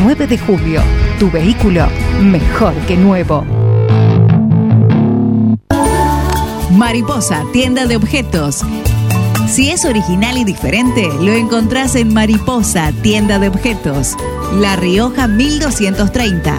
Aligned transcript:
9 0.00 0.26
de 0.26 0.38
julio. 0.38 0.82
Tu 1.18 1.30
vehículo 1.30 1.86
mejor 2.20 2.74
que 2.86 2.96
nuevo. 2.96 3.44
Mariposa, 6.70 7.42
tienda 7.52 7.86
de 7.86 7.96
objetos. 7.96 8.62
Si 9.48 9.70
es 9.70 9.84
original 9.84 10.36
y 10.36 10.44
diferente, 10.44 11.08
lo 11.20 11.32
encontrás 11.32 11.94
en 11.94 12.12
Mariposa, 12.12 12.92
tienda 13.02 13.38
de 13.38 13.48
objetos. 13.48 14.16
La 14.52 14.76
Rioja 14.76 15.28
1230. 15.28 16.58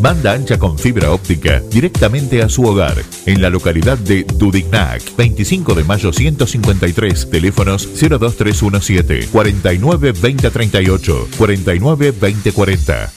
Banda 0.00 0.32
ancha 0.32 0.58
con 0.58 0.78
fibra 0.78 1.12
óptica 1.12 1.60
directamente 1.70 2.42
a 2.42 2.48
su 2.48 2.64
hogar. 2.64 2.96
En 3.26 3.42
la 3.42 3.50
localidad 3.50 3.98
de 3.98 4.24
Dudignac, 4.24 5.02
25 5.16 5.74
de 5.74 5.84
mayo 5.84 6.12
153, 6.12 7.30
teléfonos 7.30 7.88
02317 7.98 9.28
49 9.28 10.12
2038 10.12 11.28
49 11.36 12.12
2040. 12.12 13.12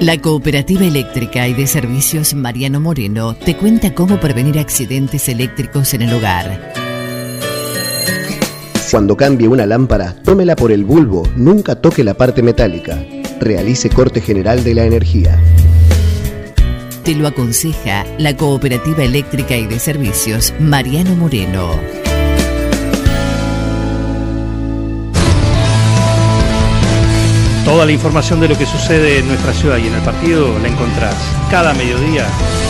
La 0.00 0.18
Cooperativa 0.20 0.84
Eléctrica 0.84 1.48
y 1.48 1.54
de 1.54 1.66
Servicios 1.66 2.34
Mariano 2.34 2.80
Moreno 2.80 3.34
te 3.34 3.56
cuenta 3.56 3.94
cómo 3.94 4.20
prevenir 4.20 4.58
accidentes 4.58 5.28
eléctricos 5.28 5.92
en 5.94 6.02
el 6.02 6.14
hogar. 6.14 6.72
Cuando 8.90 9.16
cambie 9.16 9.48
una 9.48 9.66
lámpara, 9.66 10.14
tómela 10.22 10.56
por 10.56 10.72
el 10.72 10.84
bulbo, 10.84 11.24
nunca 11.36 11.74
toque 11.74 12.04
la 12.04 12.14
parte 12.14 12.42
metálica. 12.42 13.04
Realice 13.40 13.88
corte 13.88 14.20
general 14.20 14.64
de 14.64 14.74
la 14.74 14.84
energía. 14.84 15.38
Te 17.04 17.14
lo 17.14 17.26
aconseja 17.26 18.04
la 18.18 18.36
Cooperativa 18.36 19.04
Eléctrica 19.04 19.56
y 19.56 19.66
de 19.66 19.78
Servicios 19.78 20.52
Mariano 20.58 21.14
Moreno. 21.14 21.70
Toda 27.64 27.86
la 27.86 27.92
información 27.92 28.40
de 28.40 28.48
lo 28.48 28.58
que 28.58 28.66
sucede 28.66 29.18
en 29.18 29.28
nuestra 29.28 29.52
ciudad 29.52 29.76
y 29.78 29.86
en 29.86 29.94
el 29.94 30.02
partido 30.02 30.58
la 30.58 30.68
encontrás 30.68 31.14
cada 31.50 31.72
mediodía 31.74 32.26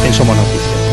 en 0.07 0.13
Somos 0.13 0.37
Noticias. 0.37 0.88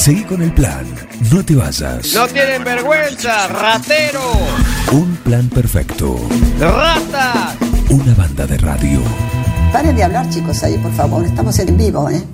Seguí 0.00 0.22
con 0.24 0.40
el 0.40 0.50
plan. 0.50 0.86
No 1.30 1.44
te 1.44 1.54
vayas. 1.54 2.14
No 2.14 2.26
tienen 2.26 2.64
vergüenza, 2.64 3.46
ratero. 3.48 4.32
Un 4.92 5.14
plan 5.16 5.46
perfecto. 5.50 6.18
Rata. 6.58 7.54
Una 7.90 8.14
banda 8.14 8.46
de 8.46 8.56
radio. 8.56 9.02
Paren 9.70 9.94
de 9.94 10.02
hablar, 10.02 10.26
chicos, 10.30 10.62
ahí, 10.62 10.78
por 10.78 10.90
favor. 10.94 11.22
Estamos 11.26 11.58
en 11.58 11.76
vivo, 11.76 12.08
¿eh? 12.08 12.24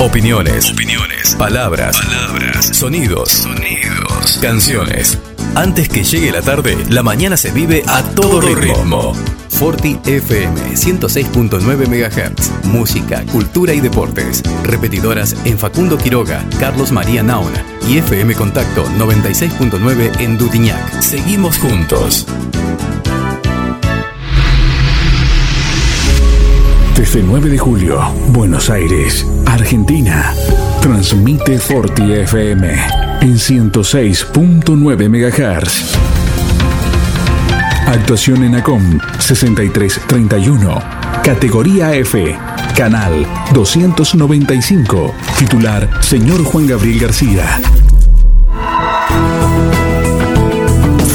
Opiniones. 0.00 0.70
Opiniones. 0.72 1.34
Palabras. 1.34 1.98
Palabras. 1.98 2.70
Sonidos. 2.74 3.28
Sonidos. 3.28 4.38
Canciones. 4.40 5.18
Antes 5.54 5.88
que 5.88 6.04
llegue 6.04 6.32
la 6.32 6.42
tarde, 6.42 6.76
la 6.88 7.02
mañana 7.02 7.36
se 7.36 7.50
vive 7.50 7.82
a 7.86 8.02
todo, 8.02 8.40
ritmo. 8.40 9.12
Forti 9.48 9.98
FM 10.06 10.58
106.9 10.74 11.86
MHz. 11.86 12.66
Música, 12.66 13.24
cultura 13.26 13.74
y 13.74 13.80
deportes. 13.80 14.42
Repetidoras 14.64 15.36
en 15.44 15.58
Facundo 15.58 15.98
Quiroga, 15.98 16.44
Carlos 16.58 16.92
María 16.92 17.22
Naona 17.22 17.62
y 17.88 17.98
FM 17.98 18.34
Contacto 18.36 18.84
96.9 18.98 20.20
en 20.20 20.38
Dutiñac. 20.38 21.00
Seguimos 21.02 21.58
juntos. 21.58 22.26
Desde 27.00 27.22
9 27.22 27.48
de 27.48 27.56
julio, 27.56 27.98
Buenos 28.28 28.68
Aires, 28.68 29.26
Argentina. 29.46 30.34
Transmite 30.82 31.58
Forti 31.58 32.12
FM 32.12 32.68
en 33.22 33.38
106.9 33.38 35.08
MHz. 35.08 35.94
Actuación 37.86 38.44
en 38.44 38.56
ACOM 38.56 38.98
6331. 39.18 40.78
Categoría 41.24 41.94
F. 41.94 42.36
Canal 42.76 43.26
295. 43.54 45.14
Titular 45.38 46.02
Señor 46.02 46.44
Juan 46.44 46.66
Gabriel 46.66 47.00
García. 47.00 47.60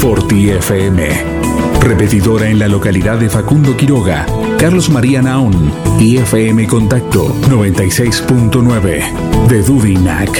Forti 0.00 0.50
FM. 0.50 1.36
Repetidora 1.80 2.48
en 2.48 2.58
la 2.58 2.66
localidad 2.66 3.18
de 3.18 3.30
Facundo 3.30 3.76
Quiroga, 3.76 4.26
Carlos 4.58 4.88
María 4.88 5.20
Naón 5.22 5.70
y 6.00 6.16
FM 6.16 6.66
Contacto 6.66 7.28
96.9 7.48 9.48
de 9.48 9.62
Dudinac. 9.62 10.30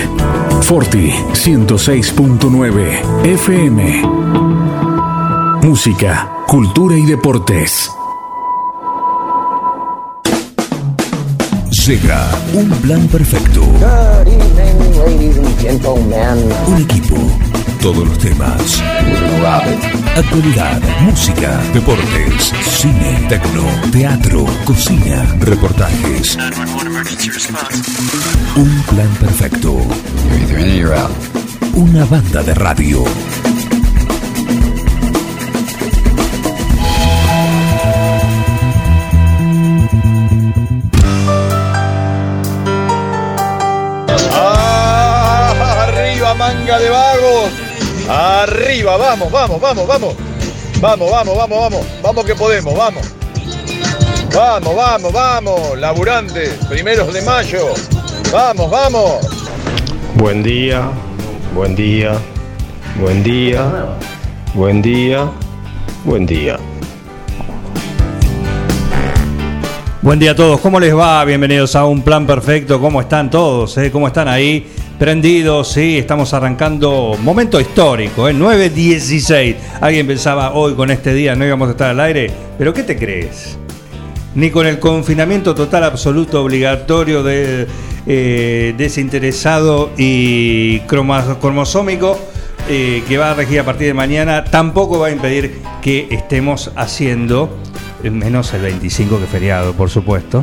Forti 0.62 1.10
106.9 1.10 3.24
FM. 3.24 4.02
Música, 5.62 6.30
cultura 6.46 6.96
y 6.96 7.04
deportes. 7.04 7.90
Llega 11.86 12.26
un 12.54 12.70
plan 12.70 13.06
perfecto. 13.08 13.60
Un 16.66 16.82
equipo. 16.82 17.16
Todos 17.80 18.06
los 18.06 18.18
temas. 18.18 18.82
Actualidad, 20.16 20.80
música, 21.02 21.60
deportes, 21.72 22.52
cine, 22.62 23.26
tecno, 23.28 23.64
teatro, 23.92 24.44
cocina, 24.64 25.24
reportajes. 25.40 26.36
Un 28.56 28.82
plan 28.82 29.08
perfecto. 29.20 29.76
Una 31.74 32.04
banda 32.06 32.42
de 32.42 32.54
radio. 32.54 33.04
Manga 46.46 46.78
de 46.78 46.90
vagos! 46.90 47.50
¡Arriba! 48.08 48.96
¡Vamos, 48.96 49.32
vamos, 49.32 49.60
vamos, 49.60 49.86
vamos! 49.86 50.14
Vamos, 50.80 51.10
vamos, 51.10 51.36
vamos, 51.36 51.58
vamos. 51.58 51.86
Vamos 52.02 52.24
que 52.24 52.34
podemos, 52.34 52.76
vamos. 52.76 53.02
Vamos, 54.32 54.76
vamos, 54.76 55.12
vamos. 55.12 55.78
Laburantes, 55.78 56.54
primeros 56.68 57.12
de 57.12 57.22
mayo. 57.22 57.66
Vamos, 58.32 58.70
vamos. 58.70 59.26
Buen 60.14 60.42
día, 60.42 60.88
buen 61.54 61.74
día, 61.74 62.12
buen 63.00 63.22
día, 63.24 63.62
buen 64.54 64.82
día, 64.82 65.28
buen 66.04 66.26
día. 66.26 66.58
Buen 70.00 70.20
día 70.20 70.30
a 70.30 70.36
todos, 70.36 70.60
¿cómo 70.60 70.78
les 70.78 70.96
va? 70.96 71.24
Bienvenidos 71.24 71.74
a 71.74 71.84
Un 71.84 72.02
Plan 72.02 72.24
Perfecto, 72.26 72.80
¿cómo 72.80 73.00
están 73.00 73.28
todos? 73.30 73.76
eh? 73.78 73.90
¿Cómo 73.90 74.06
están 74.06 74.28
ahí? 74.28 74.70
Prendidos, 74.98 75.72
sí, 75.72 75.98
estamos 75.98 76.32
arrancando 76.32 77.18
momento 77.20 77.60
histórico, 77.60 78.30
¿eh? 78.30 78.34
9.16. 78.34 79.56
Alguien 79.82 80.06
pensaba 80.06 80.54
hoy 80.54 80.74
con 80.74 80.90
este 80.90 81.12
día 81.12 81.34
no 81.34 81.44
íbamos 81.44 81.68
a 81.68 81.72
estar 81.72 81.90
al 81.90 82.00
aire, 82.00 82.30
pero 82.56 82.72
¿qué 82.72 82.82
te 82.82 82.96
crees? 82.96 83.58
Ni 84.34 84.50
con 84.50 84.66
el 84.66 84.78
confinamiento 84.78 85.54
total 85.54 85.84
absoluto 85.84 86.42
obligatorio 86.42 87.22
de, 87.22 87.66
eh, 88.06 88.74
desinteresado 88.78 89.90
y 89.98 90.80
cromosómico 90.80 92.18
eh, 92.66 93.02
que 93.06 93.18
va 93.18 93.32
a 93.32 93.34
regir 93.34 93.60
a 93.60 93.64
partir 93.64 93.88
de 93.88 93.94
mañana, 93.94 94.44
tampoco 94.44 94.98
va 94.98 95.08
a 95.08 95.10
impedir 95.10 95.60
que 95.82 96.08
estemos 96.10 96.72
haciendo, 96.74 97.50
eh, 98.02 98.10
menos 98.10 98.54
el 98.54 98.62
25 98.62 99.20
que 99.20 99.26
feriado, 99.26 99.74
por 99.74 99.90
supuesto, 99.90 100.42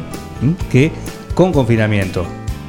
que 0.71 0.91
con 1.33 1.51
confinamiento 1.51 2.23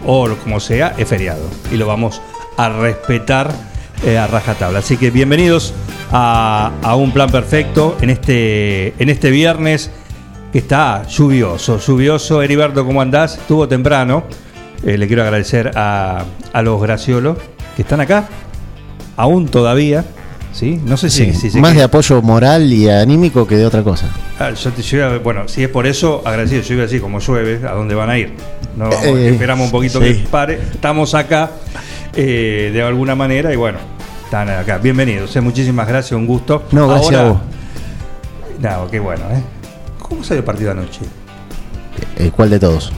o 0.07 0.29
como 0.37 0.61
sea, 0.61 0.95
es 0.99 1.09
feriado 1.09 1.49
y 1.73 1.77
lo 1.77 1.87
vamos 1.87 2.21
a 2.57 2.69
respetar 2.69 3.53
eh, 4.05 4.19
a 4.19 4.27
rajatabla. 4.27 4.81
Así 4.81 4.97
que 4.97 5.11
bienvenidos 5.11 5.75
a, 6.13 6.95
un 6.97 7.13
plan 7.13 7.31
perfecto 7.31 7.97
en 8.01 8.11
este, 8.11 8.95
en 9.03 9.09
este 9.09 9.31
viernes 9.31 9.91
que 10.53 10.59
está 10.59 11.07
lluvioso, 11.09 11.79
lluvioso. 11.79 12.43
Heriberto, 12.43 12.85
¿cómo 12.85 13.01
andás? 13.01 13.39
Estuvo 13.39 13.67
temprano. 13.67 14.25
Eh, 14.85 14.99
le 14.99 15.07
quiero 15.07 15.23
agradecer 15.23 15.73
a, 15.75 16.25
a 16.53 16.63
los 16.63 16.81
graciolos 16.81 17.39
que 17.75 17.83
están 17.83 18.01
acá, 18.01 18.29
aún 19.17 19.49
todavía. 19.49 20.05
¿Sí? 20.55 20.81
No 20.85 20.97
sé 20.97 21.11
si, 21.11 21.27
Sí, 21.27 21.35
si 21.35 21.51
se 21.51 21.61
más 21.61 21.73
que- 21.73 21.79
de 21.79 21.85
apoyo 21.85 22.23
moral 22.23 22.73
y 22.73 22.89
anímico 22.89 23.47
que 23.47 23.57
de 23.57 23.67
otra 23.67 23.83
cosa. 23.83 24.09
Ah, 24.39 24.51
yo 24.53 24.71
te- 24.73 24.83
yo 24.83 24.97
iba- 24.99 25.19
bueno, 25.19 25.47
si 25.49 25.63
es 25.65 25.69
por 25.69 25.87
eso, 25.87 26.23
agradecido. 26.25 26.63
Yo 26.63 26.75
iba 26.75 26.83
a 26.83 26.87
decir, 26.87 27.01
como 27.01 27.19
llueve, 27.21 27.61
¿a 27.69 27.73
dónde 27.73 27.95
van 27.95 28.11
a 28.11 28.19
ir? 28.19 28.33
No, 28.77 28.89
vamos, 28.89 29.05
Eh, 29.05 29.29
esperamos 29.31 29.67
un 29.67 29.71
poquito 29.73 30.01
sí. 30.01 30.07
que 30.23 30.29
pare. 30.29 30.55
Estamos 30.73 31.15
acá 31.15 31.51
eh, 32.17 32.71
de 32.73 32.83
alguna 32.83 33.15
manera 33.15 33.53
y 33.53 33.57
bueno, 33.57 33.79
están 34.25 34.49
acá. 34.49 34.79
Bienvenidos, 34.79 35.35
eh, 35.37 35.41
muchísimas 35.41 35.87
gracias, 35.89 36.13
un 36.13 36.27
gusto. 36.27 36.65
No, 36.73 36.87
gracias 36.89 37.15
a 37.15 37.25
vos. 37.29 37.39
No, 38.61 38.89
qué 38.91 39.01
bueno, 39.01 39.23
¿eh? 39.33 39.43
¿Cómo 39.99 40.23
salió 40.23 40.39
el 40.41 40.45
partido 40.45 40.71
anoche? 40.71 41.01
Eh, 42.17 42.31
¿Cuál 42.35 42.51
de 42.51 42.59
todos? 42.61 42.93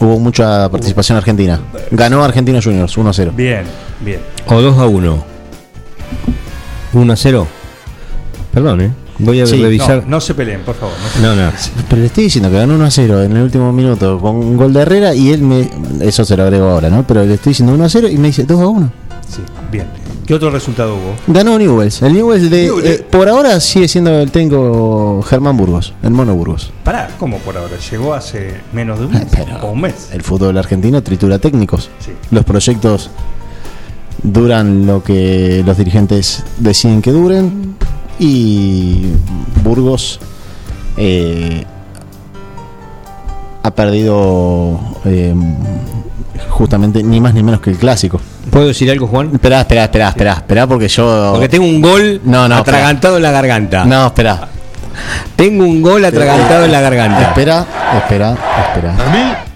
Hubo 0.00 0.18
mucha 0.18 0.68
participación 0.68 1.16
argentina. 1.16 1.58
Ganó 1.90 2.22
Argentinos 2.22 2.64
Juniors 2.64 2.96
1 2.98 3.10
a 3.10 3.12
0. 3.12 3.32
Bien, 3.36 3.62
bien. 4.00 4.20
O 4.46 4.60
2 4.60 4.76
a 4.78 4.86
1. 4.86 5.24
1 6.96 7.12
a 7.12 7.16
0. 7.16 7.46
Perdón, 8.52 8.80
¿eh? 8.80 8.90
Voy 9.18 9.40
a 9.40 9.46
Sí, 9.46 9.60
revisar. 9.62 10.02
No, 10.04 10.10
no 10.16 10.20
se 10.20 10.34
peleen, 10.34 10.60
por 10.60 10.74
favor. 10.74 10.94
no 11.02 11.08
se 11.10 11.20
No, 11.22 11.34
no. 11.34 11.50
Pero 11.88 12.00
le 12.00 12.06
estoy 12.06 12.24
diciendo 12.24 12.50
que 12.50 12.56
ganó 12.56 12.74
1 12.74 12.84
a 12.84 12.90
0 12.90 13.22
en 13.22 13.36
el 13.36 13.42
último 13.42 13.72
minuto 13.72 14.18
con 14.18 14.36
un 14.36 14.56
gol 14.56 14.72
de 14.72 14.80
Herrera 14.82 15.14
y 15.14 15.30
él 15.32 15.42
me. 15.42 15.70
Eso 16.00 16.24
se 16.24 16.36
lo 16.36 16.42
agrego 16.42 16.68
ahora, 16.68 16.90
¿no? 16.90 17.06
Pero 17.06 17.24
le 17.24 17.34
estoy 17.34 17.50
diciendo 17.50 17.72
1 17.74 17.84
a 17.84 17.88
0 17.88 18.08
y 18.08 18.16
me 18.18 18.28
dice 18.28 18.44
2 18.44 18.60
a 18.60 18.66
1. 18.66 18.92
Sí, 19.28 19.40
bien. 19.72 19.86
¿Qué 20.26 20.34
otro 20.34 20.50
resultado 20.50 20.96
hubo? 20.96 21.14
Ganó 21.28 21.56
Newells. 21.56 22.02
El 22.02 22.12
Newells 22.14 22.50
de. 22.50 22.64
Newell's. 22.64 22.84
eh, 23.00 23.06
por 23.10 23.28
ahora 23.28 23.60
sigue 23.60 23.86
siendo 23.88 24.10
el 24.10 24.30
técnico 24.30 25.22
Germán 25.22 25.56
Burgos, 25.56 25.94
el 26.02 26.10
Mono 26.10 26.34
Burgos. 26.34 26.72
Pará, 26.84 27.10
¿cómo 27.18 27.38
por 27.38 27.56
ahora? 27.56 27.76
Llegó 27.90 28.12
hace 28.12 28.54
menos 28.72 28.98
de 28.98 29.06
un 29.06 29.12
mes. 29.12 29.26
o 29.62 29.66
un 29.68 29.80
mes. 29.82 30.08
El 30.12 30.22
fútbol 30.22 30.58
argentino 30.58 31.02
tritura 31.02 31.38
técnicos. 31.38 31.90
Sí. 32.00 32.10
Los 32.32 32.44
proyectos 32.44 33.10
duran 34.22 34.86
lo 34.86 35.02
que 35.02 35.62
los 35.64 35.76
dirigentes 35.76 36.44
deciden 36.58 37.02
que 37.02 37.12
duren 37.12 37.76
y 38.18 39.12
Burgos 39.62 40.18
eh, 40.96 41.64
ha 43.62 43.70
perdido 43.72 44.78
eh, 45.04 45.34
justamente 46.48 47.02
ni 47.02 47.20
más 47.20 47.34
ni 47.34 47.42
menos 47.42 47.60
que 47.60 47.70
el 47.70 47.76
clásico. 47.76 48.20
¿Puedo 48.50 48.68
decir 48.68 48.90
algo, 48.90 49.06
Juan? 49.06 49.30
Espera, 49.34 49.60
espera, 49.60 49.84
espera, 49.84 50.08
espera, 50.08 50.32
espera 50.34 50.66
porque 50.66 50.88
yo 50.88 51.30
Porque 51.32 51.48
tengo 51.48 51.64
un 51.66 51.80
gol 51.80 52.20
No, 52.24 52.48
no, 52.48 52.56
atragantado 52.56 53.16
en 53.16 53.22
la 53.22 53.32
garganta. 53.32 53.84
No, 53.84 54.06
espera. 54.06 54.48
Tengo 55.34 55.64
un 55.64 55.82
gol 55.82 56.04
atragantado 56.04 56.64
en 56.64 56.72
la 56.72 56.80
garganta. 56.80 57.22
Espera, 57.28 57.66
espera, 57.96 58.36
espera. 58.68 58.96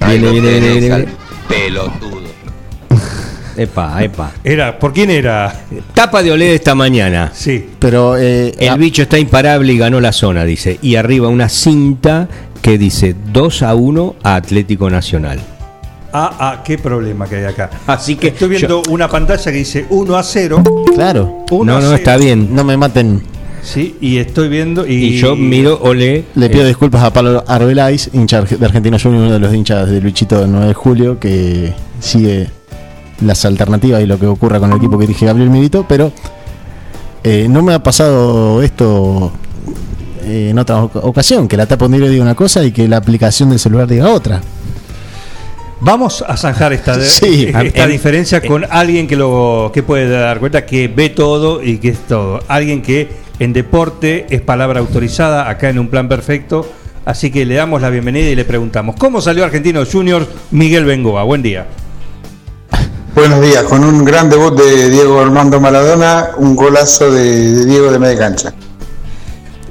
Viene, 0.06 0.30
viene, 0.30 0.48
viene, 0.50 0.68
viene, 0.68 0.80
viene. 0.80 1.08
Pelotudo. 1.48 2.19
Epa, 3.56 4.02
epa. 4.02 4.32
Era, 4.44 4.78
¿Por 4.78 4.92
quién 4.92 5.10
era? 5.10 5.52
Tapa 5.94 6.22
de 6.22 6.32
Olé 6.32 6.54
esta 6.54 6.74
mañana. 6.74 7.30
Sí. 7.34 7.68
Pero 7.78 8.16
eh, 8.16 8.54
El 8.58 8.68
ah, 8.68 8.76
bicho 8.76 9.02
está 9.02 9.18
imparable 9.18 9.72
y 9.72 9.78
ganó 9.78 10.00
la 10.00 10.12
zona, 10.12 10.44
dice. 10.44 10.78
Y 10.82 10.96
arriba 10.96 11.28
una 11.28 11.48
cinta 11.48 12.28
que 12.62 12.78
dice 12.78 13.14
2 13.32 13.62
a 13.62 13.74
1 13.74 14.16
a 14.22 14.34
Atlético 14.36 14.90
Nacional. 14.90 15.40
Ah, 16.12 16.36
ah, 16.38 16.62
qué 16.64 16.76
problema 16.78 17.28
que 17.28 17.36
hay 17.36 17.44
acá. 17.44 17.70
Así 17.86 18.16
que 18.16 18.28
Estoy 18.28 18.48
viendo 18.48 18.82
una 18.88 19.08
pantalla 19.08 19.44
que 19.44 19.58
dice 19.58 19.86
1 19.90 20.16
a 20.16 20.22
0. 20.22 20.62
claro. 20.94 21.44
1 21.50 21.64
No, 21.64 21.80
no, 21.80 21.86
0. 21.86 21.94
está 21.96 22.16
bien. 22.16 22.54
No 22.54 22.64
me 22.64 22.76
maten. 22.76 23.22
Sí, 23.62 23.96
y 24.00 24.16
estoy 24.16 24.48
viendo. 24.48 24.86
Y, 24.86 24.92
Y 24.94 25.18
yo 25.18 25.36
miro 25.36 25.78
Olé. 25.82 26.24
Le 26.34 26.48
pido 26.48 26.64
eh, 26.64 26.68
disculpas 26.68 27.02
a 27.04 27.12
Pablo 27.12 27.44
Arbeláis, 27.46 28.10
hincha 28.12 28.42
de 28.42 28.64
Argentinos 28.64 29.02
Juniors, 29.02 29.24
uno 29.24 29.32
de 29.34 29.38
los 29.38 29.54
hinchas 29.54 29.88
de 29.88 30.00
Luchito 30.00 30.40
del 30.40 30.50
9 30.50 30.68
de 30.68 30.74
julio, 30.74 31.20
que 31.20 31.74
sigue 32.00 32.48
las 33.22 33.44
alternativas 33.44 34.02
y 34.02 34.06
lo 34.06 34.18
que 34.18 34.26
ocurra 34.26 34.58
con 34.60 34.70
el 34.70 34.76
equipo 34.78 34.98
que 34.98 35.06
dirige 35.06 35.26
Gabriel 35.26 35.50
Milito, 35.50 35.84
pero 35.88 36.12
eh, 37.24 37.46
no 37.50 37.62
me 37.62 37.74
ha 37.74 37.82
pasado 37.82 38.62
esto 38.62 39.32
eh, 40.24 40.48
en 40.50 40.58
otra 40.58 40.82
oca- 40.84 41.00
ocasión, 41.00 41.46
que 41.48 41.56
la 41.56 41.66
tapa 41.66 41.84
un 41.86 41.92
diario 41.92 42.08
diga 42.10 42.22
una 42.22 42.34
cosa 42.34 42.64
y 42.64 42.72
que 42.72 42.88
la 42.88 42.96
aplicación 42.96 43.50
del 43.50 43.58
celular 43.58 43.86
diga 43.86 44.08
otra. 44.10 44.40
Vamos 45.82 46.22
a 46.26 46.36
zanjar 46.36 46.72
esta, 46.74 47.00
Sí. 47.00 47.46
esta 47.46 47.84
En- 47.84 47.90
diferencia 47.90 48.40
con 48.42 48.64
alguien 48.68 49.06
que 49.06 49.16
lo 49.16 49.70
que 49.72 49.82
puede 49.82 50.08
dar 50.08 50.38
cuenta 50.38 50.66
que 50.66 50.88
ve 50.88 51.08
todo 51.08 51.62
y 51.62 51.78
que 51.78 51.88
es 51.90 51.98
todo. 52.06 52.40
Alguien 52.48 52.82
que 52.82 53.08
en 53.38 53.52
deporte 53.54 54.26
es 54.30 54.42
palabra 54.42 54.80
autorizada 54.80 55.48
acá 55.48 55.70
en 55.70 55.78
un 55.78 55.88
plan 55.88 56.08
perfecto. 56.08 56.70
Así 57.06 57.30
que 57.30 57.46
le 57.46 57.54
damos 57.54 57.80
la 57.80 57.88
bienvenida 57.88 58.28
y 58.28 58.34
le 58.36 58.44
preguntamos, 58.44 58.94
¿cómo 58.96 59.22
salió 59.22 59.42
Argentinos 59.42 59.88
Juniors 59.90 60.26
Miguel 60.50 60.84
Bengoa? 60.84 61.22
Buen 61.24 61.42
día. 61.42 61.66
Buenos 63.14 63.40
días, 63.40 63.64
con 63.64 63.84
un 63.84 64.04
gran 64.04 64.30
debut 64.30 64.54
de 64.56 64.88
Diego 64.88 65.20
Armando 65.20 65.60
Maradona, 65.60 66.30
un 66.36 66.54
golazo 66.54 67.10
de, 67.10 67.54
de 67.54 67.64
Diego 67.66 67.90
de 67.90 67.98
media 67.98 68.18
cancha. 68.18 68.54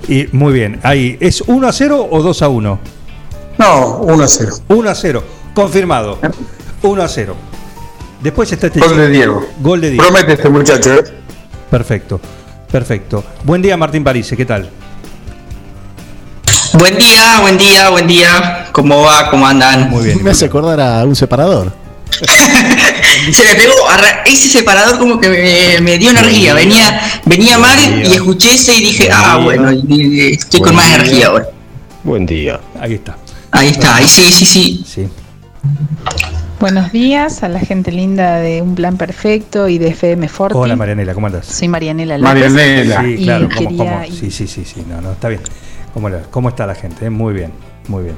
Y 0.07 0.27
muy 0.33 0.51
bien, 0.51 0.79
ahí, 0.83 1.17
¿es 1.19 1.41
1 1.41 1.67
a 1.67 1.71
0 1.71 2.07
o 2.11 2.21
2 2.21 2.41
a 2.41 2.49
1? 2.49 2.79
No, 3.57 3.97
1 3.99 4.23
a 4.23 4.27
0. 4.27 4.55
1 4.67 4.89
a 4.89 4.95
0, 4.95 5.23
confirmado. 5.53 6.19
1 6.81 7.01
a 7.01 7.07
0. 7.07 7.35
Después 8.21 8.51
está 8.51 8.67
este 8.67 8.81
Gol 8.81 8.97
de. 8.97 9.07
Diego. 9.09 9.45
Gol 9.61 9.81
de 9.81 9.91
Diego. 9.91 10.03
Promete 10.03 10.33
este 10.33 10.49
muchacho, 10.49 10.93
¿eh? 10.95 11.03
Perfecto, 11.71 12.19
perfecto. 12.69 13.23
Buen 13.45 13.61
día 13.61 13.77
Martín 13.77 14.03
París, 14.03 14.33
¿qué 14.35 14.45
tal? 14.45 14.69
Buen 16.73 16.97
día, 16.97 17.39
buen 17.41 17.57
día, 17.57 17.89
buen 17.89 18.07
día. 18.07 18.67
¿Cómo 18.73 19.01
va? 19.01 19.29
¿Cómo 19.29 19.47
andan? 19.47 19.89
Muy 19.89 20.03
bien. 20.03 20.23
Me 20.23 20.31
hace 20.31 20.45
acordar 20.45 20.79
a 20.81 21.03
un 21.05 21.15
separador. 21.15 21.71
Se 23.31 23.43
me 23.43 23.55
pegó, 23.55 23.73
ese 24.25 24.47
separador 24.49 24.97
como 24.99 25.19
que 25.19 25.29
me, 25.29 25.81
me 25.81 25.97
dio 25.97 26.09
energía. 26.11 26.53
Venía, 26.53 27.01
venía 27.25 27.57
mal 27.57 27.77
y 28.05 28.13
escuché 28.13 28.53
ese 28.53 28.75
y 28.75 28.81
dije, 28.81 29.09
ah, 29.11 29.39
bueno, 29.43 29.71
y- 29.71 29.83
y- 29.87 30.33
estoy 30.33 30.61
con 30.61 30.75
más 30.75 30.87
energía 30.87 31.27
ahora. 31.27 31.45
Buen 32.03 32.25
día. 32.25 32.59
Ahí 32.79 32.93
está. 32.95 33.17
Ahí 33.51 33.69
está, 33.69 33.95
ahí 33.95 34.07
sí, 34.07 34.31
sí, 34.31 34.45
sí. 34.45 34.83
Sí. 34.87 35.07
Buenos 36.59 36.91
días 36.91 37.43
a 37.43 37.47
la 37.49 37.59
gente 37.59 37.91
linda 37.91 38.37
de 38.39 38.61
Un 38.61 38.75
Plan 38.75 38.97
Perfecto 38.97 39.67
y 39.69 39.77
de 39.77 39.89
FM 39.89 40.27
Forti. 40.27 40.57
Hola 40.57 40.75
Marianela, 40.75 41.13
¿cómo 41.13 41.27
andas? 41.27 41.45
Soy 41.45 41.67
Marianela 41.69 42.17
López. 42.17 42.51
Sí, 42.53 43.15
Y 43.19 43.23
claro, 43.23 43.47
¿cómo, 43.55 43.69
quería- 43.69 44.03
cómo? 44.05 44.05
Sí, 44.19 44.29
sí, 44.31 44.47
sí, 44.47 44.65
sí, 44.65 44.83
no, 44.87 44.99
no, 45.01 45.13
está 45.13 45.29
bien. 45.29 45.41
¿Cómo, 45.93 46.09
la- 46.09 46.21
cómo 46.23 46.49
está 46.49 46.65
la 46.65 46.75
gente? 46.75 47.05
eh? 47.05 47.09
Muy 47.09 47.33
bien, 47.33 47.51
muy 47.87 48.03
bien. 48.03 48.15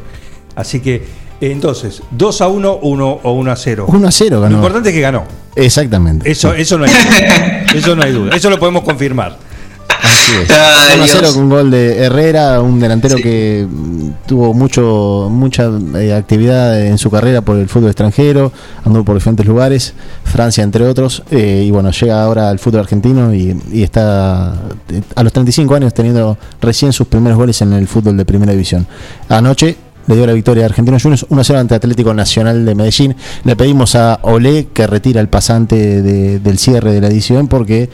Así 0.55 0.79
que, 0.79 1.05
entonces, 1.49 2.03
2 2.11 2.41
a 2.41 2.47
1, 2.47 2.79
1 2.83 3.19
o 3.23 3.31
1 3.31 3.51
a 3.51 3.55
0. 3.55 3.85
1 3.87 4.07
a 4.07 4.11
0 4.11 4.35
Lo 4.35 4.41
ganó. 4.41 4.55
importante 4.57 4.89
es 4.89 4.95
que 4.95 5.01
ganó. 5.01 5.23
Exactamente. 5.55 6.29
Eso, 6.29 6.53
eso 6.53 6.77
no 6.77 6.85
hay 6.85 6.91
duda. 6.91 7.63
Eso 7.73 7.95
no 7.95 8.03
hay 8.03 8.11
duda. 8.11 8.35
Eso 8.35 8.49
lo 8.49 8.59
podemos 8.59 8.83
confirmar. 8.83 9.37
Así 10.03 10.33
es. 10.43 10.49
Ay, 10.51 10.95
1 10.95 11.03
a 11.03 11.07
0 11.07 11.19
Dios. 11.21 11.33
con 11.33 11.43
un 11.43 11.49
gol 11.49 11.71
de 11.71 11.97
Herrera, 11.97 12.59
un 12.61 12.79
delantero 12.79 13.15
que 13.17 13.65
mm, 13.69 14.09
tuvo 14.27 14.53
mucho 14.53 15.27
mucha 15.31 15.69
eh, 15.95 16.13
actividad 16.13 16.79
en 16.85 16.97
su 16.97 17.09
carrera 17.09 17.41
por 17.41 17.57
el 17.57 17.69
fútbol 17.69 17.89
extranjero, 17.89 18.51
andó 18.83 19.03
por 19.05 19.15
diferentes 19.15 19.45
lugares, 19.45 19.93
Francia 20.23 20.63
entre 20.63 20.85
otros, 20.87 21.23
eh, 21.31 21.63
y 21.65 21.71
bueno, 21.71 21.91
llega 21.91 22.21
ahora 22.23 22.49
al 22.49 22.59
fútbol 22.59 22.81
argentino 22.81 23.33
y, 23.33 23.59
y 23.71 23.83
está 23.83 24.55
eh, 24.89 25.01
a 25.15 25.23
los 25.23 25.31
35 25.33 25.75
años 25.75 25.93
teniendo 25.93 26.37
recién 26.61 26.91
sus 26.93 27.07
primeros 27.07 27.37
goles 27.37 27.61
en 27.61 27.73
el 27.73 27.87
fútbol 27.87 28.17
de 28.17 28.25
primera 28.25 28.51
división. 28.51 28.85
Anoche 29.29 29.75
le 30.07 30.15
dio 30.15 30.25
la 30.25 30.33
victoria 30.33 30.63
a 30.63 30.65
Argentinos 30.67 31.01
Juniors 31.03 31.25
1-0 31.29 31.57
ante 31.57 31.75
Atlético 31.75 32.13
Nacional 32.13 32.65
de 32.65 32.75
Medellín. 32.75 33.15
Le 33.43 33.55
pedimos 33.55 33.95
a 33.95 34.19
Olé 34.23 34.67
que 34.73 34.87
retira 34.87 35.21
el 35.21 35.27
pasante 35.29 36.01
de- 36.01 36.39
del 36.39 36.57
cierre 36.57 36.91
de 36.93 37.01
la 37.01 37.07
edición 37.07 37.47
porque 37.47 37.89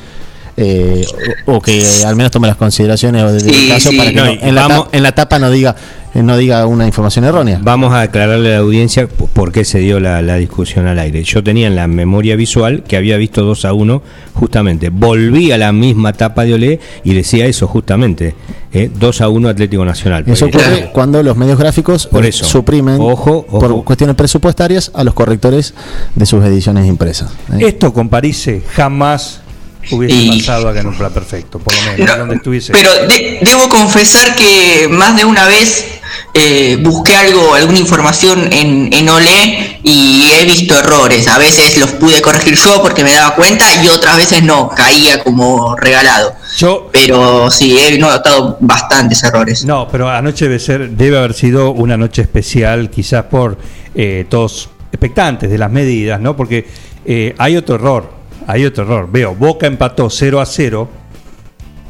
eh, 0.58 1.06
o, 1.46 1.56
o 1.58 1.62
que 1.62 1.84
al 2.06 2.16
menos 2.16 2.32
tome 2.32 2.48
las 2.48 2.58
consideraciones 2.58 3.24
o 3.24 3.32
del 3.32 3.42
Sí, 3.42 3.68
caso 3.70 3.90
sí. 3.92 3.98
para 3.98 4.10
que 4.10 4.16
No, 4.16 4.26
en, 4.26 4.56
la 4.56 4.68
vamos- 4.68 4.92
ta- 4.92 4.98
en 4.98 5.04
la 5.04 5.12
tapa 5.14 5.40
no 5.40 5.52
diga 5.52 5.76
no 6.14 6.36
diga 6.36 6.66
una 6.66 6.88
información 6.88 7.26
errónea. 7.26 7.60
Vamos 7.62 7.94
a 7.94 8.02
aclararle 8.02 8.50
a 8.50 8.52
la 8.54 8.58
audiencia 8.64 9.08
por 9.08 9.52
qué 9.52 9.64
se 9.64 9.78
dio 9.78 10.00
la, 10.00 10.24
la 10.24 10.38
discusión 10.38 10.88
al 10.88 10.98
aire. 10.98 11.24
Yo 11.24 11.44
tenía 11.44 11.68
en 11.68 11.76
la 11.76 11.86
memoria 11.88 12.36
visual 12.36 12.82
que 12.88 12.98
había 12.98 13.18
visto 13.18 13.44
2 13.44 13.66
a 13.66 13.74
1, 13.74 14.02
justamente. 14.34 14.90
Volví 14.90 15.52
a 15.52 15.60
la 15.60 15.72
misma 15.72 16.14
tapa 16.14 16.44
de 16.44 16.56
Olé 16.56 16.80
y 17.04 17.14
decía 17.14 17.46
eso, 17.46 17.68
justamente. 17.68 18.34
¿eh? 18.74 18.90
2 18.98 19.22
a 19.22 19.30
1 19.30 19.48
Atlético 19.48 19.86
Nacional. 19.86 20.24
Eso 20.26 20.46
ocurre 20.48 20.90
cuando 20.92 21.22
los 21.22 21.38
medios 21.38 21.60
gráficos 21.60 22.08
Por 22.08 22.26
eh, 22.26 22.30
eso. 22.30 22.46
suprimen 22.46 22.98
Ojo, 23.00 23.46
por 23.46 23.84
cuestiones 23.84 24.16
presupuestarias 24.16 24.90
a 24.96 25.04
los 25.04 25.14
correctores 25.14 25.76
de 26.16 26.26
sus 26.26 26.44
ediciones 26.44 26.88
impresas. 26.88 27.30
¿eh? 27.54 27.58
Esto 27.68 27.94
con 27.94 28.10
París 28.10 28.50
jamás 28.74 29.42
hubiese 29.92 30.16
Y- 30.16 30.40
pasado 30.40 30.70
acá 30.70 30.82
en 30.82 30.88
un 30.88 30.98
plan 30.98 31.12
perfecto, 31.14 31.60
por 31.60 31.74
lo 31.76 31.82
menos, 31.92 32.18
donde 32.18 32.36
estuviese. 32.36 32.72
Pero 32.74 32.92
de- 33.08 33.40
debo 33.42 33.70
confesar 33.70 34.36
que 34.36 34.88
más 34.90 35.16
de 35.16 35.26
una 35.26 35.46
vez 35.48 35.86
eh, 36.34 36.78
busqué 36.82 37.16
algo, 37.16 37.56
alguna 37.56 37.80
información 37.80 38.50
en, 38.54 38.90
en 38.94 39.10
Olé 39.10 39.80
y 39.84 40.24
he 40.32 40.46
visto 40.46 40.78
errores. 40.78 41.28
A 41.28 41.38
veces 41.38 41.78
los 41.78 41.92
pude 41.92 42.22
corregir 42.22 42.56
yo 42.56 42.82
porque 42.82 43.04
me 43.04 43.12
daba 43.14 43.36
cuenta 43.36 43.66
y 43.84 43.88
otras 43.88 44.18
veces 44.18 44.44
no, 44.44 44.70
caía 44.70 45.24
como 45.24 45.76
regalado. 45.76 46.34
Yo, 46.58 46.90
Pero 46.92 47.50
sí, 47.52 47.78
he 47.80 47.98
notado 47.98 48.58
bastantes 48.62 49.22
errores. 49.24 49.66
No, 49.66 49.88
pero 49.92 50.10
anoche 50.10 50.46
debe 50.46 50.60
ser, 50.60 50.90
debe 50.92 51.18
haber 51.18 51.34
sido 51.34 51.72
una 51.72 51.98
noche 51.98 52.22
especial, 52.22 52.90
quizás 52.90 53.26
por 53.26 53.58
eh, 53.96 54.26
todos 54.30 54.70
expectantes 54.92 55.50
de 55.50 55.58
las 55.58 55.72
medidas, 55.72 56.20
¿no? 56.20 56.36
Porque 56.38 56.68
eh, 57.06 57.36
hay 57.38 57.58
otro 57.58 57.76
error, 57.76 58.12
hay 58.48 58.66
otro 58.66 58.86
error. 58.86 59.12
Veo, 59.12 59.36
Boca 59.36 59.68
empató 59.68 60.10
0 60.10 60.40
a 60.40 60.46
0 60.46 60.90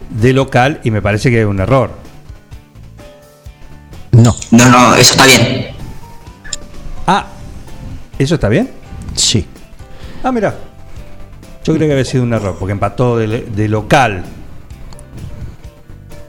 de 0.10 0.34
local 0.34 0.82
y 0.84 0.92
me 0.92 1.02
parece 1.02 1.30
que 1.30 1.42
es 1.42 1.46
un 1.46 1.60
error. 1.60 1.92
No. 4.12 4.36
No, 4.52 4.70
no, 4.70 4.96
eso 4.96 5.12
está 5.12 5.26
bien. 5.26 5.68
Ah, 7.06 7.28
¿eso 8.18 8.36
está 8.36 8.50
bien? 8.50 8.72
Sí. 9.16 9.46
Ah, 10.24 10.32
mira. 10.32 10.56
Yo 11.64 11.76
creo 11.76 11.88
que 11.88 11.94
había 11.94 12.06
sido 12.06 12.24
un 12.24 12.34
error, 12.34 12.56
porque 12.58 12.72
empató 12.72 13.18
de, 13.18 13.28
de 13.28 13.68
local. 13.68 14.24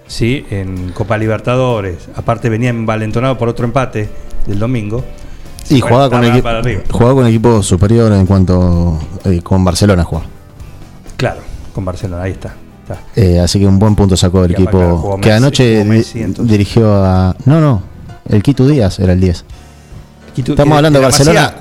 Sí, 0.06 0.46
en 0.50 0.92
Copa 0.92 1.16
Libertadores. 1.16 2.08
Aparte 2.14 2.48
venía 2.48 2.70
envalentonado 2.70 3.38
por 3.38 3.48
otro 3.48 3.64
empate 3.64 4.10
del 4.46 4.58
domingo. 4.58 5.04
Y 5.70 5.80
jugaba 5.80 6.08
con, 6.10 6.22
jugaba 6.90 7.14
con 7.14 7.26
equipo 7.26 7.62
superior 7.62 8.12
en 8.12 8.26
cuanto 8.26 8.98
eh, 9.24 9.40
con 9.42 9.64
Barcelona 9.64 10.04
jugaba. 10.04 10.26
Claro, 11.16 11.40
con 11.74 11.84
Barcelona, 11.84 12.22
ahí 12.22 12.32
está. 12.32 12.54
está. 12.82 13.00
Eh, 13.16 13.38
así 13.40 13.58
que 13.58 13.66
un 13.66 13.78
buen 13.78 13.94
punto 13.94 14.16
sacó 14.16 14.44
el 14.44 14.52
equipo 14.52 15.18
que 15.20 15.28
Messi, 15.28 15.36
anoche 15.36 15.84
Messi, 15.84 16.24
dirigió 16.40 16.94
a. 17.04 17.34
No, 17.44 17.60
no, 17.60 17.82
el 18.28 18.42
Quito 18.42 18.66
Díaz 18.66 18.98
era 19.00 19.12
el 19.12 19.20
10. 19.20 19.44
Quito- 20.34 20.52
Estamos 20.52 20.76
hablando 20.76 20.98
de 21.00 21.04
Barcelona. 21.04 21.54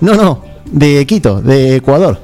No, 0.00 0.14
no, 0.14 0.42
de 0.66 1.06
Quito, 1.06 1.40
de 1.40 1.76
Ecuador. 1.76 2.20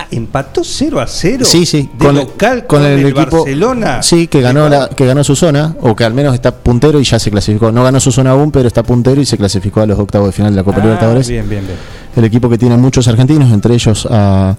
Ah, 0.00 0.06
empató 0.12 0.62
0 0.62 1.00
a 1.00 1.08
0. 1.08 1.44
Sí, 1.44 1.66
sí, 1.66 1.90
De 1.98 2.12
local 2.12 2.66
con, 2.68 2.84
el, 2.84 3.04
equipo. 3.04 3.38
Barcelona. 3.38 4.00
Sí, 4.00 4.28
que 4.28 4.40
ganó, 4.40 4.68
la, 4.68 4.88
que 4.88 5.04
ganó 5.04 5.24
su 5.24 5.34
zona, 5.34 5.74
o 5.80 5.96
que 5.96 6.04
al 6.04 6.14
menos 6.14 6.34
está 6.34 6.54
puntero 6.54 7.00
y 7.00 7.04
ya 7.04 7.18
se 7.18 7.32
clasificó. 7.32 7.72
No 7.72 7.82
ganó 7.82 7.98
su 7.98 8.12
zona 8.12 8.30
aún, 8.30 8.52
pero 8.52 8.68
está 8.68 8.84
puntero 8.84 9.20
y 9.20 9.26
se 9.26 9.36
clasificó 9.36 9.80
a 9.80 9.86
los 9.86 9.98
octavos 9.98 10.28
de 10.28 10.32
final 10.32 10.52
de 10.52 10.56
la 10.56 10.62
Copa 10.62 10.78
Ah, 10.78 10.84
Libertadores. 10.84 11.28
Bien, 11.28 11.48
bien, 11.48 11.66
bien. 11.66 11.78
El 12.14 12.24
equipo 12.24 12.48
que 12.48 12.56
tiene 12.56 12.76
muchos 12.76 13.08
argentinos, 13.08 13.50
entre 13.52 13.74
ellos 13.74 14.06
a, 14.08 14.54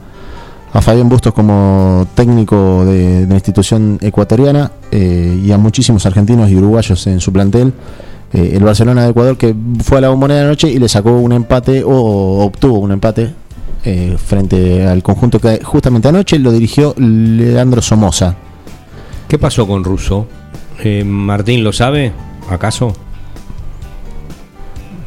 a 0.73 0.81
Fabián 0.81 1.07
Bustos 1.07 1.33
como 1.33 2.05
técnico 2.15 2.83
de, 2.83 3.21
de 3.21 3.27
la 3.27 3.35
institución 3.35 3.97
ecuatoriana 4.01 4.73
eh, 4.91 5.41
y 5.41 5.53
a 5.53 5.57
muchísimos 5.57 6.05
argentinos 6.05 6.49
y 6.49 6.57
uruguayos 6.57 7.07
en 7.07 7.21
su 7.21 7.31
plantel. 7.31 7.71
Eh, 8.33 8.51
el 8.55 8.63
Barcelona 8.63 9.05
de 9.05 9.11
Ecuador 9.11 9.37
que 9.37 9.55
fue 9.83 9.99
a 9.99 10.01
la 10.01 10.09
bombonera 10.09 10.41
anoche 10.41 10.69
y 10.69 10.79
le 10.79 10.89
sacó 10.89 11.11
un 11.11 11.31
empate 11.31 11.81
o 11.85 12.43
obtuvo 12.43 12.79
un 12.79 12.91
empate 12.91 13.33
eh, 13.83 14.17
frente 14.23 14.85
al 14.85 15.01
conjunto 15.03 15.39
que 15.39 15.61
justamente 15.63 16.07
anoche 16.07 16.37
lo 16.39 16.51
dirigió 16.51 16.93
Leandro 16.97 17.81
Somoza. 17.81 18.35
¿Qué 19.27 19.37
pasó 19.37 19.67
con 19.67 19.83
Russo? 19.83 20.27
Eh, 20.83 21.03
Martín, 21.03 21.63
¿lo 21.63 21.71
sabe? 21.73 22.11
¿Acaso? 22.49 22.93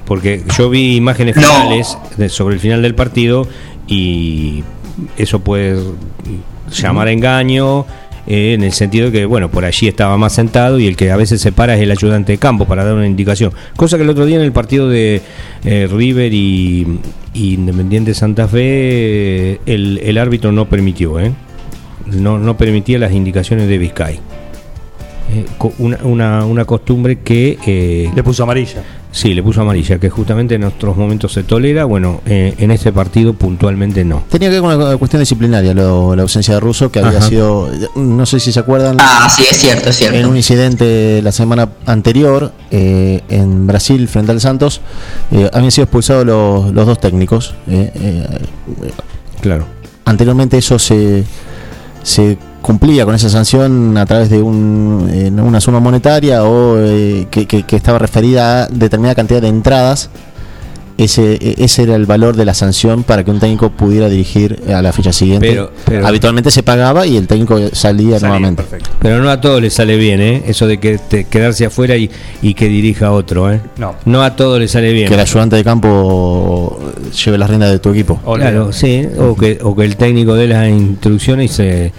Porque 0.07 0.45
yo 0.57 0.69
vi 0.71 0.97
imágenes 0.97 1.37
No. 1.37 1.43
finales 1.43 1.97
de- 2.17 2.29
sobre 2.29 2.55
el 2.55 2.61
final 2.61 2.83
del 2.83 2.95
partido 2.95 3.47
y 3.87 4.63
eso 5.17 5.41
puede 5.41 5.83
llamar 6.71 7.09
a 7.09 7.13
engaño 7.13 7.87
eh, 8.27 8.55
en 8.55 8.63
el 8.63 8.73
sentido 8.73 9.07
de 9.07 9.13
que, 9.13 9.27
bueno, 9.27 9.51
por 9.51 9.65
allí 9.65 9.89
estaba 9.89 10.17
más 10.17 10.33
sentado 10.33 10.79
y 10.79 10.87
el 10.87 10.97
que 10.97 11.11
a 11.11 11.17
veces 11.17 11.41
se 11.41 11.53
para 11.53 11.75
es 11.75 11.81
el 11.81 11.91
ayudante 11.91 12.33
de 12.33 12.39
campo 12.39 12.67
para 12.67 12.85
dar 12.85 12.95
una 12.95 13.07
indicación. 13.07 13.53
Cosa 13.77 13.97
que 13.97 14.05
el 14.05 14.11
otro 14.11 14.27
día 14.27 14.37
en 14.37 14.43
el 14.43 14.53
partido 14.53 14.89
de 14.89 15.21
eh, 15.65 15.89
River 15.91 16.33
y, 16.33 17.01
Independiente 17.35 18.13
Santa 18.15 18.47
Fe 18.47 19.59
el, 19.67 20.19
árbitro 20.19 20.53
no 20.53 20.69
permitió, 20.69 21.19
¿eh? 21.19 21.33
No, 22.07 22.39
no 22.39 22.57
permitía 22.57 22.99
las 22.99 23.13
indicaciones 23.13 23.69
de 23.69 23.79
Vizcay. 23.79 24.21
Eh, 25.33 25.47
una, 25.79 26.45
una, 26.45 26.65
costumbre 26.65 27.21
que... 27.21 28.11
Le 28.15 28.23
puso 28.23 28.43
amarilla. 28.43 28.83
Sí, 29.15 29.35
le 29.35 29.43
puso 29.43 29.61
amarilla, 29.61 29.99
que 29.99 30.09
justamente 30.09 30.55
en 30.55 30.65
otros 30.65 30.97
momentos 30.97 31.33
se 31.35 31.43
tolera. 31.45 31.85
Bueno, 31.85 32.23
eh, 32.25 32.55
en 32.57 32.71
este 32.71 32.93
partido 32.93 33.35
puntualmente 33.35 34.05
no. 34.07 34.25
Tenía 34.31 34.49
que 34.49 34.55
ver 34.55 34.63
con 34.63 34.75
una 34.75 34.97
cuestión 34.97 35.21
disciplinaria, 35.21 35.75
lo- 35.75 36.17
la 36.17 36.23
ausencia 36.23 36.55
de 36.55 36.61
Russo, 36.61 36.91
que 36.91 37.01
había 37.01 37.21
sido, 37.21 37.69
no 37.95 38.25
sé 38.25 38.41
si 38.41 38.53
se 38.53 38.61
acuerdan. 38.61 38.97
Ah, 39.01 39.29
sí, 39.35 39.45
es 39.51 39.59
cierto, 39.59 39.91
es 39.91 39.97
cierto. 39.97 40.17
En 40.19 40.25
un 40.25 40.37
incidente 40.37 41.21
la 41.23 41.31
semana 41.31 41.69
anterior 41.85 42.53
eh, 42.71 43.21
en 43.29 43.67
Brasil 43.67 44.09
frente 44.09 44.33
al 44.33 44.41
Santos, 44.41 44.81
eh, 45.31 45.51
habían 45.53 45.71
sido 45.71 45.85
expulsados 45.85 46.25
los, 46.25 46.73
los 46.73 46.87
dos 46.87 46.99
técnicos. 46.99 47.55
eh, 47.69 47.93
eh, 47.95 48.27
Claro. 49.43 49.67
Anteriormente 50.07 50.57
eso 50.57 50.79
se, 50.79 51.25
se 52.03 52.39
cumplía 52.63 53.05
con 53.05 53.15
esa 53.15 53.29
sanción 53.29 53.97
a 53.99 54.07
través 54.07 54.31
de 54.31 54.41
un, 54.41 55.09
eh, 55.13 55.31
una 55.31 55.61
suma 55.61 55.81
monetaria 55.81 56.45
o 56.45 56.79
eh, 56.79 57.27
que, 57.31 57.47
que- 57.47 57.65
que 57.65 57.77
estaba 57.77 57.99
referida 57.99 58.65
a 58.65 58.67
determinada 58.69 59.15
cantidad 59.15 59.43
de 59.43 59.49
entradas. 59.49 60.09
Ese, 60.99 61.39
ese 61.59 61.83
era 61.85 61.97
el 61.97 62.05
valor 62.07 62.37
de 62.37 62.45
la 62.45 62.53
sanción 62.55 63.03
para 63.03 63.25
que 63.25 63.31
un 63.31 63.41
técnico 63.41 63.71
pudiera 63.71 64.09
dirigir 64.11 64.63
a 64.73 64.83
la 64.83 64.93
fecha 64.93 65.11
siguiente. 65.13 65.49
Pero- 65.51 65.73
pero- 65.87 66.07
Habitualmente 66.07 66.51
se 66.51 66.63
pagaba 66.63 67.07
y 67.07 67.17
el 67.17 67.27
técnico 67.27 67.59
salía, 67.73 68.19
nuevamente. 68.21 68.63
Pero 69.01 69.19
no 69.21 69.31
a 69.31 69.41
todos 69.41 69.61
les 69.61 69.73
sale 69.73 69.97
bien, 69.97 70.21
¿eh? 70.21 70.43
Eso 70.47 70.67
de 70.67 70.79
que 70.79 70.99
te- 70.99 71.25
quedarse 71.25 71.65
afuera 71.65 71.97
y, 71.97 72.09
y 72.43 72.55
que 72.55 72.69
dirija 72.69 73.11
otro, 73.11 73.51
¿eh? 73.51 73.61
No. 73.79 73.97
No 74.05 74.23
a 74.23 74.37
todos 74.37 74.61
les 74.61 74.71
sale 74.71 74.93
bien. 74.93 75.09
Que 75.09 75.15
el 75.15 75.21
ayudante 75.21 75.57
de 75.57 75.65
campo 75.65 76.79
lleve 77.25 77.39
las 77.39 77.49
riendas 77.49 77.71
de 77.73 77.79
tu 77.81 77.89
equipo. 77.89 78.21
Claro, 78.37 78.73
sí. 78.73 79.09
O 79.19 79.35
que, 79.35 79.59
o 79.63 79.75
que 79.75 79.85
el 79.85 79.97
técnico 79.97 80.35
dé 80.35 80.47
las 80.47 80.69
instrucciones 80.69 81.51
y 81.51 81.55
se, 81.55 81.93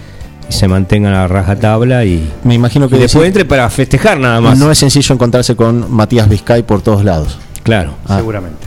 se 0.54 0.68
mantenga 0.68 1.08
a 1.10 1.12
la 1.12 1.28
rajatabla 1.28 2.04
y, 2.04 2.30
Me 2.44 2.54
imagino 2.54 2.88
que 2.88 2.96
después 2.96 3.22
decir- 3.24 3.26
entre 3.26 3.44
para 3.44 3.68
festejar 3.70 4.18
nada 4.18 4.40
más. 4.40 4.58
No 4.58 4.70
es 4.70 4.78
sencillo 4.78 5.14
encontrarse 5.14 5.54
con 5.56 5.92
Matías 5.92 6.28
Vizcay 6.28 6.62
por 6.62 6.80
todos 6.82 7.04
lados. 7.04 7.38
Claro. 7.62 7.94
Ah. 8.06 8.16
Seguramente. 8.18 8.66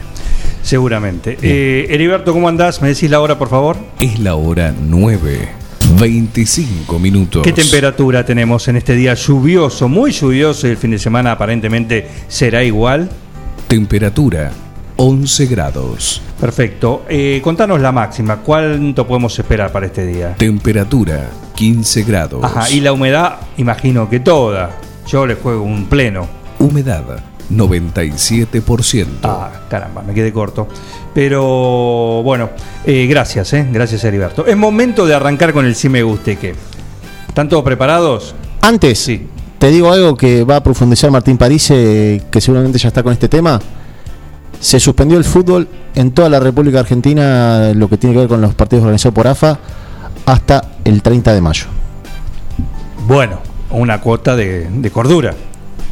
Seguramente. 0.62 1.38
Eh, 1.40 1.86
Heriberto, 1.90 2.32
¿cómo 2.32 2.48
andás? 2.48 2.82
¿Me 2.82 2.88
decís 2.88 3.10
la 3.10 3.20
hora, 3.20 3.38
por 3.38 3.48
favor? 3.48 3.76
Es 4.00 4.18
la 4.18 4.34
hora 4.34 4.74
9, 4.78 5.48
25 5.98 6.98
minutos. 6.98 7.42
¿Qué 7.42 7.52
temperatura 7.52 8.24
tenemos 8.26 8.68
en 8.68 8.76
este 8.76 8.94
día 8.94 9.14
lluvioso, 9.14 9.88
muy 9.88 10.10
lluvioso 10.12 10.66
y 10.66 10.70
el 10.70 10.76
fin 10.76 10.90
de 10.90 10.98
semana 10.98 11.32
aparentemente 11.32 12.06
será 12.28 12.62
igual? 12.64 13.08
Temperatura 13.68 14.50
11 15.00 15.46
grados. 15.46 16.20
Perfecto. 16.40 17.04
Eh, 17.08 17.40
contanos 17.42 17.80
la 17.80 17.92
máxima. 17.92 18.38
¿Cuánto 18.38 19.06
podemos 19.06 19.38
esperar 19.38 19.70
para 19.70 19.86
este 19.86 20.04
día? 20.04 20.34
Temperatura 20.34 21.30
15 21.54 22.02
grados. 22.02 22.44
Ajá, 22.44 22.68
y 22.70 22.80
la 22.80 22.92
humedad, 22.92 23.36
imagino 23.56 24.10
que 24.10 24.18
toda. 24.18 24.72
Yo 25.06 25.24
le 25.24 25.36
juego 25.36 25.62
un 25.62 25.86
pleno. 25.86 26.26
Humedad 26.58 27.04
97%. 27.50 29.06
Ah, 29.22 29.50
caramba, 29.70 30.02
me 30.02 30.12
quedé 30.14 30.32
corto. 30.32 30.66
Pero 31.14 32.22
bueno, 32.24 32.50
eh, 32.84 33.06
gracias, 33.08 33.52
eh, 33.52 33.66
gracias 33.70 34.02
Heriberto. 34.04 34.46
Es 34.46 34.56
momento 34.56 35.06
de 35.06 35.14
arrancar 35.14 35.52
con 35.52 35.64
el 35.64 35.74
sí 35.74 35.88
me 35.88 36.02
guste 36.02 36.36
que. 36.36 36.54
¿Están 37.28 37.48
todos 37.48 37.62
preparados? 37.62 38.34
Antes, 38.60 39.08
te 39.58 39.68
digo 39.68 39.92
algo 39.92 40.16
que 40.16 40.42
va 40.44 40.56
a 40.56 40.62
profundizar 40.62 41.10
Martín 41.10 41.38
París, 41.38 41.70
eh, 41.70 42.20
que 42.30 42.40
seguramente 42.40 42.78
ya 42.78 42.88
está 42.88 43.02
con 43.02 43.12
este 43.12 43.28
tema. 43.28 43.60
Se 44.60 44.80
suspendió 44.80 45.18
el 45.18 45.24
fútbol 45.24 45.68
en 45.94 46.10
toda 46.10 46.28
la 46.28 46.40
República 46.40 46.80
Argentina, 46.80 47.72
lo 47.74 47.88
que 47.88 47.96
tiene 47.96 48.14
que 48.14 48.20
ver 48.20 48.28
con 48.28 48.40
los 48.40 48.54
partidos 48.54 48.82
organizados 48.84 49.14
por 49.14 49.26
AFA, 49.28 49.58
hasta 50.26 50.62
el 50.84 51.00
30 51.02 51.32
de 51.34 51.40
mayo. 51.40 51.66
Bueno, 53.06 53.40
una 53.70 54.00
cuota 54.00 54.36
de, 54.36 54.68
de 54.70 54.90
cordura. 54.90 55.34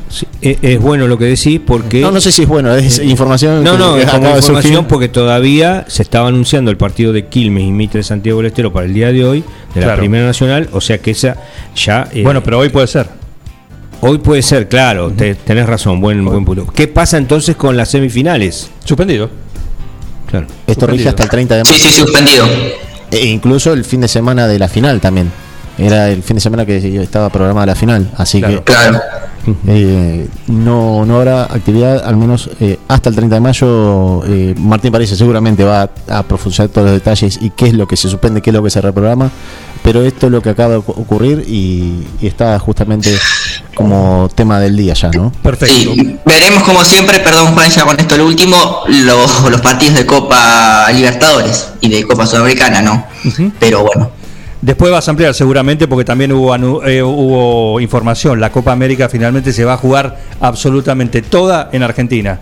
Sí, 0.08 0.26
e- 0.40 0.58
es, 0.62 0.80
bueno 0.80 1.08
lo 1.08 1.18
que 1.18 1.24
decís 1.24 1.60
porque... 1.66 2.00
No, 2.00 2.12
no 2.12 2.20
sé 2.20 2.30
si 2.30 2.42
es 2.42 2.48
bueno, 2.48 2.72
es 2.74 3.00
información 3.00 3.64
No, 3.64 3.76
no, 3.76 3.96
es 3.96 4.06
como 4.08 4.22
de 4.28 4.36
información 4.36 4.62
surgir. 4.62 4.88
porque 4.88 5.08
todavía 5.08 5.84
se 5.88 6.02
estaba 6.02 6.28
anunciando 6.28 6.70
el 6.70 6.76
partido 6.76 7.12
de 7.12 7.26
Quilmes 7.26 7.64
y 7.64 7.72
Mitre 7.72 8.02
Santiago 8.04 8.38
del 8.38 8.46
Estero 8.46 8.72
para 8.72 8.86
el 8.86 8.94
día 8.94 9.10
de 9.10 9.24
hoy, 9.24 9.44
de 9.74 9.84
la. 9.84 9.96
Primera 9.96 10.24
Nacional, 10.26 10.68
o 10.72 10.80
sea 10.80 10.98
que 10.98 11.10
esa 11.10 11.36
ya... 11.74 12.08
eh, 12.12 12.22
Bueno, 12.22 12.40
pero 12.42 12.58
hoy 12.60 12.68
puede 12.68 12.86
ser. 12.86 13.08
Hoy 14.06 14.18
puede 14.18 14.42
ser, 14.42 14.68
claro, 14.68 15.10
te- 15.10 15.34
tenés 15.34 15.66
razón, 15.66 16.00
buen, 16.00 16.24
buen 16.24 16.44
punto. 16.44 16.66
¿Qué 16.74 16.86
pasa 16.88 17.16
entonces 17.18 17.56
con 17.56 17.76
las 17.76 17.90
semifinales? 17.90 18.70
Suspendido. 18.84 19.28
Claro. 20.30 20.46
Esto 20.66 20.86
rige 20.86 21.08
hasta 21.08 21.24
el 21.24 21.28
30 21.28 21.56
de 21.56 21.64
mayo. 21.64 21.76
Sí, 21.76 21.88
sí, 21.90 22.00
suspendido. 22.00 22.46
E 23.10 23.26
incluso 23.26 23.72
el 23.72 23.84
fin 23.84 24.00
de 24.00 24.08
semana 24.08 24.46
de 24.48 24.58
la 24.58 24.68
final 24.68 25.00
también. 25.00 25.30
Era 25.78 26.08
el 26.10 26.22
fin 26.22 26.36
de 26.36 26.40
semana 26.40 26.64
que 26.64 27.02
estaba 27.02 27.28
programada 27.30 27.66
la 27.66 27.74
final. 27.74 28.10
Así 28.16 28.38
Claro. 28.40 28.64
que 28.64 28.72
Claro. 28.72 29.00
Eh, 29.66 30.28
no, 30.48 31.04
no 31.04 31.16
habrá 31.18 31.44
actividad, 31.44 32.04
al 32.04 32.16
menos 32.16 32.50
eh, 32.60 32.78
hasta 32.88 33.08
el 33.10 33.14
30 33.16 33.34
de 33.36 33.40
mayo. 33.40 34.24
Eh, 34.26 34.54
Martín 34.58 34.92
París 34.92 35.10
seguramente 35.10 35.64
va 35.64 35.82
a, 36.08 36.18
a 36.18 36.22
profundizar 36.22 36.68
todos 36.68 36.86
los 36.86 36.94
detalles 36.94 37.38
y 37.40 37.50
qué 37.50 37.66
es 37.68 37.74
lo 37.74 37.86
que 37.86 37.96
se 37.96 38.08
suspende, 38.08 38.40
qué 38.42 38.50
es 38.50 38.54
lo 38.54 38.62
que 38.62 38.70
se 38.70 38.80
reprograma. 38.80 39.30
Pero 39.82 40.02
esto 40.02 40.26
es 40.26 40.32
lo 40.32 40.42
que 40.42 40.50
acaba 40.50 40.70
de 40.70 40.78
ocu- 40.78 40.94
ocurrir 40.98 41.44
y, 41.46 42.04
y 42.20 42.26
está 42.26 42.58
justamente 42.58 43.16
como 43.74 44.28
tema 44.34 44.58
del 44.58 44.76
día 44.76 44.94
ya, 44.94 45.10
¿no? 45.10 45.30
Perfecto. 45.42 45.74
Sí, 45.74 46.18
veremos 46.24 46.62
como 46.64 46.82
siempre, 46.84 47.20
perdón 47.20 47.54
Juan, 47.54 47.70
ya 47.70 47.84
con 47.84 47.98
esto 48.00 48.16
lo 48.16 48.26
último, 48.26 48.80
los, 48.88 49.50
los 49.50 49.60
partidos 49.60 49.94
de 49.94 50.06
Copa 50.06 50.90
Libertadores 50.92 51.68
y 51.80 51.88
de 51.88 52.02
Copa 52.04 52.26
Sudamericana, 52.26 52.82
¿no? 52.82 53.04
Pero 53.60 53.82
bueno, 53.84 54.10
Después 54.62 54.90
vas 54.90 55.06
a 55.06 55.10
ampliar 55.10 55.34
seguramente 55.34 55.86
porque 55.86 56.04
también 56.04 56.32
hubo, 56.32 56.54
anu- 56.54 56.82
eh, 56.86 57.02
hubo 57.02 57.78
información. 57.80 58.40
La 58.40 58.50
Copa 58.50 58.72
América 58.72 59.08
finalmente 59.08 59.52
se 59.52 59.64
va 59.64 59.74
a 59.74 59.76
jugar 59.76 60.16
absolutamente 60.40 61.22
toda 61.22 61.68
en 61.72 61.82
Argentina. 61.82 62.38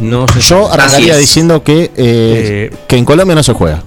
No 0.00 0.26
Yo 0.40 0.70
arrancaría 0.70 1.16
diciendo 1.16 1.62
que, 1.62 1.90
eh, 1.96 2.70
que 2.86 2.96
en 2.96 3.04
Colombia 3.04 3.34
no 3.34 3.42
se 3.42 3.52
juega. 3.54 3.82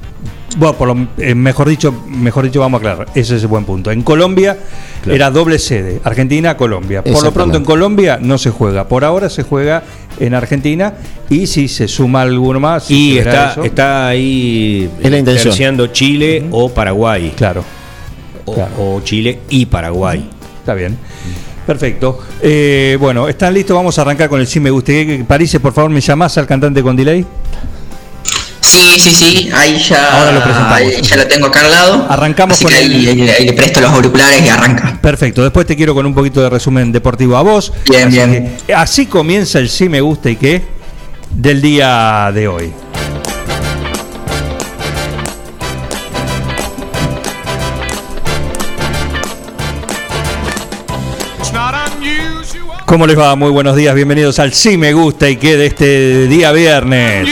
Bueno, 0.58 0.76
por 0.78 0.88
lo, 0.88 1.08
eh, 1.18 1.36
mejor 1.36 1.70
dicho, 1.70 1.94
mejor 2.08 2.46
dicho, 2.46 2.60
vamos 2.60 2.80
a 2.80 2.90
aclarar. 2.92 3.08
Ese 3.16 3.36
es 3.36 3.42
el 3.44 3.48
buen 3.48 3.66
punto. 3.66 3.92
En 3.92 4.02
Colombia 4.02 4.58
Claro. 5.02 5.16
era 5.16 5.32
doble 5.32 5.60
sede, 5.60 6.02
Argentina, 6.04 6.58
Colombia. 6.58 7.04
Por 7.04 7.24
lo 7.24 7.32
pronto 7.32 7.58
en 7.58 7.64
Colombia 7.64 8.18
no 8.22 8.38
se 8.38 8.50
juega. 8.50 8.88
Por 8.88 9.06
ahora 9.06 9.30
se 9.30 9.44
juega 9.44 9.84
en 10.20 10.34
Argentina 10.34 10.94
y 11.30 11.48
si 11.48 11.68
se 11.68 11.88
suma 11.88 12.24
alguno 12.24 12.60
más. 12.60 12.90
Y 12.92 13.18
está, 13.18 13.52
eso. 13.52 13.64
está 13.64 14.08
ahí 14.08 14.90
Es 15.02 15.12
la 15.12 15.92
Chile 15.92 16.46
o 16.52 16.70
Paraguay. 16.70 17.34
Claro. 17.36 17.64
O, 18.46 18.68
o 18.80 19.02
Chile 19.04 19.40
y 19.50 19.66
Paraguay. 19.68 20.28
Está 20.60 20.74
bien. 20.74 20.98
Perfecto. 21.66 22.20
Eh, 22.42 22.98
bueno, 23.00 23.28
¿están 23.28 23.54
listos? 23.54 23.76
Vamos 23.76 23.98
a 24.00 24.02
arrancar 24.02 24.28
con 24.28 24.40
el 24.40 24.48
sí 24.48 24.60
me 24.60 24.72
gusta. 24.72 24.92
París, 25.28 25.56
por 25.62 25.72
favor, 25.72 25.92
¿me 25.92 26.02
llamás 26.02 26.36
al 26.40 26.48
cantante 26.48 26.82
con 26.82 26.96
delay? 26.96 27.24
Sí, 28.70 29.00
sí, 29.00 29.12
sí, 29.12 29.50
ahí 29.54 29.78
ya, 29.80 30.18
Ahora 30.18 30.32
lo 30.34 30.44
presentamos. 30.44 30.74
ahí 30.78 31.02
ya 31.02 31.16
lo 31.16 31.28
tengo 31.28 31.48
acá 31.48 31.62
al 31.62 31.72
lado. 31.72 32.06
Arrancamos 32.10 32.56
Así 32.58 32.66
con 32.66 32.74
que 32.74 32.80
el- 32.82 32.92
ahí, 32.92 33.08
ahí- 33.08 33.30
ahí 33.30 33.46
le 33.46 33.54
presto 33.54 33.82
los 33.82 33.92
auriculares 33.92 34.46
y 34.46 34.50
arranca. 34.50 34.98
Perfecto, 35.02 35.42
después 35.44 35.66
te 35.66 35.76
quiero 35.76 35.94
con 35.94 36.06
un 36.06 36.14
poquito 36.14 36.42
de 36.42 36.50
resumen 36.50 36.92
deportivo 36.92 37.38
a 37.38 37.42
vos. 37.42 37.72
Bien, 37.90 38.08
así 38.08 38.16
bien. 38.18 38.58
que, 38.68 38.74
así 38.74 39.06
comienza 39.08 39.60
el 39.60 39.70
sí 39.70 39.90
me 39.90 40.02
gusta 40.02 40.30
y 40.30 40.36
qué 40.36 40.62
del 41.32 41.62
día 41.62 42.32
de 42.34 42.48
hoy. 42.48 42.74
¿Cómo 52.86 53.06
les 53.06 53.18
va? 53.18 53.36
Muy 53.36 53.52
buenos 53.52 53.76
días, 53.76 53.94
bienvenidos 53.94 54.40
al 54.40 54.52
Sí 54.54 54.78
Me 54.78 54.94
Gusta 54.94 55.30
y 55.30 55.38
qué 55.38 55.56
de 55.58 55.66
este 55.68 56.28
día 56.28 56.52
viernes. 56.52 57.28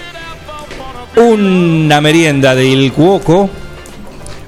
una 1.15 2.01
merienda 2.01 2.55
de 2.55 2.65
Il 2.65 2.91
Cuoco, 2.91 3.49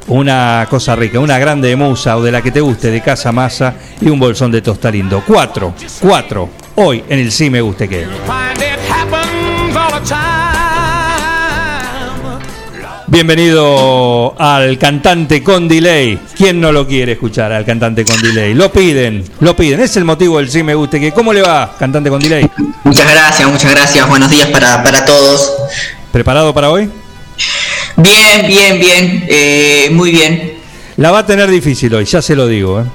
una 0.08 0.68
cosa 0.70 0.96
rica, 0.96 1.20
una 1.20 1.38
grande 1.38 1.70
de 1.70 1.76
musa 1.76 2.18
o 2.18 2.24
de 2.24 2.32
la 2.32 2.42
que 2.42 2.52
te 2.52 2.62
guste, 2.62 2.92
de 2.92 3.02
casa 3.02 3.32
masa 3.32 3.76
y 4.02 4.10
un 4.10 4.20
bolsón 4.20 4.52
de 4.52 4.62
tostalindo. 4.62 5.24
Cuatro, 5.26 5.74
cuatro, 6.00 6.50
hoy 6.76 7.04
en 7.08 7.20
el 7.20 7.32
sí 7.32 7.50
me 7.50 7.62
guste 7.62 7.88
que. 7.88 8.06
Bienvenido 13.08 14.36
al 14.38 14.78
cantante 14.78 15.42
con 15.42 15.68
delay. 15.68 16.20
¿Quién 16.36 16.60
no 16.60 16.72
lo 16.72 16.86
quiere 16.88 17.14
escuchar 17.14 17.52
al 17.54 17.64
cantante 17.64 18.04
con 18.04 18.20
delay? 18.22 18.54
Lo 18.54 18.72
piden, 18.72 19.24
lo 19.40 19.56
piden. 19.56 19.80
Es 19.80 19.96
el 19.96 20.04
motivo 20.04 20.40
del 20.40 20.50
sí 20.50 20.64
me 20.64 20.76
guste. 20.76 21.00
Que, 21.00 21.12
¿Cómo 21.12 21.32
le 21.32 21.42
va, 21.42 21.76
cantante 21.78 22.10
con 22.10 22.20
delay? 22.20 22.50
Muchas 22.84 23.10
gracias, 23.10 23.50
muchas 23.50 23.72
gracias. 23.72 24.10
Buenos 24.10 24.30
días 24.30 24.50
para, 24.50 24.84
para 24.84 25.06
todos. 25.06 25.54
¿Preparado 26.16 26.54
para 26.54 26.70
hoy? 26.70 26.90
Bien, 27.98 28.48
bien, 28.48 28.80
bien. 28.80 29.26
eh, 29.28 29.90
muy 29.92 30.12
bien. 30.12 30.54
La 30.96 31.12
va 31.12 31.20
a 31.20 31.26
tener 31.26 31.50
difícil 31.52 31.94
hoy, 31.94 32.06
ya 32.06 32.22
se 32.22 32.38
lo 32.38 32.48
digo. 32.48 32.80
¿eh? 32.80 32.86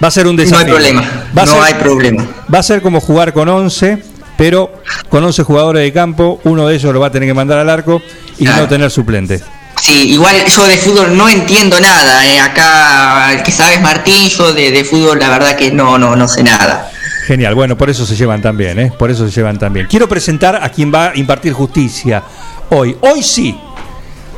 Va 0.00 0.06
a 0.06 0.10
ser 0.12 0.28
un 0.28 0.36
No 0.36 0.42
hay 0.42 0.48
desafío. 0.48 0.66
problema. 0.74 1.00
Va 1.36 1.44
No 1.46 1.54
ser- 1.54 1.62
hay 1.64 1.74
problema. 1.74 2.28
Va 2.54 2.60
a 2.60 2.62
ser 2.62 2.80
como 2.80 3.00
jugar 3.00 3.32
con 3.32 3.48
11, 3.48 3.98
pero 4.36 4.72
con 5.08 5.24
11 5.24 5.42
jugadores 5.42 5.82
de 5.82 5.92
campo, 5.92 6.40
uno 6.44 6.64
de 6.68 6.76
ellos 6.76 6.94
lo 6.94 7.00
va 7.00 7.08
a 7.08 7.10
tener 7.10 7.28
que 7.28 7.34
mandar 7.34 7.58
al 7.58 7.70
arco 7.70 8.00
y 8.38 8.44
no 8.44 8.68
tener 8.68 8.88
suplente. 8.92 9.40
Sí, 9.82 10.10
igual 10.12 10.36
yo 10.46 10.64
de 10.64 10.76
fútbol 10.76 11.16
no 11.16 11.28
entiendo 11.28 11.80
nada. 11.80 12.24
eh. 12.24 12.38
Acá 12.38 13.32
el 13.32 13.42
que 13.42 13.50
sabe 13.50 13.74
es 13.74 13.80
Martín, 13.80 14.28
yo 14.28 14.52
de, 14.52 14.70
de 14.70 14.84
fútbol 14.84 15.18
la 15.18 15.28
verdad 15.28 15.56
que 15.56 15.72
no, 15.72 15.98
no, 15.98 16.14
no 16.14 16.28
sé 16.28 16.44
nada. 16.44 16.92
Genial, 17.28 17.54
bueno, 17.54 17.76
por 17.76 17.90
eso 17.90 18.06
se 18.06 18.16
llevan 18.16 18.40
tan 18.40 18.56
bien, 18.56 18.78
¿eh? 18.78 18.90
Por 18.98 19.10
eso 19.10 19.28
se 19.28 19.30
llevan 19.30 19.58
tan 19.58 19.70
bien. 19.70 19.86
Quiero 19.86 20.08
presentar 20.08 20.56
a 20.62 20.70
quien 20.70 20.90
va 20.90 21.10
a 21.10 21.14
impartir 21.14 21.52
justicia 21.52 22.22
hoy. 22.70 22.96
Hoy 23.02 23.22
sí. 23.22 23.54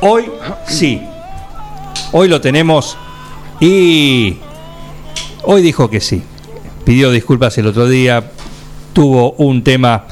Hoy 0.01 0.29
sí. 0.67 1.01
Hoy 2.11 2.27
lo 2.27 2.41
tenemos 2.41 2.97
y 3.61 4.39
hoy 5.43 5.61
dijo 5.61 5.89
que 5.89 6.01
sí. 6.01 6.21
Pidió 6.83 7.11
disculpas 7.11 7.57
el 7.57 7.67
otro 7.67 7.87
día. 7.87 8.25
Tuvo 8.91 9.35
un 9.37 9.63
tema 9.63 10.03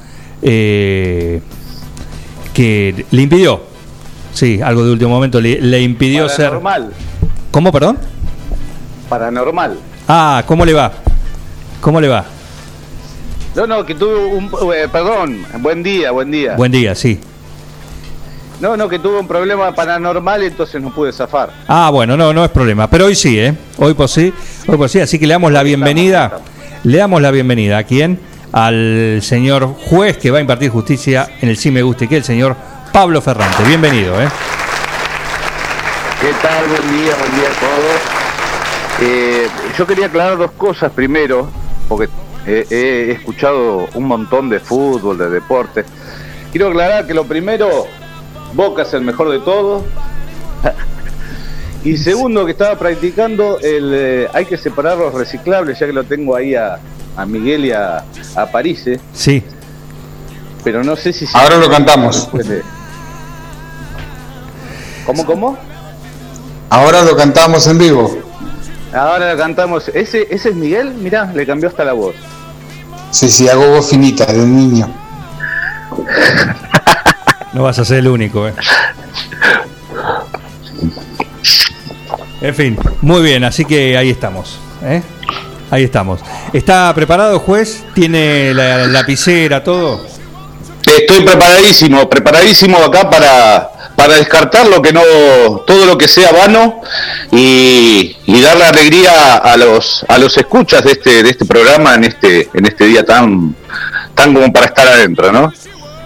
eh, 0.41 1.41
que 2.53 3.05
le 3.11 3.21
impidió. 3.21 3.61
Sí, 4.31 4.61
algo 4.63 4.85
de 4.85 4.93
último 4.93 5.09
momento 5.09 5.41
le, 5.41 5.59
le 5.59 5.81
impidió 5.81 6.29
ser. 6.29 6.51
Paranormal. 6.51 6.93
¿Cómo, 7.51 7.73
perdón? 7.73 7.97
Paranormal. 9.09 9.77
Ah, 10.07 10.43
¿cómo 10.47 10.63
le 10.63 10.71
va? 10.71 10.93
¿Cómo 11.81 11.99
le 11.99 12.07
va? 12.07 12.38
No, 13.59 13.67
no, 13.67 13.85
que 13.85 13.93
tuve 13.93 14.15
un... 14.15 14.49
eh, 14.73 14.87
perdón, 14.89 15.45
buen 15.57 15.83
día, 15.83 16.11
buen 16.11 16.31
día. 16.31 16.55
Buen 16.55 16.71
día, 16.71 16.95
sí. 16.95 17.19
No, 18.61 18.77
no, 18.77 18.87
que 18.87 18.99
tuve 18.99 19.19
un 19.19 19.27
problema 19.27 19.75
paranormal 19.75 20.43
entonces 20.43 20.81
no 20.81 20.91
pude 20.91 21.11
zafar. 21.11 21.49
Ah, 21.67 21.89
bueno, 21.89 22.15
no, 22.15 22.31
no 22.31 22.45
es 22.45 22.51
problema. 22.51 22.89
Pero 22.89 23.07
hoy 23.07 23.15
sí, 23.15 23.37
¿eh? 23.37 23.53
Hoy 23.77 23.95
por 23.95 24.07
sí, 24.07 24.33
hoy 24.65 24.77
por 24.77 24.87
sí. 24.87 25.01
Así 25.01 25.19
que 25.19 25.27
le 25.27 25.33
damos 25.33 25.51
la 25.51 25.61
bienvenida. 25.63 26.39
Le 26.83 26.99
damos 26.99 27.21
la 27.21 27.31
bienvenida 27.31 27.79
a 27.79 27.83
quién? 27.83 28.21
Al 28.53 29.19
señor 29.21 29.75
juez 29.89 30.17
que 30.17 30.31
va 30.31 30.37
a 30.37 30.41
impartir 30.41 30.69
justicia 30.69 31.27
en 31.41 31.49
el 31.49 31.57
Sí 31.57 31.69
Me 31.69 31.81
Guste, 31.81 32.07
que 32.07 32.15
es 32.15 32.19
el 32.19 32.25
señor 32.25 32.55
Pablo 32.93 33.21
Ferrante. 33.21 33.61
Bienvenido, 33.67 34.21
¿eh? 34.21 34.29
¿Qué 36.21 36.31
tal? 36.41 36.65
Buen 36.65 36.97
día, 36.97 37.13
buen 37.19 37.35
día 37.35 37.49
a 37.49 37.59
todos. 37.59 38.01
Eh, 39.01 39.47
yo 39.77 39.85
quería 39.85 40.05
aclarar 40.05 40.37
dos 40.37 40.51
cosas 40.51 40.93
primero, 40.93 41.49
porque 41.89 42.07
eh, 42.49 42.65
he 42.69 43.11
escuchado 43.11 43.87
un 43.93 44.05
montón 44.05 44.49
de 44.49 44.59
fútbol, 44.59 45.17
de 45.17 45.29
deporte. 45.29 45.85
Quiero 46.51 46.69
aclarar 46.69 47.05
que 47.05 47.13
lo 47.13 47.25
primero, 47.25 47.87
Boca 48.53 48.81
es 48.83 48.93
el 48.93 49.01
mejor 49.01 49.29
de 49.29 49.39
todos. 49.39 49.83
Y 51.83 51.95
segundo, 51.97 52.45
que 52.45 52.51
estaba 52.51 52.77
practicando 52.77 53.57
el 53.59 53.91
eh, 53.93 54.27
hay 54.33 54.45
que 54.45 54.57
separar 54.57 54.97
los 54.97 55.13
reciclables, 55.13 55.79
ya 55.79 55.85
que 55.85 55.93
lo 55.93 56.03
tengo 56.03 56.35
ahí 56.35 56.53
a, 56.55 56.77
a 57.15 57.25
Miguel 57.25 57.65
y 57.65 57.71
a, 57.71 58.03
a 58.35 58.45
París. 58.51 58.85
eh. 58.87 58.99
Sí. 59.13 59.43
Pero 60.63 60.83
no 60.83 60.95
sé 60.97 61.13
si... 61.13 61.25
se- 61.25 61.37
Ahora 61.37 61.55
lo 61.57 61.69
cantamos. 61.69 62.27
¿Cómo, 65.05 65.25
cómo? 65.25 65.57
Ahora 66.69 67.01
lo 67.03 67.15
cantamos 67.15 67.65
en 67.67 67.77
vivo. 67.77 68.17
Ahora 68.93 69.35
cantamos. 69.37 69.87
¿Ese, 69.89 70.27
ese 70.29 70.49
es 70.49 70.55
Miguel? 70.55 70.93
Mirá, 70.95 71.31
le 71.33 71.45
cambió 71.45 71.69
hasta 71.69 71.83
la 71.85 71.93
voz. 71.93 72.15
Sí, 73.11 73.29
sí, 73.29 73.49
hago 73.49 73.69
voz 73.69 73.89
finita 73.89 74.25
de 74.25 74.45
niño. 74.45 74.87
No 77.51 77.63
vas 77.63 77.79
a 77.79 77.83
ser 77.83 77.97
el 77.97 78.07
único, 78.07 78.47
¿eh? 78.47 78.53
En 82.41 82.53
fin, 82.55 82.77
muy 83.01 83.23
bien, 83.23 83.43
así 83.43 83.65
que 83.65 83.97
ahí 83.97 84.11
estamos. 84.11 84.59
¿eh? 84.83 85.01
Ahí 85.71 85.83
estamos. 85.83 86.21
¿Está 86.53 86.93
preparado, 86.93 87.39
juez? 87.39 87.83
¿Tiene 87.95 88.53
la 88.53 88.85
lapicera, 88.85 89.63
todo? 89.63 90.05
Estoy 90.85 91.23
preparadísimo, 91.23 92.07
preparadísimo 92.09 92.77
acá 92.77 93.09
para, 93.09 93.71
para 93.99 94.15
descartar 94.15 94.65
lo 94.65 94.81
que 94.81 94.93
no, 94.93 95.01
todo 95.67 95.85
lo 95.85 95.97
que 95.97 96.07
sea 96.07 96.31
vano 96.31 96.79
y, 97.33 98.15
y 98.25 98.41
darle 98.41 98.63
alegría 98.63 99.35
a 99.35 99.57
los, 99.57 100.05
a 100.07 100.17
los 100.17 100.37
escuchas 100.37 100.85
de 100.85 100.93
este, 100.93 101.21
de 101.21 101.29
este 101.29 101.43
programa 101.43 101.95
en 101.95 102.05
este, 102.05 102.49
en 102.53 102.65
este 102.65 102.85
día 102.85 103.05
tan, 103.05 103.53
tan 104.15 104.33
como 104.33 104.53
para 104.53 104.67
estar 104.67 104.87
adentro, 104.87 105.33
¿no? 105.33 105.51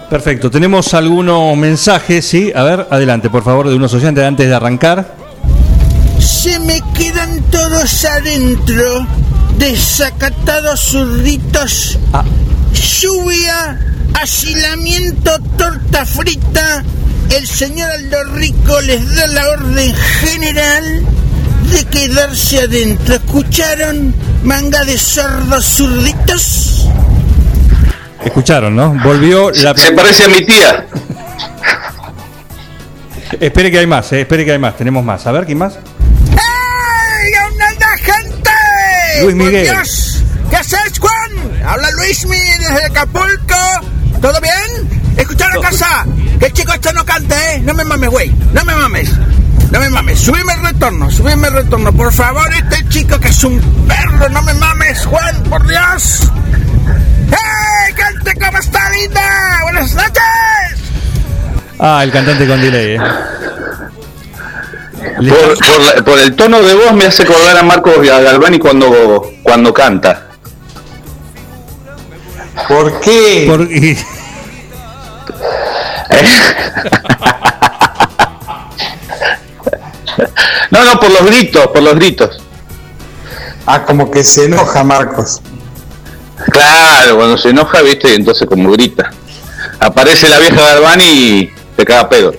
Perfecto, 0.10 0.50
tenemos 0.50 0.96
algunos 0.96 1.56
mensajes, 1.56 2.26
sí. 2.26 2.52
A 2.56 2.64
ver, 2.64 2.88
adelante, 2.90 3.30
por 3.30 3.44
favor, 3.44 3.70
de 3.70 3.76
unos 3.76 3.94
oyentes 3.94 4.24
antes 4.24 4.48
de 4.48 4.56
arrancar. 4.56 5.14
Se 6.18 6.58
me 6.62 6.82
quedan 6.98 7.44
todos 7.52 8.06
adentro, 8.06 9.06
desacatados 9.60 10.80
zurditos. 10.80 12.00
Lluvia, 12.74 13.80
asilamiento, 14.20 15.38
torta 15.60 16.08
frita. 16.08 16.84
El 17.34 17.48
señor 17.48 17.90
Aldo 17.90 18.24
Rico 18.36 18.80
les 18.82 19.16
da 19.16 19.26
la 19.26 19.50
orden 19.50 19.96
general 19.96 21.04
de 21.72 21.86
quedarse 21.86 22.60
adentro. 22.60 23.16
¿Escucharon? 23.16 24.14
Manga 24.44 24.84
de 24.84 24.96
sordos 24.96 25.66
zurditos. 25.66 26.88
Escucharon, 28.24 28.76
¿no? 28.76 28.94
Volvió 29.04 29.50
la. 29.50 29.76
Se 29.76 29.94
parece 29.94 30.26
a 30.26 30.28
mi 30.28 30.46
tía. 30.46 30.86
Espere 33.40 33.72
que 33.72 33.80
hay 33.80 33.88
más, 33.88 34.14
eh, 34.14 34.22
espere 34.22 34.46
que 34.46 34.52
hay 34.52 34.60
más. 34.60 34.78
Tenemos 34.78 35.04
más. 35.04 35.26
A 35.26 35.32
ver, 35.32 35.48
¿quién 35.48 35.58
más? 35.58 35.74
¡Ey! 35.74 37.32
¿Dónde 37.50 37.64
anda 37.64 37.98
gente? 37.98 38.52
Luis 39.24 39.36
¡Por 39.36 39.46
Miguel. 39.46 39.64
Dios! 39.72 40.24
¿Qué 40.52 40.56
haces, 40.58 41.00
Juan? 41.00 41.64
Habla 41.66 41.90
Luismi 41.94 42.38
desde 42.60 42.86
Acapulco. 42.86 43.56
¿Todo 44.22 44.40
bien? 44.40 45.03
Escucharon 45.46 45.62
casa. 45.64 46.06
Que 46.40 46.46
el 46.48 46.54
chico 46.54 46.74
este 46.74 46.94
no 46.94 47.06
cante, 47.06 47.36
¿eh? 47.36 47.60
No 47.64 47.74
me 47.74 47.84
mames, 47.84 48.10
güey. 48.10 48.30
No 48.54 48.64
me 48.66 48.76
mames. 48.76 49.12
No 49.72 49.80
me 49.80 49.90
mames. 49.90 50.20
Subime 50.20 50.54
el 50.54 50.62
retorno, 50.64 51.10
subime 51.12 51.48
el 51.48 51.54
retorno. 51.54 51.92
Por 51.94 52.12
favor, 52.14 52.48
este 52.54 52.88
chico 52.90 53.20
que 53.20 53.30
es 53.30 53.44
un 53.44 53.60
perro. 53.88 54.30
No 54.30 54.42
me 54.44 54.54
mames, 54.54 55.06
Juan, 55.06 55.44
por 55.50 55.66
Dios. 55.68 56.30
¡Hey! 57.30 57.94
¡Cante 57.96 58.34
cómo 58.46 58.58
está 58.60 58.90
linda! 58.92 59.22
¡Buenas 59.64 59.94
noches! 59.94 60.24
Ah, 61.80 62.02
el 62.04 62.12
cantante 62.12 62.48
con 62.48 62.62
delay, 62.62 62.96
eh. 62.96 63.00
Por, 65.18 65.58
por 65.58 65.80
la- 65.96 66.04
por 66.06 66.20
el 66.20 66.36
tono 66.36 66.62
de 66.62 66.74
voz 66.76 66.94
me 66.94 67.06
hace 67.06 67.24
acordar 67.24 67.58
a 67.58 67.64
Marcos 67.64 67.96
Galvani 68.02 68.58
cuando, 68.60 69.32
cuando 69.44 69.74
canta. 69.74 70.28
¿Por 72.68 73.00
qué? 73.02 73.46
Por- 73.48 73.72
y- 73.72 73.98
No, 80.72 80.84
no, 80.84 81.00
por 81.00 81.12
los 81.12 81.26
gritos, 81.26 81.68
por 81.68 81.84
los 81.84 81.96
gritos. 81.96 82.42
Ah, 83.66 83.84
como 83.86 84.10
que 84.12 84.24
se 84.24 84.46
enoja 84.46 84.84
Marcos. 84.84 85.42
Claro, 86.50 87.16
cuando 87.16 87.38
se 87.38 87.50
enoja, 87.50 87.82
viste, 87.82 88.16
entonces 88.16 88.48
como 88.48 88.72
grita. 88.72 89.12
Aparece 89.80 90.28
la 90.30 90.40
vieja 90.40 90.62
Galvani 90.62 91.04
y 91.06 91.54
te 91.76 91.86
caga 91.86 92.10
pedo. 92.10 92.34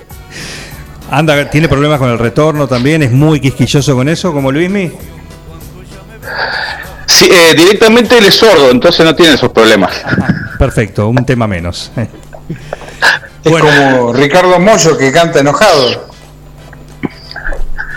Anda, 1.11 1.48
tiene 1.48 1.68
problemas 1.68 1.98
con 1.98 2.11
el 2.11 2.18
retorno 2.18 2.66
también, 2.66 3.03
es 3.03 3.12
muy 3.12 3.40
quisquilloso 3.40 3.94
con 3.94 4.09
eso, 4.09 4.33
como 4.33 4.50
Luismi. 4.50 4.90
Sí, 7.07 7.29
eh, 7.31 7.55
directamente 7.57 8.18
él 8.18 8.27
es 8.27 8.35
sordo, 8.35 8.70
entonces 8.70 9.05
no 9.05 9.14
tiene 9.14 9.35
esos 9.35 9.53
problemas. 9.53 9.92
Perfecto, 10.59 11.09
un 11.09 11.24
tema 11.24 11.46
menos. 11.46 11.92
Es 13.44 13.52
como 13.52 14.12
Ricardo 14.12 14.59
Mollo 14.59 14.96
que 14.96 15.12
canta 15.12 15.40
enojado. 15.40 16.09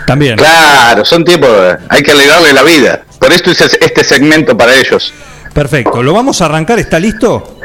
También. 0.06 0.36
Claro, 0.36 1.04
son 1.04 1.24
tiempos, 1.24 1.50
hay 1.88 2.02
que 2.02 2.12
alegrarle 2.12 2.52
la 2.52 2.62
vida. 2.62 3.02
Por 3.18 3.32
esto 3.32 3.50
es 3.50 3.60
este 3.60 4.04
segmento 4.04 4.56
para 4.56 4.74
ellos. 4.74 5.12
Perfecto, 5.52 6.02
lo 6.02 6.12
vamos 6.12 6.40
a 6.40 6.46
arrancar, 6.46 6.78
¿está 6.78 6.98
listo? 6.98 7.58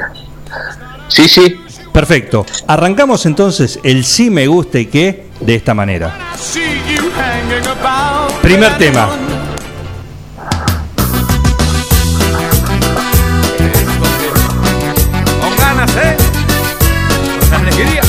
Sí, 1.08 1.28
sí. 1.28 1.60
Perfecto. 1.94 2.44
Arrancamos 2.68 3.26
entonces 3.28 3.80
el 3.84 4.04
sí 4.04 4.32
me 4.32 4.48
gusta 4.48 4.80
y 4.80 4.88
qué 4.88 5.28
de 5.40 5.54
esta 5.54 5.76
manera. 5.76 6.12
Primer 8.42 8.78
tema. 8.80 9.10
Con 15.40 15.56
ganas, 15.56 15.96
¿eh? 15.98 16.23
Alegría. 17.74 18.02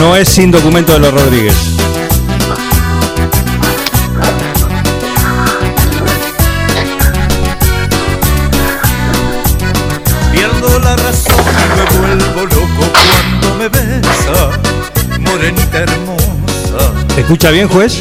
no 0.00 0.16
es 0.16 0.28
sin 0.28 0.50
documento 0.50 0.94
de 0.94 1.00
los 1.00 1.12
Rodríguez. 1.12 1.54
Pierdo 10.32 10.78
la 10.78 10.96
razón 10.96 11.34
y 11.36 11.68
me 11.76 11.98
vuelvo 11.98 12.46
loco 12.46 12.92
cuando 12.92 13.54
me 13.58 13.68
besa, 13.68 14.50
morenita 15.20 15.78
hermosa. 15.78 16.92
¿Escucha 17.18 17.50
bien, 17.50 17.68
juez? 17.68 18.00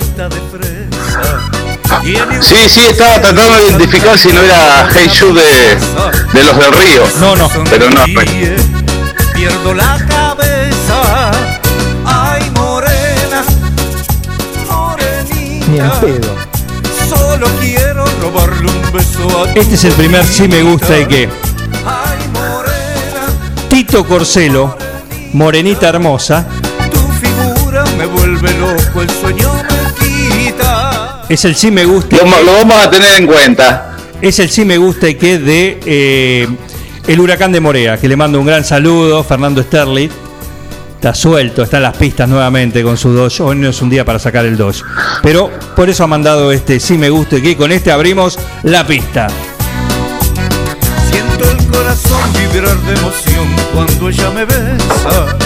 Sí, 2.39 2.55
sí, 2.69 2.81
estaba 2.89 3.21
tratando 3.21 3.57
de 3.57 3.63
identificar 3.69 4.17
si 4.17 4.31
no 4.31 4.41
era 4.41 4.89
Hey 4.93 5.09
Shu 5.11 5.33
de, 5.33 5.41
de 6.33 6.43
los 6.43 6.57
del 6.57 6.71
Río. 6.73 7.03
No, 7.19 7.35
no. 7.35 7.49
Pero 7.69 7.89
no. 7.89 8.05
Pierdo 9.41 9.73
la 9.73 9.97
cabeza, 10.07 11.31
ay 12.05 12.47
morena, 12.51 13.43
Ni 15.67 15.79
al 15.79 15.99
pedo. 15.99 16.35
solo 17.09 17.47
quiero 17.59 18.05
robarle 18.21 18.69
un 18.69 18.91
beso 18.93 19.41
a 19.41 19.51
tu 19.51 19.59
Este 19.59 19.73
es 19.73 19.83
el 19.85 19.93
primer 19.93 20.23
sí 20.25 20.47
me 20.47 20.61
gusta 20.61 20.99
y 20.99 21.05
que. 21.07 21.29
Tito 23.67 24.05
Corcelo, 24.05 24.77
Morenita 25.33 25.89
Hermosa, 25.89 26.45
figura, 27.19 27.83
me 27.97 28.05
vuelve 28.05 28.53
loco, 28.59 29.01
el 29.01 29.09
sueño 29.09 29.51
me 29.55 30.49
quita. 30.49 31.23
es 31.29 31.45
el 31.45 31.55
sí 31.55 31.71
me 31.71 31.85
gusta. 31.85 32.15
Lo, 32.17 32.43
lo 32.43 32.53
vamos 32.59 32.75
a 32.75 32.91
tener 32.91 33.19
en 33.19 33.25
cuenta. 33.25 33.97
Es 34.21 34.37
el 34.37 34.51
sí 34.51 34.65
me 34.65 34.77
gusta 34.77 35.09
y 35.09 35.15
que 35.15 35.39
de 35.39 35.79
eh, 35.83 36.47
El 37.11 37.19
Huracán 37.19 37.51
de 37.51 37.59
Morea, 37.59 37.97
que 37.97 38.07
le 38.07 38.15
mando 38.15 38.39
un 38.39 38.45
gran 38.45 38.63
saludo, 38.63 39.21
Fernando 39.25 39.61
Sterling. 39.61 40.07
Está 40.95 41.13
suelto, 41.13 41.61
está 41.61 41.75
en 41.75 41.83
las 41.83 41.97
pistas 41.97 42.29
nuevamente 42.29 42.81
con 42.83 42.95
su 42.95 43.11
Dodge. 43.11 43.41
Hoy 43.41 43.57
no 43.57 43.67
es 43.67 43.81
un 43.81 43.89
día 43.89 44.05
para 44.05 44.17
sacar 44.17 44.45
el 44.45 44.55
Dodge. 44.55 44.81
Pero 45.21 45.51
por 45.75 45.89
eso 45.89 46.05
ha 46.05 46.07
mandado 46.07 46.53
este 46.53 46.79
sí 46.79 46.97
me 46.97 47.09
gusta 47.09 47.35
y 47.35 47.41
que 47.41 47.57
con 47.57 47.73
este 47.73 47.91
abrimos 47.91 48.39
la 48.63 48.87
pista. 48.87 49.27
Siento 51.11 51.51
el 51.51 51.67
corazón 51.67 52.31
vibrar 52.53 52.77
de 52.77 52.93
emoción 52.93 53.47
cuando 53.73 54.07
ella 54.07 54.29
me 54.29 54.45
besa. 54.45 55.37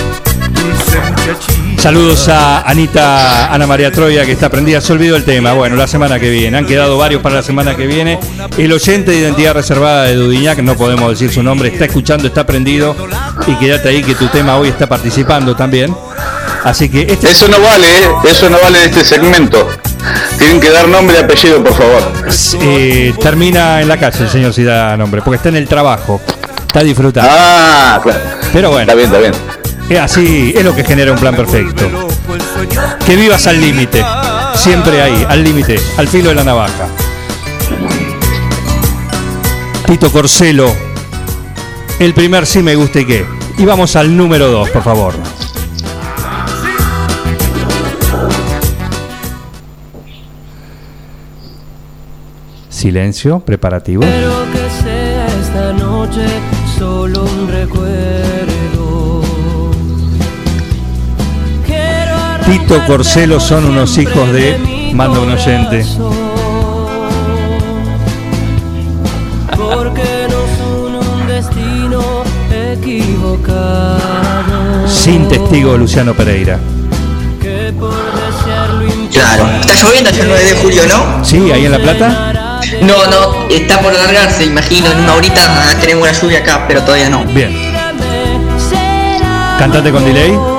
Dulce 0.51 0.99
muchachita. 1.10 1.64
Saludos 1.78 2.28
a 2.30 2.62
Anita 2.62 3.54
Ana 3.54 3.68
María 3.68 3.92
Troya 3.92 4.26
que 4.26 4.32
está 4.32 4.50
prendida. 4.50 4.82
Se 4.82 4.92
olvidó 4.94 5.16
el 5.16 5.24
tema. 5.24 5.54
Bueno, 5.54 5.76
la 5.76 5.88
semana 5.88 6.20
que 6.20 6.30
viene. 6.32 6.58
Han 6.58 6.66
quedado 6.66 6.98
varios 6.98 7.22
para 7.22 7.36
la 7.36 7.44
semana 7.44 7.76
que 7.76 7.86
viene. 7.86 8.20
El 8.58 8.72
oyente 8.72 9.12
de 9.12 9.18
identidad 9.20 9.54
reservada 9.54 10.04
de 10.06 10.16
Dudiñac, 10.16 10.60
no 10.60 10.76
podemos 10.76 11.10
decir 11.12 11.32
su 11.32 11.44
nombre, 11.44 11.70
está 11.70 11.86
escuchando, 11.86 12.28
está 12.28 12.46
prendido. 12.46 12.96
Y 13.46 13.56
quédate 13.56 13.90
ahí 13.90 14.04
que 14.04 14.16
tu 14.16 14.28
tema 14.28 14.58
hoy 14.58 14.70
está 14.70 14.88
participando 14.88 15.56
también. 15.56 15.96
Así 16.64 16.90
que 16.90 17.02
este 17.02 17.30
Eso 17.30 17.48
no 17.48 17.60
vale, 17.62 17.88
¿eh? 17.88 18.08
eso 18.32 18.50
no 18.50 18.58
vale 18.60 18.84
en 18.84 18.90
este 18.90 19.06
segmento. 19.06 19.70
Tienen 20.40 20.60
que 20.60 20.72
dar 20.72 20.88
nombre 20.88 21.18
y 21.20 21.24
apellido, 21.24 21.64
por 21.64 21.74
favor. 21.76 22.02
eh, 22.62 23.14
termina 23.22 23.82
en 23.82 23.88
la 23.88 23.98
calle 23.98 24.24
el 24.24 24.30
señor 24.30 24.54
si 24.54 24.64
da 24.64 24.98
nombre, 24.98 25.22
porque 25.22 25.36
está 25.38 25.50
en 25.50 25.58
el 25.58 25.68
trabajo. 25.68 26.20
Está 26.66 26.82
disfrutando. 26.82 27.30
Ah, 27.32 28.00
claro. 28.02 28.20
Pero 28.52 28.72
bueno. 28.72 28.92
Está 28.92 28.96
bien, 28.96 29.06
está 29.06 29.20
bien. 29.20 29.64
Es 29.89 30.00
así, 30.00 30.52
es 30.56 30.63
lo 30.63 30.76
que 30.76 30.84
genera 30.84 31.12
un 31.12 31.19
plan 31.19 31.36
perfecto. 31.36 32.08
Que 33.06 33.15
vivas 33.15 33.45
al 33.45 33.62
límite. 33.62 34.04
Siempre 34.56 35.02
ahí, 35.02 35.26
al 35.30 35.43
límite, 35.43 35.80
al 35.98 36.08
filo 36.08 36.30
de 36.30 36.36
la 36.36 36.43
navaja. 36.43 36.88
Tito 39.86 40.12
Corcelo. 40.12 40.74
El 42.00 42.13
primer 42.15 42.48
sí 42.48 42.63
me 42.63 42.76
gusta 42.76 43.00
y 43.00 43.06
qué. 43.06 43.26
Y 43.58 43.65
vamos 43.65 43.95
al 43.95 44.15
número 44.17 44.48
2, 44.48 44.69
por 44.71 44.84
favor. 44.84 45.13
Silencio, 52.69 53.39
preparativo. 53.39 54.04
Espero 54.04 54.45
que 54.52 54.84
sea 54.84 55.28
esta 55.28 55.74
noche 55.74 56.26
solo 56.78 57.24
un 57.24 57.48
recuerdo. 57.48 58.25
Tito 62.67 62.84
Corcelo 62.88 63.39
son 63.39 63.65
unos 63.65 63.95
hijos 63.99 64.34
de. 64.34 64.91
Manda 64.91 65.19
un 65.19 65.32
oyente. 65.32 65.86
Porque 69.56 70.28
nos 70.28 70.49
une 70.75 70.97
un 70.97 71.28
destino 71.28 72.23
equivocado. 72.73 73.99
Sin 74.88 75.28
testigo 75.28 75.78
Luciano 75.78 76.15
Pereira. 76.15 76.58
Claro. 79.12 79.47
Está 79.62 79.73
lloviendo 79.75 80.10
el 80.10 80.28
9 80.28 80.43
de 80.43 80.56
julio, 80.56 80.82
¿no? 80.88 81.23
Sí, 81.23 81.51
ahí 81.51 81.65
en 81.67 81.71
La 81.71 81.78
Plata. 81.78 82.62
No, 82.82 83.06
no, 83.06 83.47
está 83.47 83.80
por 83.80 83.93
alargarse, 83.93 84.43
imagino. 84.45 84.91
En 84.91 85.01
una 85.01 85.13
horita 85.13 85.75
tenemos 85.80 86.01
una 86.01 86.19
lluvia 86.19 86.39
acá, 86.39 86.65
pero 86.67 86.82
todavía 86.82 87.12
no. 87.12 87.23
Bien. 87.25 87.56
Cantante 89.60 89.91
con 89.91 90.04
delay. 90.04 90.55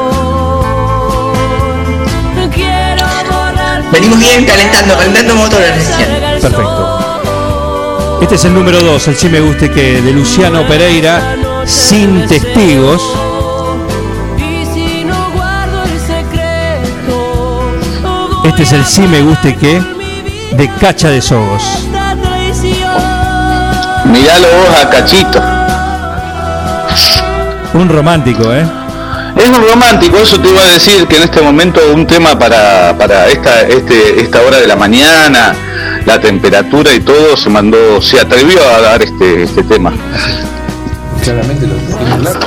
Venimos 3.97 4.19
bien 4.19 4.45
calentando, 4.45 4.95
calentando 4.95 5.37
motores 5.37 5.75
recién. 5.75 6.21
Perfecto. 6.43 8.19
Este 8.21 8.35
es 8.35 8.45
el 8.45 8.53
número 8.53 8.83
2, 8.83 9.09
el 9.09 9.17
sí 9.17 9.31
me 9.31 9.41
guste 9.41 9.71
que 9.71 10.03
de 10.03 10.13
Luciano 10.13 10.69
Pereira, 10.69 11.35
sin 11.65 12.27
testigos. 12.27 13.03
Este 18.45 18.65
es 18.65 18.73
el 18.73 18.85
sí 18.85 19.01
me 19.01 19.23
guste 19.23 19.57
que 19.57 19.81
de 20.53 20.71
Cacha 20.79 21.09
de 21.09 21.23
Sogos. 21.23 21.63
Miralo 24.05 24.49
vos 24.59 24.79
a 24.79 24.91
Cachito. 24.91 25.43
Un 27.73 27.89
romántico, 27.89 28.53
¿eh? 28.53 28.86
Es 29.47 29.53
un 29.57 29.65
romántico, 29.65 30.17
eso 30.19 30.41
te 30.41 30.49
iba 30.49 30.61
a 30.61 30.73
decir 30.73 31.07
que 31.07 31.19
en 31.19 31.23
este 31.23 31.41
momento 31.41 31.81
un 31.95 32.05
tema 32.05 32.37
para, 32.37 32.99
para 32.99 33.29
esta, 33.29 33.61
este, 33.61 34.21
esta 34.21 34.43
hora 34.43 34.59
de 34.59 34.67
la 34.67 34.75
mañana, 34.75 35.55
la 36.05 36.21
temperatura 36.21 36.93
y 36.93 36.99
todo, 36.99 37.37
se 37.37 37.49
mandó, 37.49 38.03
se 38.03 38.19
atrevió 38.19 38.59
a 38.69 38.81
dar 38.81 39.03
este, 39.03 39.45
este 39.45 39.63
tema. 39.63 39.93
Claramente 41.23 41.65
lo 41.65 41.77
claro. 42.19 42.41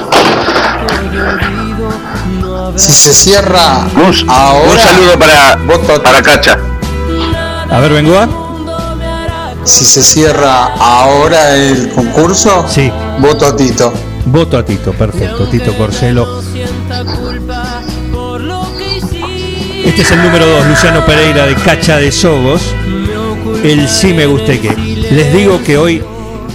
Si 2.76 2.92
se 2.92 3.14
cierra 3.14 3.88
Un, 3.96 4.30
ahora. 4.30 4.70
un 4.70 4.80
saludo 4.80 5.18
para, 5.18 5.58
para 6.04 6.22
Cacha. 6.22 6.58
A 7.72 7.80
ver, 7.80 7.94
Bengoa. 7.94 8.28
Si 9.64 9.86
se 9.86 10.04
cierra 10.04 10.66
ahora 10.78 11.56
el 11.56 11.92
concurso, 11.92 12.66
sí. 12.68 12.92
voto 13.20 13.46
a 13.46 13.56
Tito. 13.56 13.94
Voto 14.26 14.58
a 14.58 14.66
Tito, 14.66 14.92
perfecto. 14.92 15.48
Tito 15.48 15.74
Corcelo. 15.78 16.39
Este 19.86 20.02
es 20.02 20.12
el 20.12 20.24
número 20.24 20.46
2, 20.46 20.68
Luciano 20.68 21.06
Pereira 21.06 21.46
de 21.46 21.56
Cacha 21.56 21.98
de 21.98 22.12
Sogos. 22.12 22.62
El 23.64 23.88
sí 23.88 24.14
me 24.14 24.26
guste 24.26 24.60
que. 24.60 24.72
Les 24.76 25.34
digo 25.34 25.62
que 25.64 25.78
hoy, 25.78 26.04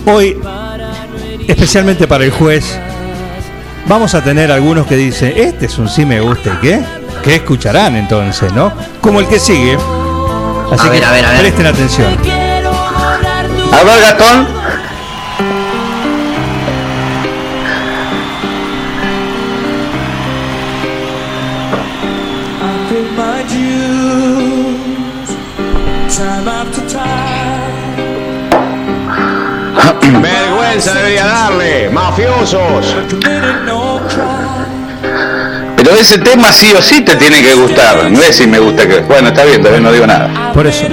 hoy, 0.06 0.36
especialmente 1.46 2.08
para 2.08 2.24
el 2.24 2.30
juez, 2.30 2.78
vamos 3.86 4.14
a 4.14 4.22
tener 4.24 4.50
algunos 4.50 4.86
que 4.86 4.96
dicen, 4.96 5.34
este 5.36 5.66
es 5.66 5.78
un 5.78 5.88
sí 5.88 6.04
me 6.04 6.20
guste 6.20 6.50
que. 6.60 6.80
¿Qué 7.22 7.36
escucharán 7.36 7.96
entonces, 7.96 8.52
no? 8.52 8.72
Como 9.00 9.20
el 9.20 9.26
que 9.26 9.38
sigue. 9.38 9.76
Así 10.70 10.86
A 10.86 10.90
ver, 10.90 11.00
que 11.00 11.06
a 11.06 11.12
ver, 11.12 11.24
a 11.24 11.30
ver. 11.30 11.40
presten 11.40 11.66
atención. 11.66 12.16
A 13.72 13.82
ver, 13.82 14.00
gatón. 14.00 14.63
Vergüenza 30.84 30.94
debería 30.94 31.24
darle, 31.24 31.88
mafiosos. 31.88 32.94
Pero 35.76 35.90
ese 35.96 36.18
tema 36.18 36.52
sí 36.52 36.72
o 36.76 36.82
sí 36.82 37.00
te 37.00 37.16
tiene 37.16 37.40
que 37.42 37.54
gustar. 37.54 38.10
No 38.10 38.20
es 38.20 38.36
si 38.36 38.46
me 38.46 38.58
gusta 38.58 38.86
que. 38.86 39.00
Bueno, 39.00 39.28
está 39.28 39.44
bien, 39.44 39.60
todavía 39.62 39.80
no 39.80 39.92
digo 39.92 40.06
nada. 40.06 40.52
Por 40.52 40.66
eso. 40.66 40.86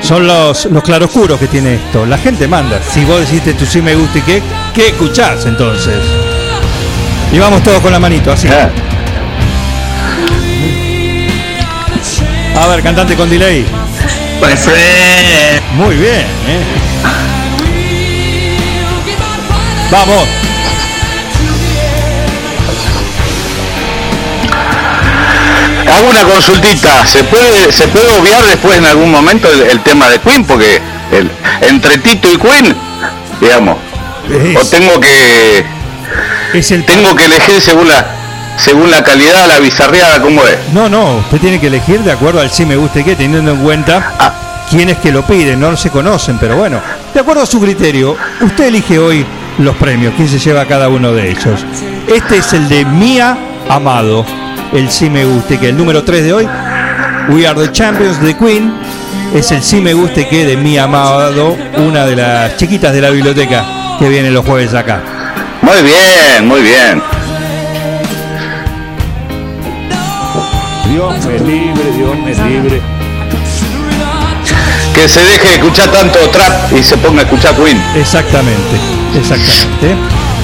Son 0.00 0.26
los, 0.26 0.64
los 0.66 0.82
claroscuros 0.82 1.38
que 1.38 1.46
tiene 1.46 1.74
esto. 1.74 2.04
La 2.06 2.18
gente 2.18 2.48
manda. 2.48 2.80
Si 2.82 3.04
vos 3.04 3.20
deciste 3.20 3.54
tú 3.54 3.64
sí 3.66 3.80
me 3.80 3.94
gusta 3.94 4.18
y 4.18 4.22
qué, 4.22 4.42
¿qué 4.74 4.88
escuchás 4.88 5.46
entonces? 5.46 6.02
Y 7.32 7.38
vamos 7.38 7.62
todos 7.62 7.80
con 7.80 7.92
la 7.92 8.00
manito, 8.00 8.32
así. 8.32 8.48
A 12.56 12.66
ver, 12.66 12.82
cantante 12.82 13.14
con 13.14 13.30
delay. 13.30 13.64
Pues 14.42 14.66
my. 14.66 15.76
Muy 15.76 15.94
bien, 15.94 16.26
¿eh? 16.48 16.64
Vamos. 19.88 20.28
Hago 25.86 26.10
una 26.10 26.24
consultita. 26.24 27.06
¿Se 27.06 27.22
puede, 27.22 27.70
se 27.70 27.86
puede 27.86 28.18
obviar 28.18 28.42
después 28.42 28.78
en 28.78 28.86
algún 28.86 29.12
momento 29.12 29.48
el, 29.48 29.80
tema 29.84 30.08
de 30.08 30.18
Queen? 30.18 30.44
Porque 30.44 30.82
entre 31.60 31.98
Tito 31.98 32.28
y 32.32 32.36
Queen, 32.36 32.76
digamos. 33.40 33.76
O 34.60 34.66
tengo 34.66 34.98
que. 34.98 35.64
Tengo 36.84 37.14
que 37.14 37.24
elegir 37.26 37.60
según 37.60 37.86
la 37.86 38.21
según 38.56 38.90
la 38.90 39.02
calidad, 39.02 39.48
la 39.48 39.58
bizarreada, 39.58 40.20
¿cómo 40.20 40.42
es? 40.44 40.56
No, 40.72 40.88
no, 40.88 41.16
usted 41.16 41.38
tiene 41.38 41.60
que 41.60 41.66
elegir 41.68 42.00
de 42.00 42.12
acuerdo 42.12 42.40
al 42.40 42.50
sí 42.50 42.64
me 42.64 42.76
guste 42.76 43.02
qué, 43.04 43.16
teniendo 43.16 43.52
en 43.52 43.58
cuenta 43.58 44.12
Ah. 44.18 44.32
quiénes 44.70 44.98
que 44.98 45.10
lo 45.12 45.22
piden, 45.22 45.58
no 45.60 45.76
se 45.76 45.90
conocen, 45.90 46.38
pero 46.38 46.56
bueno, 46.56 46.80
de 47.12 47.20
acuerdo 47.20 47.42
a 47.42 47.46
su 47.46 47.60
criterio, 47.60 48.16
usted 48.40 48.66
elige 48.66 48.98
hoy 48.98 49.26
los 49.58 49.76
premios, 49.76 50.14
quién 50.16 50.28
se 50.28 50.38
lleva 50.38 50.64
cada 50.66 50.88
uno 50.88 51.12
de 51.12 51.30
ellos. 51.30 51.64
Este 52.06 52.38
es 52.38 52.52
el 52.52 52.68
de 52.68 52.84
Mía 52.84 53.36
Amado, 53.68 54.24
el 54.72 54.90
sí 54.90 55.10
me 55.10 55.24
guste 55.24 55.58
que 55.58 55.70
el 55.70 55.76
número 55.76 56.02
3 56.04 56.24
de 56.24 56.32
hoy, 56.32 56.48
We 57.28 57.46
Are 57.46 57.58
the 57.60 57.72
Champions 57.72 58.20
de 58.20 58.36
Queen, 58.36 58.72
es 59.34 59.50
el 59.50 59.62
sí 59.62 59.80
me 59.80 59.92
guste 59.94 60.28
que 60.28 60.44
de 60.46 60.56
Mía 60.56 60.84
Amado, 60.84 61.56
una 61.78 62.06
de 62.06 62.16
las 62.16 62.56
chiquitas 62.56 62.92
de 62.92 63.00
la 63.00 63.10
biblioteca 63.10 63.64
que 63.98 64.08
viene 64.08 64.30
los 64.30 64.44
jueves 64.44 64.72
acá. 64.74 65.00
Muy 65.62 65.82
bien, 65.82 66.46
muy 66.48 66.60
bien. 66.62 67.02
Me 72.22 72.34
libre. 72.34 72.80
Que 74.94 75.08
se 75.08 75.20
deje 75.20 75.48
de 75.48 75.54
escuchar 75.54 75.90
tanto 75.90 76.18
trap 76.28 76.76
y 76.76 76.82
se 76.82 76.98
ponga 76.98 77.20
a 77.20 77.24
escuchar 77.24 77.54
Queen. 77.56 77.82
Exactamente, 77.96 78.76
exactamente. 79.18 79.96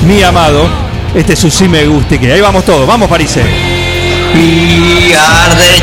Mi 0.07 0.23
amado, 0.23 0.67
este 1.15 1.35
es 1.35 1.39
su 1.39 1.51
sí 1.51 1.69
me 1.69 1.87
guste 1.87 2.19
que 2.19 2.33
ahí 2.33 2.41
vamos 2.41 2.65
todos, 2.65 2.87
vamos 2.87 3.09
Parise. 3.09 3.43
We 4.35 5.15
are 5.15 5.55
the 5.55 5.79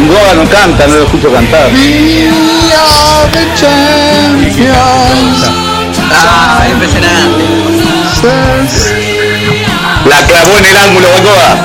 Bengoa 0.00 0.34
no 0.34 0.48
canta, 0.48 0.86
no 0.86 0.94
lo 0.94 1.02
escucho 1.04 1.30
cantar. 1.30 1.68
Ah, 6.12 6.66
impresionante. 6.70 7.44
La 10.06 10.16
clavó 10.26 10.58
en 10.58 10.64
el 10.64 10.76
ángulo, 10.76 11.08
Bengoa. 11.10 11.56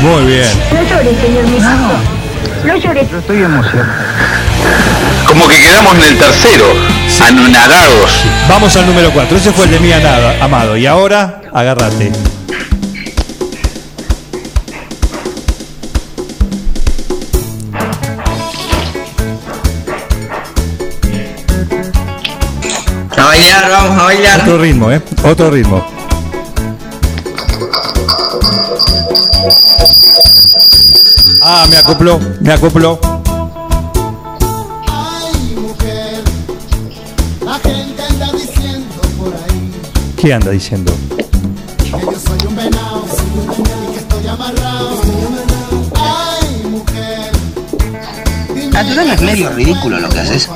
Muy 0.00 0.24
bien. 0.24 0.50
No 0.72 0.82
llores, 0.82 1.20
señor 1.20 1.44
ministro. 1.44 1.94
No 2.64 2.76
llores. 2.76 3.12
Estoy 3.12 3.42
emocionado. 3.42 3.92
Como 5.28 5.46
que 5.48 5.60
quedamos 5.60 5.94
en 5.94 6.02
el 6.02 6.18
tercero, 6.18 6.66
anonadados. 7.28 8.24
Vamos 8.48 8.76
al 8.76 8.86
número 8.86 9.12
4, 9.12 9.36
ese 9.36 9.52
fue 9.52 9.66
el 9.66 9.70
de 9.70 9.78
mi 9.78 9.90
nada, 9.90 10.36
amado. 10.40 10.76
Y 10.76 10.86
ahora, 10.86 11.42
agárrate. 11.52 12.33
Vamos 23.74 23.98
a 23.98 24.04
bailar. 24.04 24.40
Otro 24.40 24.58
ritmo, 24.58 24.90
¿eh? 24.90 25.02
Otro 25.24 25.50
ritmo. 25.50 25.84
Ah, 31.42 31.66
me 31.68 31.76
acopló, 31.76 32.20
me 32.40 32.52
acopló. 32.52 32.98
La 37.44 37.58
gente 37.58 38.02
anda 38.02 38.32
diciendo 38.32 38.94
por 39.18 39.34
ahí 39.34 39.72
¿Qué 40.16 40.32
anda 40.32 40.50
diciendo? 40.50 40.92
que 41.16 42.00
yo 42.00 42.18
soy 42.18 42.46
un 42.48 42.56
venado 42.56 43.04
y 43.88 43.92
que 43.92 43.98
estoy 43.98 44.26
amarrado. 44.26 45.00
Ay, 46.00 46.62
mujer. 46.70 47.30
Ah, 48.74 48.82
tú 48.82 48.94
no 48.94 49.02
es 49.02 49.20
medio 49.20 49.50
ridículo 49.50 50.00
lo 50.00 50.08
que 50.08 50.20
haces. 50.20 50.48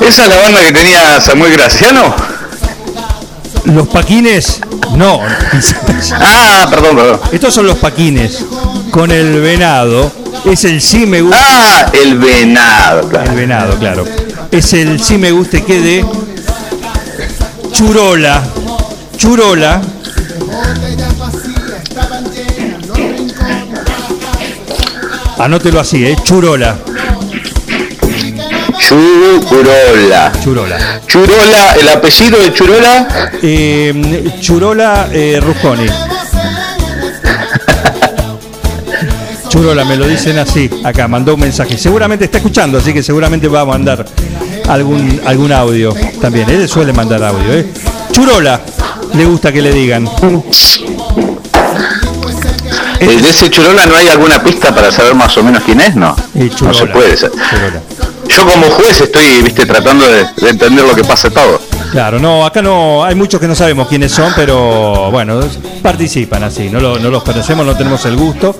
¿Esa 0.00 0.22
es 0.22 0.28
la 0.28 0.36
banda 0.36 0.60
que 0.64 0.72
tenía 0.72 1.20
Samuel 1.20 1.52
Graciano? 1.52 2.14
Los 3.64 3.88
paquines, 3.88 4.60
no. 4.94 5.20
Ah, 6.12 6.66
perdón, 6.70 6.96
perdón. 6.96 7.20
Estos 7.32 7.54
son 7.54 7.66
los 7.66 7.78
paquines. 7.78 8.44
Con 8.92 9.10
el 9.10 9.40
venado 9.40 10.12
es 10.44 10.64
el 10.64 10.80
sí 10.80 11.06
me 11.06 11.22
gusta. 11.22 11.38
Ah, 11.40 11.90
el 11.92 12.18
venado, 12.18 13.08
claro. 13.08 13.30
El 13.30 13.36
venado, 13.36 13.78
claro. 13.78 14.04
Es 14.50 14.72
el 14.72 15.02
sí 15.02 15.18
me 15.18 15.32
guste 15.32 15.64
que 15.64 15.80
de 15.80 16.04
Churola. 17.72 18.42
Churola. 19.16 19.82
Anótelo 25.38 25.80
así, 25.80 26.04
¿eh? 26.04 26.16
Churola. 26.22 26.76
Churola. 28.90 30.32
Churola. 30.42 31.00
Churola, 31.06 31.74
el 31.80 31.88
apellido 31.90 32.40
de 32.40 32.52
Churola. 32.52 33.30
Eh, 33.40 34.32
Churola 34.40 35.08
eh, 35.12 35.38
Rusconi. 35.40 35.86
Churola, 39.48 39.84
me 39.84 39.96
lo 39.96 40.08
dicen 40.08 40.38
así, 40.40 40.68
acá, 40.82 41.06
mandó 41.06 41.34
un 41.34 41.40
mensaje. 41.40 41.78
Seguramente 41.78 42.24
está 42.24 42.38
escuchando, 42.38 42.78
así 42.78 42.92
que 42.92 43.00
seguramente 43.04 43.46
va 43.46 43.60
a 43.60 43.64
mandar 43.64 44.04
algún, 44.68 45.20
algún 45.24 45.52
audio 45.52 45.94
también. 46.20 46.50
Él 46.50 46.68
suele 46.68 46.92
mandar 46.92 47.22
audio, 47.22 47.52
¿eh? 47.52 47.66
Churola, 48.12 48.60
le 49.14 49.24
gusta 49.24 49.52
que 49.52 49.62
le 49.62 49.72
digan. 49.72 50.08
Eh, 52.98 53.06
¿De 53.06 53.30
ese 53.30 53.48
Churola 53.50 53.86
no 53.86 53.94
hay 53.94 54.08
alguna 54.08 54.42
pista 54.42 54.74
para 54.74 54.90
saber 54.90 55.14
más 55.14 55.36
o 55.36 55.44
menos 55.44 55.62
quién 55.62 55.80
es? 55.80 55.94
No. 55.94 56.16
No 56.60 56.74
se 56.74 56.86
puede 56.86 57.16
ser. 57.16 57.30
Yo 58.36 58.46
como 58.46 58.66
juez 58.70 59.00
estoy, 59.00 59.42
viste, 59.42 59.66
tratando 59.66 60.06
de, 60.06 60.24
de 60.36 60.50
entender 60.50 60.84
lo 60.84 60.94
que 60.94 61.02
pasa 61.04 61.30
todo. 61.30 61.60
Claro, 61.92 62.20
no, 62.20 62.46
acá 62.46 62.62
no, 62.62 63.04
hay 63.04 63.14
muchos 63.16 63.40
que 63.40 63.48
no 63.48 63.54
sabemos 63.56 63.88
quiénes 63.88 64.12
son, 64.12 64.32
pero 64.36 65.10
bueno, 65.10 65.40
participan 65.82 66.44
así, 66.44 66.68
no, 66.70 66.78
lo- 66.80 66.98
no 67.00 67.10
los 67.10 67.24
conocemos, 67.24 67.66
no 67.66 67.76
tenemos 67.76 68.04
el 68.06 68.16
gusto, 68.16 68.54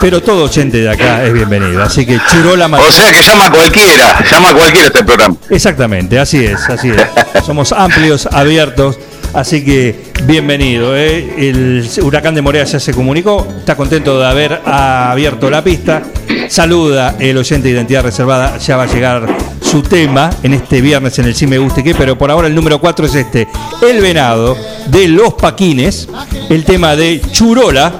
pero 0.00 0.22
todo 0.22 0.44
oyente 0.44 0.78
de 0.78 0.88
acá 0.88 1.22
es 1.24 1.32
bienvenido. 1.32 1.82
Así 1.82 2.06
que 2.06 2.18
Churola 2.30 2.66
O 2.66 2.90
sea 2.92 3.12
que 3.12 3.22
llama 3.22 3.46
a 3.46 3.50
cualquiera, 3.50 4.24
llama 4.30 4.48
a 4.50 4.54
cualquiera 4.54 4.86
este 4.86 5.04
programa. 5.04 5.36
Exactamente, 5.50 6.18
así 6.18 6.42
es, 6.42 6.60
así 6.70 6.88
es. 6.88 7.06
Somos 7.44 7.72
amplios, 7.72 8.26
abiertos, 8.32 8.98
así 9.34 9.62
que 9.62 10.00
bienvenido. 10.24 10.96
¿eh? 10.96 11.34
El 11.36 11.86
huracán 12.02 12.34
de 12.34 12.40
Morea 12.40 12.64
ya 12.64 12.80
se 12.80 12.94
comunicó, 12.94 13.46
está 13.58 13.76
contento 13.76 14.18
de 14.18 14.26
haber 14.26 14.60
abierto 14.64 15.50
la 15.50 15.62
pista. 15.62 16.02
Saluda 16.50 17.14
el 17.20 17.38
oyente 17.38 17.68
de 17.68 17.74
identidad 17.74 18.02
reservada, 18.02 18.58
ya 18.58 18.76
va 18.76 18.82
a 18.82 18.86
llegar 18.86 19.36
su 19.62 19.82
tema 19.82 20.30
en 20.42 20.52
este 20.52 20.80
viernes 20.80 21.16
en 21.20 21.26
el 21.26 21.36
Sí 21.36 21.46
Me 21.46 21.58
Guste 21.58 21.84
Qué, 21.84 21.94
pero 21.94 22.18
por 22.18 22.28
ahora 22.28 22.48
el 22.48 22.56
número 22.56 22.80
4 22.80 23.06
es 23.06 23.14
este, 23.14 23.46
El 23.88 24.00
Venado 24.00 24.56
de 24.88 25.06
Los 25.06 25.34
Paquines, 25.34 26.08
el 26.48 26.64
tema 26.64 26.96
de 26.96 27.22
Churola, 27.30 27.92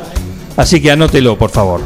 así 0.57 0.81
que 0.81 0.91
anótelo 0.91 1.39
por 1.39 1.51
favor. 1.51 1.83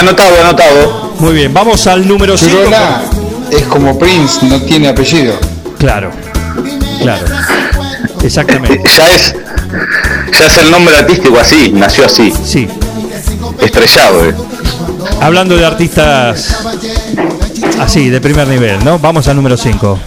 Anotado, 0.00 0.34
anotado. 0.42 1.12
Muy 1.18 1.34
bien, 1.34 1.52
vamos 1.52 1.86
al 1.86 2.08
número 2.08 2.38
5. 2.38 2.56
Churola 2.56 3.02
es 3.50 3.64
como 3.64 3.98
Prince, 3.98 4.46
no 4.46 4.62
tiene 4.62 4.88
apellido. 4.88 5.34
Claro, 5.78 6.10
claro. 7.02 7.26
Exactamente. 8.22 8.80
Ya 8.96 9.10
es, 9.10 9.34
ya 10.38 10.46
es 10.46 10.56
el 10.56 10.70
nombre 10.70 10.96
artístico 10.96 11.38
así, 11.38 11.70
nació 11.70 12.06
así. 12.06 12.32
Sí. 12.42 12.66
Estrellado, 13.60 14.24
eh. 14.24 14.34
Hablando 15.20 15.56
de 15.56 15.64
artistas 15.66 16.64
así, 17.80 18.10
de 18.10 18.20
primer 18.20 18.48
nivel, 18.48 18.84
¿no? 18.84 18.98
Vamos 18.98 19.28
al 19.28 19.36
número 19.36 19.56
5. 19.56 19.98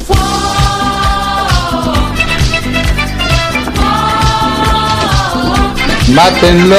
¡Mátenlo! 6.09 6.75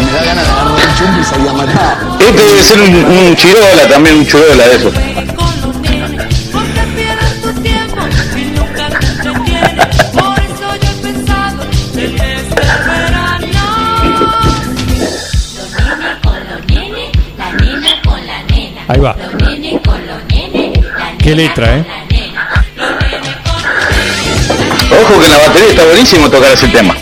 Me 0.00 0.12
da 0.12 0.24
ganas 0.24 0.46
de 0.46 0.52
agarrar 0.52 0.72
un 0.72 0.94
chumbo 0.98 1.20
y 1.20 1.24
salir 1.24 1.48
a 1.48 1.52
matar. 1.52 1.98
Este 2.18 2.42
debe 2.42 2.62
ser 2.62 2.80
un, 2.80 2.94
un 3.04 3.36
chirola 3.36 3.88
también, 3.88 4.16
un 4.16 4.26
chirola 4.26 4.68
de 4.68 4.76
eso. 4.76 4.90
Qué 21.32 21.36
letra, 21.36 21.78
¿eh? 21.78 21.84
Ojo 24.90 25.18
que 25.18 25.28
la 25.30 25.38
batería 25.38 25.70
está 25.70 25.84
buenísimo 25.86 26.28
tocar 26.28 26.52
ese 26.52 26.68
tema. 26.68 26.94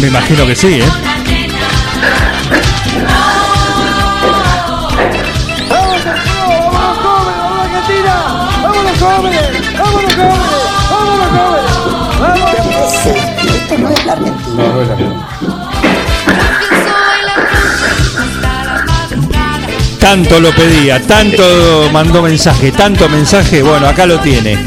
Me 0.00 0.06
imagino 0.06 0.46
que 0.46 0.56
sí, 0.56 0.80
¿eh? 0.80 1.17
Tanto 20.08 20.40
lo 20.40 20.52
pedía, 20.54 21.02
tanto 21.06 21.90
mandó 21.92 22.22
mensaje, 22.22 22.72
tanto 22.72 23.10
mensaje, 23.10 23.62
bueno, 23.62 23.86
acá 23.88 24.06
lo 24.06 24.18
tiene. 24.20 24.58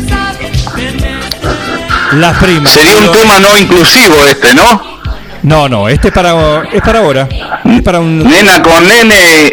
Las 2.11 2.37
primas. 2.37 2.71
Sería 2.71 2.95
un 2.99 3.11
tema 3.11 3.39
no 3.39 3.57
inclusivo 3.57 4.23
este, 4.29 4.53
¿no? 4.53 4.99
No, 5.41 5.67
no, 5.67 5.89
este 5.89 6.09
es 6.09 6.13
para, 6.13 6.61
es 6.71 6.79
para 6.83 6.99
ahora. 6.99 7.27
Es 7.65 7.81
para 7.81 7.99
un... 7.99 8.19
Nena 8.23 8.61
con 8.61 8.87
nene. 8.87 9.51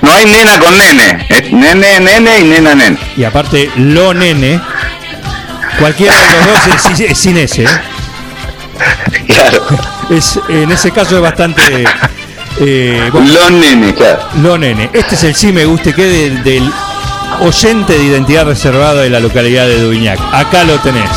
No 0.00 0.12
hay 0.14 0.24
nena 0.24 0.58
con 0.58 0.78
nene. 0.78 1.26
Es 1.28 1.52
nene, 1.52 2.00
nene 2.00 2.38
y 2.40 2.44
nena, 2.44 2.74
nene. 2.74 2.96
Y 3.18 3.24
aparte, 3.24 3.70
lo 3.76 4.14
nene. 4.14 4.58
Cualquiera 5.78 6.16
de 6.16 6.36
los 6.36 6.46
dos 6.46 6.74
es, 6.74 6.96
sin- 6.96 7.10
es 7.10 7.18
sin 7.18 7.36
ese. 7.36 7.64
¿eh? 7.64 7.68
Claro. 9.26 9.62
Es, 10.08 10.40
en 10.48 10.72
ese 10.72 10.90
caso 10.90 11.16
es 11.16 11.22
bastante. 11.22 11.84
Eh, 12.60 13.08
bueno, 13.12 13.30
Lo 13.32 13.50
nene, 13.50 13.94
claro. 13.94 14.20
lo 14.42 14.58
nene. 14.58 14.90
Este 14.92 15.14
es 15.14 15.24
el 15.24 15.34
sí 15.34 15.52
me 15.52 15.64
guste 15.64 15.92
que 15.94 16.04
del, 16.04 16.42
del 16.44 16.70
oyente 17.40 17.94
de 17.98 18.04
identidad 18.04 18.44
reservada 18.46 19.02
de 19.02 19.10
la 19.10 19.20
localidad 19.20 19.66
de 19.66 19.80
Duñac. 19.80 20.18
Acá 20.32 20.64
lo 20.64 20.78
tenés. 20.80 21.10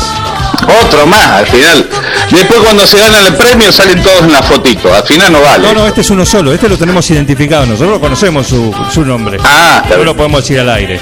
Otro 0.82 1.06
más, 1.06 1.26
al 1.26 1.46
final. 1.46 1.88
Después 2.30 2.60
cuando 2.60 2.86
se 2.86 2.98
ganan 2.98 3.26
el 3.26 3.34
premio 3.34 3.70
salen 3.70 4.02
todos 4.02 4.22
en 4.22 4.32
la 4.32 4.42
fotito. 4.42 4.94
Al 4.94 5.02
final 5.02 5.32
no 5.32 5.40
vale. 5.42 5.66
No, 5.68 5.74
no, 5.74 5.86
este 5.86 6.00
es 6.00 6.10
uno 6.10 6.24
solo. 6.24 6.52
Este 6.52 6.68
lo 6.68 6.78
tenemos 6.78 7.08
identificado. 7.10 7.66
Nosotros 7.66 7.98
conocemos 7.98 8.46
su, 8.46 8.74
su 8.92 9.04
nombre. 9.04 9.38
Ah, 9.44 9.82
está 9.84 9.96
no 9.98 10.04
lo 10.04 10.16
podemos 10.16 10.40
decir 10.42 10.60
al 10.60 10.70
aire. 10.70 11.00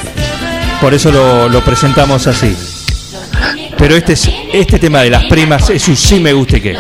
Por 0.81 0.93
eso 0.95 1.13
lo, 1.13 1.49
lo 1.49 1.65
presentamos 1.65 2.27
así. 2.27 2.57
Pero 3.79 3.95
este, 3.95 4.15
es, 4.15 4.29
este 4.53 4.79
tema 4.79 5.01
de 5.03 5.11
las 5.11 5.25
primas 5.27 5.71
es 5.71 5.87
un 5.89 5.97
sí 5.97 6.19
me 6.19 6.33
guste 6.33 6.61
que. 6.61 6.77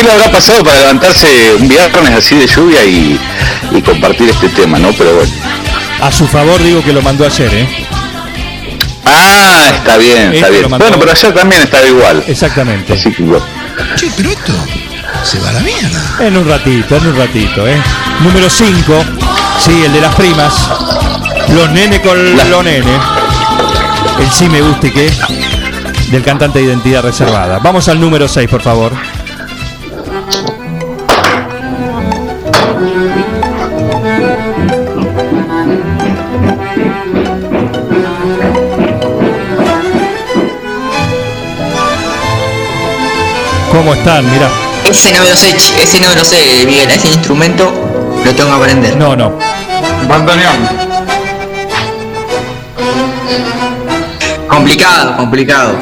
¿Qué 0.00 0.06
le 0.06 0.12
habrá 0.12 0.30
pasado 0.30 0.64
para 0.64 0.78
levantarse 0.78 1.26
un 1.60 1.68
viernes 1.68 2.10
así 2.16 2.34
de 2.34 2.46
lluvia 2.46 2.82
y, 2.86 3.20
y 3.70 3.82
compartir 3.82 4.30
este 4.30 4.48
tema, 4.48 4.78
no? 4.78 4.94
Pero 4.94 5.14
bueno. 5.16 5.30
A 6.00 6.10
su 6.10 6.26
favor 6.26 6.62
digo 6.62 6.82
que 6.82 6.90
lo 6.94 7.02
mandó 7.02 7.26
ayer, 7.26 7.52
¿eh? 7.52 7.86
Ah, 9.04 9.72
está 9.74 9.98
bien, 9.98 10.32
está 10.32 10.46
Este 10.46 10.58
bien. 10.58 10.70
Bueno, 10.70 10.96
pero 10.98 11.12
ayer 11.12 11.34
también 11.34 11.60
estaba 11.60 11.86
igual. 11.86 12.24
Exactamente. 12.26 12.94
Así 12.94 13.12
que 13.12 13.24
bueno. 13.24 13.44
Che, 13.94 14.10
pero 14.16 14.30
esto 14.30 14.54
se 15.22 15.38
va 15.40 15.50
a 15.50 15.52
la 15.52 15.60
mierda. 15.60 16.16
En 16.20 16.34
un 16.34 16.48
ratito, 16.48 16.96
en 16.96 17.06
un 17.06 17.16
ratito, 17.18 17.68
¿eh? 17.68 17.76
Número 18.20 18.48
5, 18.48 19.04
sí, 19.62 19.82
el 19.84 19.92
de 19.92 20.00
las 20.00 20.14
primas. 20.14 20.54
Los 21.54 21.70
nene 21.72 22.00
con 22.00 22.16
los 22.36 22.64
nene. 22.64 22.98
El 24.18 24.30
sí 24.30 24.48
me 24.48 24.62
guste 24.62 24.90
que. 24.90 25.12
Del 26.10 26.22
cantante 26.22 26.60
de 26.60 26.64
identidad 26.64 27.02
reservada. 27.02 27.58
Vamos 27.58 27.86
al 27.88 28.00
número 28.00 28.26
6, 28.28 28.48
por 28.48 28.62
favor. 28.62 28.92
¿Cómo 43.80 43.94
están? 43.94 44.30
Mira. 44.30 44.46
Ese 44.90 45.10
no 45.10 45.22
me 45.22 45.30
lo 45.30 45.36
sé, 45.36 45.56
ese 45.56 46.00
no 46.00 46.10
me 46.10 46.14
lo 46.14 46.22
sé, 46.22 46.66
Miguel, 46.66 46.90
ese 46.90 47.08
instrumento 47.08 47.72
lo 48.22 48.34
tengo 48.34 48.50
que 48.50 48.56
aprender. 48.56 48.94
No, 48.98 49.16
no. 49.16 49.38
Bandoneón. 50.06 50.68
Complicado, 54.46 55.16
complicado. 55.16 55.76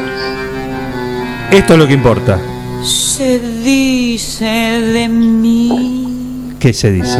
Esto 1.51 1.73
es 1.73 1.79
lo 1.79 1.87
que 1.87 1.93
importa. 1.93 2.39
Se 2.85 3.37
dice 3.37 4.45
de 4.45 5.09
mí. 5.09 6.53
¿Qué 6.57 6.71
se 6.71 6.91
dice? 6.91 7.19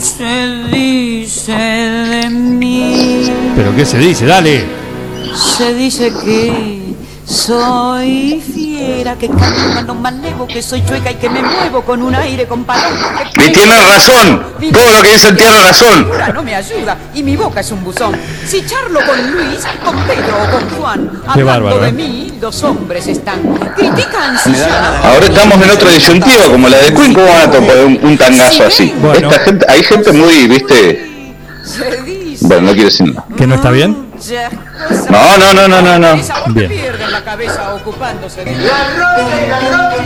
Se 0.00 0.76
dice 0.76 1.52
de 1.52 2.30
mí. 2.30 3.30
¿Pero 3.54 3.76
qué 3.76 3.86
se 3.86 3.98
dice? 3.98 4.26
Dale. 4.26 4.85
Se 5.34 5.74
dice 5.74 6.12
que 6.24 6.94
soy 7.26 8.40
fiera, 8.54 9.16
que 9.16 9.28
canto 9.28 9.72
cuando 9.72 9.94
manejo, 9.94 10.46
que 10.46 10.62
soy 10.62 10.84
chueca 10.86 11.10
y 11.10 11.14
que 11.14 11.28
me 11.28 11.42
muevo 11.42 11.82
con 11.82 12.00
un 12.02 12.14
aire 12.14 12.46
con 12.46 12.64
paloma. 12.64 13.22
Y 13.34 13.50
tiene 13.52 13.74
razón. 13.74 14.42
Todo 14.72 14.92
lo 14.92 15.02
que 15.02 15.12
dicen 15.12 15.36
tiene 15.36 15.60
razón. 15.60 16.08
no 16.34 16.42
me 16.42 16.54
ayuda 16.54 16.96
y 17.14 17.22
mi 17.22 17.36
boca 17.36 17.60
es 17.60 17.72
un 17.72 17.82
buzón. 17.82 18.14
Si 18.46 18.64
charlo 18.64 19.00
con 19.04 19.32
Luis, 19.32 19.60
con 19.84 19.96
Pedro 20.04 20.36
o 20.40 20.50
con 20.50 20.70
Juan, 20.78 21.10
Qué 21.34 21.40
hablando 21.40 21.66
bárbaro, 21.66 21.80
de 21.80 21.88
¿eh? 21.88 21.92
mí, 21.92 22.32
los 22.40 22.62
hombres 22.62 23.06
están. 23.08 23.40
Critican 23.74 24.38
si. 24.38 24.52
Ahora 25.02 25.26
estamos 25.26 25.60
en 25.60 25.70
otra 25.70 25.90
disyuntiva, 25.90 26.44
como 26.44 26.68
la 26.68 26.78
de 26.78 26.94
Queen, 26.94 27.12
¿cómo 27.12 27.26
van 27.26 27.48
a 27.48 27.50
tomar 27.50 27.76
un, 27.84 27.98
un 28.02 28.16
tangazo 28.16 28.66
así? 28.66 28.94
Bueno. 29.00 29.30
Esta 29.30 29.44
gente, 29.44 29.66
hay 29.68 29.82
gente 29.82 30.12
muy, 30.12 30.46
viste. 30.46 31.34
Se 31.64 32.02
dice 32.02 32.46
Bueno, 32.46 32.68
no 32.68 32.72
quiero 32.72 32.88
decir 32.88 33.06
nada. 33.08 33.26
¿Que 33.36 33.46
no 33.48 33.56
está 33.56 33.70
bien? 33.72 34.05
No, 35.10 35.38
no, 35.38 35.54
no, 35.54 35.68
no, 35.68 35.82
no, 35.82 35.98
no. 35.98 36.22
Bien. 36.52 36.70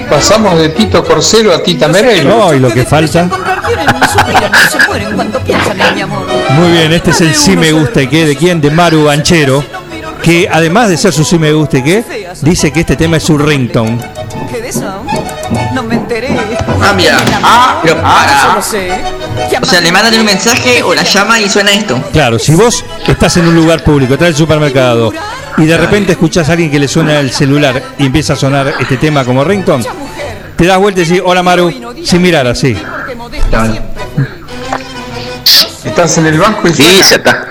Pasamos 0.09 0.59
de 0.59 0.71
Tito 0.71 1.05
Corcelo 1.05 1.55
a 1.55 1.63
Tita 1.63 1.89
Merelo. 1.89 2.37
No, 2.37 2.55
y 2.55 2.59
lo 2.59 2.71
que 2.71 2.85
falta. 2.85 3.29
Muy 6.57 6.73
bien, 6.73 6.93
este 6.93 7.11
es 7.11 7.21
el 7.21 7.35
sí 7.35 7.57
me 7.57 7.73
gusta 7.73 8.03
y 8.03 8.09
qué 8.09 8.27
de 8.27 8.37
quién, 8.37 8.61
de 8.61 8.71
Maru 8.71 9.05
Banchero, 9.05 9.65
que 10.23 10.49
además 10.51 10.89
de 10.89 10.97
ser 10.97 11.13
su 11.13 11.25
sí 11.25 11.39
me 11.39 11.53
gusta 11.53 11.79
y 11.79 11.83
qué, 11.83 12.05
dice 12.43 12.73
que 12.73 12.81
este 12.81 12.97
tema 12.97 13.19
es 13.19 13.23
su 13.23 13.39
ringtone. 13.39 13.99
¿Qué 14.51 14.61
de 14.61 14.69
eso? 14.69 15.05
No 15.73 15.83
me 15.83 15.95
enteré. 15.95 16.37
Ah, 16.83 16.93
mira. 16.95 17.19
Ah, 17.43 17.81
pero 17.83 18.03
para. 18.03 18.61
O 19.63 19.67
sea, 19.67 19.81
le 19.81 19.93
mandan 19.93 20.19
un 20.19 20.25
mensaje 20.27 20.83
o 20.83 20.95
la 20.95 21.03
llama 21.03 21.41
y 21.41 21.49
suena 21.49 21.73
esto. 21.73 22.01
Claro, 22.13 22.39
si 22.39 22.55
vos 22.55 22.85
estás 23.07 23.37
en 23.37 23.47
un 23.49 23.55
lugar 23.55 23.83
público, 23.85 24.15
estás 24.15 24.27
en 24.29 24.33
el 24.33 24.39
supermercado 24.39 25.13
y 25.59 25.65
de 25.67 25.77
repente 25.77 26.13
escuchás 26.13 26.49
a 26.49 26.53
alguien 26.53 26.71
que 26.71 26.79
le 26.79 26.89
suena 26.89 27.19
el 27.21 27.31
celular 27.31 27.83
y 27.99 28.07
empieza 28.07 28.33
a 28.33 28.37
sonar 28.37 28.75
este 28.81 28.97
tema 28.97 29.25
como 29.25 29.45
ringtone, 29.45 29.85
te 30.57 30.65
das 30.67 30.79
vuelta 30.79 31.01
y 31.01 31.05
decís, 31.05 31.23
hola 31.25 31.43
Maru, 31.43 31.95
sin 32.05 32.23
mirar 32.23 32.47
así. 32.47 32.77
Estás 35.85 36.19
en 36.19 36.27
el 36.27 36.39
banco 36.39 36.69
y 36.69 36.73
Sí, 36.75 37.01
se 37.03 37.17
ataja. 37.17 37.47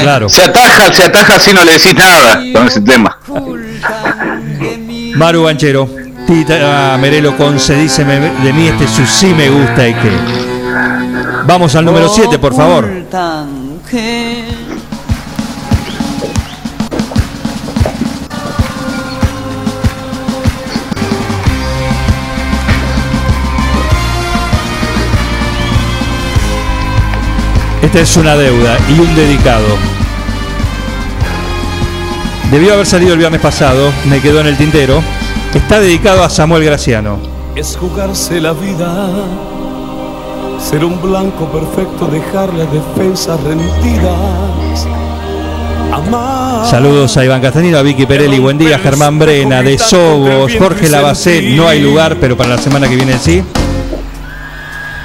Claro. 0.00 0.28
Se 0.28 0.42
ataja, 0.44 0.92
se 0.92 1.04
ataja 1.04 1.38
si 1.38 1.52
no 1.52 1.64
le 1.64 1.72
decís 1.72 1.94
nada 1.94 2.42
con 2.52 2.66
ese 2.66 2.80
tema. 2.80 3.18
Maru 5.16 5.44
Banchero, 5.44 5.88
Tita 6.26 6.96
Merelo 7.00 7.36
con 7.36 7.58
Se 7.60 7.74
dice 7.74 8.04
me- 8.04 8.18
de 8.44 8.52
mí, 8.52 8.68
este 8.68 8.84
es 8.84 8.90
su 8.90 9.06
sí 9.06 9.26
me 9.34 9.48
gusta 9.50 9.88
y 9.88 9.94
qué. 9.94 10.10
Vamos 11.46 11.74
al 11.74 11.84
número 11.84 12.08
7, 12.08 12.38
por 12.38 12.54
favor. 12.54 12.84
Esta 27.82 28.00
es 28.00 28.16
una 28.16 28.34
deuda 28.34 28.78
y 28.88 28.98
un 28.98 29.14
dedicado. 29.14 29.66
Debió 32.50 32.72
haber 32.74 32.86
salido 32.86 33.12
el 33.12 33.18
viernes 33.18 33.40
pasado, 33.40 33.92
me 34.08 34.20
quedó 34.20 34.40
en 34.40 34.46
el 34.46 34.56
tintero. 34.56 35.02
Está 35.52 35.78
dedicado 35.80 36.24
a 36.24 36.30
Samuel 36.30 36.64
Graciano. 36.64 37.18
Es 37.54 37.76
jugarse 37.76 38.40
la 38.40 38.52
vida, 38.52 39.12
ser 40.60 40.84
un 40.84 41.00
blanco 41.00 41.46
perfecto, 41.46 42.06
dejar 42.06 42.52
las 42.54 42.70
defensas 42.72 43.40
rendidas. 43.42 44.86
Amar. 45.92 46.66
Saludos 46.66 47.16
a 47.16 47.24
Iván 47.24 47.40
Castanino, 47.40 47.78
a 47.78 47.82
Vicky 47.82 48.06
Perelli, 48.06 48.38
buen 48.38 48.58
día, 48.58 48.78
Germán 48.78 49.18
Brena, 49.18 49.62
de 49.62 49.78
Sobos, 49.78 50.52
Jorge 50.58 50.88
Lavacet, 50.88 51.44
no 51.56 51.68
hay 51.68 51.80
lugar, 51.80 52.16
pero 52.20 52.36
para 52.36 52.56
la 52.56 52.58
semana 52.58 52.88
que 52.88 52.96
viene 52.96 53.18
sí. 53.18 53.44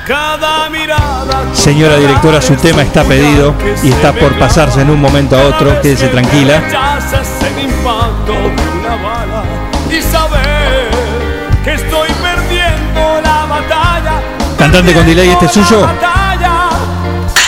Cada 0.08 0.70
mirada. 0.70 1.44
Señora 1.54 1.98
directora, 1.98 2.42
su 2.42 2.56
tema 2.56 2.82
está 2.82 3.04
pedido 3.04 3.54
y 3.84 3.90
está 3.90 4.14
por 4.14 4.38
pasarse 4.40 4.82
en 4.82 4.90
un 4.90 5.00
momento 5.00 5.38
a 5.38 5.44
otro, 5.44 5.80
quédese 5.82 6.08
tranquila. 6.08 6.64
Y 9.92 10.02
saber 10.02 10.90
que 11.64 11.74
estoy. 11.74 12.19
Cantante 14.60 14.94
con 14.94 15.06
delay, 15.06 15.30
¿este 15.30 15.46
es 15.46 15.54
suyo? 15.54 15.88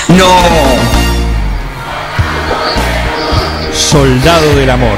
No. 0.08 0.42
Soldado 3.74 4.56
del 4.56 4.70
amor. 4.70 4.98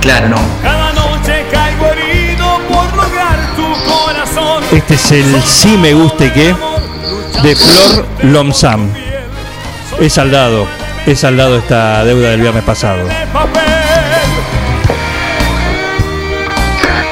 Claro, 0.00 0.30
no. 0.30 0.38
Cada 0.62 0.92
noche 0.94 1.44
caigo 1.52 1.88
herido 1.88 2.58
por 2.70 2.96
lograr 2.96 3.38
tu 3.54 3.70
corazón. 3.84 4.64
Este 4.72 4.94
es 4.94 5.12
el 5.12 5.42
Sí 5.42 5.76
me 5.76 5.92
guste 5.92 6.32
que 6.32 6.54
de 7.42 7.54
Flor 7.54 8.06
Lomsam. 8.22 8.90
Es 10.00 10.14
saldado, 10.14 10.66
es 11.04 11.20
saldado 11.20 11.58
esta 11.58 12.02
deuda 12.02 12.30
del 12.30 12.40
viernes 12.40 12.64
pasado. 12.64 13.06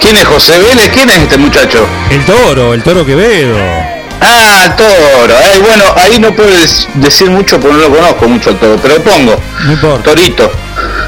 ¿Quién 0.01 0.17
es 0.17 0.25
José 0.25 0.59
Vélez? 0.59 0.89
¿Quién 0.95 1.11
es 1.11 1.19
este 1.19 1.37
muchacho? 1.37 1.87
El 2.11 2.25
toro, 2.25 2.73
el 2.73 2.83
toro 2.83 3.05
Quevedo. 3.05 3.88
Ah, 4.21 4.75
toro. 4.77 5.35
Bueno, 5.63 5.85
ahí 5.97 6.19
no 6.19 6.33
puedes 6.35 6.89
decir 6.95 7.31
mucho 7.31 7.61
porque 7.61 7.77
no 7.77 7.89
lo 7.89 7.97
conozco 7.97 8.29
mucho 8.29 8.51
al 8.51 8.57
toro, 8.57 8.77
pero 8.83 8.97
pongo. 9.03 9.37
No 9.65 9.73
importa. 9.73 10.03
Torito. 10.03 10.51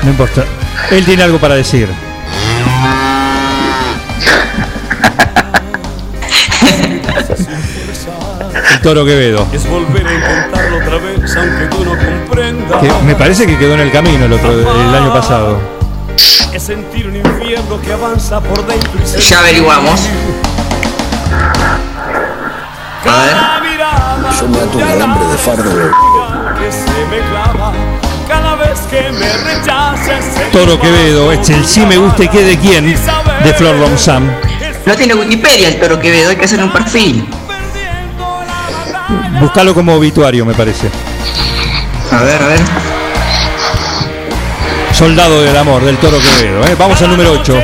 No 0.02 0.10
importa. 0.10 0.44
Él 0.90 1.04
tiene 1.04 1.22
algo 1.22 1.38
para 1.38 1.56
decir. 1.56 1.88
El 8.72 8.80
toro 8.82 9.04
Quevedo. 9.04 9.46
Es 9.52 9.68
volver 9.68 10.06
a 10.06 10.14
intentarlo 10.14 10.78
otra 10.78 10.96
vez, 10.98 11.36
aunque 11.36 11.66
tú 11.66 11.84
no 11.84 11.90
comprendas. 11.96 12.80
Que 12.80 12.90
me 13.04 13.14
parece 13.14 13.46
que 13.46 13.58
quedó 13.58 13.74
en 13.74 13.80
el 13.80 13.92
camino 13.92 14.24
el 14.24 14.32
otro 14.32 14.52
el 14.52 14.94
año 14.94 15.12
pasado. 15.12 15.58
Es 16.52 16.62
sentir 16.62 17.06
un 17.06 17.16
infierno 17.16 17.80
que 17.80 17.92
avanza 17.92 18.40
por 18.40 18.66
dentro 18.66 18.90
y 19.02 19.06
se 19.06 19.20
Ya 19.20 19.40
averiguamos. 19.40 20.00
A 23.06 23.24
ver. 23.24 23.36
Yo 24.40 24.48
me 24.48 24.58
ato 24.58 24.78
un 24.78 24.84
alambre 24.84 25.26
de 25.26 25.38
fardo. 25.38 25.70
Toro 30.52 30.80
Quevedo, 30.80 31.32
este 31.32 31.54
el 31.54 31.64
sí 31.64 31.86
me 31.86 31.96
guste 31.96 32.28
que 32.28 32.42
de 32.42 32.58
quién, 32.58 32.86
de 32.86 33.54
Flor 33.54 33.76
Lomsam. 33.76 34.28
No 34.86 34.94
tiene 34.94 35.14
Wikipedia 35.14 35.68
el 35.68 35.80
toro 35.80 35.98
Quevedo, 35.98 36.30
hay 36.30 36.36
que 36.36 36.44
hacer 36.44 36.62
un 36.62 36.72
perfil. 36.72 37.28
Búscalo 39.40 39.74
como 39.74 39.94
obituario, 39.94 40.44
me 40.44 40.54
parece. 40.54 40.90
A 42.12 42.22
ver, 42.22 42.42
a 42.42 42.46
ver. 42.46 42.60
Soldado 44.92 45.42
del 45.42 45.56
amor, 45.56 45.82
del 45.84 45.96
Toro 45.96 46.18
Quevedo. 46.18 46.64
¿eh? 46.66 46.76
Vamos 46.78 47.00
al 47.00 47.10
número 47.10 47.32
8. 47.32 47.62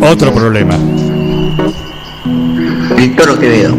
Otro 0.00 0.32
problema. 0.32 0.74
El 3.02 3.16
toro 3.16 3.36
Quevedo. 3.36 3.74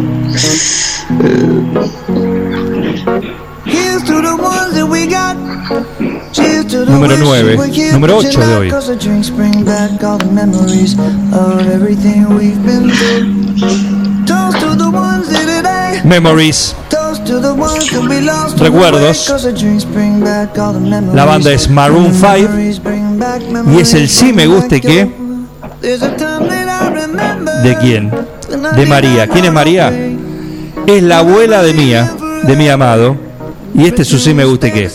Número 6.89 7.17
9. 7.17 7.57
Número 7.93 8.17
8 8.17 8.39
de 8.41 8.55
hoy. 8.57 8.73
Memories. 16.03 16.75
Recuerdos. 18.57 19.33
La 21.13 21.23
banda 21.23 21.53
es 21.53 21.69
Maroon 21.69 22.13
5 22.13 23.71
y 23.71 23.79
es 23.79 23.93
el 23.93 24.09
sí 24.09 24.33
me 24.33 24.47
guste 24.47 24.81
que 24.81 25.23
¿De 27.63 27.77
quién? 27.79 28.11
De 28.75 28.85
María. 28.85 29.27
¿Quién 29.27 29.45
es 29.45 29.53
María? 29.53 29.91
Es 30.85 31.03
la 31.03 31.19
abuela 31.19 31.63
de 31.63 31.73
Mía, 31.73 32.11
de 32.43 32.55
mi 32.55 32.69
amado. 32.69 33.15
Y 33.73 33.85
este 33.85 34.03
es 34.03 34.07
su 34.07 34.19
sí 34.19 34.33
me 34.33 34.45
guste 34.45 34.71
que. 34.71 34.89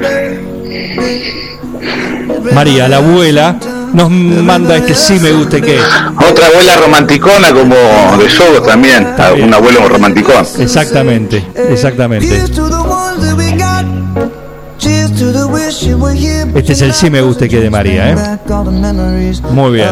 Day. 0.00 0.52
María, 2.54 2.88
la 2.88 2.96
abuela, 2.98 3.56
nos 3.92 4.10
manda 4.10 4.76
este 4.76 4.94
sí 4.94 5.18
me 5.20 5.32
guste 5.32 5.60
que. 5.60 5.78
Otra 5.78 6.46
abuela 6.46 6.76
romanticona 6.76 7.52
como 7.52 7.74
de 8.18 8.30
Sogo 8.30 8.62
también. 8.62 9.06
Ah, 9.18 9.32
Un 9.40 9.52
abuelo 9.52 9.88
romanticón. 9.88 10.46
Exactamente, 10.58 11.44
exactamente. 11.68 12.42
Este 16.54 16.72
es 16.72 16.82
el 16.82 16.92
sí 16.92 17.10
me 17.10 17.20
guste 17.20 17.48
que 17.48 17.60
de 17.60 17.70
María, 17.70 18.10
¿eh? 18.10 18.16
Muy 19.50 19.72
bien. 19.72 19.90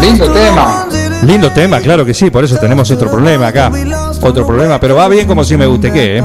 Lindo 0.00 0.32
tema. 0.32 0.86
Lindo 1.26 1.50
tema, 1.50 1.80
claro 1.80 2.06
que 2.06 2.14
sí, 2.14 2.30
por 2.30 2.44
eso 2.44 2.56
tenemos 2.56 2.90
otro 2.90 3.10
problema 3.10 3.48
acá. 3.48 3.70
Otro 4.22 4.46
problema, 4.46 4.80
pero 4.80 4.96
va 4.96 5.08
bien 5.08 5.26
como 5.26 5.44
si 5.44 5.56
me 5.56 5.66
guste 5.66 5.92
que, 5.92 6.18
¿eh? 6.18 6.24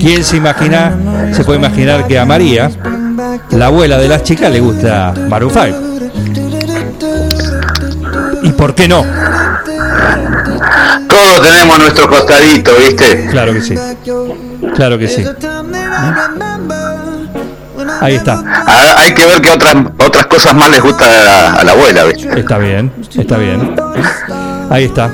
¿Quién 0.00 0.24
se 0.24 0.38
imagina, 0.38 1.30
se 1.32 1.44
puede 1.44 1.58
imaginar 1.58 2.06
que 2.06 2.18
a 2.18 2.24
María, 2.24 2.70
la 3.50 3.66
abuela 3.66 3.98
de 3.98 4.08
las 4.08 4.22
chicas, 4.22 4.50
le 4.50 4.60
gusta 4.60 5.14
Maroon 5.28 5.52
5? 5.52 5.94
¿Y 8.42 8.50
por 8.52 8.74
qué 8.74 8.88
no? 8.88 9.04
Todos 11.08 11.42
tenemos 11.42 11.78
nuestro 11.78 12.08
costadito, 12.08 12.72
¿viste? 12.76 13.26
Claro 13.30 13.52
que 13.52 13.60
sí. 13.62 13.74
Claro 14.74 14.98
que 14.98 15.08
sí. 15.08 15.24
Ahí 18.00 18.16
está. 18.16 18.42
Ah, 18.46 18.96
hay 18.98 19.14
que 19.14 19.24
ver 19.26 19.40
qué 19.40 19.50
otras 19.50 19.74
otras 19.98 20.26
cosas 20.26 20.54
más 20.54 20.70
les 20.70 20.82
gusta 20.82 21.06
a 21.06 21.24
la, 21.24 21.54
a 21.54 21.64
la 21.64 21.72
abuela, 21.72 22.04
¿viste? 22.04 22.38
Está 22.38 22.58
bien, 22.58 22.92
está 23.16 23.38
bien. 23.38 23.74
Ahí 24.70 24.84
está. 24.84 25.10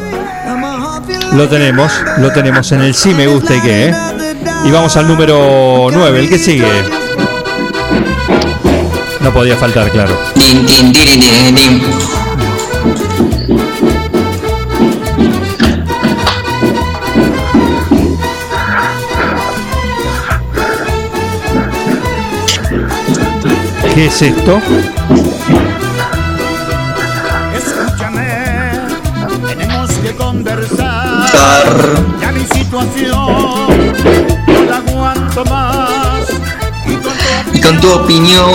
Lo 1.33 1.49
tenemos, 1.49 1.93
lo 2.18 2.33
tenemos 2.33 2.73
en 2.73 2.81
el 2.81 2.95
sí 2.95 3.14
me 3.14 3.27
gusta 3.29 3.55
y 3.55 3.61
qué, 3.61 3.89
¿eh? 3.89 3.95
Y 4.64 4.71
vamos 4.71 4.97
al 4.97 5.07
número 5.07 5.89
9, 5.93 6.18
el 6.18 6.29
que 6.29 6.39
sigue. 6.39 6.99
No 9.21 9.33
podía 9.33 9.57
faltar, 9.57 9.91
claro. 9.91 10.16
¿Qué 23.95 24.07
es 24.07 24.23
esto? 24.23 24.61
Escúchame, 27.55 28.29
tenemos 29.47 29.91
que 29.91 30.14
conversar. 30.14 31.29
Ya 32.21 32.33
mi 32.33 32.45
situación 32.47 33.77
no 34.47 34.64
la 34.71 34.77
aguanto 34.79 35.45
más. 35.45 35.89
Y 37.61 37.63
con 37.63 37.79
tu 37.79 37.93
opinión. 37.93 38.55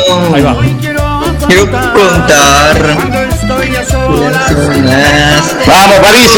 Quiero 1.48 1.70
contar. 1.70 2.98
Estoy 3.30 3.76
a 3.76 3.86
solas. 3.86 5.56
¡Vamos, 5.68 6.00
París! 6.02 6.32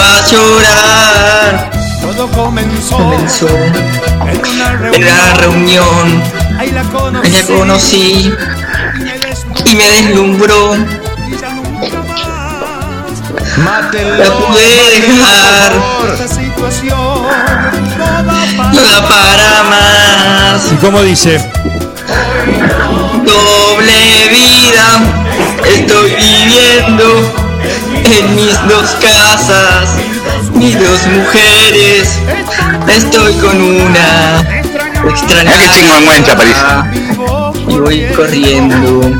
a 0.00 0.30
llorar. 0.30 1.70
Todo 2.00 2.28
comenzó, 2.28 2.96
Comenzó 2.96 3.48
en 3.48 5.06
la 5.06 5.34
reunión. 5.34 6.22
Ahí 6.58 6.70
la 6.70 6.80
Ahí 7.22 7.30
la 7.30 7.42
conocí 7.42 8.32
y 9.66 9.74
me 9.74 9.84
deslumbró. 9.84 10.76
La 13.58 14.30
pude 14.30 14.66
dejar. 14.90 15.72
Esta 16.12 16.28
situación 16.28 17.26
No 18.72 18.82
da 18.82 19.08
para 19.08 19.62
más. 19.64 20.72
¿Y 20.72 20.76
cómo 20.76 21.02
dice? 21.02 21.53
Doble 23.24 24.28
vida 24.28 25.00
estoy 25.66 26.10
viviendo 26.14 27.04
en 28.04 28.34
mis 28.36 28.68
dos 28.68 28.96
casas, 29.00 29.88
mis 30.54 30.78
dos 30.78 31.06
mujeres. 31.06 32.18
Estoy 32.88 33.32
con 33.34 33.60
una 33.60 34.62
extraña 35.08 35.52
chingüengüencha, 35.72 36.36
París. 36.36 36.56
y 37.68 37.78
voy 37.78 38.06
corriendo, 38.14 39.10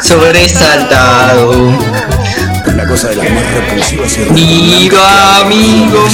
sobresaltado. 0.00 1.72
La 2.76 2.86
cosa 2.86 3.08
de 3.08 3.16
las 3.16 3.30
más 3.30 3.44
repulsivas 3.52 4.18
Amigo, 4.30 4.98
amigo, 5.42 6.08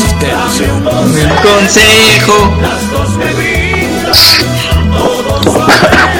un 1.04 1.28
consejo. 1.42 2.58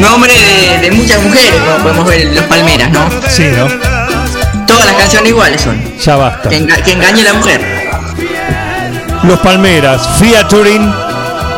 Un 0.00 0.06
hombre 0.06 0.32
de, 0.32 0.78
de 0.80 0.90
muchas 0.92 1.22
mujeres, 1.22 1.52
como 1.60 1.82
podemos 1.82 2.06
ver 2.06 2.20
en 2.22 2.34
Los 2.34 2.44
Palmeras, 2.44 2.90
¿no? 2.90 3.00
Sí, 3.28 3.44
¿no? 3.56 3.66
Todas 4.66 4.86
las 4.86 4.94
canciones 4.96 5.28
iguales 5.28 5.60
son. 5.60 5.78
Ya 5.98 6.16
basta. 6.16 6.48
Que, 6.48 6.58
enga- 6.58 6.82
que 6.82 6.92
engañe 6.92 7.20
a 7.20 7.24
la 7.24 7.32
mujer. 7.34 7.60
Los 9.24 9.38
Palmeras, 9.40 10.08
Fiat 10.18 10.48
Turín, 10.48 10.90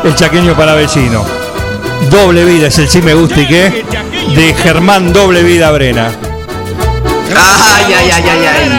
el 0.04 0.14
chaqueño 0.16 0.54
para 0.56 0.74
vecino. 0.74 1.24
Doble 2.10 2.44
vida 2.44 2.66
es 2.66 2.78
el 2.78 2.88
sí 2.88 3.00
me 3.00 3.14
gusta 3.14 3.40
y 3.40 3.46
qué 3.46 3.84
de 4.34 4.54
Germán 4.54 5.12
Doble 5.12 5.44
Vida 5.44 5.70
Brena. 5.70 6.10
Ay, 7.36 7.84
ay, 7.96 8.10
ay, 8.12 8.24
ay, 8.28 8.46
ay. 8.46 8.70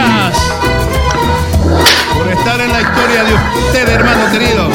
Por 2.18 2.28
estar 2.32 2.60
en 2.60 2.70
la 2.72 2.80
historia 2.82 3.24
de 3.24 3.34
usted, 3.34 3.88
hermano 3.88 4.30
querido. 4.30 4.68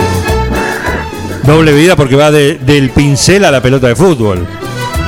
Doble 1.44 1.74
vida 1.74 1.96
porque 1.96 2.16
va 2.16 2.32
de- 2.32 2.56
del 2.58 2.90
pincel 2.90 3.46
a 3.46 3.52
la 3.52 3.62
pelota 3.62 3.86
de 3.88 3.96
fútbol. 3.96 4.48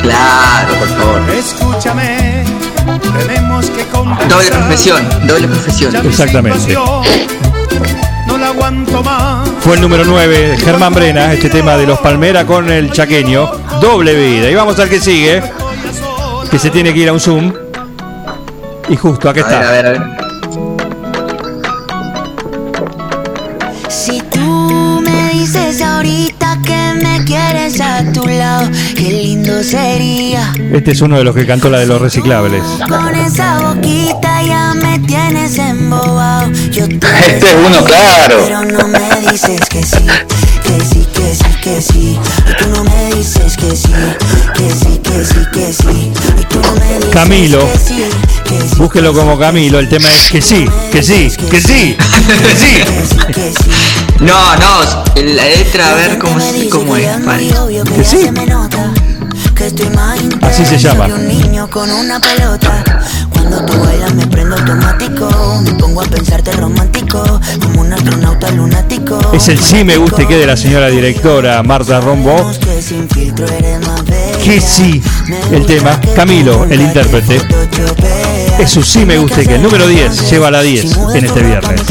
Claro, 0.02 0.74
por 0.80 0.88
favor. 0.88 1.22
Escúchame, 1.38 2.44
tenemos 3.02 3.70
que. 3.70 3.82
Doble 4.28 4.50
profesión, 4.52 5.08
doble 5.28 5.48
profesión. 5.48 5.96
Exactamente. 6.06 6.76
No 8.28 8.38
la 8.38 8.48
aguanto 8.48 9.04
más. 9.04 9.50
Fue 9.62 9.76
el 9.76 9.82
número 9.82 10.04
9, 10.06 10.58
Germán 10.58 10.94
Brena, 10.94 11.34
este 11.34 11.50
tema 11.50 11.76
de 11.78 11.86
los 11.86 12.00
Palmeras 12.00 12.46
con 12.46 12.70
el 12.72 12.92
chaqueño. 12.92 13.50
Doble 13.82 14.14
vida. 14.16 14.50
Y 14.50 14.56
vamos 14.56 14.80
al 14.80 14.90
que 14.90 15.00
sigue, 15.00 15.44
que 16.50 16.58
se 16.60 16.70
tiene 16.70 16.94
que 16.94 17.00
ir 17.00 17.10
a 17.10 17.14
un 17.14 17.20
Zoom. 17.20 17.54
Y 18.90 18.96
justo, 18.96 19.30
acá 19.30 19.42
A 19.42 19.44
ver, 19.44 19.54
está. 19.54 19.68
a 19.68 19.72
ver, 19.72 19.86
a 19.86 19.90
ver. 19.92 20.02
Si 23.90 24.22
tú 24.22 25.02
me 25.04 25.30
dices 25.34 25.82
ahorita 25.82 26.41
lado, 28.42 28.70
qué 28.96 29.04
lindo 29.12 29.64
sería. 29.64 30.52
Este 30.74 30.92
es 30.92 31.02
uno 31.02 31.18
de 31.18 31.24
los 31.24 31.36
que 31.36 31.46
cantó 31.46 31.70
la 31.70 31.78
de 31.80 31.86
los 31.86 32.02
reciclables. 32.02 32.64
Con 32.88 33.14
esa 33.16 33.60
boquita 33.60 34.42
ya 34.42 34.74
me 34.74 34.98
tienes 35.00 35.58
embobado. 35.60 36.52
Yo 36.72 36.88
te 36.88 36.96
Este 36.96 37.38
es 37.38 37.56
uno 37.56 37.86
claro. 37.86 38.38
Pero 38.44 38.64
no 38.66 38.88
me 38.88 39.32
dices 39.32 39.62
que 39.70 39.84
sí, 39.84 40.06
que 40.64 40.86
sí, 40.86 41.08
que 41.14 41.36
sí, 41.36 41.52
que 41.62 41.82
sí. 41.82 42.20
Y 42.50 42.64
tú 42.64 42.70
no 42.76 42.84
me 42.84 43.16
dices 43.16 43.56
que 43.58 43.76
sí, 43.76 43.94
que 44.56 44.70
sí, 44.72 45.00
que 45.04 45.26
sí, 45.26 45.46
que 45.54 45.74
sí. 45.74 46.12
Y 46.40 46.46
tú 46.46 46.60
no 46.62 46.74
me 46.74 46.96
dices 46.96 47.14
Camilo. 47.14 47.60
que 47.72 47.78
sí, 47.78 48.04
que 48.46 48.60
sí. 48.60 48.76
Búsquelo 48.78 49.14
como 49.14 49.38
Camilo. 49.38 49.78
El 49.78 49.88
tema 49.88 50.10
es 50.12 50.32
que 50.32 50.42
sí, 50.42 50.66
que 50.92 51.04
sí, 51.04 51.30
que 51.50 51.62
sí, 51.62 51.96
que 53.32 53.52
sí. 53.52 54.11
No, 54.22 54.56
no, 54.56 54.82
la 55.16 55.46
letra, 55.46 55.92
a 55.92 55.96
ver 55.96 56.20
cómo, 56.20 56.38
cómo 56.70 56.96
es. 56.96 57.26
Vale. 57.26 57.52
Que 57.96 58.04
sí. 58.04 58.30
Así 60.44 60.64
se 60.64 60.78
llama. 60.78 61.08
que 61.08 61.14
un 61.14 61.28
niño 61.28 61.68
con 61.72 61.90
una 61.90 62.20
pelota. 62.20 62.84
Cuando 63.32 63.66
tú 63.66 63.80
bailas 63.80 64.14
me 64.14 64.28
prendo 64.28 64.56
automático. 64.58 65.62
Me 65.64 65.74
pongo 65.74 66.02
a 66.02 66.06
pensarte 66.06 66.52
romántico. 66.52 67.40
Como 67.64 67.82
un 67.82 67.94
astronauta 67.94 68.52
lunático. 68.52 69.20
Es 69.34 69.48
el 69.48 69.60
sí 69.60 69.84
me 69.84 69.98
gusta 69.98 70.28
que 70.28 70.36
de 70.36 70.46
la 70.46 70.56
señora 70.56 70.90
directora 70.90 71.64
Marta 71.64 72.00
Rombo. 72.00 72.52
Que 74.44 74.62
sí, 74.62 75.02
el 75.52 75.66
tema. 75.66 76.00
Camilo, 76.16 76.66
el 76.66 76.82
intérprete. 76.82 77.42
Es 78.60 78.70
su 78.70 78.84
sí 78.84 79.04
me 79.04 79.18
gusta 79.18 79.44
que 79.44 79.56
el 79.56 79.64
número 79.64 79.88
10 79.88 80.30
lleva 80.30 80.50
a 80.50 80.52
la 80.52 80.62
10 80.62 80.98
en 81.16 81.26
este 81.26 81.42
viernes. 81.42 81.82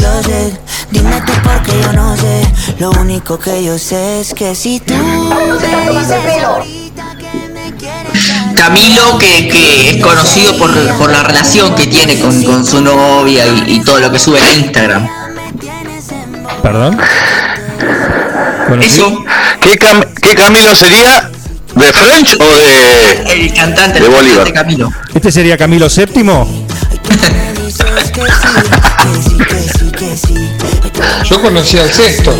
Dime 0.91 1.21
tú 1.25 1.33
porque 1.43 1.71
yo 1.81 1.93
no 1.93 2.15
sé. 2.17 2.41
Lo 2.79 2.91
único 2.91 3.39
que 3.39 3.63
yo 3.63 3.77
sé 3.77 4.21
es 4.21 4.33
que 4.33 4.55
si 4.55 4.79
tú 4.79 4.93
me 4.93 5.99
dices 5.99 6.43
ahorita 6.43 7.03
que 7.17 7.49
me 7.53 7.75
quieres 7.77 8.31
Camilo, 8.55 9.17
que, 9.17 9.47
que 9.47 9.89
es 9.91 10.03
conocido 10.03 10.57
por, 10.57 10.71
por 10.97 11.09
la 11.11 11.23
relación 11.23 11.73
que 11.75 11.87
tiene 11.87 12.19
con, 12.19 12.43
con 12.43 12.65
su 12.65 12.81
novia 12.81 13.45
y, 13.47 13.75
y 13.75 13.79
todo 13.81 13.99
lo 13.99 14.11
que 14.11 14.19
sube 14.19 14.39
a 14.41 14.51
Instagram. 14.53 15.07
¿Perdón? 16.61 16.97
Bueno, 18.67 18.83
Eso, 18.83 19.23
¿Qué, 19.59 19.77
cam- 19.79 20.05
qué 20.21 20.35
Camilo 20.35 20.75
sería? 20.75 21.29
¿De 21.75 21.93
French 21.93 22.37
o 22.39 22.43
de.? 22.57 23.33
el 23.33 23.53
cantante, 23.53 23.99
De 23.99 24.05
el 24.05 24.11
Bolívar. 24.11 24.37
cantante 24.43 24.53
Camilo. 24.53 24.91
¿Este 25.13 25.31
sería 25.31 25.57
Camilo 25.57 25.87
VII? 25.87 26.23
Yo 31.23 31.41
conocí 31.41 31.77
al 31.77 31.91
sexto. 31.91 32.33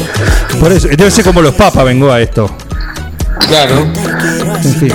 Por 0.59 0.71
eso, 0.71 0.87
debe 0.87 1.11
ser 1.11 1.25
como 1.25 1.41
los 1.41 1.53
papas, 1.55 1.85
vengo 1.85 2.11
a 2.11 2.21
esto. 2.21 2.55
Claro. 3.47 3.87
En 4.63 4.75
fin. 4.75 4.93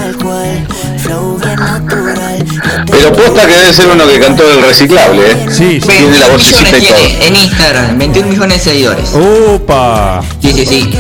Pero 2.91 3.12
posta 3.12 3.47
que 3.47 3.57
debe 3.57 3.73
ser 3.73 3.89
uno 3.89 4.07
que 4.07 4.19
cantó 4.21 4.51
el 4.51 4.62
reciclable, 4.62 5.33
¿eh? 5.33 5.47
Sí, 5.51 5.81
sí. 5.81 5.87
Tiene 5.87 6.19
la 6.19 6.29
21 6.29 6.33
vocecita 6.33 6.61
millones 6.61 6.83
y 6.83 6.87
todo. 6.87 6.97
tiene 6.97 7.27
en 7.27 7.37
Instagram, 7.37 7.99
21 7.99 8.29
millones 8.29 8.64
de 8.64 8.71
seguidores. 8.71 9.11
¡Opa! 9.14 10.21
Sí, 10.41 10.53
sí, 10.53 10.67
sí. 10.67 10.99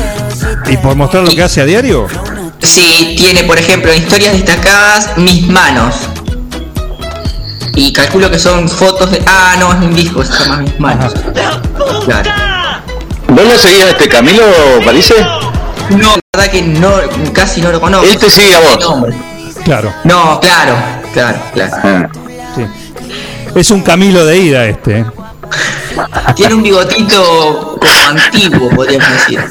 ¿Y 0.66 0.76
por 0.78 0.94
mostrar 0.96 1.24
lo 1.24 1.30
que 1.30 1.42
hace 1.42 1.60
a 1.60 1.64
diario? 1.64 2.06
Sí, 2.62 3.14
tiene, 3.18 3.44
por 3.44 3.58
ejemplo, 3.58 3.92
en 3.92 4.02
historias 4.02 4.32
destacadas, 4.32 5.16
mis 5.16 5.46
manos. 5.46 5.94
Y 7.74 7.92
calculo 7.92 8.30
que 8.30 8.38
son 8.38 8.68
fotos 8.68 9.10
de. 9.10 9.22
Ah, 9.26 9.56
no, 9.58 9.72
es 9.72 9.78
un 9.78 9.94
disco, 9.94 10.24
se 10.24 10.32
llama 10.32 10.58
mis 10.58 10.80
manos. 10.80 11.12
Claro. 12.04 12.55
¿Vos 13.36 13.44
lo 13.44 13.58
seguías 13.58 13.88
a 13.88 13.90
este 13.90 14.08
Camilo, 14.08 14.42
Palice? 14.82 15.14
No, 15.90 16.14
la 16.14 16.20
verdad 16.32 16.50
que 16.50 16.62
no, 16.62 16.90
casi 17.34 17.60
no 17.60 17.70
lo 17.70 17.78
conozco. 17.78 18.06
Él 18.06 18.16
te 18.16 18.30
sigue 18.30 18.54
a 18.54 18.60
vos. 18.60 18.78
Claro. 19.62 19.92
No, 20.04 20.40
claro, 20.40 20.74
claro, 21.12 21.38
claro. 21.52 21.76
Ah. 21.84 22.08
Es 23.54 23.70
un 23.70 23.82
Camilo 23.82 24.24
de 24.24 24.38
ida 24.38 24.64
este. 24.64 25.00
¿eh? 25.00 25.04
Tiene 26.34 26.54
un 26.54 26.62
bigotito 26.62 27.78
como 27.78 28.08
antiguo, 28.08 28.70
podríamos 28.70 29.12
decir. 29.12 29.44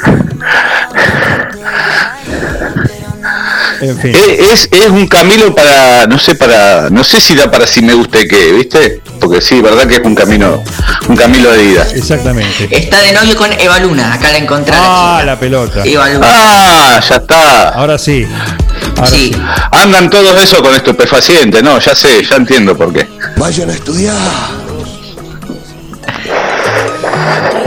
En 3.90 4.00
fin. 4.00 4.14
Eh, 4.16 4.40
Es, 4.52 4.68
es 4.72 4.88
un 4.90 5.08
Camilo 5.08 5.54
para, 5.54 6.08
no 6.08 6.18
sé, 6.20 6.36
para, 6.36 6.90
no 6.90 7.04
sé 7.04 7.20
si 7.22 7.36
da 7.36 7.50
para 7.52 7.68
si 7.68 7.82
me 7.82 7.94
gusta 7.94 8.20
qué, 8.28 8.52
¿viste? 8.54 9.02
Porque 9.20 9.42
sí, 9.42 9.62
verdad 9.62 9.88
que 9.88 9.96
es 9.96 10.02
un 10.04 10.16
camino, 10.16 10.64
un 11.08 11.16
Camilo 11.16 11.52
de 11.52 11.64
ida. 11.64 11.88
Exactamente. 11.96 12.68
Está 12.72 13.02
de 13.02 13.12
novio 13.14 13.36
con 13.36 13.52
Eva 13.54 13.80
Luna, 13.80 14.14
acá 14.14 14.32
la 14.32 14.40
la 14.40 14.62
Ah, 14.74 15.24
la 15.26 15.40
pelota. 15.40 15.84
Eva 15.86 16.10
Luna. 16.10 16.28
Ah, 16.28 17.00
ya 17.08 17.16
está. 17.16 17.70
Ahora 17.70 17.98
sí. 17.98 18.26
Ahora 18.98 19.08
Sí. 19.08 19.32
sí. 19.34 19.42
Andan 19.72 20.10
todos 20.10 20.42
eso 20.42 20.62
con 20.62 20.74
estupefacientes, 20.74 21.62
no, 21.64 21.80
ya 21.80 21.96
sé, 21.96 22.24
ya 22.24 22.36
entiendo 22.38 22.76
por 22.78 22.92
qué. 22.94 23.08
Vayan 23.38 23.70
a 23.70 23.74
estudiar. 23.74 24.16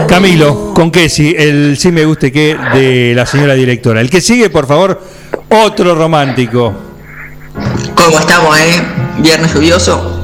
Camilo, 0.08 0.72
con 0.74 0.90
que 0.90 1.08
sí, 1.08 1.34
el 1.36 1.76
sí 1.78 1.92
me 1.92 2.04
guste 2.06 2.32
que 2.32 2.56
de 2.74 3.12
la 3.14 3.26
señora 3.26 3.54
directora. 3.54 4.00
El 4.00 4.08
que 4.08 4.20
sigue, 4.22 4.48
por 4.48 4.66
favor, 4.66 5.02
otro 5.48 5.94
romántico. 5.94 6.72
¿Cómo 7.94 8.18
estamos, 8.18 8.58
eh? 8.58 8.82
Viernes 9.18 9.52
lluvioso. 9.52 10.14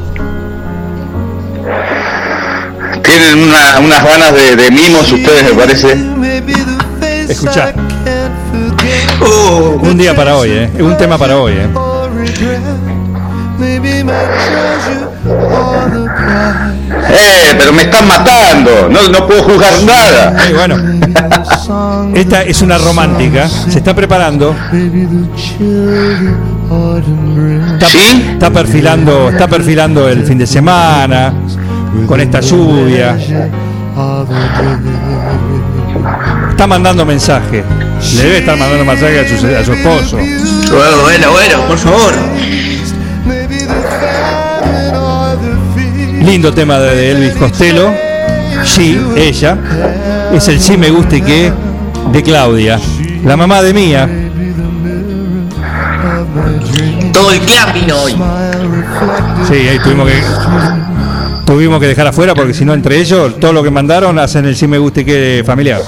Tienen 3.03 3.43
una- 3.49 3.81
unas 3.81 4.05
ganas 4.05 4.35
de, 4.35 4.57
de 4.57 4.71
mimos 4.71 5.11
ustedes, 5.13 5.45
me 5.45 5.61
parece. 5.61 5.99
Escuchá, 7.29 7.73
Oh, 9.21 9.79
un 9.83 9.97
día 9.97 10.15
para 10.15 10.37
hoy, 10.37 10.51
¿eh? 10.51 10.71
Un 10.81 10.97
tema 10.97 11.17
para 11.17 11.39
hoy, 11.39 11.55
¿eh? 11.55 11.69
Eh, 17.11 17.55
pero 17.59 17.73
me 17.73 17.83
están 17.83 18.07
matando, 18.07 18.89
no, 18.89 19.09
no 19.09 19.27
puedo 19.27 19.43
juzgar 19.45 19.83
nada. 19.83 20.37
Bueno, 20.55 20.77
esta 22.15 22.43
es 22.43 22.63
una 22.63 22.79
romántica. 22.79 23.49
Se 23.49 23.79
está 23.79 23.95
preparando. 23.95 24.55
Está, 27.75 27.87
¿Sí? 27.87 28.31
está 28.33 28.51
perfilando, 28.51 29.31
está 29.31 29.49
perfilando 29.49 30.09
el 30.09 30.25
fin 30.25 30.39
de 30.39 30.47
semana 30.47 31.33
con 32.07 32.21
esta 32.21 32.41
lluvia. 32.41 33.17
Está 36.51 36.67
mandando 36.67 37.05
mensaje. 37.07 37.65
Le 38.17 38.23
debe 38.23 38.39
estar 38.39 38.57
mandando 38.59 38.85
mensaje 38.85 39.21
a 39.21 39.29
su, 39.29 39.47
a 39.47 39.65
su 39.65 39.73
esposo. 39.73 40.17
Bueno, 40.17 41.03
bueno, 41.03 41.31
bueno, 41.33 41.67
por 41.67 41.79
favor. 41.79 42.13
Lindo 46.25 46.53
tema 46.55 46.79
de 46.79 47.11
Elvis 47.13 47.35
Costello. 47.35 47.93
Sí, 48.65 48.99
ella. 49.17 49.59
Es 50.35 50.49
el 50.49 50.61
sí 50.61 50.77
me 50.77 50.91
gusta 50.91 51.17
y 51.17 51.23
que 51.23 51.53
de 52.11 52.23
Claudia. 52.25 52.81
La 53.25 53.37
mamá 53.37 53.63
de 53.63 53.73
Mía. 53.73 54.09
Todo 57.13 57.31
el 57.31 57.39
clan 57.41 57.73
vino 57.73 57.97
hoy. 58.03 58.17
Sí, 59.47 59.55
ahí 59.55 59.79
tuvimos 59.79 60.09
que 60.09 60.21
tuvimos 61.47 61.79
que 61.79 61.87
dejar 61.87 62.09
afuera 62.09 62.35
porque 62.35 62.53
si 62.53 62.65
no 62.65 62.75
entre 62.75 62.99
ellos 62.99 63.39
todo 63.39 63.53
lo 63.53 63.63
que 63.63 63.71
mandaron 63.71 64.19
hacen 64.19 64.45
el 64.45 64.57
sí 64.57 64.67
me 64.67 64.79
gusta 64.79 65.03
y 65.03 65.05
que 65.05 65.45
familiar. 65.47 65.81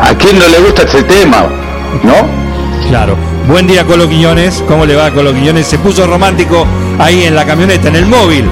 ¿A 0.00 0.14
quién 0.14 0.36
no 0.36 0.48
le 0.48 0.60
gusta 0.60 0.82
este 0.82 1.04
tema? 1.04 1.46
¿No? 2.02 2.88
Claro. 2.88 3.16
Buen 3.46 3.68
día, 3.68 3.84
Colo 3.84 4.08
Quiñones. 4.08 4.64
¿Cómo 4.66 4.84
le 4.84 4.96
va, 4.96 5.12
Colo 5.12 5.32
Quiñones? 5.32 5.66
Se 5.66 5.78
puso 5.78 6.06
romántico 6.06 6.66
ahí 6.98 7.24
en 7.24 7.34
la 7.34 7.44
camioneta, 7.44 7.88
en 7.88 7.96
el 7.96 8.06
móvil. 8.06 8.44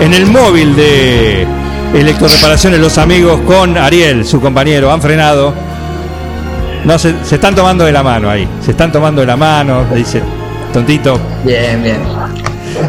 En 0.00 0.12
el 0.12 0.26
móvil 0.26 0.76
de 0.76 1.46
Electroreparaciones 1.94 2.80
Los 2.80 2.98
Amigos 2.98 3.40
con 3.46 3.78
Ariel, 3.78 4.26
su 4.26 4.40
compañero. 4.40 4.92
Han 4.92 5.00
frenado. 5.00 5.54
No, 6.84 6.98
se, 6.98 7.14
se 7.24 7.36
están 7.36 7.54
tomando 7.54 7.84
de 7.84 7.92
la 7.92 8.02
mano 8.02 8.30
ahí. 8.30 8.46
Se 8.64 8.72
están 8.72 8.92
tomando 8.92 9.20
de 9.20 9.26
la 9.26 9.36
mano. 9.36 9.84
Dice, 9.94 10.22
tontito. 10.72 11.18
Bien, 11.44 11.82
bien. 11.82 12.00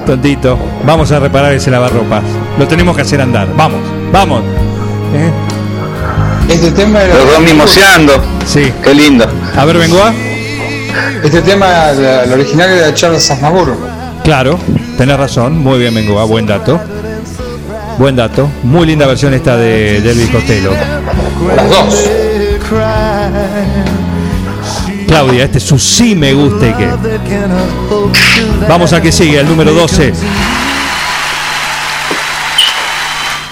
Tontito. 0.05 0.59
Vamos 0.85 1.11
a 1.11 1.19
reparar 1.19 1.53
ese 1.53 1.71
lavarropas. 1.71 2.23
Lo 2.59 2.67
tenemos 2.67 2.95
que 2.95 3.03
hacer 3.03 3.21
andar. 3.21 3.47
Vamos, 3.55 3.79
vamos. 4.11 4.41
¿Eh? 5.15 5.31
Este 6.49 6.71
tema 6.71 7.03
era. 7.03 7.15
Los 7.15 7.31
dos 7.31 7.41
mimoseando. 7.41 8.13
Sí. 8.45 8.71
Qué 8.83 8.93
lindo. 8.93 9.25
A 9.55 9.65
ver, 9.65 9.77
Bengoa. 9.77 10.13
Este 11.23 11.41
tema, 11.41 11.91
el 11.91 12.31
original 12.31 12.69
era 12.69 12.87
de 12.87 12.93
Charles 12.93 13.29
Aznavour. 13.29 13.96
Claro, 14.27 14.59
tenés 14.97 15.15
razón. 15.15 15.57
Muy 15.57 15.79
bien, 15.79 15.95
Bengoa. 15.95 16.25
Buen 16.25 16.45
dato. 16.45 16.81
Buen 17.97 18.17
dato. 18.17 18.49
Muy 18.63 18.85
linda 18.85 19.07
versión 19.07 19.33
esta 19.33 19.55
de, 19.55 20.01
de 20.01 20.11
Elvis 20.11 20.29
Costello. 20.29 20.73
Las 21.55 21.69
dos. 21.69 22.09
Claudia, 25.07 25.45
este 25.45 25.59
es 25.59 25.63
su 25.63 25.79
sí 25.79 26.13
me 26.13 26.33
guste 26.33 26.75
que. 26.75 26.89
Vamos 28.67 28.91
a 28.91 29.01
que 29.01 29.13
sigue, 29.13 29.39
el 29.39 29.47
número 29.47 29.73
12. 29.73 30.11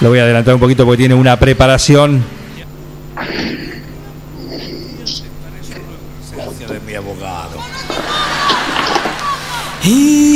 Lo 0.02 0.10
voy 0.10 0.20
a 0.20 0.24
adelantar 0.24 0.56
un 0.56 0.60
poquito 0.60 0.84
porque 0.84 0.98
tiene 0.98 1.16
una 1.16 1.40
preparación. 1.40 2.22
de 6.68 6.80
mi 6.86 6.96
abogado. 6.96 7.62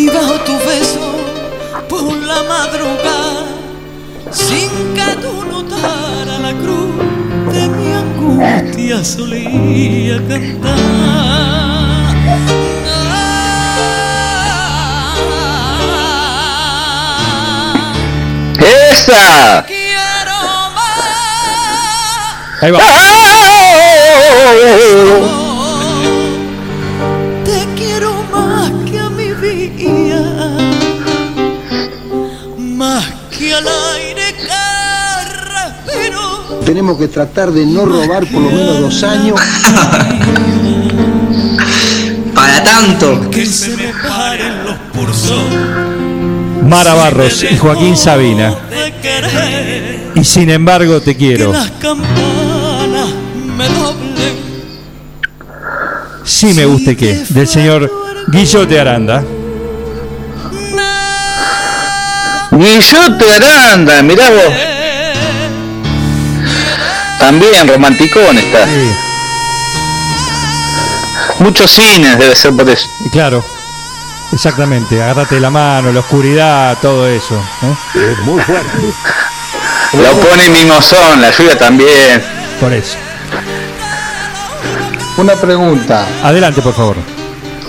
Y 0.09 0.11
bajo 0.11 0.39
tu 0.39 0.57
beso 0.65 1.15
por 1.87 2.11
la 2.13 2.41
madrugada, 2.43 3.45
sin 4.31 4.69
que 4.95 5.15
tú 5.21 5.45
notaras 5.45 6.39
la 6.41 6.51
cruz 6.53 6.95
de 7.53 7.67
mi 7.67 7.93
angustia, 7.93 9.03
solía 9.03 10.17
cantar. 10.27 10.79
¡Esa! 18.89 19.63
Ahí 22.61 22.71
va. 22.71 22.79
Te 22.79 22.85
Tenemos 36.69 36.99
que 36.99 37.07
tratar 37.07 37.51
de 37.51 37.65
no 37.65 37.83
robar 37.83 38.27
por 38.27 38.43
lo 38.43 38.51
menos 38.51 38.79
dos 38.79 39.01
años. 39.01 39.41
Para 42.35 42.63
tanto. 42.63 43.27
Que 43.31 43.43
se 43.43 43.75
me 43.75 43.91
paren 44.07 44.65
los 44.65 44.75
pulsos 44.93 45.41
Mara 46.63 46.93
Barros 46.93 47.41
y 47.41 47.57
Joaquín 47.57 47.97
Sabina. 47.97 48.53
Y 50.13 50.23
sin 50.23 50.51
embargo 50.51 51.01
te 51.01 51.17
quiero. 51.17 51.53
las 51.53 51.71
campanas 51.71 53.09
me 53.57 53.67
doblen. 53.67 54.35
Sí 56.23 56.53
me 56.53 56.65
guste 56.65 56.95
que. 56.95 57.15
Del 57.29 57.47
señor 57.47 57.91
Guillote 58.27 58.79
Aranda. 58.79 59.23
Guillote 62.51 63.31
Aranda, 63.33 64.03
mirá 64.03 64.29
vos. 64.29 64.68
También 67.29 67.67
romanticón 67.67 68.39
está. 68.39 68.65
Muchos 71.37 71.69
cines 71.69 72.17
debe 72.17 72.35
ser 72.35 72.55
por 72.55 72.67
eso. 72.67 72.87
Y 73.05 73.09
claro, 73.09 73.45
exactamente. 74.33 74.99
Agárrate 74.99 75.39
la 75.39 75.51
mano, 75.51 75.91
la 75.91 75.99
oscuridad, 75.99 76.75
todo 76.81 77.07
eso. 77.07 77.35
¿eh? 77.35 78.13
Es 78.13 78.25
muy 78.25 78.41
fuerte. 78.41 78.77
Lo 79.93 80.11
pone 80.19 80.49
mimosón, 80.49 81.21
la 81.21 81.29
lluvia 81.29 81.55
también. 81.55 82.23
Por 82.59 82.73
eso. 82.73 82.97
Una 85.17 85.35
pregunta. 85.35 86.07
Adelante, 86.23 86.63
por 86.63 86.73
favor. 86.73 86.95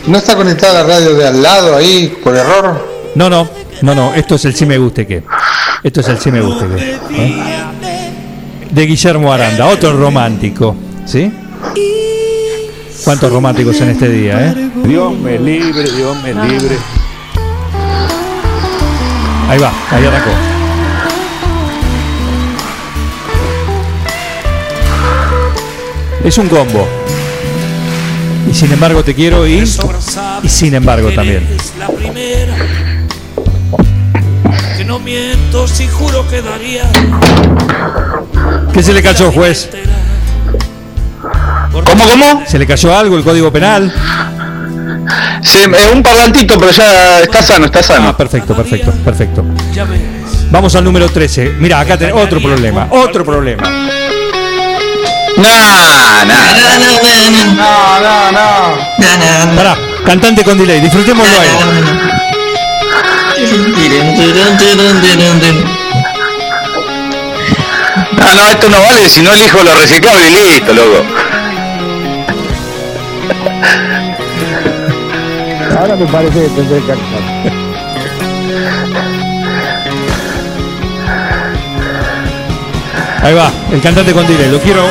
¿No 0.07 0.17
está 0.17 0.37
conectada 0.37 0.83
la 0.83 0.85
radio 0.85 1.15
de 1.17 1.29
al 1.29 1.43
lado 1.43 1.77
ahí 1.77 2.19
por 2.25 2.35
error? 2.35 3.13
No, 3.15 3.29
no, 3.29 3.47
no, 3.83 3.95
no. 3.95 4.15
Esto 4.15 4.37
es 4.37 4.45
el 4.47 4.55
sí 4.55 4.65
me 4.65 4.79
guste 4.79 5.07
que. 5.07 5.23
Esto 5.83 6.01
es 6.01 6.09
el 6.09 6.19
sí 6.19 6.33
me 6.33 6.41
guste 6.41 6.67
que. 6.67 6.95
¿eh? 7.11 7.70
De 8.71 8.87
Guillermo 8.87 9.33
Aranda, 9.33 9.67
otro 9.67 9.93
romántico. 9.93 10.77
¿Sí? 11.05 11.31
¿Cuántos 13.05 13.33
románticos 13.33 13.81
en 13.81 13.91
este 13.91 14.09
día, 14.09 14.49
eh? 14.49 14.71
Dios 14.85 15.19
me 15.19 15.39
libre, 15.39 15.91
Dios 15.91 16.17
me 16.23 16.35
libre. 16.35 16.77
Ahí 19.49 19.59
va, 19.59 19.73
ahí 19.91 20.05
arrancó. 20.05 20.31
Es 26.25 26.39
un 26.39 26.49
combo. 26.49 26.87
Y 28.49 28.55
sin 28.55 28.71
embargo 28.73 29.03
te 29.03 29.15
quiero 29.15 29.47
y. 29.49 29.65
Y 30.43 30.49
sin 30.49 30.75
embargo 30.75 31.11
también. 31.11 31.47
Miento 35.05 35.67
si 35.67 35.87
juro 35.89 36.27
que 36.29 36.43
daría. 36.43 36.91
¿Qué 38.73 38.83
se 38.83 38.93
le 38.93 39.03
cayó, 39.03 39.33
juez? 39.33 39.71
¿Cómo, 41.73 42.05
cómo? 42.09 42.45
¿Se 42.47 42.59
le 42.59 42.67
cayó 42.67 42.97
algo 42.97 43.17
el 43.17 43.25
código 43.25 43.53
penal? 43.53 43.93
Se, 45.43 45.65
eh, 45.65 45.91
un 45.93 46.03
parlantito, 46.03 46.59
pero 46.59 46.71
ya 46.71 47.21
está 47.21 47.43
sano, 47.43 47.67
está 47.67 47.83
sano. 47.83 48.09
Ah, 48.09 48.17
perfecto, 48.17 48.55
perfecto, 48.55 48.93
perfecto. 49.05 49.45
Vamos 50.51 50.75
al 50.75 50.85
número 50.85 51.09
13. 51.09 51.55
Mira, 51.59 51.81
acá 51.81 51.97
tenemos 51.97 52.23
otro 52.25 52.41
problema, 52.41 52.89
otro 52.91 53.25
problema. 53.25 53.63
No, 55.37 55.49
no. 56.27 56.35
No, 57.57 58.01
no, 58.01 58.33
no. 58.33 59.57
Pará, 59.57 59.77
cantante 60.05 60.45
con 60.45 60.59
delay, 60.59 60.81
disfrutémoslo 60.81 61.41
ahí. 61.41 62.00
No, 68.13 68.35
no, 68.35 68.49
esto 68.49 68.69
no 68.69 68.81
vale 68.81 69.09
si 69.09 69.23
no 69.23 69.33
elijo 69.33 69.63
lo 69.65 69.75
reciclable 69.75 70.29
y 70.29 70.53
listo, 70.53 70.73
loco. 70.73 71.05
Ahora 75.79 75.97
me 75.97 76.07
parece 76.07 76.43
que 76.43 76.49
tendré 76.49 76.81
que 76.85 76.93
actuar. 76.93 77.23
Ahí 83.23 83.35
va, 83.35 83.53
el 83.73 83.81
cantante 83.81 84.13
con 84.13 84.27
delay, 84.27 84.51
lo 84.51 84.61
quiero. 84.61 84.87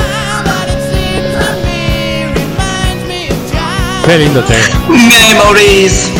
Qué 4.06 4.18
lindo 4.18 4.44
te. 4.44 4.56
Memories. 4.90 6.12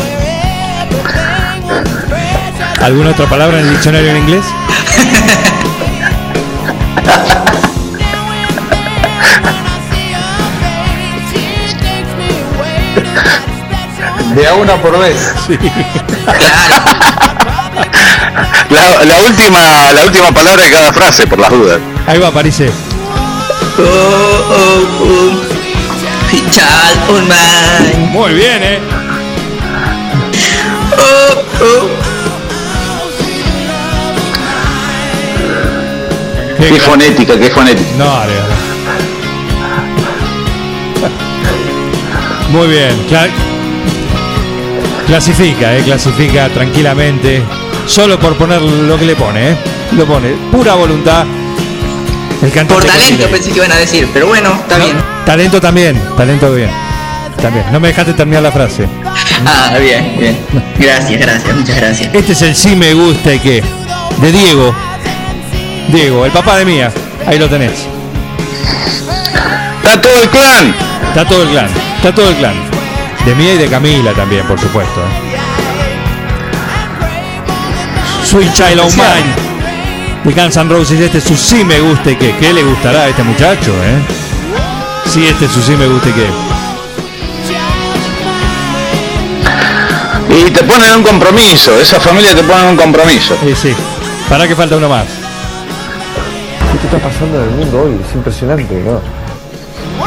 ¿Alguna 2.80 3.10
otra 3.10 3.26
palabra 3.28 3.60
en 3.60 3.66
el 3.66 3.72
diccionario 3.72 4.10
en 4.10 4.16
inglés? 4.16 4.44
De 14.34 14.46
a 14.46 14.54
una 14.54 14.76
por 14.76 14.98
vez. 14.98 15.16
La, 18.70 19.04
la 19.04 19.18
última, 19.26 19.92
la 19.92 20.04
última 20.04 20.32
palabra 20.32 20.64
de 20.64 20.70
cada 20.70 20.92
frase, 20.92 21.26
por 21.26 21.38
las 21.38 21.50
dudas. 21.50 21.80
Ahí 22.06 22.18
va, 22.18 22.30
París. 22.30 22.62
Oh, 23.78 23.82
oh, 23.82 24.86
oh. 25.02 25.32
Child 26.50 27.10
on 27.10 27.22
mine. 27.28 28.06
Muy 28.12 28.32
bien, 28.34 28.62
eh. 28.62 28.80
Oh, 30.96 31.42
oh. 31.62 32.09
Qué 36.60 36.78
fonética, 36.80 37.38
qué 37.38 37.50
fonética. 37.50 37.88
No, 37.98 38.04
vale. 38.06 38.32
Muy 42.52 42.66
bien. 42.68 42.90
cla- 43.08 43.28
clasifica, 45.06 45.76
eh, 45.76 45.82
clasifica 45.82 46.48
tranquilamente. 46.48 47.42
Solo 47.86 48.18
por 48.18 48.36
poner 48.36 48.60
lo 48.60 48.98
que 48.98 49.04
le 49.06 49.16
pone, 49.16 49.50
eh. 49.52 49.56
Lo 49.96 50.06
pone. 50.06 50.30
Pura 50.52 50.74
voluntad. 50.74 51.24
El 52.42 52.50
cantante 52.50 52.74
Por 52.74 52.84
talento 52.84 53.26
pensé 53.28 53.50
que 53.50 53.56
iban 53.58 53.72
a 53.72 53.76
decir, 53.76 54.08
pero 54.12 54.26
bueno, 54.28 54.52
está 54.54 54.78
bien. 54.78 54.96
Talento 55.26 55.60
también, 55.60 56.00
talento 56.16 56.52
bien. 56.54 56.70
También. 57.40 57.66
No 57.72 57.80
me 57.80 57.88
dejaste 57.88 58.12
terminar 58.14 58.42
la 58.42 58.52
frase. 58.52 58.86
Ah, 59.46 59.76
bien, 59.78 60.16
bien. 60.18 60.38
Gracias, 60.78 61.20
gracias, 61.20 61.56
muchas 61.56 61.76
gracias. 61.76 62.14
Este 62.14 62.32
es 62.32 62.42
el 62.42 62.54
sí 62.54 62.76
me 62.76 62.94
gusta 62.94 63.34
y 63.34 63.38
qué. 63.38 63.62
De 64.20 64.32
Diego. 64.32 64.74
Diego, 65.92 66.24
el 66.24 66.30
papá 66.30 66.56
de 66.56 66.64
Mía. 66.64 66.92
Ahí 67.26 67.38
lo 67.38 67.48
tenés. 67.48 67.86
Está 69.82 70.00
todo 70.00 70.22
el 70.22 70.28
clan. 70.28 70.74
Está 71.08 71.24
todo 71.24 71.42
el 71.42 71.48
clan. 71.48 71.68
Está 71.96 72.14
todo 72.14 72.28
el 72.28 72.36
clan. 72.36 72.54
De 73.24 73.34
Mía 73.34 73.54
y 73.54 73.58
de 73.58 73.68
Camila 73.68 74.12
también, 74.12 74.46
por 74.46 74.60
supuesto. 74.60 75.00
¿eh? 75.00 75.38
Sweet 78.24 78.52
Child 78.52 78.80
of 78.80 78.94
Mine. 78.96 79.34
De 80.24 80.32
Guns 80.32 80.56
N' 80.56 80.68
Roses. 80.68 81.00
Este 81.00 81.18
es 81.18 81.24
su 81.24 81.36
sí 81.36 81.64
me 81.64 81.80
gusta 81.80 82.12
y 82.12 82.16
qué. 82.16 82.36
¿Qué 82.38 82.52
le 82.52 82.62
gustará 82.62 83.02
a 83.02 83.08
este 83.08 83.24
muchacho, 83.24 83.72
eh? 83.82 83.98
Sí, 85.06 85.26
este 85.26 85.46
es 85.46 85.50
su 85.50 85.60
sí 85.60 85.72
me 85.72 85.88
gusta 85.88 86.08
y 86.08 86.12
qué. 86.12 86.28
Y 90.38 90.50
te 90.52 90.62
ponen 90.62 90.92
un 90.94 91.02
compromiso, 91.02 91.76
esa 91.80 91.98
familia 91.98 92.34
te 92.34 92.44
pone 92.44 92.64
un 92.70 92.76
compromiso. 92.76 93.36
Sí, 93.44 93.54
sí. 93.60 93.74
Para 94.28 94.46
que 94.46 94.54
falta 94.54 94.76
uno 94.76 94.88
más. 94.88 95.19
¿Qué 96.72 96.86
está 96.86 96.98
pasando 96.98 97.42
en 97.42 97.48
el 97.48 97.56
mundo 97.56 97.82
hoy? 97.82 98.00
Es 98.06 98.14
impresionante, 98.14 98.74
¿no? 98.84 99.00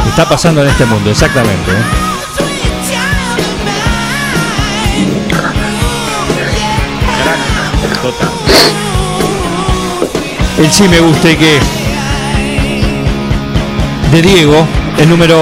Está 0.07 0.28
pasando 0.28 0.64
en 0.64 0.70
este 0.70 0.86
mundo, 0.86 1.09
exactamente. 1.09 1.72
¿eh? 1.72 1.84
El 10.59 10.72
sí 10.72 10.88
me 10.88 10.99
gusta 10.99 11.32
y 11.32 11.36
que 11.36 11.59
de 14.11 14.22
Diego, 14.22 14.68
el 14.99 15.09
número 15.09 15.41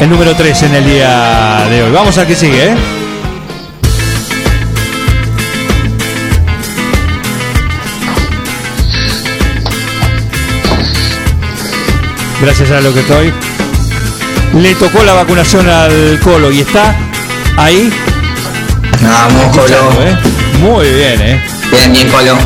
el 0.00 0.10
número 0.10 0.34
3 0.34 0.62
en 0.64 0.74
el 0.74 0.84
día 0.84 1.66
de 1.70 1.82
hoy. 1.84 1.92
Vamos 1.92 2.18
a 2.18 2.26
que 2.26 2.34
sigue, 2.34 2.72
¿eh? 2.72 2.91
Gracias 12.42 12.72
a 12.72 12.80
lo 12.80 12.92
que 12.92 12.98
estoy. 12.98 13.32
Le 14.54 14.74
tocó 14.74 15.04
la 15.04 15.12
vacunación 15.12 15.68
al 15.68 16.18
Colo 16.18 16.50
y 16.50 16.58
está 16.58 16.92
ahí. 17.56 17.88
Vamos, 19.00 19.56
Colo. 19.56 19.92
¿eh? 20.02 20.18
Muy 20.58 20.90
bien, 20.90 21.22
¿eh? 21.22 21.44
Bien, 21.70 21.92
bien, 21.92 22.08
Colo. 22.10 22.36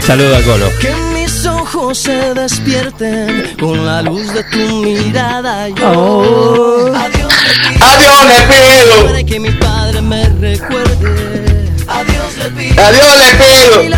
Saludo 0.00 0.36
al 0.36 0.42
Colo. 0.44 0.70
Que 0.80 0.90
mis 1.12 1.44
ojos 1.44 1.98
se 1.98 2.32
despierten 2.32 3.54
con 3.60 3.84
la 3.84 4.00
luz 4.00 4.32
de 4.32 4.44
tu 4.44 4.82
mirada. 4.82 5.68
Yo 5.68 6.90
adiós, 6.96 7.32
Adiós 7.82 8.26
le 8.28 8.40
pido. 8.48 9.26
Que 9.26 9.38
mi 9.38 9.50
padre 9.50 10.00
me 10.00 10.26
recuerde. 10.40 11.70
Adiós 11.86 12.38
le 12.38 12.50
pido. 12.50 12.82
Adiós 12.82 13.16
le 13.18 13.30
pido. 13.44 13.92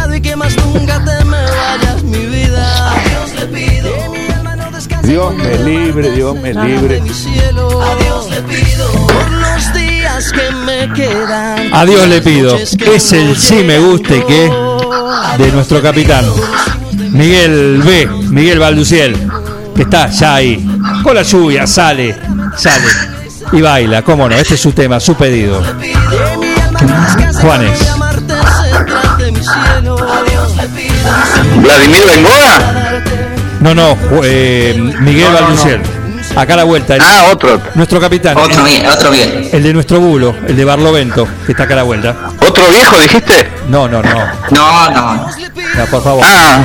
Dios 5.06 5.34
me 5.34 5.58
libre, 5.58 6.10
Dios 6.12 6.34
me 6.36 6.54
libre. 6.54 7.02
Adiós 7.02 8.30
le 8.30 8.42
pido. 8.42 8.90
Por 9.06 9.30
los 9.30 9.74
días 9.74 10.32
que 10.32 10.50
me 10.50 10.92
quedan. 10.94 11.74
A 11.74 11.84
Dios 11.84 12.08
le 12.08 12.22
pido. 12.22 12.56
Es 12.56 13.12
el 13.12 13.36
sí 13.36 13.62
me 13.64 13.78
guste 13.78 14.24
que 14.24 14.50
de 15.38 15.52
nuestro 15.52 15.82
capitán. 15.82 16.24
Miguel 17.10 17.82
B. 17.84 18.06
Miguel 18.30 18.58
Balduciel. 18.58 19.30
Que 19.76 19.82
está 19.82 20.08
ya 20.08 20.36
ahí. 20.36 20.64
Con 21.02 21.14
la 21.14 21.22
lluvia, 21.22 21.66
sale, 21.66 22.16
sale. 22.56 22.86
Y 23.52 23.60
baila, 23.60 24.02
cómo 24.02 24.28
no. 24.28 24.34
Este 24.34 24.54
es 24.54 24.60
su 24.60 24.72
tema, 24.72 25.00
su 25.00 25.14
pedido. 25.14 25.62
Juanes. 27.40 27.78
Vladimir 31.62 32.02
Bengoa. 32.06 32.83
No, 33.64 33.74
no, 33.74 33.96
eh, 34.22 34.74
Miguel 35.00 35.24
No, 35.32 35.40
no, 35.40 35.46
Balduciel. 35.46 35.80
Acá 36.36 36.52
a 36.52 36.56
la 36.58 36.64
vuelta. 36.64 36.96
el- 36.96 37.00
Ah, 37.02 37.28
otro. 37.32 37.58
Nuestro 37.74 37.98
capitán. 37.98 38.36
Otro 38.36 38.62
bien, 38.62 38.84
otro 38.86 39.10
bien. 39.10 39.48
el 39.52 39.62
de 39.62 39.72
nuestro 39.72 40.00
bulo, 40.00 40.34
el 40.46 40.54
de 40.54 40.64
Barlovento, 40.66 41.26
que 41.46 41.52
está 41.52 41.62
acá 41.64 41.72
a 41.72 41.76
la 41.78 41.82
vuelta. 41.84 42.14
¿Otro 42.46 42.62
viejo 42.68 42.98
dijiste? 42.98 43.48
No, 43.70 43.88
no, 43.88 44.02
no. 44.02 44.10
No, 44.50 44.90
no. 44.90 45.14
No, 45.76 45.86
por 45.90 46.04
favor. 46.04 46.22
Ah, 46.26 46.62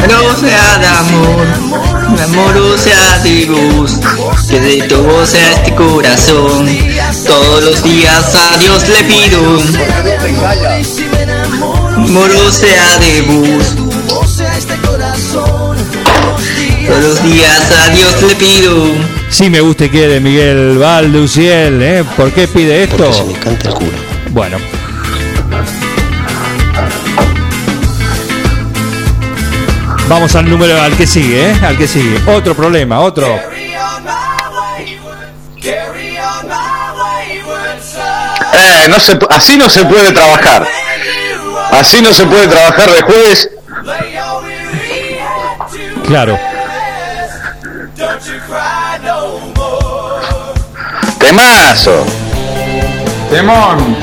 Pero 0.00 0.36
sea 0.36 0.78
de 0.78 0.86
amor, 0.86 2.16
de 2.16 2.22
amor 2.22 2.78
sea 2.78 3.18
de 3.20 3.46
luz, 3.46 3.92
que 4.50 4.60
de 4.60 4.82
todo 4.82 5.24
sea 5.24 5.52
este 5.52 5.74
corazón. 5.74 6.68
Todos 7.26 7.64
los 7.64 7.82
días 7.82 8.34
a 8.34 8.58
Dios 8.58 8.86
le 8.88 9.04
pido, 9.04 9.40
amor 11.96 12.30
o 12.46 12.52
sea 12.52 12.98
de 12.98 13.22
bus. 13.22 13.74
Todos 16.86 17.02
los 17.02 17.22
días 17.22 17.70
a 17.72 17.88
Dios 17.90 18.22
le 18.22 18.34
pido. 18.34 18.86
Sí 19.30 19.48
me 19.50 19.60
gusta 19.60 19.86
y 19.86 19.88
quiere 19.90 20.20
Miguel 20.20 20.78
Balduciel, 20.78 21.82
¿eh? 21.82 22.04
¿Por 22.16 22.32
qué 22.32 22.46
pide 22.46 22.84
esto? 22.84 23.12
se 23.12 23.24
me 23.24 23.32
canta 23.38 23.68
el 23.68 23.74
culo. 23.74 23.90
Bueno. 24.30 24.58
Vamos 30.08 30.34
al 30.34 30.48
número 30.48 30.80
al 30.80 30.96
que 30.96 31.06
sigue, 31.06 31.50
¿eh? 31.50 31.60
Al 31.62 31.78
que 31.78 31.88
sigue. 31.88 32.20
Otro 32.26 32.54
problema, 32.54 33.00
otro. 33.00 33.26
eh, 38.52 38.88
no 38.88 39.00
se, 39.00 39.18
así 39.30 39.56
no 39.56 39.68
se 39.70 39.84
puede 39.84 40.12
trabajar. 40.12 40.66
Así 41.72 42.02
no 42.02 42.12
se 42.12 42.26
puede 42.26 42.46
trabajar 42.46 42.90
de 42.90 43.02
jueves. 43.02 43.50
Claro. 46.06 46.38
Temazo. 51.24 52.04
Temón. 53.30 53.96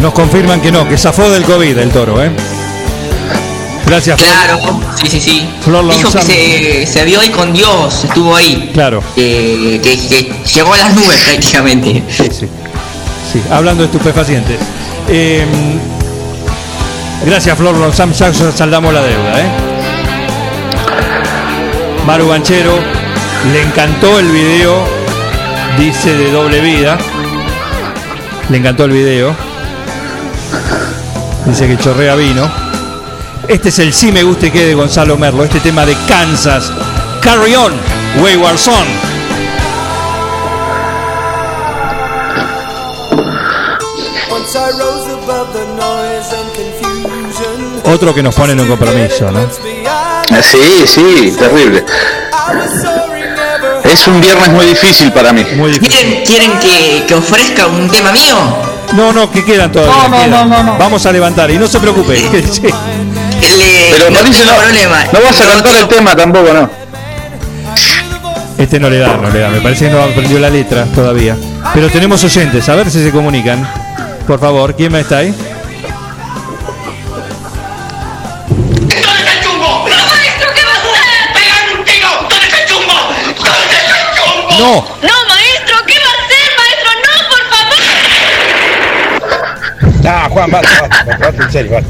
Nos 0.00 0.12
confirman 0.14 0.60
que 0.60 0.72
no, 0.72 0.88
que 0.88 0.96
zafó 0.96 1.28
del 1.28 1.42
COVID 1.44 1.76
el 1.78 1.90
toro, 1.90 2.22
¿eh? 2.24 2.30
Gracias, 3.86 4.20
Flor. 4.20 4.32
Claro, 4.32 4.80
sí, 4.96 5.06
sí, 5.10 5.20
sí. 5.20 5.48
Flor 5.62 5.92
Dijo 5.92 6.10
que 6.12 6.22
se, 6.22 6.86
se 6.86 7.04
vio 7.04 7.20
ahí 7.20 7.28
con 7.30 7.52
Dios, 7.52 8.04
estuvo 8.04 8.34
ahí. 8.34 8.70
Claro. 8.72 9.02
Que, 9.14 9.80
que- 9.82 9.98
que 10.08 10.32
llegó 10.54 10.72
a 10.72 10.78
las 10.78 10.94
nubes 10.94 11.18
prácticamente. 11.26 12.02
Sí, 12.08 12.24
sí. 12.30 12.46
Sí, 13.32 13.42
hablando 13.50 13.82
de 13.82 13.86
estupefacientes. 13.90 14.58
Eh, 15.08 15.44
gracias, 17.26 17.58
Flor 17.58 17.76
Lonsam. 17.76 18.12
Ya 18.12 18.32
saldamos 18.32 18.94
la 18.94 19.02
deuda, 19.02 19.40
¿eh? 19.40 19.50
Maru 22.10 22.26
Banchero, 22.26 22.76
le 23.52 23.62
encantó 23.62 24.18
el 24.18 24.32
video, 24.32 24.84
dice 25.78 26.16
de 26.16 26.32
doble 26.32 26.60
vida. 26.60 26.98
Le 28.48 28.56
encantó 28.56 28.86
el 28.86 28.90
video. 28.90 29.32
Dice 31.46 31.68
que 31.68 31.78
chorrea 31.78 32.16
vino. 32.16 32.50
Este 33.46 33.68
es 33.68 33.78
el 33.78 33.92
sí 33.92 34.10
me 34.10 34.24
guste 34.24 34.50
que 34.50 34.66
de 34.66 34.74
Gonzalo 34.74 35.16
Merlo. 35.18 35.44
Este 35.44 35.60
tema 35.60 35.86
de 35.86 35.96
Kansas. 36.08 36.72
Carry 37.22 37.54
on, 37.54 37.74
Wayward 38.20 38.58
Son. 38.58 38.88
Otro 47.84 48.12
que 48.12 48.22
nos 48.24 48.34
pone 48.34 48.54
en 48.54 48.58
un 48.58 48.66
compromiso, 48.66 49.30
¿no? 49.30 49.79
Eh, 50.30 50.42
Sí, 50.42 50.84
sí, 50.86 51.34
terrible. 51.38 51.84
Es 53.84 54.06
un 54.06 54.20
viernes 54.20 54.48
muy 54.48 54.66
difícil 54.66 55.12
para 55.12 55.32
mí. 55.32 55.44
Muy 55.56 55.72
difícil. 55.72 55.90
¿Quieren, 55.96 56.24
quieren 56.24 56.52
que, 56.60 57.04
que 57.06 57.14
ofrezca 57.14 57.66
un 57.66 57.88
tema 57.90 58.12
mío? 58.12 58.36
No, 58.94 59.12
no, 59.12 59.30
que 59.30 59.44
quedan 59.44 59.70
todavía. 59.72 59.94
No, 59.96 60.08
no, 60.08 60.16
quedan. 60.16 60.30
no, 60.30 60.44
no, 60.44 60.62
no. 60.62 60.78
Vamos 60.78 61.04
a 61.06 61.12
levantar 61.12 61.50
y 61.50 61.58
no 61.58 61.66
se 61.66 61.78
preocupe. 61.80 62.16
Sí. 62.52 62.62
Le- 63.56 63.88
Pero 63.90 64.10
no 64.10 64.20
tengo 64.20 64.44
no, 64.44 64.56
problema. 64.56 65.04
no 65.12 65.20
vas 65.22 65.40
a 65.40 65.46
cantar 65.48 65.76
el 65.76 65.88
tema 65.88 66.14
tampoco, 66.14 66.52
¿no? 66.52 66.70
Este 68.58 68.78
no 68.78 68.90
le 68.90 68.98
da, 68.98 69.16
no 69.16 69.30
le 69.30 69.38
da. 69.40 69.48
Me 69.48 69.60
parece 69.60 69.86
que 69.86 69.90
no 69.92 70.02
aprendió 70.02 70.38
la 70.38 70.50
letra 70.50 70.84
todavía. 70.94 71.36
Pero 71.74 71.88
tenemos 71.88 72.22
oyentes, 72.22 72.68
a 72.68 72.74
ver 72.74 72.90
si 72.90 73.02
se 73.02 73.10
comunican. 73.10 73.66
Por 74.26 74.38
favor, 74.38 74.76
¿quién 74.76 74.94
está 74.94 75.18
ahí? 75.18 75.34
No, 84.60 84.74
No, 85.00 85.14
maestro, 85.26 85.76
¿qué 85.86 85.94
va 86.04 86.10
a 86.10 86.16
hacer, 86.20 86.46
maestro? 86.60 86.90
No, 87.06 87.14
por 87.30 87.42
favor. 87.48 87.80
Ah, 90.06 90.28
Juan, 90.30 90.50
basta, 90.50 90.82
basta, 90.82 91.04
basta, 91.06 91.16
basta, 91.18 91.44
en 91.44 91.50
serio, 91.50 91.72
basta. 91.72 91.88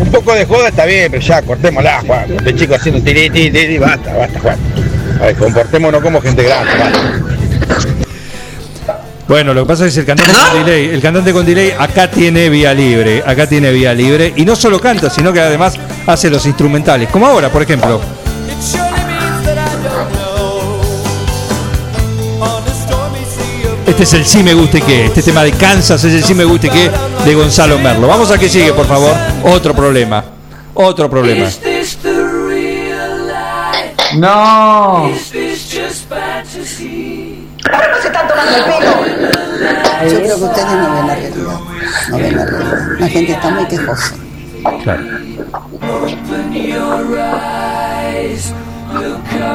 Un 0.00 0.10
poco 0.12 0.32
de 0.34 0.46
joda 0.46 0.68
está 0.68 0.84
bien, 0.84 1.10
pero 1.10 1.20
ya, 1.20 1.42
cortémosla, 1.42 2.00
Juan. 2.06 2.30
Este 2.30 2.54
chico 2.54 2.76
haciendo 2.76 3.02
tiri, 3.02 3.28
tiri, 3.28 3.50
tiri, 3.50 3.78
basta, 3.78 4.14
basta, 4.14 4.38
Juan. 4.38 4.56
A 5.20 5.24
ver, 5.24 5.34
comportémonos 5.34 6.00
como 6.00 6.20
gente 6.20 6.44
grande, 6.44 6.70
basta. 6.78 7.12
Bueno, 9.26 9.52
lo 9.52 9.62
que 9.64 9.68
pasa 9.68 9.86
es 9.86 9.94
que 9.94 10.00
el 10.00 10.06
cantante 10.06 10.32
con 10.32 10.64
delay, 10.64 10.90
el 10.90 11.02
cantante 11.02 11.32
con 11.32 11.44
delay 11.44 11.74
acá 11.76 12.08
tiene 12.08 12.48
vía 12.50 12.72
libre, 12.72 13.24
acá 13.26 13.48
tiene 13.48 13.72
vía 13.72 13.92
libre 13.94 14.32
y 14.36 14.44
no 14.44 14.54
solo 14.54 14.80
canta, 14.80 15.10
sino 15.10 15.32
que 15.32 15.40
además 15.40 15.74
hace 16.06 16.30
los 16.30 16.46
instrumentales, 16.46 17.08
como 17.08 17.26
ahora, 17.26 17.48
por 17.48 17.62
ejemplo. 17.62 18.00
Este 23.90 24.04
es 24.04 24.14
el 24.14 24.24
sí 24.24 24.44
me 24.44 24.54
guste 24.54 24.80
que, 24.80 25.06
este 25.06 25.20
tema 25.20 25.42
de 25.42 25.50
Kansas 25.50 26.04
es 26.04 26.14
el 26.14 26.22
sí 26.22 26.32
me 26.32 26.44
guste 26.44 26.70
que 26.70 26.88
de 27.24 27.34
Gonzalo 27.34 27.76
Merlo. 27.80 28.06
Vamos 28.06 28.30
a 28.30 28.38
que 28.38 28.48
sigue, 28.48 28.72
por 28.72 28.86
favor. 28.86 29.12
Otro 29.42 29.74
problema. 29.74 30.24
Otro 30.74 31.10
problema. 31.10 31.48
No. 34.14 35.10
Yo 35.10 35.16
creo 40.22 40.38
que 40.38 40.44
ustedes 40.44 40.66
no 40.66 40.94
ven 40.94 41.06
la 41.08 41.14
realidad. 41.16 41.58
No 42.10 42.16
ven 42.16 42.36
la 42.36 42.46
realidad. 42.46 43.00
La 43.00 43.08
gente 43.08 43.32
está 43.32 43.50
muy 43.50 43.64
quejosa. 43.66 44.14
Claro. 44.84 45.02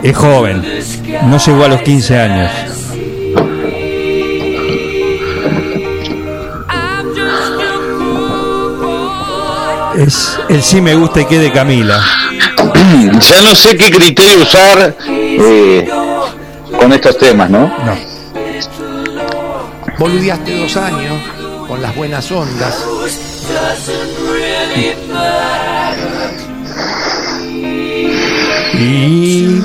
Es 0.03 0.15
joven, 0.15 0.63
no 1.23 1.38
llegó 1.38 1.63
a 1.63 1.67
los 1.69 1.81
15 1.81 2.19
años. 2.19 2.74
Es 10.06 10.39
el 10.49 10.62
sí 10.62 10.82
me 10.82 10.93
gusta 10.93 11.22
y 11.22 11.26
que 11.26 11.39
de 11.39 11.51
Camila. 11.51 11.99
ya 13.20 13.41
no 13.41 13.56
sé 13.56 13.76
qué 13.76 13.89
criterio 13.89 14.43
usar 14.43 14.95
eh, 15.08 15.89
con 16.80 16.93
estos 16.93 17.18
temas, 17.18 17.49
¿no? 17.49 17.62
No. 17.62 17.97
Boludeaste 19.97 20.60
dos 20.60 20.78
años 20.78 21.24
con 21.68 21.82
las 21.82 21.95
buenas 21.95 22.32
ondas. 22.32 22.86
Y. 28.76 29.64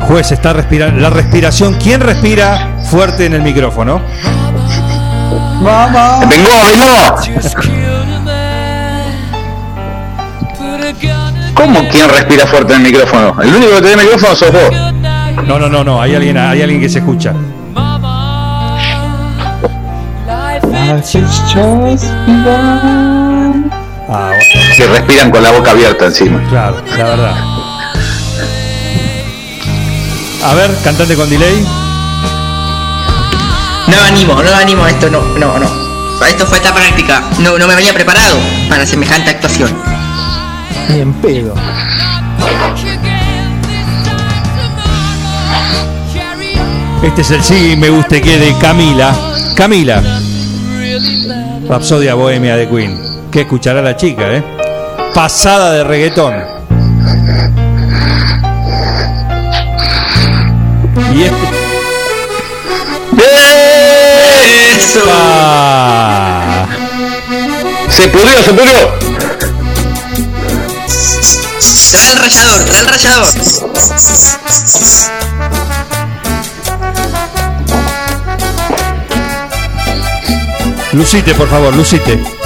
Juez, 0.00 0.30
está 0.30 0.52
respirando. 0.52 1.00
La 1.00 1.08
respiración. 1.08 1.78
¿Quién 1.82 2.02
respira 2.02 2.82
fuerte 2.90 3.24
en 3.24 3.32
el 3.32 3.40
micrófono? 3.40 4.02
Mamá. 5.64 6.20
Vengo, 6.28 6.50
vengo. 6.62 7.40
¿Cómo 11.54 11.88
quién 11.88 12.08
respira 12.10 12.46
fuerte 12.46 12.74
en 12.74 12.84
el 12.84 12.92
micrófono? 12.92 13.34
El 13.42 13.54
único 13.54 13.76
que 13.76 13.82
tiene 13.82 14.02
micrófono 14.02 14.34
sos 14.36 14.52
vos. 14.52 14.70
No, 15.46 15.58
no, 15.58 15.68
no, 15.70 15.82
no. 15.82 16.02
Hay 16.02 16.14
alguien, 16.14 16.36
hay 16.36 16.60
alguien 16.60 16.80
que 16.82 16.88
se 16.90 16.98
escucha. 16.98 17.32
Ah, 24.08 24.32
Que 24.76 24.86
respiran 24.86 25.30
con 25.30 25.42
la 25.42 25.50
boca 25.50 25.70
abierta 25.70 26.06
encima. 26.06 26.42
Claro, 26.50 26.76
la 26.98 27.04
verdad. 27.04 27.34
A 30.44 30.54
ver, 30.54 30.70
cantante 30.84 31.14
con 31.16 31.30
delay. 31.30 31.66
No 33.94 34.02
animo, 34.02 34.42
no 34.42 34.54
animo 34.56 34.84
a 34.84 34.90
esto, 34.90 35.08
no, 35.08 35.22
no, 35.38 35.58
no. 35.58 35.84
Esto 36.26 36.46
fue 36.46 36.56
esta 36.56 36.74
práctica. 36.74 37.22
No, 37.38 37.58
no 37.58 37.68
me 37.68 37.76
venía 37.76 37.92
preparado 37.92 38.36
para 38.68 38.84
semejante 38.84 39.30
actuación. 39.30 39.70
Ni 40.88 41.00
en 41.00 41.12
pedo. 41.14 41.54
Este 47.02 47.20
es 47.20 47.30
el 47.30 47.42
sí 47.44 47.76
me 47.76 47.90
guste 47.90 48.20
que 48.20 48.38
de 48.38 48.58
Camila. 48.58 49.14
Camila. 49.54 50.02
Rapsodia 51.68 52.14
Bohemia 52.14 52.56
de 52.56 52.68
Queen. 52.68 52.98
Que 53.30 53.42
escuchará 53.42 53.80
la 53.80 53.96
chica, 53.96 54.32
¿eh? 54.32 54.42
Pasada 55.14 55.72
de 55.72 55.84
reggaetón. 55.84 56.34
Y 61.14 61.22
este. 61.22 61.63
¡Eso! 64.94 65.10
Se 67.90 68.08
pudrió, 68.08 68.42
se 68.44 68.52
pudrió. 68.52 68.94
Trae 71.90 72.12
el 72.12 72.18
rallador, 72.18 72.64
trae 72.64 72.80
el 72.80 72.86
rallador. 72.86 73.28
Lucite, 80.92 81.34
por 81.34 81.48
favor, 81.48 81.74
Lucite. 81.74 82.43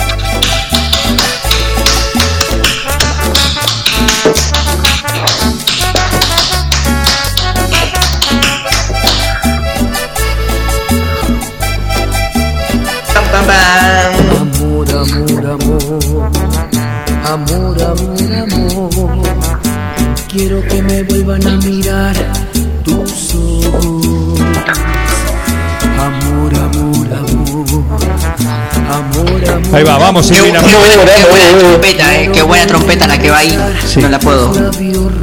Vamos, 30.08 30.28
Qué, 30.28 30.36
Silvina. 30.36 30.60
qué 30.60 30.74
buena, 30.74 31.04
qué 31.04 31.24
buena 31.28 31.58
trompeta, 31.58 32.18
eh. 32.18 32.30
Qué 32.32 32.42
buena 32.42 32.66
trompeta 32.66 33.06
la 33.06 33.18
que 33.18 33.30
va 33.30 33.38
ahí. 33.38 33.58
No 34.00 34.08
la 34.08 34.18
puedo. 34.18 34.52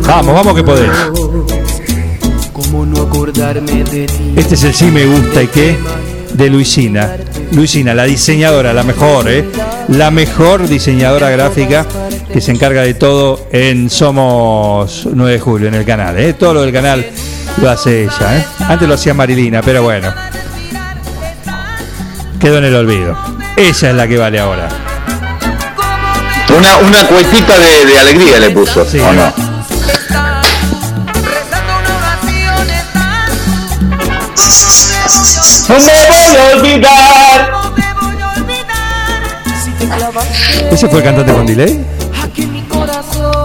Vamos, 0.01 0.33
vamos 0.33 0.55
que 0.55 0.63
podés. 0.63 0.91
Este 4.35 4.55
es 4.55 4.63
el 4.63 4.73
sí 4.73 4.85
me 4.85 5.05
gusta 5.05 5.41
y 5.41 5.47
qué 5.47 5.77
de 6.33 6.49
Luisina. 6.49 7.17
Luisina, 7.51 7.93
la 7.93 8.03
diseñadora, 8.03 8.73
la 8.73 8.83
mejor, 8.83 9.29
¿eh? 9.29 9.45
La 9.89 10.11
mejor 10.11 10.67
diseñadora 10.67 11.29
gráfica 11.31 11.85
que 12.31 12.41
se 12.41 12.51
encarga 12.51 12.81
de 12.81 12.93
todo 12.93 13.47
en 13.51 13.89
Somos 13.89 15.07
9 15.11 15.31
de 15.31 15.39
Julio, 15.39 15.67
en 15.67 15.75
el 15.75 15.85
canal, 15.85 16.17
¿eh? 16.19 16.33
Todo 16.33 16.55
lo 16.55 16.61
del 16.61 16.73
canal 16.73 17.05
lo 17.61 17.69
hace 17.69 18.03
ella, 18.03 18.37
¿eh? 18.37 18.45
Antes 18.59 18.87
lo 18.87 18.93
hacía 18.93 19.13
Marilina, 19.13 19.61
pero 19.63 19.81
bueno. 19.81 20.13
Quedó 22.39 22.57
en 22.59 22.65
el 22.65 22.75
olvido. 22.75 23.34
Ella 23.57 23.89
es 23.89 23.95
la 23.95 24.07
que 24.07 24.17
vale 24.17 24.39
ahora. 24.39 24.67
Una, 26.57 26.77
una 26.77 27.07
cuetita 27.07 27.57
de, 27.57 27.85
de 27.85 27.99
alegría 27.99 28.39
le 28.39 28.49
puso, 28.51 28.85
Sí. 28.85 28.99
¿o 28.99 29.11
no? 29.13 29.33
No 35.67 35.75
me 35.79 35.93
voy 36.09 36.35
a 36.37 36.55
olvidar. 36.55 37.51
¿Ese 40.71 40.87
fue 40.89 40.99
el 40.99 41.05
cantante 41.05 41.33
con 41.33 41.45
delay? 41.45 41.85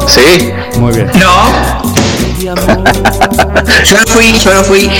Sí. 0.07 0.53
Muy 0.79 0.93
bien. 0.95 1.11
No. 1.15 1.81
Yo 3.85 3.97
no 3.97 4.07
fui, 4.07 4.39
yo 4.39 4.55
no 4.55 4.65
fui. 4.65 4.91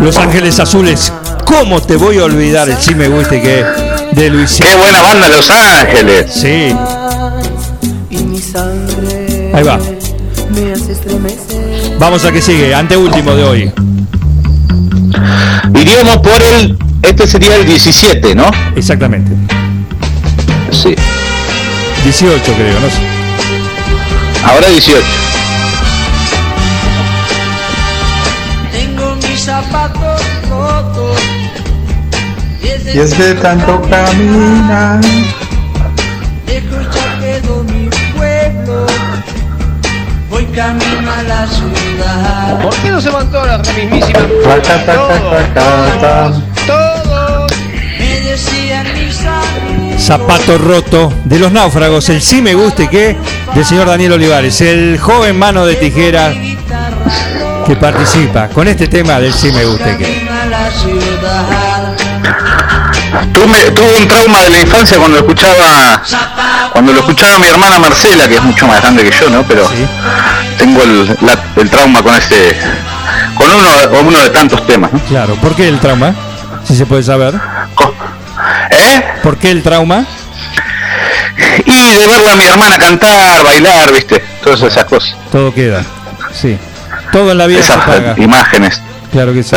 Los 0.00 0.16
Ángeles 0.16 0.60
Azules. 0.60 1.12
¿Cómo 1.44 1.80
te 1.82 1.96
voy 1.96 2.18
a 2.18 2.24
olvidar 2.24 2.68
el 2.68 2.76
sí 2.78 2.94
me 2.94 3.08
gusta 3.08 3.36
y 3.36 3.40
qué 3.42 3.64
de? 4.16 4.46
Qué 4.64 4.76
buena 4.76 5.02
banda 5.02 5.28
Los 5.28 5.50
Ángeles. 5.50 6.26
Sí. 6.32 6.74
Y 8.10 8.18
mi 8.24 8.38
sangre 8.38 9.50
Ahí 9.54 9.62
va. 9.62 9.78
Vamos 11.98 12.24
a 12.24 12.32
que 12.32 12.40
sigue, 12.40 12.74
anteúltimo 12.74 13.34
de 13.34 13.44
hoy. 13.44 13.72
Iríamos 15.74 16.18
por 16.18 16.42
el. 16.42 16.78
Este 17.02 17.26
sería 17.26 17.56
el 17.56 17.66
17, 17.66 18.34
¿no? 18.34 18.50
Exactamente. 18.74 19.32
Sí. 20.72 20.94
18 22.04 22.52
creo, 22.54 22.80
no 22.80 22.88
sé. 22.88 23.00
Ahora 24.44 24.68
18. 24.68 25.02
Tengo 28.72 29.16
mis 29.16 29.40
zapatos. 29.40 30.05
Y 32.92 32.98
es 32.98 33.16
de 33.18 33.34
tanto 33.34 33.82
caminar. 33.82 35.00
Ya 36.46 36.60
quedó 37.20 37.64
mi 37.64 37.90
pueblo. 38.16 38.86
Voy 40.30 40.44
camino 40.46 41.10
a 41.10 41.22
la 41.22 41.46
ciudad. 41.48 42.62
¿Por 42.62 42.74
qué 42.76 42.90
no 42.90 43.00
se 43.00 43.10
van 43.10 43.28
todas 43.30 43.58
las 43.58 43.76
mismísimas? 43.76 44.22
Ta, 44.44 44.62
ta, 44.62 44.86
ta, 44.86 44.96
ta, 44.96 45.54
ta, 45.54 45.98
ta. 46.00 46.32
Todos. 46.66 47.52
Me 47.98 48.36
Zapato 49.98 50.58
roto 50.58 51.12
de 51.24 51.38
los 51.38 51.50
náufragos, 51.50 52.08
el 52.10 52.22
sí 52.22 52.40
me 52.40 52.54
guste 52.54 52.88
que 52.88 53.16
del 53.54 53.64
señor 53.64 53.88
Daniel 53.88 54.12
Olivares, 54.12 54.60
el 54.60 54.98
joven 54.98 55.36
mano 55.36 55.66
de 55.66 55.74
tijera 55.74 56.32
que 57.66 57.74
participa 57.76 58.48
con 58.48 58.68
este 58.68 58.86
tema 58.86 59.18
del 59.18 59.32
sí 59.32 59.50
me 59.50 59.64
guste 59.64 59.96
que. 59.96 60.26
Tuve, 63.32 63.70
tuve 63.72 63.96
un 63.98 64.08
trauma 64.08 64.40
de 64.42 64.50
la 64.50 64.60
infancia 64.60 64.98
cuando 64.98 65.16
lo 65.20 65.22
escuchaba 65.26 66.02
cuando 66.72 66.92
lo 66.92 67.00
escuchaba 67.00 67.38
mi 67.38 67.46
hermana 67.48 67.78
Marcela, 67.78 68.28
que 68.28 68.34
es 68.36 68.42
mucho 68.42 68.66
más 68.66 68.80
grande 68.82 69.04
que 69.04 69.10
yo, 69.10 69.30
¿no? 69.30 69.42
Pero 69.44 69.68
tengo 70.58 70.82
el, 70.82 71.06
la- 71.22 71.38
el 71.56 71.70
trauma 71.70 72.02
con 72.02 72.14
este 72.14 72.56
con 73.34 73.46
uno, 73.50 74.00
uno 74.08 74.18
de 74.20 74.30
tantos 74.30 74.66
temas, 74.66 74.92
¿no? 74.92 74.98
Claro, 75.00 75.34
¿por 75.36 75.54
qué 75.54 75.68
el 75.68 75.78
trauma? 75.80 76.14
Si 76.66 76.76
se 76.76 76.84
puede 76.86 77.02
saber. 77.02 77.34
¿Eh? 78.70 79.04
¿Por 79.22 79.38
qué 79.38 79.50
el 79.50 79.62
trauma? 79.62 80.04
Y 81.64 81.72
de 81.94 82.06
verla 82.06 82.32
a 82.32 82.36
mi 82.36 82.44
hermana 82.44 82.78
cantar, 82.78 83.42
bailar, 83.44 83.92
¿viste? 83.92 84.22
Todas 84.42 84.62
esas 84.62 84.84
cosas. 84.84 85.14
Todo 85.30 85.52
queda. 85.54 85.82
Sí. 86.34 86.58
Todo 87.12 87.30
en 87.32 87.38
la 87.38 87.46
vida 87.46 87.62
se 87.62 87.72
Esas 87.72 87.84
paga. 87.84 88.14
imágenes. 88.18 88.80
Claro 89.12 89.32
que 89.32 89.42
sí. 89.42 89.56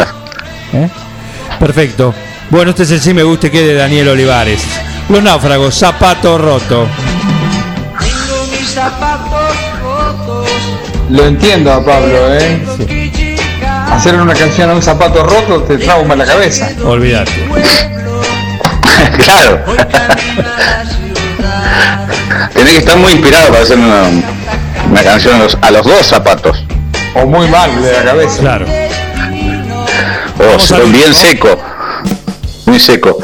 ¿Eh? 0.73 0.89
Perfecto. 1.59 2.13
Bueno, 2.49 2.71
este 2.71 2.83
es 2.83 2.91
el 2.91 3.01
sí 3.01 3.13
me 3.13 3.23
guste 3.23 3.51
que 3.51 3.61
de 3.61 3.75
Daniel 3.75 4.09
Olivares. 4.09 4.61
Los 5.09 5.21
náufragos, 5.21 5.75
zapato 5.75 6.37
roto. 6.37 6.87
mis 8.51 8.69
zapatos 8.71 9.53
rotos. 9.81 10.47
Lo 11.09 11.25
entiendo 11.25 11.71
a 11.73 11.83
Pablo, 11.83 12.33
¿eh? 12.35 12.63
Hacer 13.91 14.15
una 14.15 14.33
canción 14.33 14.69
a 14.69 14.73
un 14.73 14.81
zapato 14.81 15.23
roto 15.23 15.63
te 15.63 15.77
trauma 15.77 16.15
la 16.15 16.25
cabeza. 16.25 16.69
Olvídate. 16.83 17.31
claro. 19.23 19.63
Tenés 22.53 22.71
que 22.73 22.77
estar 22.79 22.97
muy 22.97 23.11
inspirado 23.13 23.47
para 23.49 23.61
hacer 23.63 23.77
una, 23.77 24.03
una 24.89 25.03
canción 25.03 25.35
a 25.35 25.39
los, 25.39 25.57
a 25.61 25.71
los 25.71 25.85
dos 25.85 26.05
zapatos. 26.05 26.63
O 27.15 27.25
muy 27.25 27.47
mal 27.47 27.81
de 27.81 27.91
la 27.91 28.03
cabeza. 28.03 28.39
Claro. 28.41 28.65
O 30.55 30.59
se- 30.59 30.79
bien 30.85 31.13
seco. 31.13 31.59
Muy 32.69 32.79
seco. 32.79 33.17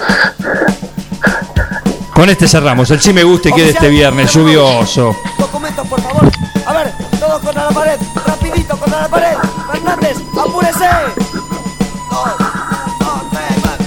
Con 2.16 2.28
este 2.32 2.48
cerramos. 2.48 2.90
El 2.90 3.00
sí 3.00 3.14
me 3.14 3.24
guste 3.24 3.52
que 3.52 3.62
de 3.62 3.70
este 3.70 3.90
viernes 3.90 4.34
lluvioso. 4.34 5.16
Documentos, 5.38 5.88
por 5.88 6.02
favor. 6.02 6.32
A 6.66 6.74
ver, 6.74 6.92
todos 7.20 7.44
contra 7.44 7.66
la 7.66 7.70
pared. 7.70 8.00
Rapidito 8.26 8.76
contra 8.76 9.02
la 9.02 9.08
pared. 9.08 9.38
Fernández, 9.72 10.18
apúrese. 10.32 10.90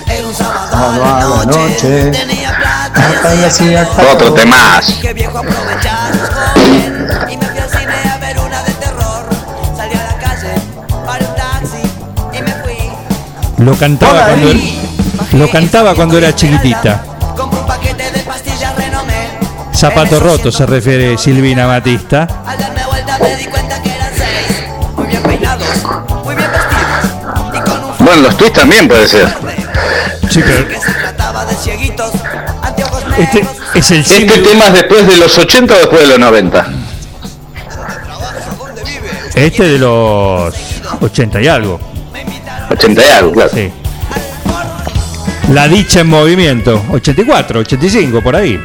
Era 0.06 0.26
un 0.28 0.34
sábado 0.34 0.68
Sábado 0.70 1.04
a 1.04 1.18
la 1.18 1.44
noche. 1.46 2.12
Hasta 2.94 3.34
y 3.34 3.44
así 3.44 3.74
hasta 3.74 4.12
Otro 4.12 4.34
temás. 4.34 4.92
que 5.02 5.12
viejo 5.12 5.38
aprovechar 5.38 6.12
sus 6.12 6.28
jóvenes 6.28 7.32
y 7.32 7.36
me 7.36 7.46
fui 7.46 7.58
al 7.58 7.70
cine 7.70 7.94
a 8.14 8.18
ver 8.18 8.38
una 8.38 8.62
de 8.62 8.72
terror. 8.74 9.26
Salí 9.76 9.94
a 9.94 10.04
la 10.04 10.18
calle, 10.18 10.54
paré 11.04 11.26
un 11.26 11.34
taxi 11.34 11.82
y 12.38 12.42
me 12.42 12.52
fui. 12.62 13.64
Lo 13.64 13.74
cantaba 13.76 14.24
cuando 14.26 14.52
lo 15.38 15.48
cantaba 15.48 15.94
cuando 15.94 16.18
era 16.18 16.34
chiquitita. 16.34 17.04
Compré 17.36 17.60
un 17.60 17.66
paquete 17.66 18.10
de 18.10 18.18
pastillas 18.20 18.76
renomé. 18.76 19.28
Zapato 19.72 20.18
roto 20.18 20.50
se 20.50 20.66
refiere 20.66 21.16
Silvina 21.16 21.64
Batista. 21.64 22.26
Al 22.44 22.58
darme 22.58 22.84
vuelta 22.84 23.18
me 23.20 23.36
di 23.36 23.44
cuenta 23.44 23.80
que 23.80 23.90
eran 23.90 24.10
seis. 24.16 24.64
Muy 24.96 25.06
bien 25.06 25.22
peinados, 25.22 25.68
muy 26.24 26.34
bien 26.34 26.50
vestidos. 26.50 27.54
Y 27.54 27.60
con 27.60 27.84
un 27.84 28.04
Bueno, 28.04 28.22
los 28.22 28.36
twists 28.36 28.58
también 28.58 28.88
puede 28.88 29.06
ser. 29.06 29.28
Sí, 30.28 30.42
pero 30.44 30.66
este 33.16 33.46
es 33.74 33.90
el 33.92 34.00
Este 34.00 34.38
tema 34.38 34.66
es 34.66 34.72
después 34.72 35.06
de 35.06 35.16
los 35.18 35.38
80 35.38 35.72
o 35.72 35.78
después 35.78 36.02
de 36.02 36.08
los 36.08 36.18
90. 36.18 36.66
Este 39.36 39.68
de 39.68 39.78
los 39.78 40.52
80 41.00 41.40
y 41.40 41.46
algo. 41.46 41.80
80 42.70 43.02
y 43.02 43.10
algo, 43.10 43.32
claro. 43.32 43.50
Sí. 43.54 43.72
La 45.48 45.66
dicha 45.66 46.00
en 46.00 46.08
movimiento. 46.08 46.84
84, 46.90 47.60
85, 47.60 48.22
por 48.22 48.36
ahí. 48.36 48.60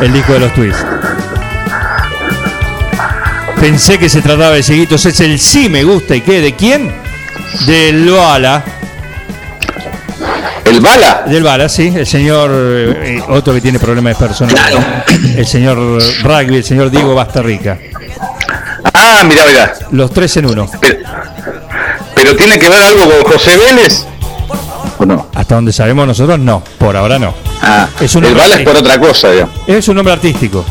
El 0.00 0.12
disco 0.12 0.32
de 0.32 0.40
los 0.40 0.54
twists. 0.54 0.84
Pensé 3.60 3.98
que 3.98 4.08
se 4.08 4.22
trataba 4.22 4.54
de 4.54 4.62
seguitos. 4.62 5.04
Es 5.04 5.20
el 5.20 5.38
sí 5.38 5.68
me 5.68 5.84
gusta 5.84 6.16
y 6.16 6.22
qué. 6.22 6.40
¿De 6.40 6.54
quién? 6.54 6.94
Del 7.66 8.10
Bala. 8.10 8.64
¿El 10.64 10.80
Bala? 10.80 11.24
Del 11.26 11.42
Bala, 11.42 11.68
sí. 11.68 11.92
El 11.94 12.06
señor, 12.06 12.50
eh, 12.52 13.22
otro 13.28 13.52
que 13.52 13.60
tiene 13.60 13.78
problemas 13.78 14.16
personales. 14.16 14.64
El 15.36 15.46
señor 15.46 15.76
Rugby, 16.22 16.56
el 16.56 16.64
señor 16.64 16.90
Diego 16.90 17.14
Bastarrica. 17.14 17.78
Ah, 18.94 19.22
mira, 19.26 19.44
mira. 19.46 19.74
Los 19.90 20.10
tres 20.10 20.36
en 20.38 20.46
uno. 20.46 20.70
¿Pero 22.14 22.36
tiene 22.36 22.58
que 22.58 22.68
ver 22.68 22.82
algo 22.82 23.02
con 23.10 23.32
José 23.32 23.56
Vélez? 23.56 24.06
¿O 24.98 25.06
no? 25.06 25.28
Hasta 25.34 25.54
donde 25.54 25.72
sabemos 25.72 26.06
nosotros, 26.06 26.38
no. 26.38 26.62
Por 26.78 26.96
ahora 26.96 27.18
no. 27.18 27.32
Ah, 27.62 27.88
Es 28.00 28.14
un 28.16 28.24
el 28.24 28.34
Bala 28.34 28.56
es 28.56 28.62
por 28.62 28.76
otra 28.76 28.98
cosa, 28.98 29.30
digamos. 29.30 29.54
Es 29.66 29.86
un 29.88 29.96
nombre 29.96 30.12
artístico. 30.14 30.64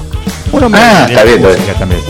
Un 0.51 0.63
hombre 0.63 0.81
Ah, 0.83 1.05
de 1.07 1.13
está 1.13 1.23
la 1.23 1.23
bien, 1.23 1.37
está 1.45 1.57
música 1.59 1.79
también. 1.79 2.01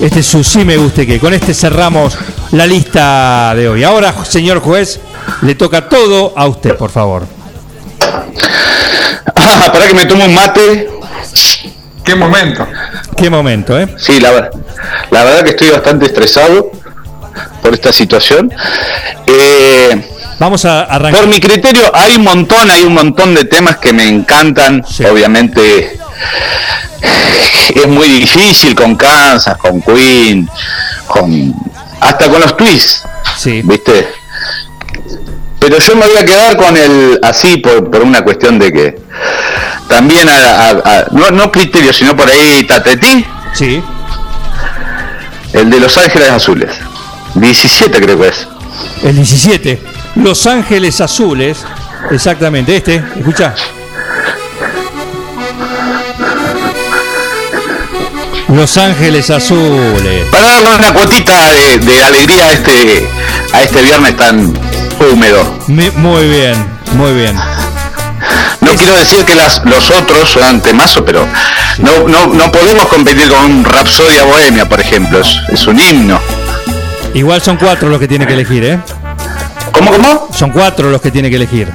Este 0.00 0.20
es 0.20 0.26
su 0.26 0.44
sí 0.44 0.64
me 0.64 0.76
guste 0.76 1.06
que. 1.06 1.18
Con 1.18 1.34
este 1.34 1.54
cerramos 1.54 2.16
la 2.52 2.66
lista 2.66 3.52
de 3.56 3.68
hoy. 3.68 3.82
Ahora, 3.84 4.14
señor 4.24 4.60
juez, 4.60 5.00
le 5.42 5.54
toca 5.54 5.88
todo 5.88 6.32
a 6.36 6.46
usted, 6.46 6.76
por 6.76 6.90
favor. 6.90 7.26
Ah, 9.34 9.70
para 9.72 9.86
que 9.88 9.94
me 9.94 10.06
tome 10.06 10.26
un 10.26 10.34
mate. 10.34 10.88
Qué 12.04 12.14
momento. 12.14 12.66
Qué 13.16 13.28
momento, 13.30 13.78
¿eh? 13.80 13.88
Sí, 13.98 14.20
la, 14.20 14.50
la 15.10 15.24
verdad 15.24 15.42
que 15.42 15.50
estoy 15.50 15.70
bastante 15.70 16.06
estresado 16.06 16.70
por 17.62 17.74
esta 17.74 17.92
situación. 17.92 18.52
Eh, 19.26 20.08
Vamos 20.38 20.64
a 20.64 20.82
arrancar. 20.82 21.22
Por 21.22 21.30
mi 21.30 21.40
criterio, 21.40 21.90
hay 21.94 22.16
un 22.16 22.24
montón, 22.24 22.70
hay 22.70 22.82
un 22.84 22.92
montón 22.94 23.34
de 23.34 23.44
temas 23.44 23.78
que 23.78 23.92
me 23.92 24.06
encantan. 24.06 24.84
Obviamente 25.10 25.98
es 27.74 27.86
muy 27.88 28.08
difícil 28.08 28.74
con 28.74 28.96
Kansas, 28.96 29.56
con 29.56 29.80
Queen, 29.82 30.48
con 31.06 31.54
hasta 32.00 32.28
con 32.28 32.40
los 32.40 32.56
twists. 32.56 33.02
Sí. 33.38 33.62
¿Viste? 33.64 34.08
Pero 35.58 35.78
yo 35.78 35.96
me 35.96 36.06
voy 36.06 36.16
a 36.18 36.24
quedar 36.24 36.56
con 36.56 36.76
el 36.76 37.18
así 37.22 37.56
por, 37.56 37.90
por 37.90 38.02
una 38.02 38.22
cuestión 38.22 38.58
de 38.58 38.72
que 38.72 38.98
también 39.88 40.28
a, 40.28 40.34
a- 40.34 40.70
a- 40.70 41.06
no, 41.12 41.30
no 41.30 41.50
criterio, 41.50 41.92
sino 41.92 42.14
por 42.14 42.28
ahí 42.28 42.64
Tatetí. 42.64 43.24
Sí. 43.54 43.82
El 45.54 45.70
de 45.70 45.80
Los 45.80 45.96
Ángeles 45.96 46.28
Azules. 46.30 46.70
17 47.34 48.00
creo 48.00 48.20
que 48.20 48.28
es. 48.28 48.46
El 49.02 49.16
17. 49.16 49.82
Los 50.16 50.46
Ángeles 50.46 51.00
Azules. 51.00 51.58
Exactamente. 52.10 52.76
Este, 52.76 53.02
escucha. 53.16 53.54
Los 58.48 58.76
Ángeles 58.78 59.30
Azules. 59.30 60.26
Para 60.30 60.46
darle 60.46 60.76
una 60.76 60.92
cuotita 60.94 61.50
de, 61.50 61.78
de 61.78 62.02
alegría 62.02 62.44
a 62.46 62.52
este, 62.52 63.08
a 63.52 63.62
este 63.62 63.82
viernes 63.82 64.16
tan 64.16 64.54
húmedo. 65.12 65.58
Muy 65.68 66.28
bien, 66.28 66.54
muy 66.92 67.12
bien. 67.12 67.36
No 68.60 68.72
quiero 68.74 68.96
decir 68.96 69.24
que 69.24 69.34
las, 69.34 69.62
los 69.64 69.90
otros 69.90 70.28
son 70.30 70.60
temazo, 70.60 71.04
pero 71.04 71.26
no, 71.78 72.08
no, 72.08 72.26
no 72.28 72.50
podemos 72.50 72.86
competir 72.86 73.28
con 73.28 73.44
un 73.44 73.64
Rapsodia 73.64 74.24
Bohemia, 74.24 74.68
por 74.68 74.80
ejemplo. 74.80 75.20
Es, 75.20 75.36
es 75.48 75.66
un 75.66 75.78
himno. 75.78 76.18
Igual 77.14 77.42
son 77.42 77.56
cuatro 77.56 77.88
los 77.88 78.00
que 78.00 78.08
tiene 78.08 78.26
que 78.26 78.32
elegir, 78.32 78.64
¿eh? 78.64 78.80
¿Cómo, 79.78 79.90
cómo? 79.92 80.28
Son 80.32 80.50
cuatro 80.50 80.90
los 80.90 81.00
que 81.00 81.10
tiene 81.10 81.30
que 81.30 81.36
elegir. 81.36 81.68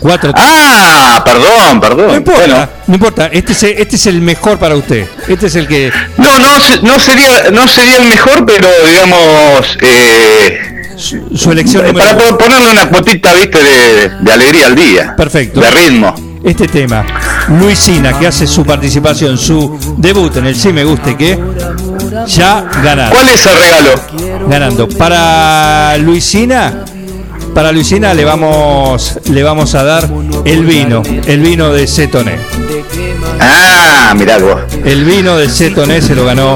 Cuatro. 0.00 0.32
Ah, 0.36 1.22
perdón, 1.24 1.80
perdón. 1.80 2.06
No 2.08 2.16
importa, 2.16 2.40
Bueno. 2.46 2.68
no 2.86 2.94
importa. 2.94 3.26
Este 3.32 3.52
es, 3.52 3.62
este 3.64 3.96
es 3.96 4.06
el 4.06 4.20
mejor 4.20 4.56
para 4.58 4.76
usted. 4.76 5.06
Este 5.26 5.46
es 5.48 5.56
el 5.56 5.66
que. 5.66 5.90
No, 6.16 6.38
no, 6.38 6.48
no 6.82 6.98
sería, 7.00 7.50
no 7.52 7.66
sería 7.66 7.96
el 7.96 8.08
mejor, 8.08 8.46
pero 8.46 8.68
digamos, 8.86 9.76
eh, 9.80 10.94
su 10.96 11.50
elección 11.50 11.92
para 11.94 12.16
po- 12.16 12.38
ponerle 12.38 12.70
una 12.70 12.88
cuotita, 12.88 13.32
viste, 13.34 13.58
de, 13.62 14.08
de 14.20 14.32
alegría 14.32 14.66
al 14.66 14.76
día. 14.76 15.16
Perfecto. 15.16 15.60
De 15.60 15.70
ritmo. 15.70 16.14
Este 16.44 16.68
tema, 16.68 17.04
Luisina, 17.48 18.16
que 18.16 18.28
hace 18.28 18.46
su 18.46 18.64
participación, 18.64 19.36
su 19.36 19.76
debut 19.96 20.36
en 20.36 20.46
el 20.46 20.54
Sí 20.54 20.72
Me 20.72 20.84
Guste, 20.84 21.16
que 21.16 21.36
ya 22.28 22.64
ganaron. 22.84 23.10
¿Cuál 23.10 23.28
es 23.30 23.44
el 23.44 23.58
regalo? 23.58 24.48
Ganando. 24.48 24.88
Para 24.88 25.98
Luisina, 25.98 26.84
para 27.58 27.72
Luisina 27.72 28.14
le 28.14 28.24
vamos, 28.24 29.18
le 29.30 29.42
vamos 29.42 29.74
a 29.74 29.82
dar 29.82 30.08
el 30.44 30.64
vino, 30.64 31.02
el 31.26 31.40
vino 31.40 31.72
de 31.72 31.88
Cetoné. 31.88 32.38
Ah, 33.40 34.14
mirá 34.16 34.38
vos. 34.38 34.60
El 34.84 35.02
vino 35.02 35.36
de 35.36 35.48
Cetoné 35.48 36.00
se 36.00 36.14
lo 36.14 36.24
ganó 36.24 36.54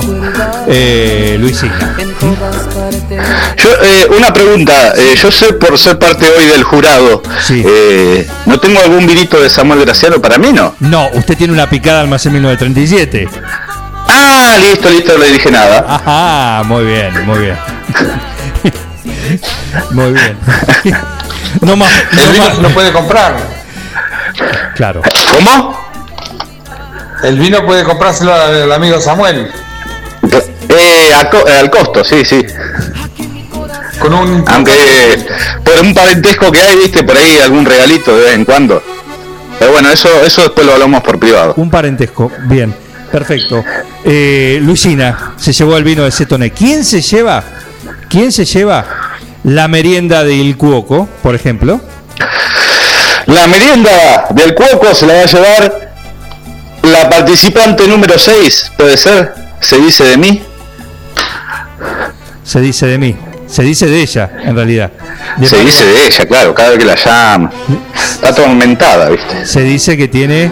eh, 0.68 1.36
Luisina. 1.40 1.96
Yo, 3.56 3.70
eh, 3.82 4.06
una 4.16 4.32
pregunta, 4.32 4.92
eh, 4.96 5.16
yo 5.20 5.32
sé 5.32 5.54
por 5.54 5.76
ser 5.76 5.98
parte 5.98 6.24
hoy 6.38 6.46
del 6.46 6.62
jurado, 6.62 7.20
eh, 7.50 8.24
¿no 8.46 8.60
tengo 8.60 8.78
algún 8.78 9.04
vinito 9.04 9.40
de 9.40 9.50
Samuel 9.50 9.80
Graciano 9.80 10.22
para 10.22 10.38
mí, 10.38 10.52
no? 10.52 10.76
No, 10.78 11.08
usted 11.14 11.36
tiene 11.36 11.52
una 11.52 11.68
picada 11.68 12.02
almacén 12.02 12.32
1937. 12.32 13.28
Ah, 14.06 14.56
listo, 14.60 14.88
listo, 14.88 15.14
no 15.14 15.18
le 15.18 15.32
dije 15.32 15.50
nada. 15.50 15.84
Ajá, 15.84 16.62
muy 16.62 16.84
bien, 16.84 17.26
muy 17.26 17.40
bien. 17.40 17.56
muy 19.90 20.12
bien. 20.12 20.36
no 21.60 21.76
más. 21.76 21.92
El 22.12 22.16
no 22.16 22.32
vino 22.32 22.44
más. 22.44 22.56
se 22.56 22.62
lo 22.62 22.70
puede 22.70 22.92
comprar. 22.92 23.36
Claro. 24.74 25.02
¿Cómo? 25.32 25.80
El 27.22 27.38
vino 27.38 27.64
puede 27.64 27.84
comprárselo 27.84 28.34
al, 28.34 28.62
al 28.62 28.72
amigo 28.72 29.00
Samuel. 29.00 29.50
Eh, 30.68 31.10
co- 31.30 31.44
al 31.46 31.70
costo, 31.70 32.02
sí, 32.04 32.24
sí. 32.24 32.44
Con 33.98 34.14
un. 34.14 34.44
Aunque 34.48 35.24
por 35.64 35.80
un 35.84 35.94
parentesco 35.94 36.50
que 36.50 36.60
hay, 36.60 36.76
viste, 36.76 37.04
por 37.04 37.16
ahí 37.16 37.38
algún 37.42 37.64
regalito 37.64 38.16
de 38.16 38.24
vez 38.24 38.34
en 38.34 38.44
cuando. 38.44 38.82
Pero 39.58 39.72
bueno, 39.72 39.90
eso, 39.90 40.08
eso 40.24 40.42
después 40.42 40.66
lo 40.66 40.72
hablamos 40.72 41.02
por 41.02 41.20
privado. 41.20 41.54
Un 41.56 41.70
parentesco. 41.70 42.32
Bien, 42.46 42.74
perfecto. 43.12 43.62
Eh, 44.04 44.58
Luisina 44.62 45.34
se 45.36 45.52
llevó 45.52 45.76
el 45.76 45.84
vino 45.84 46.02
de 46.02 46.10
Cetoné. 46.10 46.50
¿Quién 46.50 46.84
se 46.84 47.00
lleva? 47.00 47.44
¿Quién 48.08 48.32
se 48.32 48.44
lleva 48.44 48.84
la 49.44 49.68
merienda 49.68 50.24
de 50.24 50.34
Il 50.34 50.56
Cuoco, 50.56 51.08
por 51.22 51.34
ejemplo? 51.34 51.80
La 53.26 53.46
merienda 53.46 54.26
del 54.30 54.54
cuoco 54.54 54.94
se 54.94 55.06
la 55.06 55.14
va 55.14 55.20
a 55.20 55.26
llevar 55.26 55.92
la 56.82 57.08
participante 57.08 57.86
número 57.86 58.18
6, 58.18 58.72
¿puede 58.76 58.96
ser? 58.96 59.32
Se 59.60 59.78
dice 59.78 60.04
de 60.04 60.16
mí. 60.16 60.42
Se 62.42 62.60
dice 62.60 62.86
de 62.86 62.98
mí. 62.98 63.16
Se 63.46 63.62
dice 63.62 63.86
de 63.86 64.00
ella, 64.00 64.30
en 64.42 64.56
realidad. 64.56 64.90
De 65.36 65.46
Se 65.46 65.58
dice 65.62 65.84
de 65.84 66.06
ella, 66.06 66.26
claro, 66.26 66.54
cada 66.54 66.70
vez 66.70 66.78
que 66.78 66.84
la 66.84 66.96
llama. 66.96 67.52
Está 67.94 68.28
atormentada, 68.28 69.08
¿viste? 69.10 69.46
Se 69.46 69.60
dice 69.60 69.96
que 69.96 70.08
tiene 70.08 70.50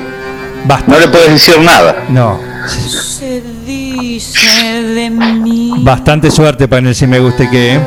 No 0.87 0.99
le 0.99 1.09
puedes 1.09 1.31
decir 1.31 1.59
nada. 1.61 2.05
No. 2.09 2.39
Se 2.69 3.43
dice 3.67 4.83
de 4.83 5.11
mí. 5.11 5.73
Bastante 5.79 6.31
suerte 6.31 6.69
para 6.69 6.89
el 6.89 6.95
si 6.95 7.07
me 7.07 7.19
guste 7.19 7.49
que. 7.49 7.75
¿eh? 7.75 7.81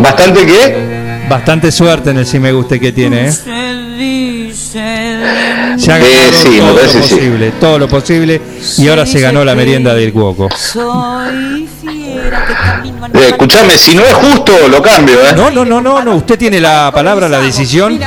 ¿Bastante 0.00 0.46
qué? 0.46 1.22
Bastante 1.28 1.72
suerte 1.72 2.10
en 2.10 2.18
el 2.18 2.26
si 2.26 2.38
me 2.38 2.52
guste 2.52 2.78
que 2.80 2.92
tiene. 2.92 3.28
¿eh? 3.28 3.32
Se 3.32 4.78
ha 5.92 5.98
Eh, 5.98 6.02
ganado 6.02 6.32
sí, 6.32 6.58
todo 6.58 6.72
lo 6.82 6.88
sí. 6.88 6.98
posible, 6.98 7.52
todo 7.60 7.78
lo 7.78 7.88
posible 7.88 8.40
y 8.78 8.88
ahora 8.88 9.06
se 9.06 9.20
ganó 9.20 9.44
la 9.44 9.54
merienda 9.54 9.94
del 9.94 10.12
cuoco. 10.12 10.48
Soy 10.56 11.68
fiera 11.80 12.44
que 12.46 12.54
camino 12.54 13.06
Eh, 13.06 13.28
escuchame, 13.28 13.76
si 13.78 13.94
no 13.94 14.02
es 14.02 14.12
justo, 14.14 14.52
lo 14.70 14.82
cambio, 14.82 15.14
¿eh? 15.20 15.32
No, 15.36 15.50
no, 15.50 15.64
no, 15.64 15.80
no, 15.80 16.02
no, 16.02 16.14
usted 16.16 16.38
tiene 16.38 16.60
la 16.60 16.90
palabra, 16.92 17.28
la 17.28 17.40
decisión 17.40 17.98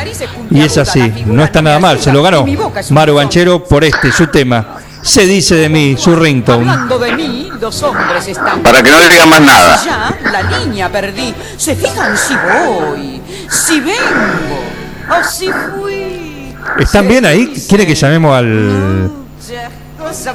y 0.52 0.62
es 0.62 0.78
así, 0.78 1.12
no 1.26 1.44
está 1.44 1.62
nada 1.62 1.80
mal, 1.80 2.00
se 2.00 2.12
lo 2.12 2.22
ganó 2.24 2.46
Maru 2.92 3.16
Banchero 3.16 3.64
por 3.64 3.84
este, 3.84 4.12
su 4.12 4.28
tema. 4.28 4.78
Se 5.06 5.28
dice 5.28 5.54
de 5.54 5.70
mí, 5.70 5.96
su 6.00 6.16
ringtone. 6.16 6.68
Hablando 6.68 6.98
de 6.98 7.16
mí, 7.16 7.50
los 7.62 7.84
hombres 7.84 8.28
están. 8.28 8.64
Para 8.64 8.82
que 8.82 8.90
no 8.90 9.00
le 9.00 9.08
digan 9.08 9.30
más 9.30 9.40
nada. 9.40 9.84
Ya, 9.86 10.20
la 10.32 10.42
línea 10.42 10.92
perdí. 10.92 11.32
Se 11.58 11.76
fijan 11.76 12.18
si 12.18 12.34
voy, 12.36 13.22
si 13.48 13.82
vengo, 13.82 14.64
o 15.08 15.24
si 15.24 15.48
fui. 15.52 16.56
¿Están 16.80 17.08
bien 17.08 17.24
ahí? 17.24 17.54
¿Quiere 17.70 17.86
que 17.86 17.94
llamemos 17.94 18.36
al.? 18.36 19.12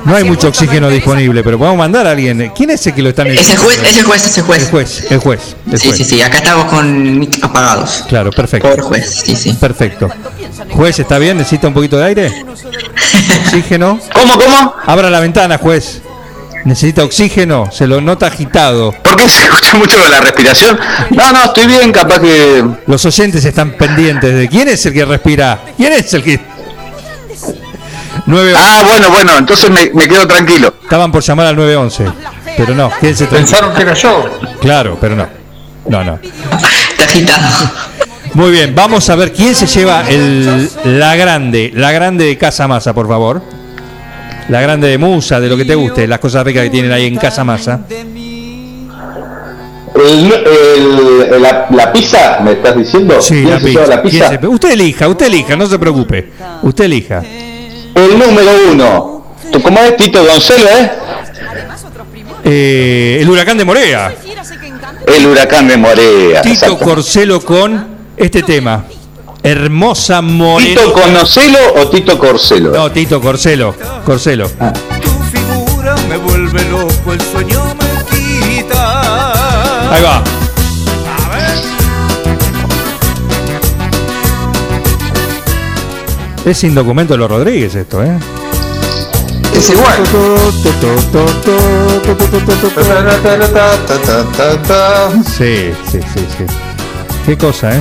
No 0.04 0.16
hay 0.16 0.24
mucho 0.24 0.48
oxígeno 0.48 0.88
disponible, 0.88 1.42
pero 1.42 1.58
podemos 1.58 1.78
mandar 1.78 2.06
a 2.06 2.10
alguien. 2.12 2.52
¿Quién 2.54 2.70
es 2.70 2.86
el 2.86 2.94
que 2.94 3.02
lo 3.02 3.10
Ese 3.10 3.56
juez, 3.56 3.80
ese 3.82 4.02
juez, 4.02 4.26
ese 4.26 4.42
juez. 4.42 4.62
El 4.62 4.70
juez, 4.70 5.04
el 5.10 5.18
juez. 5.18 5.56
el 5.70 5.78
Sí, 5.78 5.88
juez. 5.88 5.98
sí, 5.98 6.04
sí, 6.04 6.22
acá 6.22 6.38
estamos 6.38 6.64
con 6.66 7.28
apagados. 7.42 8.04
Claro, 8.08 8.30
perfecto. 8.30 8.68
Por 8.68 8.80
juez, 8.82 9.22
sí, 9.24 9.36
sí. 9.36 9.52
Perfecto. 9.54 10.08
Juez, 10.72 10.98
¿está 10.98 11.18
bien? 11.18 11.36
¿Necesita 11.38 11.68
un 11.68 11.74
poquito 11.74 11.96
de 11.98 12.04
aire? 12.04 12.44
¿Oxígeno? 13.44 13.98
¿Cómo, 14.14 14.34
cómo? 14.38 14.74
Abra 14.86 15.10
la 15.10 15.20
ventana, 15.20 15.58
juez. 15.58 16.02
¿Necesita 16.64 17.04
oxígeno? 17.04 17.70
Se 17.72 17.86
lo 17.86 18.00
nota 18.00 18.26
agitado. 18.26 18.92
¿Por 18.92 19.16
qué 19.16 19.28
se 19.28 19.42
escucha 19.44 19.76
mucho 19.78 19.96
la 20.08 20.20
respiración? 20.20 20.78
No, 21.10 21.32
no, 21.32 21.44
estoy 21.44 21.66
bien, 21.66 21.90
capaz 21.92 22.20
que. 22.20 22.64
Los 22.86 23.04
oyentes 23.06 23.44
están 23.44 23.72
pendientes 23.72 24.34
de 24.34 24.48
quién 24.48 24.68
es 24.68 24.84
el 24.84 24.92
que 24.92 25.04
respira. 25.04 25.58
¿Quién 25.76 25.92
es 25.94 26.12
el 26.12 26.22
que.? 26.22 26.38
Ah, 28.56 28.82
bueno, 28.86 29.10
bueno, 29.10 29.32
entonces 29.38 29.70
me, 29.70 29.90
me 29.92 30.06
quedo 30.08 30.26
tranquilo. 30.26 30.74
Estaban 30.82 31.10
por 31.12 31.22
llamar 31.22 31.46
al 31.46 31.56
911. 31.56 32.04
Pero 32.56 32.74
no, 32.74 32.90
quédense. 33.00 33.26
Pensaron 33.26 33.74
que 33.74 33.82
era 33.82 33.94
yo. 33.94 34.24
Claro, 34.60 34.98
pero 35.00 35.16
no. 35.16 35.26
No, 35.88 36.04
no. 36.04 36.18
Está 36.22 37.04
agitado. 37.04 37.70
Muy 38.34 38.50
bien, 38.52 38.74
vamos 38.74 39.08
a 39.10 39.16
ver 39.16 39.32
quién 39.32 39.54
se 39.54 39.66
lleva 39.66 40.08
el, 40.08 40.70
la 40.84 41.16
grande, 41.16 41.72
la 41.74 41.90
grande 41.90 42.26
de 42.26 42.38
Casa 42.38 42.68
Masa, 42.68 42.92
por 42.94 43.08
favor. 43.08 43.42
La 44.48 44.60
grande 44.60 44.88
de 44.88 44.98
Musa, 44.98 45.40
de 45.40 45.48
lo 45.48 45.56
que 45.56 45.64
te 45.64 45.74
guste, 45.74 46.06
las 46.06 46.18
cosas 46.20 46.44
ricas 46.44 46.64
que 46.64 46.70
tienen 46.70 46.92
ahí 46.92 47.06
en 47.06 47.16
Casa 47.16 47.42
Masa. 47.44 47.80
El, 49.94 50.32
el- 50.32 51.42
la, 51.42 51.66
la 51.70 51.92
pizza, 51.92 52.38
¿me 52.42 52.52
estás 52.52 52.76
diciendo? 52.76 53.20
Sí, 53.20 53.34
¿Quién 53.42 53.50
la 53.50 53.58
se 53.58 53.64
pizza. 53.66 53.80
lleva 53.80 53.94
la 53.96 54.02
¿Quién 54.02 54.12
pizza? 54.12 54.28
se- 54.40 54.46
Usted 54.46 54.70
elija, 54.72 55.08
usted 55.08 55.26
elija, 55.26 55.56
no 55.56 55.66
se 55.66 55.78
preocupe. 55.78 56.30
Usted 56.62 56.84
elija. 56.84 57.22
El 57.94 58.18
número 58.18 58.50
uno. 58.72 59.24
¿Tú 59.52 59.60
¿Cómo 59.62 59.80
es 59.80 59.96
Tito 59.96 60.22
Doncelo, 60.22 60.68
eh? 60.68 60.90
Eh, 62.44 63.18
el 63.20 63.28
huracán 63.28 63.58
de 63.58 63.64
Morea. 63.64 64.14
El 65.06 65.26
huracán 65.26 65.68
de 65.68 65.76
Morea. 65.76 66.42
Tito 66.42 66.66
exacto. 66.66 66.78
Corcelo 66.78 67.40
con 67.40 67.86
este 68.16 68.42
tema. 68.42 68.84
Hermosa 69.42 70.20
morena. 70.20 70.80
¿Tito 70.80 70.92
Conocelo 70.92 71.58
o 71.76 71.88
Tito 71.88 72.18
Corcelo? 72.18 72.72
No, 72.72 72.92
Tito 72.92 73.20
Corcelo. 73.20 73.74
Corcelo. 74.04 74.48
figura 74.48 75.96
me 76.08 76.16
vuelve 76.18 76.62
loco, 76.64 77.12
el 77.12 77.20
sueño 77.20 77.62
me 77.74 78.58
quita. 78.58 79.92
Ahí 79.94 80.02
va. 80.02 80.22
Es 86.50 86.58
sin 86.58 86.74
documento 86.74 87.14
de 87.14 87.18
los 87.18 87.30
Rodríguez 87.30 87.76
esto, 87.76 88.02
¿eh? 88.02 88.18
Es 89.56 89.70
igual. 89.70 90.02
Sí, 95.26 95.70
sí, 95.92 96.00
sí, 96.12 96.26
sí. 96.36 96.44
Qué 97.24 97.38
cosa, 97.38 97.76
¿eh? 97.76 97.80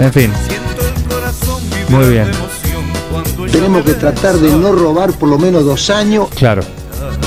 En 0.00 0.10
fin. 0.10 0.32
Muy 1.90 2.08
bien. 2.08 2.30
Tenemos 3.52 3.84
que 3.84 3.92
tratar 3.92 4.36
de 4.36 4.52
no 4.52 4.72
robar 4.72 5.12
por 5.12 5.28
lo 5.28 5.38
menos 5.38 5.66
dos 5.66 5.90
años. 5.90 6.28
Claro, 6.34 6.62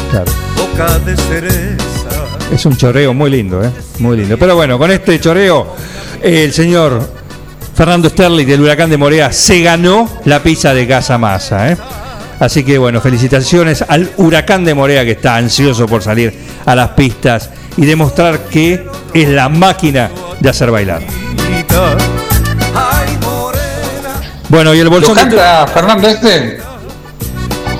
claro. 0.10 0.32
Boca 0.58 0.98
de 0.98 1.16
cereza. 1.16 2.10
Es 2.52 2.66
un 2.66 2.76
chorreo 2.76 3.14
muy 3.14 3.30
lindo, 3.30 3.64
¿eh? 3.64 3.70
Muy 4.00 4.18
lindo. 4.18 4.36
Pero 4.40 4.56
bueno, 4.56 4.80
con 4.80 4.90
este 4.90 5.20
chorreo, 5.20 5.76
eh, 6.24 6.46
el 6.46 6.54
señor 6.54 7.19
Fernando 7.80 8.10
Sterling 8.10 8.46
del 8.46 8.60
Huracán 8.60 8.90
de 8.90 8.98
Morea 8.98 9.32
se 9.32 9.62
ganó 9.62 10.10
la 10.26 10.44
pizza 10.44 10.74
de 10.74 10.86
Casa 10.86 11.18
Masa, 11.18 11.72
¿eh? 11.72 11.78
Así 12.38 12.62
que 12.66 12.78
bueno, 12.78 13.00
felicitaciones 13.00 13.86
al 13.88 14.12
Huracán 14.18 14.66
de 14.66 14.74
Morea 14.74 15.06
que 15.06 15.12
está 15.12 15.38
ansioso 15.38 15.88
por 15.88 16.04
salir 16.04 16.38
a 16.66 16.76
las 16.76 16.90
pistas 16.90 17.50
y 17.78 17.86
demostrar 17.86 18.40
que 18.50 18.86
es 19.14 19.30
la 19.30 19.48
máquina 19.48 20.10
de 20.42 20.50
hacer 20.50 20.72
bailar. 20.72 21.04
Bueno, 24.50 24.74
y 24.76 24.80
el 24.80 24.84
¿Lo 24.84 24.92
bolsón 24.92 25.16
de- 25.16 25.22
canta 25.22 25.66
Fernando 25.68 26.10
este? 26.10 26.60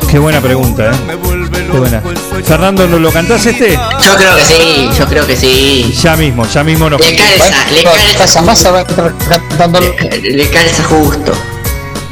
Qué 0.10 0.18
buena 0.18 0.40
pregunta, 0.40 0.92
¿eh? 0.92 1.49
Qué 1.72 1.78
buena. 1.78 2.02
Fernando, 2.46 2.88
¿no 2.88 2.98
lo 3.00 3.12
cantás 3.12 3.46
este? 3.46 3.74
Yo 3.74 4.16
creo 4.16 4.36
que 4.36 4.44
sí, 4.44 4.90
yo 4.98 5.06
creo 5.06 5.28
que 5.28 5.36
sí. 5.36 5.94
Ya 6.02 6.16
mismo, 6.16 6.46
ya 6.48 6.64
mismo 6.64 6.90
nos 6.90 7.00
Le 7.00 7.16
calza, 7.16 7.72
le 7.72 7.84
calza. 7.84 8.86
Cantando. 9.58 9.80
Le, 9.80 10.20
le 10.32 10.50
calza 10.50 10.84
justo. 10.86 11.32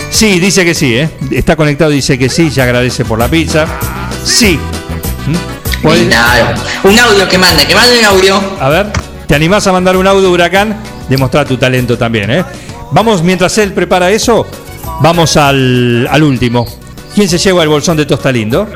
Sí, 0.09 0.39
dice 0.39 0.63
que 0.63 0.73
sí, 0.73 0.95
¿eh? 0.95 1.09
Está 1.31 1.55
conectado, 1.55 1.89
dice 1.91 2.17
que 2.17 2.29
sí, 2.29 2.49
ya 2.49 2.63
agradece 2.63 3.03
por 3.05 3.19
la 3.19 3.27
pizza. 3.27 3.65
Sí. 4.23 4.59
¿Mm? 5.27 5.81
¿Cuál- 5.81 6.07
Claro. 6.07 6.55
Un 6.83 6.97
audio 6.99 7.27
que 7.27 7.37
mande, 7.37 7.65
que 7.65 7.75
mande 7.75 7.99
un 7.99 8.05
audio. 8.05 8.41
A 8.59 8.69
ver, 8.69 8.91
¿te 9.27 9.35
animás 9.35 9.65
a 9.67 9.71
mandar 9.71 9.95
un 9.97 10.07
audio, 10.07 10.31
Huracán? 10.31 10.77
Demostrar 11.09 11.47
tu 11.47 11.57
talento 11.57 11.97
también, 11.97 12.29
¿eh? 12.31 12.43
Vamos, 12.91 13.21
mientras 13.23 13.57
él 13.57 13.73
prepara 13.73 14.09
eso, 14.11 14.47
vamos 15.01 15.35
al, 15.37 16.07
al 16.09 16.23
último. 16.23 16.65
¿Quién 17.13 17.27
se 17.27 17.37
lleva 17.37 17.63
el 17.63 17.69
bolsón 17.69 17.97
de 17.97 18.05
Tostalindo? 18.05 18.67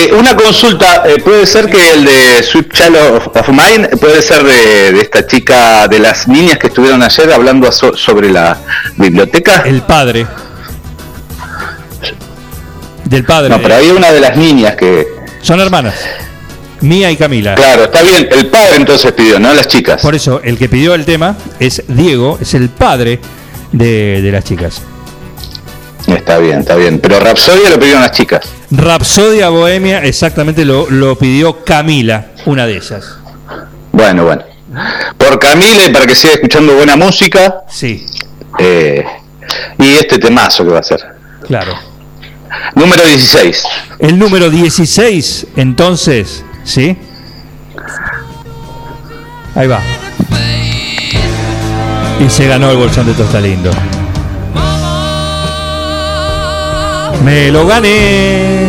Eh, 0.00 0.12
una 0.12 0.36
consulta, 0.36 1.02
eh, 1.08 1.18
puede 1.20 1.44
ser 1.44 1.68
que 1.68 1.90
el 1.92 2.04
de 2.04 2.40
Sweet 2.44 2.72
Child 2.72 2.96
of, 2.96 3.26
of 3.36 3.48
Mine 3.48 3.88
puede 4.00 4.22
ser 4.22 4.44
de, 4.44 4.92
de 4.92 5.00
esta 5.00 5.26
chica, 5.26 5.88
de 5.88 5.98
las 5.98 6.28
niñas 6.28 6.56
que 6.58 6.68
estuvieron 6.68 7.02
ayer 7.02 7.32
hablando 7.32 7.72
so- 7.72 7.96
sobre 7.96 8.30
la 8.30 8.56
biblioteca. 8.96 9.62
El 9.66 9.82
padre. 9.82 10.24
Del 13.06 13.24
padre. 13.24 13.48
No, 13.48 13.60
pero 13.60 13.74
había 13.74 13.92
una 13.94 14.12
de 14.12 14.20
las 14.20 14.36
niñas 14.36 14.76
que. 14.76 15.06
Son 15.42 15.58
hermanas. 15.60 15.94
Mía 16.80 17.10
y 17.10 17.16
Camila. 17.16 17.56
Claro, 17.56 17.84
está 17.84 18.02
bien. 18.02 18.28
El 18.30 18.46
padre 18.46 18.76
entonces 18.76 19.10
pidió, 19.12 19.40
no 19.40 19.52
las 19.52 19.66
chicas. 19.66 20.00
Por 20.00 20.14
eso, 20.14 20.40
el 20.44 20.56
que 20.58 20.68
pidió 20.68 20.94
el 20.94 21.04
tema 21.04 21.36
es 21.58 21.82
Diego, 21.88 22.38
es 22.40 22.54
el 22.54 22.68
padre 22.68 23.18
de, 23.72 24.22
de 24.22 24.30
las 24.30 24.44
chicas. 24.44 24.80
Está 26.08 26.38
bien, 26.38 26.60
está 26.60 26.74
bien. 26.76 26.98
Pero 27.00 27.20
Rapsodia 27.20 27.70
lo 27.70 27.78
pidieron 27.78 28.02
las 28.02 28.12
chicas. 28.12 28.40
Rapsodia 28.70 29.48
Bohemia, 29.50 30.02
exactamente 30.04 30.64
lo, 30.64 30.88
lo 30.90 31.16
pidió 31.18 31.64
Camila, 31.64 32.28
una 32.46 32.66
de 32.66 32.76
ellas. 32.76 33.16
Bueno, 33.92 34.24
bueno. 34.24 34.42
Por 35.16 35.38
Camila 35.38 35.86
y 35.86 35.92
para 35.92 36.06
que 36.06 36.14
siga 36.14 36.34
escuchando 36.34 36.74
buena 36.74 36.96
música. 36.96 37.62
Sí. 37.68 38.06
eh, 38.58 39.04
y 39.78 39.94
este 39.94 40.18
temazo 40.18 40.64
que 40.64 40.70
va 40.70 40.78
a 40.80 40.82
ser. 40.82 41.00
Claro. 41.46 41.74
Número 42.74 43.04
16. 43.04 43.62
El 43.98 44.18
número 44.18 44.50
16, 44.50 45.46
entonces, 45.56 46.44
¿sí? 46.64 46.96
Ahí 49.54 49.66
va. 49.66 49.80
Y 52.20 52.28
se 52.30 52.46
ganó 52.46 52.70
el 52.70 52.76
bolsón 52.76 53.06
de 53.06 53.14
Tostalindo. 53.14 53.70
Me 57.24 57.50
lo 57.50 57.66
gané. 57.66 58.68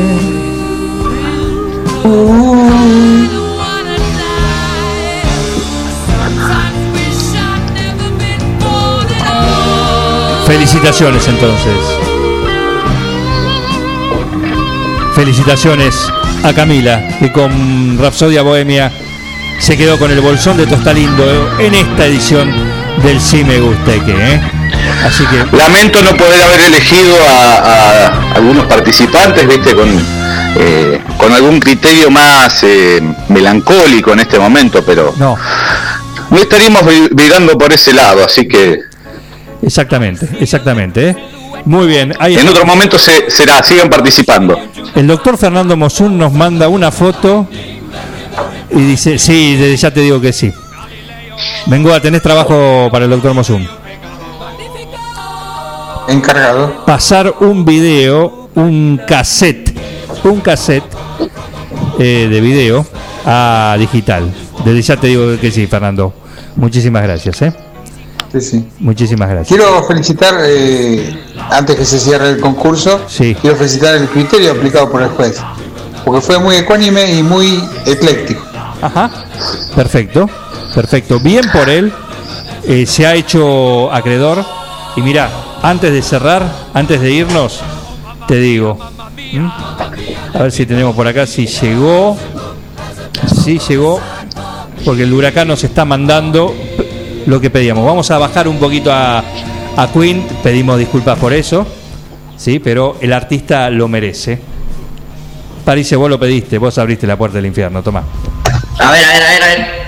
Felicitaciones 10.45 11.27
entonces. 11.27 11.73
Felicitaciones 15.13 16.11
a 16.43 16.53
Camila, 16.53 17.07
que 17.19 17.31
con 17.31 17.97
Rapsodia 17.99 18.41
Bohemia 18.41 18.91
se 19.59 19.77
quedó 19.77 19.99
con 19.99 20.09
el 20.09 20.21
bolsón 20.21 20.57
de 20.57 20.65
Tostalindo 20.65 21.59
en 21.59 21.75
esta 21.75 22.05
edición 22.07 22.51
del 23.03 23.19
Sí 23.21 23.43
Me 23.43 23.59
Gusteque. 23.59 24.11
¿eh? 24.11 24.58
Así 25.05 25.23
que 25.25 25.55
Lamento 25.57 26.01
no 26.01 26.11
poder 26.15 26.41
haber 26.41 26.61
elegido 26.61 27.15
a, 27.27 27.55
a 27.55 28.35
algunos 28.35 28.65
participantes, 28.65 29.47
viste, 29.47 29.73
con, 29.75 29.87
eh, 30.57 31.01
con 31.17 31.33
algún 31.33 31.59
criterio 31.59 32.09
más 32.11 32.63
eh, 32.63 33.01
melancólico 33.29 34.13
en 34.13 34.19
este 34.19 34.37
momento, 34.39 34.83
pero 34.85 35.13
no. 35.17 35.37
no 36.29 36.37
estaríamos 36.37 36.85
vi- 36.85 37.09
virando 37.11 37.57
por 37.57 37.71
ese 37.71 37.93
lado, 37.93 38.23
así 38.25 38.47
que 38.47 38.79
Exactamente, 39.61 40.27
exactamente. 40.39 41.09
¿eh? 41.09 41.15
Muy 41.65 41.87
bien. 41.87 42.13
Ahí 42.19 42.33
en 42.33 42.39
está. 42.39 42.51
otro 42.51 42.65
momento 42.65 42.97
se, 42.97 43.29
será, 43.29 43.61
sigan 43.61 43.89
participando. 43.89 44.57
El 44.95 45.07
doctor 45.07 45.37
Fernando 45.37 45.75
Mosun 45.75 46.17
nos 46.17 46.31
manda 46.31 46.67
una 46.69 46.91
foto 46.91 47.47
y 48.71 48.79
dice, 48.81 49.19
sí, 49.19 49.75
ya 49.77 49.91
te 49.91 49.99
digo 50.01 50.21
que 50.21 50.31
sí. 50.31 50.53
Vengo 51.65 51.93
a 51.93 51.99
tener 52.01 52.21
trabajo 52.21 52.87
para 52.91 53.05
el 53.05 53.11
doctor 53.11 53.33
Mosun. 53.33 53.67
Encargado. 56.09 56.85
Pasar 56.85 57.33
un 57.41 57.63
video, 57.63 58.49
un 58.55 58.99
cassette, 59.07 59.73
un 60.23 60.41
cassette 60.41 60.83
eh, 61.99 62.27
de 62.29 62.41
video 62.41 62.85
a 63.25 63.75
digital. 63.77 64.33
Desde 64.65 64.81
ya 64.81 64.97
te 64.97 65.07
digo 65.07 65.39
que 65.39 65.51
sí, 65.51 65.67
Fernando. 65.67 66.13
Muchísimas 66.55 67.03
gracias, 67.03 67.41
¿eh? 67.43 67.53
Sí, 68.31 68.41
sí. 68.41 68.67
Muchísimas 68.79 69.29
gracias. 69.29 69.47
Quiero 69.49 69.83
felicitar, 69.85 70.35
eh, 70.43 71.15
antes 71.49 71.75
que 71.75 71.85
se 71.85 71.99
cierre 71.99 72.29
el 72.29 72.39
concurso, 72.39 73.05
quiero 73.41 73.55
felicitar 73.55 73.95
el 73.95 74.07
criterio 74.07 74.51
aplicado 74.51 74.91
por 74.91 75.01
el 75.01 75.09
juez, 75.09 75.37
porque 76.03 76.21
fue 76.21 76.39
muy 76.39 76.55
ecuánime 76.55 77.13
y 77.13 77.23
muy 77.23 77.63
ecléctico. 77.85 78.41
Ajá. 78.81 79.09
Perfecto, 79.75 80.29
perfecto. 80.73 81.19
Bien 81.19 81.45
por 81.51 81.69
él. 81.69 81.91
Eh, 82.65 82.85
se 82.85 83.07
ha 83.07 83.15
hecho 83.15 83.91
acreedor. 83.91 84.43
Y 84.95 85.01
mira, 85.01 85.29
antes 85.61 85.91
de 85.91 86.01
cerrar, 86.01 86.43
antes 86.73 87.01
de 87.01 87.11
irnos, 87.11 87.61
te 88.27 88.39
digo. 88.39 88.77
A 90.33 90.43
ver 90.43 90.51
si 90.51 90.65
tenemos 90.65 90.95
por 90.95 91.07
acá, 91.07 91.25
si 91.25 91.47
llegó. 91.47 92.17
Si 93.43 93.59
llegó. 93.59 93.99
Porque 94.85 95.03
el 95.03 95.13
huracán 95.13 95.47
nos 95.47 95.63
está 95.63 95.85
mandando 95.85 96.55
lo 97.25 97.41
que 97.41 97.49
pedíamos. 97.49 97.85
Vamos 97.85 98.09
a 98.11 98.17
bajar 98.17 98.47
un 98.47 98.57
poquito 98.57 98.91
a, 98.91 99.19
a 99.19 99.87
Queen. 99.91 100.25
Pedimos 100.41 100.77
disculpas 100.77 101.19
por 101.19 101.33
eso. 101.33 101.65
Sí, 102.37 102.59
pero 102.59 102.97
el 103.01 103.11
artista 103.11 103.69
lo 103.69 103.87
merece. 103.87 104.39
París, 105.65 105.93
vos 105.95 106.09
lo 106.09 106.19
pediste, 106.19 106.57
vos 106.57 106.77
abriste 106.77 107.05
la 107.05 107.17
puerta 107.17 107.35
del 107.35 107.45
infierno, 107.45 107.83
toma. 107.83 108.03
A 108.79 108.91
ver, 108.91 109.05
a 109.05 109.13
ver, 109.13 109.23
a 109.23 109.29
ver, 109.29 109.43
a 109.43 109.45
ver. 109.45 109.78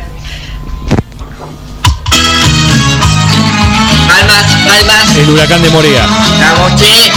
Palmas. 4.72 5.18
El 5.18 5.30
huracán 5.30 5.61
de 5.61 5.69
Morea. 5.69 6.07
Vamos, 6.07 6.76
che. 6.80 7.11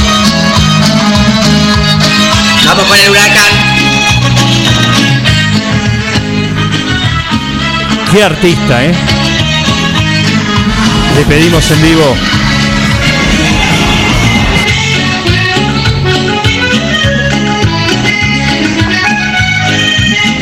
Vamos 2.66 2.84
con 2.84 2.98
el 2.98 3.10
huracán. 3.10 3.52
Qué 8.10 8.22
artista, 8.22 8.84
¿eh? 8.84 8.92
Le 11.16 11.24
pedimos 11.26 11.70
en 11.70 11.82
vivo. 11.82 12.16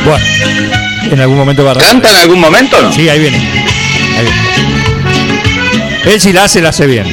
Bueno, 0.05 0.25
en 1.11 1.19
algún 1.21 1.37
momento 1.37 1.63
va 1.63 1.71
a 1.71 1.75
¿Canta 1.75 2.09
en 2.09 2.15
algún 2.15 2.39
momento 2.39 2.77
o 2.77 2.81
no? 2.81 2.91
Sí, 2.91 3.07
ahí 3.07 3.19
viene. 3.19 3.37
Ahí 3.37 4.23
viene. 4.23 4.82
Él 6.05 6.19
si 6.19 6.33
la 6.33 6.43
hace, 6.43 6.61
la 6.61 6.69
hace 6.69 6.85
bien. 6.85 7.05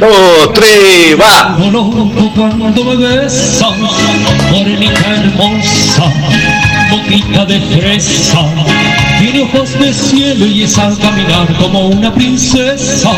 Dos, 0.00 0.52
tres, 0.54 1.16
va. 1.20 1.56
Cuando 1.56 2.84
me 2.84 2.96
besas, 2.96 3.72
morenita 4.50 5.16
hermosa, 5.16 6.12
boquita 6.90 7.44
de 7.44 7.60
fresa, 7.60 8.44
tiene 9.18 9.42
ojos 9.42 9.78
de 9.78 9.92
cielo 9.92 10.46
y 10.46 10.62
es 10.62 10.78
al 10.78 10.96
caminar 10.98 11.52
como 11.58 11.88
una 11.88 12.14
princesa. 12.14 13.10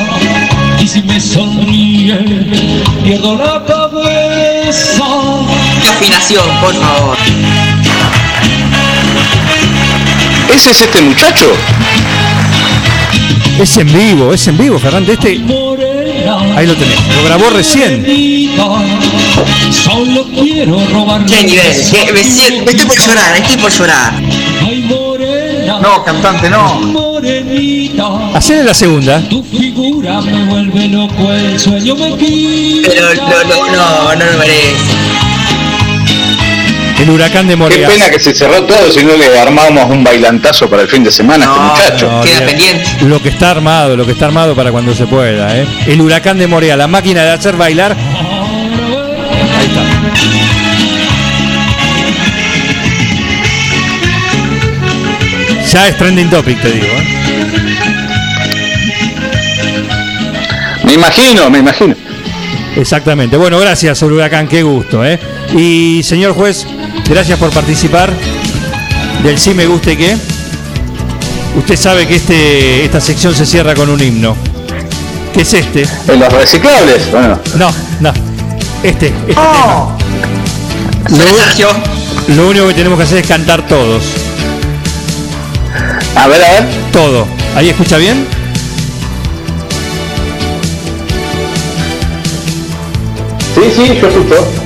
Y 0.80 0.88
si 0.88 1.02
me 1.02 1.20
sonríe, 1.20 2.16
pierdo 3.04 3.36
la 3.36 3.62
cabeza. 3.66 5.04
Qué 5.82 5.88
afinación, 5.88 6.48
por 6.60 6.74
favor. 6.74 7.16
¿Ese 10.54 10.70
es 10.70 10.80
este 10.82 11.00
muchacho? 11.02 11.46
Es 13.58 13.76
en 13.76 13.92
vivo, 13.92 14.32
es 14.32 14.46
en 14.48 14.56
vivo, 14.58 14.78
Fernández. 14.78 15.18
Este. 15.18 15.40
Ahí 16.56 16.66
lo 16.66 16.74
tenés. 16.76 16.98
Lo 17.16 17.24
grabó 17.24 17.50
recién. 17.50 18.04
Solo 19.70 20.26
quiero 20.40 20.80
robar 20.92 21.24
Qué 21.26 21.44
nivel. 21.44 21.72
Qué- 21.90 22.12
me, 22.12 22.24
siento- 22.24 22.64
me 22.64 22.70
estoy 22.72 22.86
por 22.86 22.98
llorar, 23.06 23.36
estoy 23.36 23.56
por 23.56 23.70
llorar. 23.72 24.12
No, 25.80 26.04
cantante, 26.04 26.50
no. 26.50 26.80
Hacele 28.34 28.64
la 28.64 28.74
segunda. 28.74 29.20
Tu 29.28 29.42
figura 29.44 30.20
me 30.20 30.44
vuelve 30.44 30.88
loco, 30.88 31.32
el 31.32 31.58
sueño 31.58 31.94
me 31.96 32.16
quita. 32.16 32.90
Pero 32.92 33.14
no, 33.14 33.44
no, 33.44 33.66
no, 33.76 34.16
no 34.16 34.24
lo 34.32 34.38
merece. 34.38 35.09
El 37.00 37.08
huracán 37.10 37.46
de 37.46 37.54
Qué 37.54 37.56
Morea. 37.56 37.88
pena 37.88 38.10
que 38.10 38.20
se 38.20 38.34
cerró 38.34 38.62
todo 38.64 38.90
si 38.90 39.02
no 39.02 39.16
le 39.16 39.38
armábamos 39.38 39.86
un 39.90 40.04
bailantazo 40.04 40.68
para 40.68 40.82
el 40.82 40.88
fin 40.88 41.02
de 41.02 41.10
semana 41.10 41.46
a 41.46 41.48
este 41.48 42.04
muchacho. 42.04 42.10
No, 42.10 42.20
olvidate. 42.20 42.84
Lo 43.06 43.22
que 43.22 43.30
está 43.30 43.50
armado, 43.52 43.96
lo 43.96 44.04
que 44.04 44.12
está 44.12 44.26
armado 44.26 44.54
para 44.54 44.70
cuando 44.70 44.94
se 44.94 45.06
pueda, 45.06 45.56
¿eh? 45.56 45.66
El 45.86 46.00
huracán 46.00 46.38
de 46.38 46.46
Morea, 46.46 46.76
la 46.76 46.86
máquina 46.86 47.22
de 47.24 47.30
hacer 47.30 47.56
bailar. 47.56 47.96
Ahí 47.96 49.66
está. 49.66 49.82
Ya 55.72 55.88
es 55.88 55.96
trending 55.96 56.28
topic, 56.28 56.60
te 56.60 56.70
digo. 56.72 56.86
¿eh? 56.86 57.06
Me 60.84 60.94
imagino, 60.94 61.48
me 61.48 61.58
imagino. 61.58 61.94
Exactamente. 62.76 63.36
Bueno, 63.36 63.58
gracias, 63.58 64.02
Huracán, 64.02 64.48
qué 64.48 64.62
gusto. 64.62 65.04
¿eh? 65.04 65.18
Y 65.56 66.02
señor 66.02 66.32
juez, 66.32 66.66
gracias 67.10 67.38
por 67.38 67.50
participar 67.50 68.10
del 69.22 69.38
Sí 69.38 69.54
Me 69.54 69.66
Guste 69.66 69.96
Que. 69.96 70.16
Usted 71.56 71.76
sabe 71.76 72.06
que 72.06 72.16
este, 72.16 72.84
esta 72.84 73.00
sección 73.00 73.34
se 73.34 73.44
cierra 73.44 73.74
con 73.74 73.90
un 73.90 74.00
himno. 74.00 74.36
¿Qué 75.34 75.42
es 75.42 75.54
este? 75.54 75.86
¿En 76.08 76.20
los 76.20 76.32
reciclables? 76.32 77.10
Bueno. 77.10 77.38
No, 77.56 77.70
no. 78.00 78.12
Este, 78.82 79.08
este 79.08 79.34
Oh. 79.36 79.92
tema. 81.08 81.74
Lo, 82.28 82.34
lo 82.36 82.48
único 82.50 82.68
que 82.68 82.74
tenemos 82.74 82.98
que 82.98 83.04
hacer 83.04 83.18
es 83.18 83.26
cantar 83.26 83.66
todos. 83.66 84.02
A 86.14 86.26
ver, 86.28 86.42
a 86.42 86.50
ver. 86.50 86.64
Todo. 86.92 87.26
¿Ahí 87.56 87.68
escucha 87.68 87.96
bien? 87.96 88.26
Sí, 93.54 93.62
sí, 93.74 93.98
yo 94.00 94.08
escucho. 94.08 94.59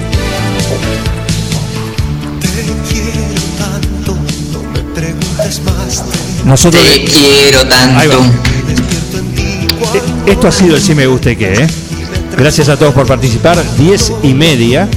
Nosotros 6.44 6.82
Te 6.82 7.04
quiero 7.04 7.66
tanto. 7.66 8.22
Eh, 9.94 10.02
Esto 10.26 10.48
ha 10.48 10.52
sido 10.52 10.76
el 10.76 10.82
sí 10.82 10.94
me 10.94 11.06
gusta 11.06 11.30
y 11.30 11.36
qué, 11.36 11.52
¿eh? 11.54 11.66
Gracias 12.36 12.68
a 12.68 12.76
todos 12.76 12.92
por 12.94 13.06
participar. 13.06 13.62
Diez 13.78 14.12
y 14.22 14.34
media. 14.34 14.88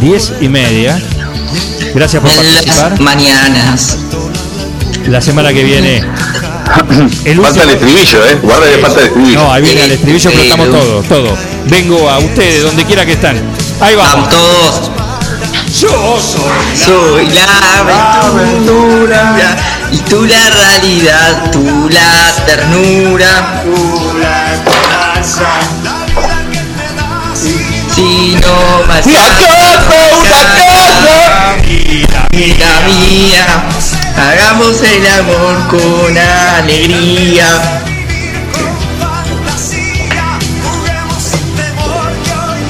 Diez 0.00 0.32
y 0.40 0.48
media. 0.48 1.00
Gracias 1.94 2.22
por 2.22 2.30
En 2.30 2.36
participar. 2.36 2.90
las 2.92 3.00
mañanas. 3.00 3.96
La 5.06 5.20
semana 5.20 5.52
que 5.52 5.64
viene. 5.64 6.04
El 7.24 7.40
Falta 7.40 7.62
el 7.62 7.70
estribillo, 7.70 8.24
¿eh? 8.26 8.38
Guarda 8.42 8.66
que 8.70 8.78
falta 8.78 9.00
el 9.00 9.06
estribillo. 9.06 9.38
No, 9.40 9.52
ahí 9.52 9.62
viene 9.62 9.84
el 9.84 9.92
estribillo, 9.92 10.30
pero 10.30 10.42
estamos 10.42 10.70
todos, 10.70 11.08
todos. 11.08 11.38
Vengo 11.66 12.10
a 12.10 12.18
ustedes, 12.18 12.62
donde 12.62 12.84
quiera 12.84 13.06
que 13.06 13.12
están. 13.12 13.36
Ahí 13.80 13.94
vamos. 13.96 14.28
todos. 14.28 14.90
Yo 15.80 16.20
soy. 16.20 16.76
Soy 16.76 17.28
la 17.30 18.28
aventura. 18.28 19.56
Y 19.90 19.98
tú 20.08 20.24
la 20.24 20.50
realidad, 20.50 21.50
tú 21.50 21.88
la 21.90 22.44
ternura. 22.46 23.62
Si 27.94 28.36
no 28.36 28.86
más 28.86 29.06
¡Una 29.06 29.18
casa, 29.18 29.80
una 30.20 30.40
casa! 30.54 31.56
Mira 32.32 32.80
mía, 32.86 33.46
hagamos 34.16 34.80
el 34.82 35.06
amor 35.06 35.68
con 35.68 36.18
alegría. 36.18 37.46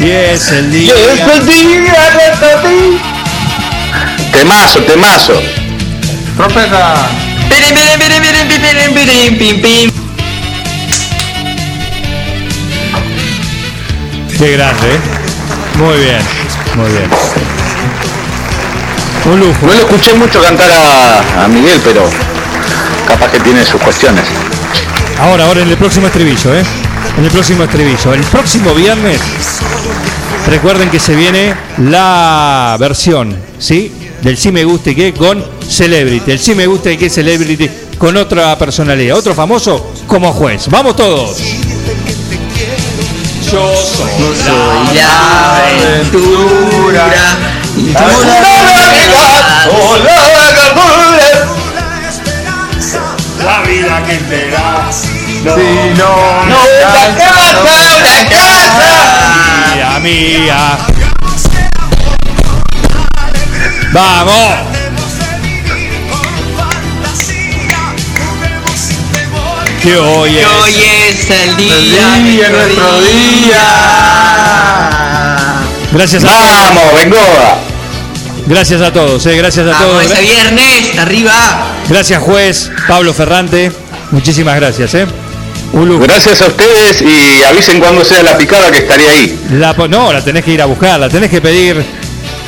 Y 0.00 0.10
es 0.10 0.50
el 0.52 0.66
Y 0.74 0.78
día. 0.78 0.94
es 0.94 1.20
el 1.20 1.46
día 1.46 2.04
de 2.14 2.68
ti. 2.68 3.00
Temazo, 4.32 4.78
temazo. 4.84 5.57
Trompeta. 6.38 6.94
Pirim, 7.48 7.74
pirim, 7.74 7.98
pirim, 7.98 8.22
pirim, 8.22 8.46
pirim, 8.62 8.94
pirim, 8.94 9.38
pim, 9.38 9.60
pim. 9.60 9.90
Qué 14.38 14.52
grande, 14.52 14.94
¿eh? 14.94 15.00
Muy 15.78 15.96
bien, 15.98 16.20
muy 16.76 16.90
bien. 16.92 17.10
Un 19.24 19.40
lujo. 19.40 19.66
No 19.66 19.72
lo 19.72 19.80
escuché 19.80 20.14
mucho 20.14 20.40
cantar 20.40 20.70
a, 20.70 21.44
a 21.44 21.48
Miguel, 21.48 21.80
pero 21.82 22.08
capaz 23.08 23.32
que 23.32 23.40
tiene 23.40 23.64
sus 23.64 23.80
cuestiones. 23.80 24.24
Ahora, 25.18 25.44
ahora 25.44 25.62
en 25.62 25.70
el 25.70 25.76
próximo 25.76 26.06
estribillo, 26.06 26.54
¿eh? 26.54 26.62
En 27.18 27.24
el 27.24 27.32
próximo 27.32 27.64
estribillo. 27.64 28.14
El 28.14 28.22
próximo 28.22 28.74
viernes, 28.74 29.20
recuerden 30.46 30.88
que 30.88 31.00
se 31.00 31.16
viene 31.16 31.56
la 31.78 32.76
versión, 32.78 33.36
¿sí? 33.58 33.92
Del 34.22 34.36
sí 34.36 34.52
me 34.52 34.62
gusta 34.62 34.90
y 34.90 34.94
qué 34.94 35.12
con 35.12 35.57
Celebrity. 35.68 36.32
El 36.32 36.38
sí 36.38 36.54
me 36.54 36.66
gusta 36.66 36.90
y 36.90 36.96
qué 36.96 37.10
Celebrity 37.10 37.70
con 37.98 38.16
otra 38.16 38.56
personalidad, 38.56 39.16
otro 39.16 39.34
famoso 39.34 39.92
como 40.06 40.32
juez. 40.32 40.68
¡Vamos 40.68 40.96
todos! 40.96 41.36
Yo 43.50 43.74
soy 43.76 44.10
Soy 44.44 44.94
la 44.94 45.56
aventura. 45.56 47.04
Y 47.76 47.92
tú 47.92 47.98
la 48.24 48.40
realidad. 48.62 49.38
La 53.44 53.62
vida 53.62 54.04
que 54.06 54.16
te 54.16 54.50
da. 54.50 54.90
Si 54.92 55.08
no, 55.42 55.56
¡No, 56.46 56.58
una 56.80 57.16
casa, 57.16 57.58
una 57.98 58.16
casa! 58.28 58.90
Mía, 59.74 59.98
mía. 60.00 60.78
¡Vamos! 63.92 64.77
Que 69.82 69.96
hoy 69.96 70.30
Que 70.32 70.40
es. 70.40 70.46
hoy 70.46 70.74
es 71.08 71.30
el 71.30 71.56
día, 71.56 72.16
el 72.16 72.24
día, 72.24 72.48
nuestro 72.50 73.00
día. 73.00 73.64
Gracias 75.92 76.24
a 76.24 76.28
¡Vamos, 76.28 76.94
Bengoa! 76.94 77.58
Gracias 78.46 78.80
a 78.80 78.92
todos, 78.92 79.24
eh, 79.26 79.36
gracias 79.36 79.66
a 79.66 79.70
Vamos 79.70 79.88
todos. 79.88 80.04
ese 80.12 80.20
viernes, 80.22 80.98
arriba. 80.98 81.32
Gracias 81.88 82.22
juez 82.22 82.70
Pablo 82.86 83.12
Ferrante. 83.14 83.70
Muchísimas 84.10 84.56
gracias, 84.56 84.94
eh. 84.94 85.06
Un 85.72 85.88
lujo. 85.88 86.02
Gracias 86.04 86.40
a 86.42 86.46
ustedes 86.46 87.02
y 87.02 87.42
avisen 87.44 87.78
cuando 87.78 88.04
sea 88.04 88.22
la 88.22 88.36
picada 88.38 88.70
que 88.70 88.78
estaré 88.78 89.08
ahí. 89.08 89.38
La, 89.52 89.74
no, 89.74 90.12
la 90.12 90.22
tenés 90.24 90.44
que 90.44 90.52
ir 90.52 90.62
a 90.62 90.64
buscar, 90.66 90.98
la 90.98 91.08
tenés 91.08 91.30
que 91.30 91.40
pedir 91.42 91.84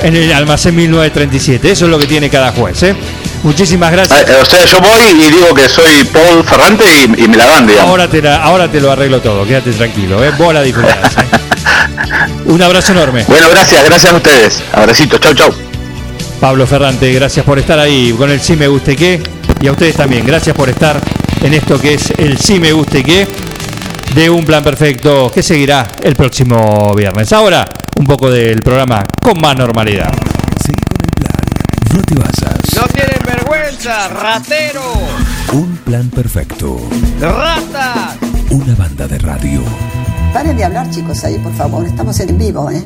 en 0.03 0.17
el 0.17 0.33
almacén 0.33 0.75
1937. 0.75 1.71
Eso 1.71 1.85
es 1.85 1.91
lo 1.91 1.99
que 1.99 2.07
tiene 2.07 2.29
cada 2.31 2.51
juez, 2.53 2.83
eh. 2.83 2.97
Muchísimas 3.43 3.89
Ah, 3.89 3.93
gracias. 3.93 4.29
eh, 4.29 4.37
O 4.41 4.45
sea, 4.45 4.65
yo 4.67 4.81
voy 4.81 5.03
y 5.27 5.31
digo 5.31 5.55
que 5.55 5.69
soy 5.69 6.05
Paul 6.05 6.45
Ferrante 6.45 6.85
y, 6.85 7.25
y 7.25 7.29
me 7.29 7.37
la 7.37 7.47
dan, 7.47 7.67
digamos. 7.67 7.91
Ahora 7.91 8.09
te, 8.09 8.21
la- 8.21 8.43
ahora 8.43 8.69
te 8.71 8.81
lo 8.81 8.91
arreglo 8.93 9.21
todo, 9.21 9.47
quédate 9.47 9.73
tranquilo, 9.73 10.23
eh. 10.25 10.31
Vos 10.37 10.53
la 10.53 10.63
disfrutás. 10.63 11.17
eh. 11.17 12.43
Un 12.47 12.61
abrazo 12.63 12.93
enorme. 12.93 13.25
Bueno, 13.27 13.47
gracias, 13.51 13.83
gracias 13.85 14.13
a 14.13 14.17
ustedes. 14.17 14.63
Abracitos, 14.73 15.21
chau, 15.21 15.35
chau. 15.35 15.55
Pablo 16.41 16.67
Ferrante, 16.67 17.13
gracias 17.13 17.45
por 17.45 17.59
estar 17.59 17.79
ahí 17.79 18.13
con 18.17 18.31
el 18.31 18.41
Sí 18.41 18.57
Me 18.57 18.67
Guste 18.69 18.97
Qué. 18.97 19.23
Y 19.61 19.67
a 19.69 19.73
ustedes 19.73 19.97
también, 19.97 20.25
gracias 20.27 20.55
por 20.57 20.69
estar 20.69 21.01
en 21.43 21.55
esto 21.55 21.79
que 21.81 21.95
es 21.95 22.11
el 22.19 22.39
Sí 22.39 22.59
Me 22.59 22.73
Guste 22.73 23.03
Qué 23.03 23.27
de 24.15 24.29
un 24.31 24.45
plan 24.45 24.65
perfecto 24.65 25.31
que 25.33 25.43
seguirá 25.43 25.87
el 26.03 26.17
próximo 26.17 26.95
viernes. 26.95 27.33
Ahora, 27.33 27.67
un 27.97 28.07
poco 28.07 28.31
del 28.31 28.61
programa 28.63 29.05
con 29.23 29.39
más 29.41 29.57
normalidad. 29.57 30.13
No 31.93 32.03
te 32.03 32.15
basas. 32.15 32.59
No 32.77 32.87
ratero, 33.85 34.83
Un 35.53 35.77
plan 35.79 36.11
perfecto. 36.11 36.79
rata. 37.19 38.15
Una 38.51 38.75
banda 38.75 39.07
de 39.09 39.19
radio. 39.19 39.63
Paren 40.35 40.57
de 40.57 40.65
hablar, 40.65 40.91
chicos, 40.91 41.25
ahí, 41.25 41.39
por 41.39 41.53
favor. 41.55 41.87
Estamos 41.87 42.21
en 42.21 42.37
vivo, 42.37 42.71
¿eh? 42.71 42.85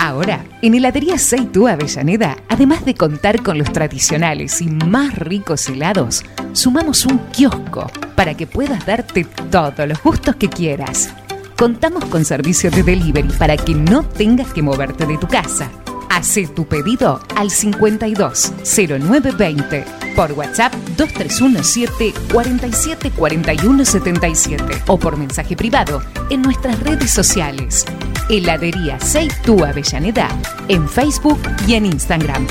Ahora, 0.00 0.44
en 0.60 0.74
Heladería 0.74 1.18
Seitú 1.18 1.68
Avellaneda, 1.68 2.36
además 2.48 2.84
de 2.84 2.94
contar 2.94 3.42
con 3.42 3.56
los 3.56 3.72
tradicionales 3.72 4.60
y 4.60 4.66
más 4.66 5.14
ricos 5.14 5.68
helados, 5.68 6.24
sumamos 6.52 7.06
un 7.06 7.18
kiosco 7.32 7.86
para 8.16 8.34
que 8.34 8.46
puedas 8.48 8.84
darte 8.84 9.24
todos 9.50 9.86
los 9.88 10.02
gustos 10.02 10.34
que 10.34 10.48
quieras. 10.48 11.10
Contamos 11.56 12.04
con 12.06 12.24
servicio 12.24 12.70
de 12.72 12.82
delivery 12.82 13.28
para 13.38 13.56
que 13.56 13.74
no 13.74 14.02
tengas 14.02 14.52
que 14.52 14.62
moverte 14.62 15.06
de 15.06 15.16
tu 15.16 15.28
casa. 15.28 15.70
Hacé 16.10 16.48
tu 16.48 16.66
pedido 16.66 17.20
al 17.36 17.50
52 17.50 18.52
0920 18.64 19.84
por 20.16 20.32
WhatsApp 20.32 20.74
2317 20.96 22.12
47 22.32 23.12
41 23.12 23.84
77 23.84 24.64
o 24.88 24.98
por 24.98 25.16
mensaje 25.16 25.56
privado 25.56 26.02
en 26.28 26.42
nuestras 26.42 26.80
redes 26.80 27.12
sociales. 27.12 27.86
Heladería 28.28 28.98
Seitú 28.98 29.64
Avellaneda 29.64 30.28
en 30.68 30.88
Facebook 30.88 31.40
y 31.66 31.74
en 31.74 31.86
Instagram. 31.86 32.46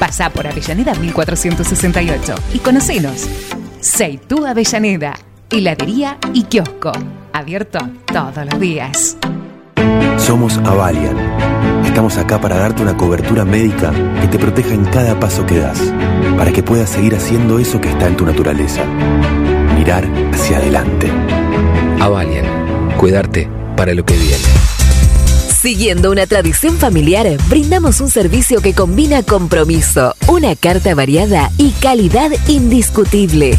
Pasá 0.00 0.30
por 0.30 0.46
Avellaneda 0.46 0.94
1468 0.94 2.34
y 2.54 2.58
conocenos. 2.60 3.28
Seitú 3.80 4.46
Avellaneda, 4.46 5.14
heladería 5.50 6.16
y 6.32 6.44
kiosco. 6.44 6.92
Abierto 7.34 7.78
todos 8.06 8.46
los 8.50 8.58
días. 8.58 9.18
Somos 10.16 10.56
Avalian. 10.58 11.71
Estamos 11.92 12.16
acá 12.16 12.40
para 12.40 12.56
darte 12.56 12.80
una 12.80 12.96
cobertura 12.96 13.44
médica 13.44 13.92
que 14.22 14.26
te 14.26 14.38
proteja 14.38 14.72
en 14.72 14.82
cada 14.86 15.20
paso 15.20 15.44
que 15.44 15.58
das, 15.58 15.78
para 16.38 16.50
que 16.50 16.62
puedas 16.62 16.88
seguir 16.88 17.14
haciendo 17.14 17.58
eso 17.58 17.82
que 17.82 17.90
está 17.90 18.06
en 18.06 18.16
tu 18.16 18.24
naturaleza. 18.24 18.82
Mirar 19.76 20.10
hacia 20.32 20.56
adelante. 20.56 21.10
Avalian, 22.00 22.46
cuidarte 22.96 23.46
para 23.76 23.92
lo 23.92 24.06
que 24.06 24.14
viene. 24.14 24.42
Siguiendo 25.50 26.10
una 26.10 26.26
tradición 26.26 26.78
familiar, 26.78 27.26
brindamos 27.50 28.00
un 28.00 28.08
servicio 28.08 28.62
que 28.62 28.72
combina 28.72 29.22
compromiso, 29.22 30.14
una 30.28 30.56
carta 30.56 30.94
variada 30.94 31.50
y 31.58 31.72
calidad 31.72 32.30
indiscutible. 32.48 33.58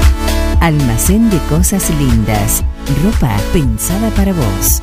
Almacén 0.61 1.27
de 1.31 1.39
Cosas 1.49 1.89
Lindas. 1.97 2.63
Ropa 3.03 3.35
pensada 3.51 4.11
para 4.11 4.31
vos. 4.31 4.79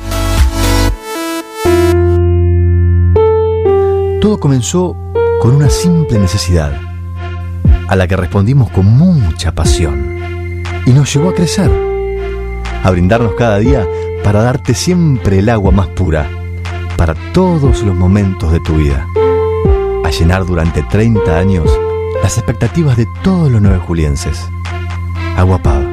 Todo 4.19 4.37
comenzó 4.41 4.97
con 5.39 5.55
una 5.55 5.69
simple 5.69 6.19
necesidad, 6.19 6.73
a 7.87 7.95
la 7.95 8.07
que 8.09 8.17
respondimos 8.17 8.69
con 8.71 8.87
mucha 8.87 9.53
pasión, 9.53 10.17
y 10.85 10.91
nos 10.91 11.13
llevó 11.13 11.29
a 11.29 11.33
crecer, 11.33 11.71
a 12.83 12.91
brindarnos 12.91 13.35
cada 13.35 13.59
día 13.59 13.87
para 14.21 14.41
darte 14.41 14.73
siempre 14.73 15.39
el 15.39 15.47
agua 15.47 15.71
más 15.71 15.87
pura, 15.87 16.29
para 16.97 17.15
todos 17.31 17.83
los 17.83 17.95
momentos 17.95 18.51
de 18.51 18.59
tu 18.59 18.75
vida, 18.75 19.07
a 20.03 20.09
llenar 20.09 20.45
durante 20.45 20.83
30 20.83 21.37
años 21.37 21.69
las 22.21 22.37
expectativas 22.37 22.97
de 22.97 23.07
todos 23.23 23.49
los 23.49 23.61
nueve 23.61 23.79
julienses. 23.79 24.45
Agua 25.39 25.57
Pava, 25.63 25.89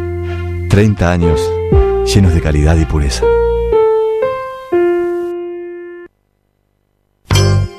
30 0.70 1.08
años 1.08 1.40
llenos 2.12 2.34
de 2.34 2.40
calidad 2.40 2.76
y 2.78 2.84
pureza. 2.84 3.22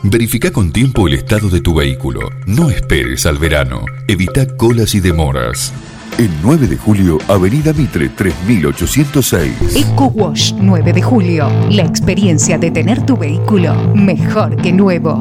Verifica 0.01 0.51
con 0.51 0.71
tiempo 0.71 1.09
el 1.09 1.15
estado 1.15 1.49
de 1.49 1.59
tu 1.59 1.75
vehículo. 1.75 2.29
No 2.45 2.69
esperes 2.69 3.25
al 3.25 3.37
verano. 3.37 3.83
Evita 4.07 4.47
colas 4.55 4.95
y 4.95 5.01
demoras. 5.01 5.73
El 6.17 6.29
9 6.41 6.67
de 6.67 6.77
julio, 6.77 7.17
Avenida 7.27 7.73
Mitre 7.73 8.07
3806. 8.07 9.75
Eco 9.75 10.05
Wash 10.05 10.53
9 10.53 10.93
de 10.93 11.01
julio. 11.01 11.49
La 11.69 11.83
experiencia 11.83 12.57
de 12.57 12.71
tener 12.71 13.05
tu 13.05 13.17
vehículo 13.17 13.93
mejor 13.93 14.55
que 14.55 14.71
nuevo. 14.71 15.19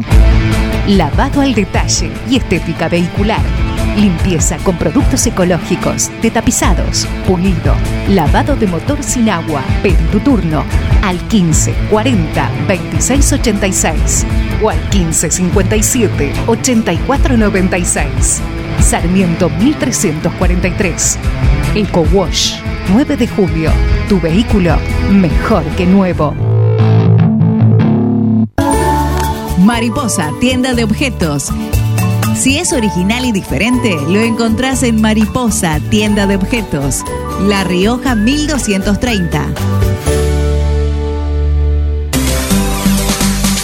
Lavado 0.86 1.40
al 1.40 1.56
detalle 1.56 2.12
y 2.30 2.36
estética 2.36 2.88
vehicular. 2.88 3.65
Limpieza 3.96 4.58
con 4.58 4.76
productos 4.76 5.26
ecológicos, 5.26 6.10
de 6.20 6.30
tapizados, 6.30 7.06
pulido, 7.26 7.74
lavado 8.08 8.54
de 8.54 8.66
motor 8.66 9.02
sin 9.02 9.30
agua. 9.30 9.62
Pedí 9.82 10.04
tu 10.12 10.20
turno 10.20 10.64
al 11.02 11.18
15 11.28 11.74
40 11.90 12.50
26 12.68 13.32
86 13.32 14.26
o 14.62 14.68
al 14.70 14.78
15 14.90 15.30
57 15.30 16.32
84 16.46 17.36
96. 17.38 18.42
Sarmiento 18.80 19.48
1343. 19.48 21.18
Eco 21.74 22.06
Wash 22.12 22.56
9 22.92 23.16
de 23.16 23.26
julio. 23.26 23.70
Tu 24.08 24.20
vehículo 24.20 24.76
mejor 25.10 25.64
que 25.76 25.86
nuevo. 25.86 26.34
Mariposa, 29.58 30.30
tienda 30.38 30.74
de 30.74 30.84
objetos. 30.84 31.50
Si 32.36 32.58
es 32.58 32.74
original 32.74 33.24
y 33.24 33.32
diferente, 33.32 33.96
lo 34.08 34.20
encontrás 34.20 34.82
en 34.82 35.00
Mariposa, 35.00 35.80
tienda 35.90 36.26
de 36.26 36.36
objetos. 36.36 37.02
La 37.40 37.64
Rioja 37.64 38.14
1230. 38.14 39.54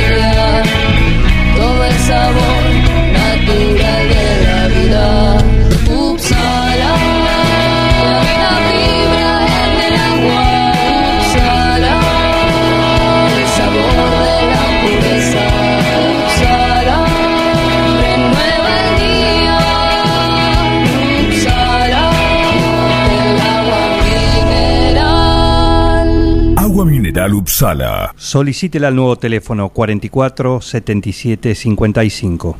Upsala. 27.34 28.14
Solicítela 28.16 28.88
al 28.88 28.96
nuevo 28.96 29.16
teléfono 29.16 29.68
44 29.70 30.60
77 30.60 31.54
55. 31.54 32.58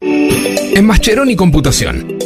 En 0.00 0.86
Mascheroni 0.86 1.34
Computación, 1.34 2.17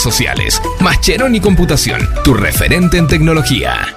sociales. 0.00 0.60
Mascheroni 0.80 1.40
Computación, 1.40 2.08
tu 2.24 2.34
referente 2.34 2.98
en 2.98 3.06
tecnología. 3.06 3.96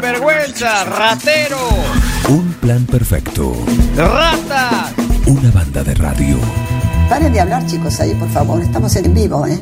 vergüenza, 0.01 0.83
ratero. 0.83 1.57
Un 2.29 2.53
plan 2.53 2.85
perfecto. 2.85 3.53
Rata. 3.95 4.91
Una 5.27 5.51
banda 5.51 5.83
de 5.83 5.93
radio. 5.93 6.37
Paren 7.09 7.31
de 7.31 7.39
hablar, 7.39 7.65
chicos, 7.67 7.99
ahí, 7.99 8.13
por 8.15 8.29
favor. 8.29 8.61
Estamos 8.61 8.95
en 8.95 9.13
vivo, 9.13 9.45
¿eh? 9.45 9.59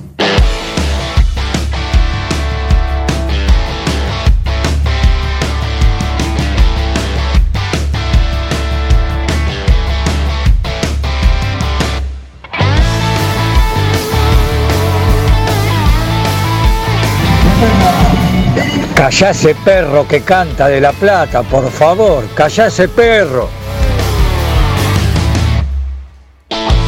Callá 18.99 19.29
ese 19.29 19.55
perro 19.55 20.05
que 20.05 20.19
canta 20.23 20.67
de 20.67 20.81
La 20.81 20.91
Plata, 20.91 21.41
por 21.41 21.71
favor. 21.71 22.25
Callá 22.35 22.67
ese 22.67 22.89
perro. 22.89 23.47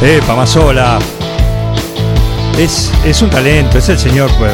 Epa, 0.02 0.36
Mazola. 0.36 0.98
Es, 2.58 2.92
es 3.06 3.22
un 3.22 3.30
talento, 3.30 3.78
es 3.78 3.88
el 3.88 3.98
señor 3.98 4.30
pues, 4.38 4.52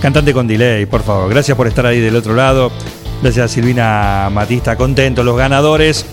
cantante 0.00 0.32
con 0.32 0.46
delay, 0.46 0.86
por 0.86 1.02
favor. 1.02 1.28
Gracias 1.28 1.56
por 1.56 1.66
estar 1.66 1.86
ahí 1.86 1.98
del 1.98 2.14
otro 2.14 2.34
lado. 2.34 2.70
Gracias 3.20 3.46
a 3.46 3.48
Silvina 3.52 4.30
Matista, 4.32 4.76
contento. 4.76 5.24
Los 5.24 5.36
ganadores, 5.36 6.06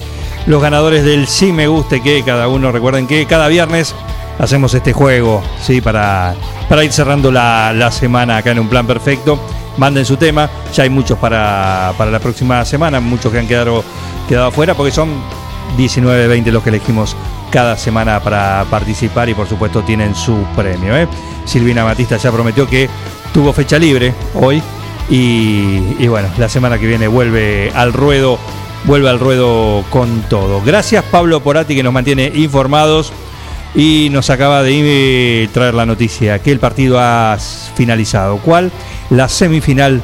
los 0.48 0.60
ganadores 0.60 1.04
del 1.04 1.28
Sí 1.28 1.52
Me 1.52 1.68
Guste 1.68 2.02
que 2.02 2.24
cada 2.24 2.48
uno, 2.48 2.72
recuerden 2.72 3.06
que 3.06 3.28
cada 3.28 3.48
viernes 3.48 3.94
hacemos 4.40 4.74
este 4.74 4.92
juego, 4.92 5.44
¿sí? 5.62 5.82
Para, 5.82 6.34
para 6.68 6.84
ir 6.84 6.92
cerrando 6.92 7.32
la, 7.32 7.74
la 7.76 7.92
semana 7.92 8.38
acá 8.38 8.50
en 8.50 8.60
un 8.60 8.70
plan 8.70 8.88
perfecto. 8.88 9.40
Manden 9.80 10.04
su 10.06 10.18
tema, 10.18 10.50
ya 10.74 10.84
hay 10.84 10.90
muchos 10.90 11.18
para, 11.18 11.94
para 11.98 12.12
la 12.12 12.20
próxima 12.20 12.66
semana, 12.66 13.00
muchos 13.00 13.32
que 13.32 13.40
han 13.40 13.48
quedado, 13.48 13.82
quedado 14.28 14.48
afuera 14.48 14.74
porque 14.74 14.92
son 14.92 15.10
19, 15.78 16.28
20 16.28 16.52
los 16.52 16.62
que 16.62 16.70
elegimos 16.70 17.16
cada 17.50 17.78
semana 17.78 18.20
para 18.20 18.66
participar 18.70 19.30
y 19.30 19.34
por 19.34 19.48
supuesto 19.48 19.82
tienen 19.84 20.16
su 20.16 20.44
premio. 20.54 20.98
¿eh? 20.98 21.08
Silvina 21.46 21.86
Matista 21.86 22.18
ya 22.18 22.30
prometió 22.30 22.68
que 22.68 22.90
tuvo 23.34 23.54
fecha 23.54 23.80
libre 23.80 24.14
hoy 24.36 24.62
y, 25.10 25.96
y 25.98 26.08
bueno, 26.10 26.28
la 26.38 26.50
semana 26.50 26.78
que 26.78 26.86
viene 26.86 27.08
vuelve 27.08 27.72
al 27.74 27.94
ruedo, 27.94 28.38
vuelve 28.84 29.10
al 29.10 29.18
ruedo 29.18 29.86
con 29.90 30.24
todo. 30.24 30.62
Gracias 30.62 31.06
Pablo 31.06 31.40
Porati 31.40 31.74
que 31.74 31.84
nos 31.84 31.94
mantiene 31.94 32.30
informados 32.36 33.14
y 33.76 34.10
nos 34.12 34.30
acaba 34.30 34.64
de 34.64 35.50
traer 35.54 35.74
la 35.74 35.86
noticia 35.86 36.40
que 36.40 36.52
el 36.52 36.60
partido 36.60 36.98
ha 37.00 37.38
finalizado. 37.76 38.38
¿Cuál? 38.38 38.72
La 39.10 39.30
semifinal 39.30 40.02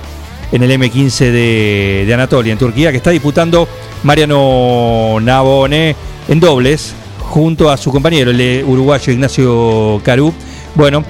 en 0.51 0.63
el 0.63 0.71
M15 0.71 1.31
de, 1.31 2.11
Anatolia, 2.13 2.53
en 2.53 2.59
Turquía, 2.59 2.91
que 2.91 2.97
está 2.97 3.09
disputando 3.09 3.67
Mariano 4.03 5.17
Nabone 5.21 5.95
en 6.27 6.39
dobles, 6.39 6.93
junto 7.19 7.69
a 7.69 7.77
su 7.77 7.91
compañero, 7.91 8.31
el 8.31 8.63
uruguayo 8.65 9.11
Ignacio 9.11 9.99
Carú. 10.03 10.33
Bueno, 10.75 11.03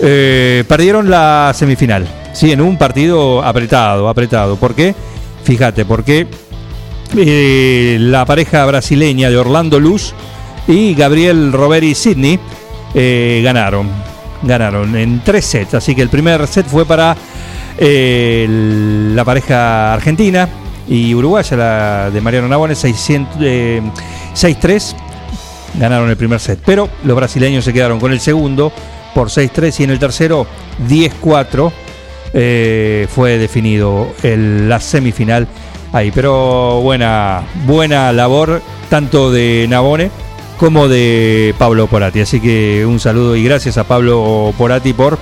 eh, 0.00 0.64
perdieron 0.68 1.10
la 1.10 1.52
semifinal, 1.54 2.06
sí, 2.32 2.52
en 2.52 2.60
un 2.60 2.76
partido 2.76 3.42
apretado, 3.42 4.08
apretado. 4.08 4.56
¿Por 4.56 4.74
qué? 4.74 4.94
Fíjate, 5.44 5.84
porque 5.84 6.26
eh, 7.16 7.96
la 8.00 8.24
pareja 8.24 8.64
brasileña 8.66 9.30
de 9.30 9.36
Orlando 9.36 9.80
Luz 9.80 10.14
y 10.66 10.94
Gabriel 10.94 11.52
Roberi 11.52 11.94
Sidney 11.94 12.38
eh, 12.94 13.40
ganaron. 13.44 13.88
Ganaron 14.42 14.96
en 14.96 15.22
tres 15.24 15.46
sets. 15.46 15.74
Así 15.74 15.94
que 15.94 16.02
el 16.02 16.08
primer 16.08 16.46
set 16.46 16.66
fue 16.66 16.84
para 16.84 17.16
eh, 17.78 18.46
la 19.14 19.24
pareja 19.24 19.92
argentina 19.92 20.48
y 20.88 21.14
uruguaya, 21.14 21.56
la 21.56 22.10
de 22.10 22.20
Mariano 22.20 22.48
Nabone, 22.48 22.74
600, 22.74 23.36
eh, 23.40 23.82
6-3. 24.34 24.94
Ganaron 25.78 26.10
el 26.10 26.16
primer 26.16 26.40
set. 26.40 26.60
Pero 26.64 26.88
los 27.04 27.16
brasileños 27.16 27.64
se 27.64 27.72
quedaron 27.72 28.00
con 28.00 28.12
el 28.12 28.20
segundo 28.20 28.72
por 29.14 29.28
6-3 29.28 29.80
y 29.80 29.84
en 29.84 29.90
el 29.90 29.98
tercero 29.98 30.46
10-4 30.88 31.72
eh, 32.34 33.06
fue 33.10 33.38
definido 33.38 34.08
la 34.22 34.80
semifinal 34.80 35.46
ahí. 35.92 36.10
Pero 36.10 36.80
buena, 36.82 37.42
buena 37.64 38.12
labor 38.12 38.60
tanto 38.88 39.30
de 39.30 39.66
Nabone 39.68 40.10
como 40.62 40.86
de 40.86 41.56
Pablo 41.58 41.88
Porati. 41.88 42.20
Así 42.20 42.38
que 42.38 42.86
un 42.86 43.00
saludo 43.00 43.34
y 43.34 43.42
gracias 43.42 43.78
a 43.78 43.84
Pablo 43.84 44.54
Porati 44.56 44.92
por, 44.92 45.18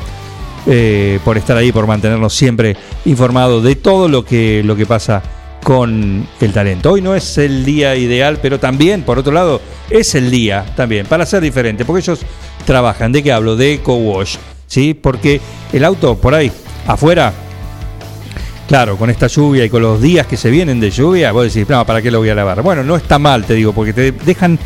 eh, 0.66 1.18
por 1.24 1.38
estar 1.38 1.56
ahí, 1.56 1.72
por 1.72 1.86
mantenernos 1.86 2.34
siempre 2.34 2.76
informados 3.06 3.64
de 3.64 3.74
todo 3.74 4.06
lo 4.06 4.22
que, 4.22 4.60
lo 4.62 4.76
que 4.76 4.84
pasa 4.84 5.22
con 5.64 6.28
el 6.42 6.52
talento. 6.52 6.92
Hoy 6.92 7.00
no 7.00 7.14
es 7.14 7.38
el 7.38 7.64
día 7.64 7.96
ideal, 7.96 8.38
pero 8.42 8.60
también, 8.60 9.00
por 9.00 9.18
otro 9.18 9.32
lado, 9.32 9.62
es 9.88 10.14
el 10.14 10.30
día 10.30 10.66
también 10.76 11.06
para 11.06 11.24
ser 11.24 11.40
diferente, 11.40 11.86
porque 11.86 12.00
ellos 12.00 12.20
trabajan. 12.66 13.10
¿De 13.10 13.22
qué 13.22 13.32
hablo? 13.32 13.56
De 13.56 13.72
Eco 13.72 13.94
Wash, 13.94 14.36
¿sí? 14.66 14.92
Porque 14.92 15.40
el 15.72 15.86
auto 15.86 16.18
por 16.18 16.34
ahí, 16.34 16.52
afuera, 16.86 17.32
Claro, 18.68 18.96
con 18.96 19.10
esta 19.10 19.26
lluvia 19.26 19.64
y 19.64 19.68
con 19.68 19.82
los 19.82 20.00
días 20.00 20.28
que 20.28 20.36
se 20.36 20.48
vienen 20.48 20.78
de 20.78 20.92
lluvia, 20.92 21.32
vos 21.32 21.52
decís, 21.52 21.68
no, 21.68 21.84
¿para 21.84 22.00
qué 22.00 22.08
lo 22.08 22.20
voy 22.20 22.28
a 22.28 22.36
lavar? 22.36 22.62
Bueno, 22.62 22.84
no 22.84 22.94
está 22.94 23.18
mal, 23.18 23.44
te 23.44 23.54
digo, 23.54 23.72
porque 23.72 23.92
te 23.92 24.12
dejan 24.12 24.60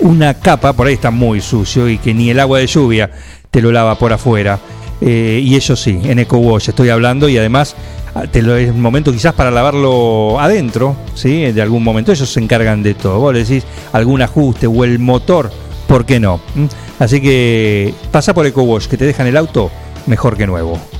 una 0.00 0.34
capa, 0.34 0.72
por 0.72 0.86
ahí 0.86 0.94
está 0.94 1.10
muy 1.10 1.40
sucio 1.40 1.88
y 1.88 1.98
que 1.98 2.14
ni 2.14 2.30
el 2.30 2.40
agua 2.40 2.58
de 2.58 2.66
lluvia 2.66 3.10
te 3.50 3.60
lo 3.60 3.72
lava 3.72 3.98
por 3.98 4.12
afuera. 4.12 4.58
Eh, 5.00 5.40
y 5.42 5.56
eso 5.56 5.76
sí, 5.76 6.00
en 6.04 6.18
Eco 6.18 6.38
Wash 6.38 6.70
estoy 6.70 6.88
hablando 6.88 7.28
y 7.28 7.36
además 7.36 7.76
ah, 8.14 8.24
te 8.30 8.40
lo 8.40 8.56
es 8.56 8.74
momento 8.74 9.12
quizás 9.12 9.34
para 9.34 9.50
lavarlo 9.50 10.40
adentro, 10.40 10.96
¿sí? 11.14 11.52
De 11.52 11.62
algún 11.62 11.84
momento. 11.84 12.12
Ellos 12.12 12.30
se 12.30 12.40
encargan 12.40 12.82
de 12.82 12.94
todo. 12.94 13.18
Vos 13.20 13.34
le 13.34 13.44
decís 13.44 13.64
algún 13.92 14.22
ajuste 14.22 14.66
o 14.66 14.84
el 14.84 14.98
motor, 14.98 15.50
¿por 15.86 16.04
qué 16.06 16.18
no? 16.20 16.40
¿Mm? 16.54 16.66
Así 16.98 17.20
que 17.20 17.94
pasa 18.10 18.32
por 18.32 18.46
Eco 18.46 18.62
Wash, 18.62 18.86
que 18.86 18.96
te 18.96 19.04
dejan 19.04 19.26
el 19.26 19.36
auto 19.36 19.70
mejor 20.06 20.36
que 20.36 20.46
nuevo. 20.46 20.78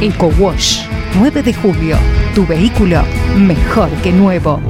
Eco 0.00 0.26
Wash 0.38 0.82
9 1.16 1.42
de 1.42 1.54
julio. 1.54 1.96
Tu 2.34 2.46
vehículo 2.46 3.02
mejor 3.36 3.88
que 4.02 4.10
nuevo. 4.12 4.60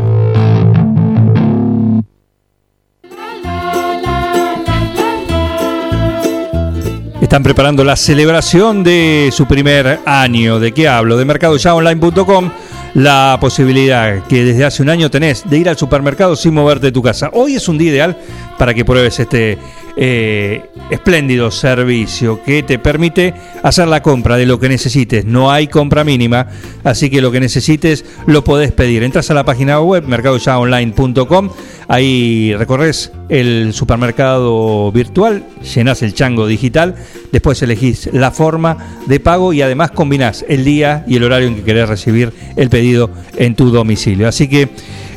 Están 7.20 7.42
preparando 7.42 7.82
la 7.82 7.96
celebración 7.96 8.84
de 8.84 9.30
su 9.32 9.46
primer 9.46 10.00
año. 10.04 10.60
¿De 10.60 10.72
qué 10.72 10.86
hablo? 10.88 11.16
De 11.16 11.24
mercadoyaonline.com. 11.24 12.50
La 12.94 13.38
posibilidad 13.40 14.22
que 14.28 14.44
desde 14.44 14.64
hace 14.64 14.82
un 14.82 14.90
año 14.90 15.10
tenés 15.10 15.48
de 15.48 15.58
ir 15.58 15.68
al 15.68 15.76
supermercado 15.76 16.36
sin 16.36 16.54
moverte 16.54 16.86
de 16.86 16.92
tu 16.92 17.02
casa. 17.02 17.30
Hoy 17.32 17.56
es 17.56 17.66
un 17.66 17.78
día 17.78 17.90
ideal 17.90 18.16
para 18.56 18.72
que 18.74 18.84
pruebes 18.84 19.18
este 19.18 19.58
eh, 19.96 20.70
espléndido 20.90 21.50
servicio 21.50 22.42
que 22.42 22.62
te 22.62 22.78
permite 22.78 23.34
hacer 23.62 23.88
la 23.88 24.02
compra 24.02 24.36
de 24.36 24.46
lo 24.46 24.58
que 24.58 24.68
necesites. 24.68 25.24
No 25.24 25.50
hay 25.50 25.68
compra 25.68 26.04
mínima, 26.04 26.48
así 26.82 27.10
que 27.10 27.20
lo 27.20 27.30
que 27.30 27.40
necesites 27.40 28.04
lo 28.26 28.42
podés 28.44 28.72
pedir. 28.72 29.02
Entras 29.02 29.30
a 29.30 29.34
la 29.34 29.44
página 29.44 29.80
web 29.80 30.04
mercadoyaonline.com, 30.06 31.50
ahí 31.88 32.54
recorres 32.56 33.12
el 33.28 33.72
supermercado 33.72 34.90
virtual, 34.92 35.44
llenas 35.74 36.02
el 36.02 36.14
chango 36.14 36.46
digital, 36.46 36.94
después 37.32 37.62
elegís 37.62 38.10
la 38.12 38.30
forma 38.30 38.98
de 39.06 39.20
pago 39.20 39.52
y 39.52 39.62
además 39.62 39.90
combinás 39.92 40.44
el 40.48 40.64
día 40.64 41.04
y 41.06 41.16
el 41.16 41.24
horario 41.24 41.48
en 41.48 41.56
que 41.56 41.62
querés 41.62 41.88
recibir 41.88 42.32
el 42.56 42.68
pedido 42.68 43.10
en 43.36 43.54
tu 43.54 43.70
domicilio. 43.70 44.28
Así 44.28 44.48
que 44.48 44.68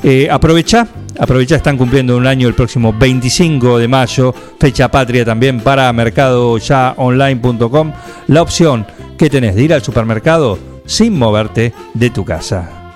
eh, 0.03 0.27
aprovecha 0.29 0.87
Aprovecha, 1.19 1.55
están 1.55 1.77
cumpliendo 1.77 2.15
un 2.15 2.27
año 2.27 2.47
el 2.47 2.53
próximo 2.53 2.93
25 2.93 3.79
de 3.79 3.87
mayo, 3.87 4.33
fecha 4.59 4.89
patria 4.89 5.25
también 5.25 5.59
para 5.59 5.91
mercadoyaonline.com. 5.91 7.91
La 8.27 8.41
opción 8.41 8.85
que 9.17 9.29
tenés 9.29 9.55
de 9.55 9.63
ir 9.63 9.73
al 9.73 9.83
supermercado 9.83 10.59
sin 10.85 11.17
moverte 11.17 11.73
de 11.93 12.09
tu 12.09 12.23
casa. 12.23 12.93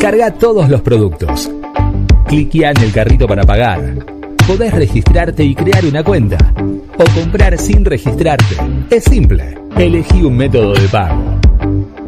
Carga 0.00 0.32
todos 0.32 0.68
los 0.68 0.80
productos. 0.82 1.50
Cliquea 2.26 2.70
en 2.70 2.82
el 2.82 2.92
carrito 2.92 3.26
para 3.26 3.42
pagar. 3.42 3.96
Podés 4.46 4.72
registrarte 4.72 5.44
y 5.44 5.54
crear 5.54 5.84
una 5.84 6.04
cuenta. 6.04 6.54
O 6.96 7.20
comprar 7.20 7.58
sin 7.58 7.84
registrarte. 7.84 8.56
Es 8.90 9.04
simple. 9.04 9.58
Elegí 9.76 10.22
un 10.22 10.36
método 10.36 10.74
de 10.74 10.88
pago. 10.88 11.47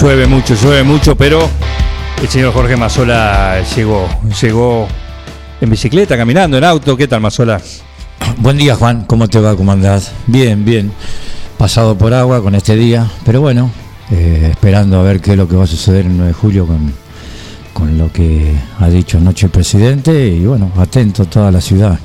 Llueve 0.00 0.26
mucho, 0.26 0.54
llueve 0.54 0.82
mucho, 0.82 1.14
pero 1.14 1.46
el 2.22 2.26
señor 2.26 2.54
Jorge 2.54 2.74
Mazola 2.74 3.62
llegó, 3.76 4.08
llegó 4.40 4.88
en 5.60 5.68
bicicleta, 5.68 6.16
caminando, 6.16 6.56
en 6.56 6.64
auto. 6.64 6.96
¿Qué 6.96 7.06
tal, 7.06 7.20
Mazola? 7.20 7.60
Buen 8.38 8.56
día, 8.56 8.76
Juan. 8.76 9.04
¿Cómo 9.04 9.28
te 9.28 9.38
va? 9.40 9.54
¿Cómo 9.54 9.72
andás? 9.72 10.12
Bien, 10.26 10.64
bien. 10.64 10.90
Pasado 11.58 11.98
por 11.98 12.14
agua 12.14 12.42
con 12.42 12.54
este 12.54 12.76
día, 12.76 13.10
pero 13.26 13.42
bueno, 13.42 13.70
eh, 14.10 14.48
esperando 14.52 14.98
a 14.98 15.02
ver 15.02 15.20
qué 15.20 15.32
es 15.32 15.36
lo 15.36 15.46
que 15.46 15.56
va 15.56 15.64
a 15.64 15.66
suceder 15.66 16.06
el 16.06 16.16
9 16.16 16.28
de 16.28 16.32
julio 16.32 16.66
con, 16.66 16.94
con 17.74 17.98
lo 17.98 18.10
que 18.10 18.54
ha 18.78 18.88
dicho 18.88 19.18
anoche 19.18 19.46
el 19.46 19.52
presidente 19.52 20.28
y 20.28 20.46
bueno, 20.46 20.72
atento 20.78 21.26
toda 21.26 21.50
la 21.50 21.60
ciudad 21.60 21.98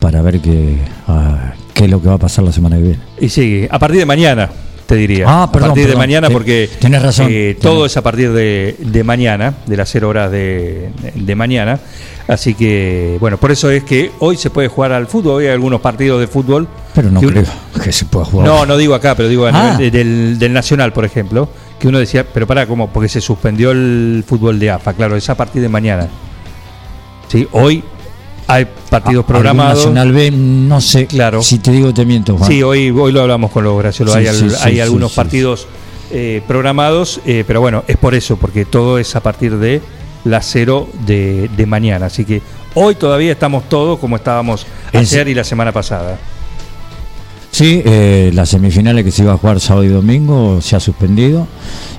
para 0.00 0.22
ver 0.22 0.40
qué, 0.40 0.80
ah, 1.06 1.52
qué 1.72 1.84
es 1.84 1.90
lo 1.90 2.02
que 2.02 2.08
va 2.08 2.14
a 2.14 2.18
pasar 2.18 2.42
la 2.44 2.52
semana 2.52 2.78
que 2.78 2.82
viene. 2.82 2.98
Y 3.20 3.28
sigue, 3.28 3.68
a 3.70 3.78
partir 3.78 4.00
de 4.00 4.06
mañana, 4.06 4.50
te 4.86 4.94
diría. 4.94 5.24
Ah, 5.28 5.50
perdón, 5.52 5.70
a 5.70 5.74
partir 5.74 5.90
de 5.90 5.96
mañana, 5.96 6.30
porque 6.30 6.70
tenés 6.80 7.02
razón. 7.02 7.26
eh, 7.30 7.56
todo 7.60 7.86
es 7.86 7.96
a 7.96 8.02
partir 8.02 8.32
de, 8.32 8.76
de 8.78 9.04
mañana, 9.04 9.54
de 9.66 9.76
las 9.76 9.90
0 9.90 10.08
horas 10.08 10.30
de, 10.30 10.90
de 11.14 11.34
mañana. 11.34 11.80
Así 12.28 12.54
que, 12.54 13.16
bueno, 13.20 13.36
por 13.36 13.52
eso 13.52 13.70
es 13.70 13.84
que 13.84 14.10
hoy 14.18 14.36
se 14.36 14.50
puede 14.50 14.68
jugar 14.68 14.92
al 14.92 15.06
fútbol. 15.06 15.34
Hoy 15.36 15.46
hay 15.46 15.52
algunos 15.52 15.80
partidos 15.80 16.20
de 16.20 16.26
fútbol. 16.26 16.66
Pero 16.94 17.10
no 17.10 17.20
que 17.20 17.26
uno- 17.26 17.42
creo 17.72 17.84
que 17.84 17.92
se 17.92 18.04
pueda 18.04 18.24
jugar. 18.24 18.46
No, 18.48 18.66
no 18.66 18.76
digo 18.76 18.94
acá, 18.94 19.14
pero 19.14 19.28
digo 19.28 19.46
a 19.46 19.50
Ah. 19.50 19.72
nivel 19.76 19.90
del, 19.92 20.38
del 20.38 20.52
Nacional, 20.52 20.92
por 20.92 21.04
ejemplo, 21.04 21.48
que 21.78 21.86
uno 21.88 21.98
decía, 21.98 22.24
pero 22.32 22.46
pará, 22.46 22.66
¿cómo? 22.66 22.88
Porque 22.92 23.08
se 23.08 23.20
suspendió 23.20 23.70
el 23.70 24.24
fútbol 24.26 24.58
de 24.58 24.70
AFA, 24.70 24.92
claro, 24.94 25.14
es 25.16 25.28
a 25.30 25.36
partir 25.36 25.62
de 25.62 25.68
mañana. 25.68 26.08
Sí, 27.28 27.46
hoy 27.52 27.82
hay 28.46 28.66
partidos 28.90 29.24
programados. 29.24 29.78
Nacional 29.78 30.12
B, 30.12 30.30
no 30.30 30.80
sé. 30.80 31.06
Claro. 31.06 31.42
Si 31.42 31.58
te 31.58 31.72
digo, 31.72 31.92
te 31.92 32.04
miento, 32.04 32.36
Juan. 32.36 32.50
Sí, 32.50 32.62
hoy, 32.62 32.90
hoy 32.90 33.12
lo 33.12 33.22
hablamos 33.22 33.50
con 33.50 33.64
los 33.64 33.78
graciosos. 33.78 34.14
Sí, 34.14 34.26
hay 34.26 34.34
sí, 34.34 34.56
hay 34.62 34.74
sí, 34.74 34.80
algunos 34.80 35.12
partidos 35.12 35.66
eh, 36.10 36.42
programados, 36.46 37.20
eh, 37.26 37.44
pero 37.46 37.60
bueno, 37.60 37.84
es 37.88 37.96
por 37.96 38.14
eso, 38.14 38.36
porque 38.36 38.64
todo 38.64 38.98
es 38.98 39.16
a 39.16 39.20
partir 39.20 39.56
de 39.58 39.80
las 40.24 40.46
0 40.50 40.88
de, 41.06 41.50
de 41.56 41.66
mañana. 41.66 42.06
Así 42.06 42.24
que 42.24 42.42
hoy 42.74 42.94
todavía 42.94 43.32
estamos 43.32 43.68
todos 43.68 43.98
como 43.98 44.16
estábamos 44.16 44.66
En 44.92 45.00
ayer 45.00 45.28
y 45.28 45.34
la 45.34 45.44
semana 45.44 45.72
pasada. 45.72 46.18
Sí, 47.56 47.80
eh, 47.86 48.30
las 48.34 48.50
semifinales 48.50 49.02
que 49.02 49.10
se 49.10 49.22
iba 49.22 49.32
a 49.32 49.38
jugar 49.38 49.60
sábado 49.60 49.82
y 49.82 49.88
domingo 49.88 50.60
se 50.60 50.76
ha 50.76 50.80
suspendido 50.80 51.48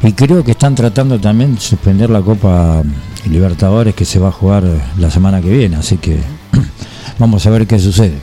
y 0.04 0.14
creo 0.14 0.44
que 0.44 0.52
están 0.52 0.76
tratando 0.76 1.20
también 1.20 1.56
de 1.56 1.62
suspender 1.62 2.12
la 2.12 2.22
Copa 2.22 2.84
Libertadores 3.30 3.96
que 3.96 4.06
se 4.06 4.20
va 4.20 4.30
a 4.30 4.32
jugar 4.32 4.64
la 4.98 5.12
semana 5.12 5.42
que 5.42 5.50
viene, 5.50 5.78
así 5.78 5.98
que 5.98 6.18
vamos 7.20 7.46
a 7.46 7.50
ver 7.50 7.68
qué 7.68 7.80
sucede. 7.80 8.16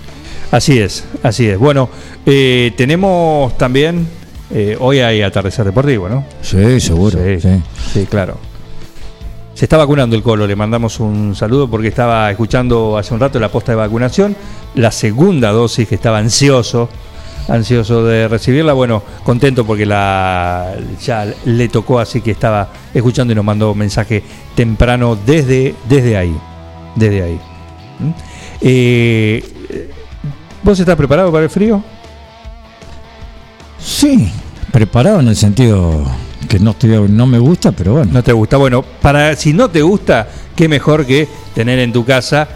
Así 0.51 0.79
es, 0.79 1.05
así 1.23 1.49
es. 1.49 1.59
Bueno, 1.59 1.89
eh, 2.27 2.73
tenemos 2.77 3.57
también, 3.59 4.07
eh, 4.51 4.77
hoy 4.79 5.01
hay 5.01 5.23
atardecer 5.23 5.65
deportivo, 5.65 6.09
¿no? 6.09 6.25
Sí, 6.43 6.81
seguro. 6.81 7.19
Sí, 7.19 7.41
sí. 7.41 7.63
sí, 7.93 8.07
claro. 8.07 8.39
Se 9.55 9.67
está 9.67 9.77
vacunando 9.77 10.17
el 10.17 10.23
colo, 10.23 10.47
le 10.47 10.57
mandamos 10.57 10.99
un 10.99 11.37
saludo 11.37 11.71
porque 11.71 11.89
estaba 11.89 12.29
escuchando 12.31 12.99
hace 12.99 13.15
un 13.15 13.21
rato 13.21 13.39
la 13.39 13.51
posta 13.51 13.71
de 13.71 13.77
vacunación, 13.77 14.37
la 14.75 14.91
segunda 14.91 15.53
dosis 15.53 15.87
que 15.87 15.95
estaba 15.95 16.19
ansioso, 16.19 16.89
ansioso 17.49 18.05
de 18.05 18.29
recibirla, 18.29 18.73
bueno, 18.73 19.03
contento 19.23 19.65
porque 19.65 19.87
la 19.87 20.75
ya 21.03 21.27
le 21.45 21.69
tocó, 21.69 21.99
así 21.99 22.21
que 22.21 22.31
estaba 22.31 22.69
escuchando 22.93 23.33
y 23.33 23.37
nos 23.37 23.45
mandó 23.45 23.73
un 23.73 23.79
mensaje 23.79 24.23
temprano 24.55 25.17
desde, 25.17 25.75
desde 25.89 26.17
ahí, 26.17 26.37
desde 26.95 27.23
ahí. 27.23 27.41
¿Mm? 27.99 28.11
Eh, 28.61 29.91
¿Vos 30.63 30.81
estás 30.81 30.97
preparado 30.97 31.31
para 31.31 31.45
el 31.45 31.51
frío? 31.51 31.83
Sí, 33.79 34.33
preparado 34.73 35.21
en 35.21 35.29
el 35.29 35.37
sentido 35.37 36.05
que 36.49 36.59
no, 36.59 36.71
estoy, 36.71 37.09
no 37.09 37.27
me 37.27 37.39
gusta, 37.39 37.73
pero 37.73 37.93
bueno. 37.93 38.13
No 38.13 38.23
te 38.23 38.33
gusta. 38.33 38.57
Bueno, 38.57 38.83
para 38.83 39.37
si 39.37 39.53
no 39.53 39.69
te 39.69 39.83
gusta, 39.83 40.29
qué 40.57 40.69
mejor 40.69 41.05
que 41.05 41.29
tener 41.55 41.79
en 41.79 41.93
tu 41.93 42.05
casa 42.05 42.49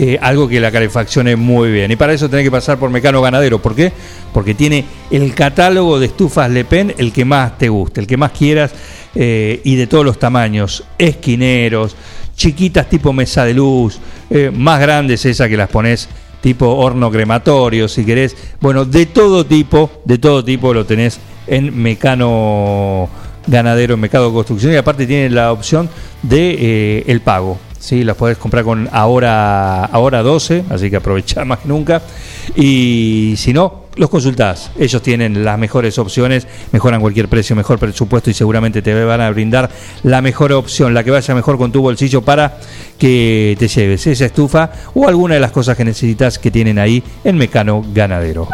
eh, 0.00 0.16
algo 0.22 0.46
que 0.46 0.60
la 0.60 0.70
calefaccione 0.70 1.34
muy 1.34 1.72
bien. 1.72 1.90
Y 1.90 1.96
para 1.96 2.12
eso 2.12 2.30
tenés 2.30 2.44
que 2.44 2.52
pasar 2.52 2.78
por 2.78 2.88
Mecano 2.88 3.20
Ganadero. 3.20 3.60
¿Por 3.60 3.74
qué? 3.74 3.92
Porque 4.32 4.54
tiene 4.54 4.84
el 5.10 5.34
catálogo 5.34 5.98
de 5.98 6.06
estufas 6.06 6.48
Le 6.48 6.64
Pen, 6.64 6.94
el 6.98 7.12
que 7.12 7.24
más 7.24 7.58
te 7.58 7.68
guste, 7.68 8.00
el 8.00 8.06
que 8.06 8.16
más 8.16 8.30
quieras 8.30 8.70
eh, 9.16 9.60
y 9.64 9.74
de 9.74 9.88
todos 9.88 10.04
los 10.04 10.16
tamaños. 10.16 10.84
Esquineros, 10.96 11.96
chiquitas 12.36 12.88
tipo 12.88 13.12
mesa 13.12 13.44
de 13.44 13.54
luz, 13.54 13.98
eh, 14.30 14.52
más 14.54 14.78
grandes 14.78 15.24
esas 15.24 15.48
que 15.48 15.56
las 15.56 15.68
pones 15.68 16.08
tipo 16.40 16.76
horno 16.76 17.10
crematorio, 17.10 17.88
si 17.88 18.04
querés. 18.04 18.36
Bueno, 18.60 18.84
de 18.84 19.06
todo 19.06 19.46
tipo, 19.46 19.90
de 20.04 20.18
todo 20.18 20.44
tipo 20.44 20.72
lo 20.72 20.86
tenés 20.86 21.18
en 21.48 21.76
Mecano 21.76 23.08
Ganadero, 23.48 23.94
en 23.94 24.00
Mecano 24.00 24.32
Construcción 24.32 24.72
y 24.72 24.76
aparte 24.76 25.08
tiene 25.08 25.28
la 25.28 25.50
opción 25.50 25.90
de 26.22 26.56
eh, 26.56 27.04
el 27.08 27.20
pago. 27.20 27.58
¿Sí? 27.78 28.04
Las 28.04 28.16
podés 28.16 28.38
comprar 28.38 28.64
con 28.64 28.88
ahora, 28.92 29.84
ahora 29.84 30.22
12, 30.22 30.64
así 30.70 30.90
que 30.90 30.96
aprovechá 30.96 31.44
más 31.46 31.60
que 31.60 31.68
nunca. 31.68 32.02
Y 32.56 33.34
si 33.36 33.52
no, 33.52 33.88
los 33.96 34.08
consultás. 34.08 34.70
Ellos 34.78 35.02
tienen 35.02 35.44
las 35.44 35.58
mejores 35.58 35.98
opciones, 35.98 36.46
mejoran 36.72 37.00
cualquier 37.00 37.28
precio, 37.28 37.54
mejor 37.56 37.78
presupuesto 37.78 38.30
y 38.30 38.34
seguramente 38.34 38.80
te 38.80 39.04
van 39.04 39.20
a 39.20 39.30
brindar 39.30 39.70
la 40.02 40.22
mejor 40.22 40.52
opción, 40.52 40.94
la 40.94 41.04
que 41.04 41.10
vaya 41.10 41.34
mejor 41.34 41.58
con 41.58 41.72
tu 41.72 41.82
bolsillo 41.82 42.22
para 42.22 42.58
que 42.98 43.56
te 43.58 43.68
lleves 43.68 44.06
esa 44.06 44.26
estufa 44.26 44.70
o 44.94 45.08
alguna 45.08 45.34
de 45.34 45.40
las 45.40 45.52
cosas 45.52 45.76
que 45.76 45.84
necesitas 45.84 46.38
que 46.38 46.50
tienen 46.50 46.78
ahí 46.78 47.02
en 47.24 47.36
Mecano 47.36 47.84
Ganadero. 47.92 48.48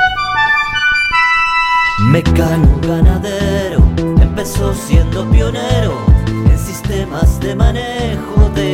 Mecano 2.00 2.80
ganadero 2.82 3.78
empezó 4.20 4.74
siendo 4.74 5.30
pionero 5.30 5.96
en 6.26 6.58
sistemas 6.58 7.38
de 7.38 7.54
manejo 7.54 8.50
de 8.54 8.73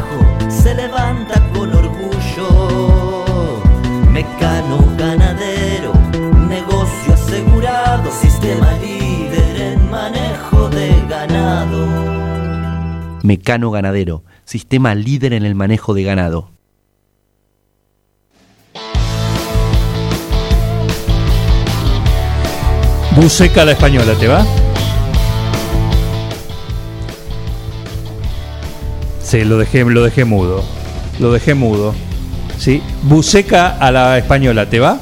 Mecano 13.23 13.71
Ganadero, 13.71 14.23
sistema 14.45 14.95
líder 14.95 15.33
en 15.33 15.45
el 15.45 15.55
manejo 15.55 15.93
de 15.93 16.03
ganado. 16.03 16.51
Buceca 23.15 23.65
la 23.65 23.73
española, 23.73 24.13
¿te 24.19 24.27
va? 24.27 24.45
Sí, 29.21 29.43
lo 29.43 29.57
dejé, 29.57 29.83
lo 29.83 30.03
dejé 30.03 30.25
mudo. 30.25 30.63
Lo 31.19 31.31
dejé 31.31 31.53
mudo. 31.53 31.93
Sí. 32.57 32.81
Buceca 33.03 33.77
a 33.77 33.91
la 33.91 34.17
española, 34.17 34.69
¿te 34.69 34.79
va? 34.79 34.99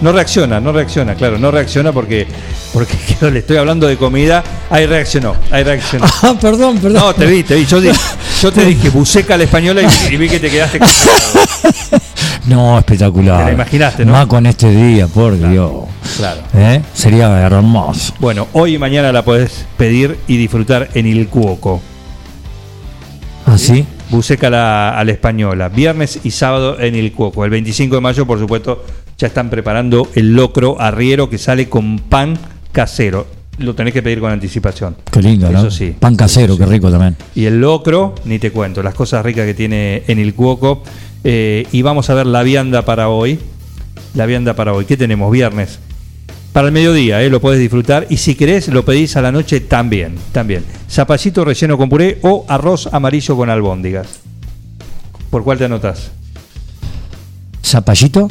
No 0.00 0.12
reacciona, 0.12 0.60
no 0.60 0.72
reacciona, 0.72 1.14
claro, 1.14 1.38
no 1.38 1.50
reacciona 1.50 1.90
porque 1.92 2.26
porque 2.72 2.94
que 3.20 3.30
le 3.30 3.38
estoy 3.38 3.56
hablando 3.56 3.86
de 3.86 3.96
comida. 3.96 4.44
Ahí 4.70 4.86
reaccionó, 4.86 5.34
ahí 5.50 5.62
reaccionó. 5.64 6.04
Ah, 6.22 6.34
perdón, 6.40 6.78
perdón. 6.78 7.00
No, 7.02 7.14
te 7.14 7.24
vi, 7.26 7.42
te 7.42 7.54
vi. 7.56 7.64
Yo, 7.64 8.52
te 8.52 8.64
dije 8.66 8.90
buceca 8.90 9.36
la 9.36 9.44
española 9.44 9.80
y, 9.82 10.14
y 10.14 10.16
vi 10.18 10.28
que 10.28 10.38
te 10.38 10.50
quedaste 10.50 10.78
con- 10.78 10.88
No, 12.46 12.78
espectacular. 12.78 13.38
Te 13.40 13.44
la 13.46 13.52
imaginaste, 13.52 14.04
¿no? 14.04 14.12
Más 14.12 14.26
con 14.26 14.46
este 14.46 14.70
día, 14.70 15.08
por 15.08 15.36
Dios. 15.36 15.72
Claro. 16.16 16.42
¿Eh? 16.54 16.80
Sería 16.94 17.28
hermoso. 17.40 18.14
Bueno, 18.20 18.46
hoy 18.52 18.74
y 18.74 18.78
mañana 18.78 19.10
la 19.12 19.24
podés 19.24 19.66
pedir 19.76 20.16
y 20.28 20.36
disfrutar 20.36 20.88
en 20.94 21.06
Il 21.06 21.28
Cuoco. 21.28 21.80
¿Ah, 23.46 23.58
sí? 23.58 23.84
Buceca 24.10 24.48
la, 24.50 24.96
a 24.96 25.02
la 25.04 25.10
española. 25.12 25.68
Viernes 25.68 26.20
y 26.22 26.30
sábado 26.30 26.78
en 26.78 26.94
Il 26.94 27.12
Cuoco. 27.12 27.44
El 27.44 27.50
25 27.50 27.96
de 27.96 28.00
mayo, 28.00 28.26
por 28.26 28.38
supuesto, 28.38 28.84
ya 29.18 29.26
están 29.28 29.50
preparando 29.50 30.08
el 30.14 30.34
locro 30.34 30.80
arriero 30.80 31.30
que 31.30 31.38
sale 31.38 31.68
con 31.68 31.98
pan 31.98 32.38
casero. 32.72 33.26
Lo 33.58 33.74
tenés 33.74 33.94
que 33.94 34.02
pedir 34.02 34.20
con 34.20 34.30
anticipación. 34.30 34.96
Qué 35.10 35.22
lindo, 35.22 35.50
¿no? 35.50 35.60
Eso 35.60 35.70
sí. 35.70 35.94
Pan 35.98 36.14
casero, 36.14 36.58
qué 36.58 36.66
rico 36.66 36.90
también. 36.90 37.16
Y 37.34 37.46
el 37.46 37.58
locro, 37.58 38.14
ni 38.26 38.38
te 38.38 38.50
cuento, 38.50 38.82
las 38.82 38.94
cosas 38.94 39.24
ricas 39.24 39.46
que 39.46 39.54
tiene 39.54 40.02
en 40.06 40.18
el 40.18 40.34
Cuoco. 40.34 40.82
Eh, 41.24 41.66
y 41.72 41.80
vamos 41.80 42.10
a 42.10 42.14
ver 42.14 42.26
la 42.26 42.42
vianda 42.42 42.84
para 42.84 43.08
hoy. 43.08 43.38
La 44.14 44.26
vianda 44.26 44.54
para 44.54 44.74
hoy. 44.74 44.84
¿Qué 44.84 44.98
tenemos? 44.98 45.32
Viernes. 45.32 45.78
Para 46.52 46.68
el 46.68 46.72
mediodía, 46.72 47.22
eh, 47.22 47.30
lo 47.30 47.40
podés 47.40 47.58
disfrutar. 47.58 48.06
Y 48.10 48.18
si 48.18 48.34
querés, 48.34 48.68
lo 48.68 48.84
pedís 48.84 49.16
a 49.16 49.22
la 49.22 49.32
noche 49.32 49.60
también. 49.60 50.16
También. 50.32 50.62
Zapallito 50.90 51.42
relleno 51.44 51.78
con 51.78 51.88
puré 51.88 52.18
o 52.22 52.44
arroz 52.48 52.88
amarillo 52.92 53.36
con 53.36 53.48
albóndigas. 53.48 54.20
¿Por 55.30 55.44
cuál 55.44 55.56
te 55.56 55.64
anotás? 55.64 56.10
¿Zapallito? 57.62 58.30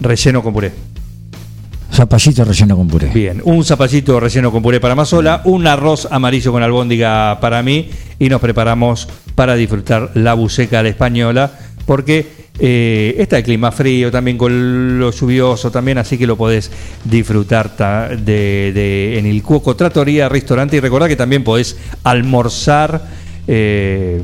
Relleno 0.00 0.42
con 0.42 0.52
puré. 0.52 0.72
Zapallito 1.92 2.44
relleno 2.44 2.76
con 2.76 2.88
puré. 2.88 3.08
Bien, 3.08 3.42
un 3.44 3.64
zapallito 3.64 4.18
relleno 4.20 4.50
con 4.52 4.62
puré 4.62 4.80
para 4.80 4.94
Mazola, 4.94 5.42
un 5.44 5.66
arroz 5.66 6.06
amarillo 6.10 6.52
con 6.52 6.62
albóndiga 6.62 7.38
para 7.40 7.62
mí 7.62 7.90
y 8.18 8.28
nos 8.28 8.40
preparamos 8.40 9.08
para 9.34 9.54
disfrutar 9.56 10.12
la 10.14 10.34
buceca 10.34 10.78
a 10.80 10.82
la 10.82 10.88
española 10.88 11.50
porque 11.86 12.26
eh, 12.60 13.16
está 13.18 13.38
el 13.38 13.44
clima 13.44 13.72
frío 13.72 14.10
también 14.10 14.38
con 14.38 14.98
lo 15.00 15.10
lluvioso 15.10 15.70
también, 15.70 15.98
así 15.98 16.16
que 16.16 16.26
lo 16.26 16.36
podés 16.36 16.70
disfrutar 17.04 17.76
ta- 17.76 18.08
de, 18.08 18.70
de- 18.72 19.18
en 19.18 19.26
el 19.26 19.42
Cuoco 19.42 19.74
Tratoría, 19.74 20.28
restaurante 20.28 20.76
y 20.76 20.80
recordá 20.80 21.08
que 21.08 21.16
también 21.16 21.42
podés 21.42 21.76
almorzar 22.04 23.02
eh, 23.48 24.22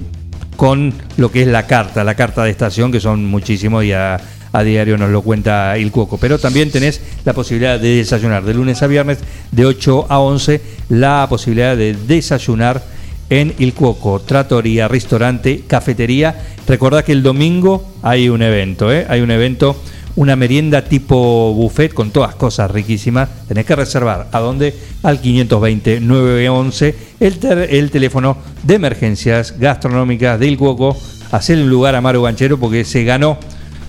con 0.57 0.93
lo 1.17 1.31
que 1.33 1.43
es 1.43 1.49
la 1.49 1.67
carta, 1.67 2.05
la 2.05 2.15
carta 2.15 2.45
de 2.45 2.51
estación, 2.51 2.93
que 2.93 3.01
son 3.01 3.25
muchísimos 3.27 3.85
y 3.85 3.93
a, 3.93 4.19
a 4.57 4.65
diario 4.65 4.97
nos 4.97 5.11
lo 5.11 5.21
cuenta 5.21 5.77
el 5.77 5.91
Cuoco. 5.91 6.17
Pero 6.17 6.39
también 6.39 6.71
tenés 6.71 7.01
la 7.25 7.35
posibilidad 7.35 7.79
de 7.79 7.97
desayunar 7.97 8.43
de 8.43 8.55
lunes 8.55 8.83
a 8.83 8.87
viernes 8.87 9.19
de 9.53 9.67
8 9.67 10.07
a 10.09 10.19
11, 10.19 10.61
la 10.89 11.27
posibilidad 11.29 11.77
de 11.77 11.95
desayunar 11.95 12.83
en 13.29 13.55
El 13.59 13.75
Cuoco, 13.75 14.21
tratoría, 14.21 14.89
restaurante, 14.89 15.65
cafetería. 15.67 16.43
Recordá 16.67 17.05
que 17.05 17.13
el 17.13 17.23
domingo 17.23 17.87
hay 18.03 18.31
un 18.31 18.41
evento, 18.41 18.91
¿eh? 18.93 19.05
hay 19.09 19.21
un 19.21 19.31
evento, 19.31 19.77
una 20.15 20.37
merienda 20.37 20.83
tipo 20.83 21.53
buffet 21.53 21.93
con 21.93 22.11
todas 22.11 22.35
cosas 22.35 22.71
riquísimas. 22.71 23.29
Tenés 23.49 23.67
que 23.67 23.77
reservar. 23.77 24.29
¿A 24.33 24.39
dónde? 24.41 24.75
Al 25.03 25.21
520-911, 25.21 26.95
el, 27.21 27.69
el 27.69 27.91
teléfono 27.91 28.39
de 28.63 28.75
emergencias 28.75 29.59
gastronómicas 29.59 30.41
del 30.41 30.57
Cuoco. 30.57 30.97
Hacer 31.33 31.59
un 31.59 31.69
lugar 31.69 31.95
a 31.95 32.01
Maru 32.01 32.23
Banchero 32.23 32.59
porque 32.59 32.85
se 32.85 33.05
ganó, 33.05 33.39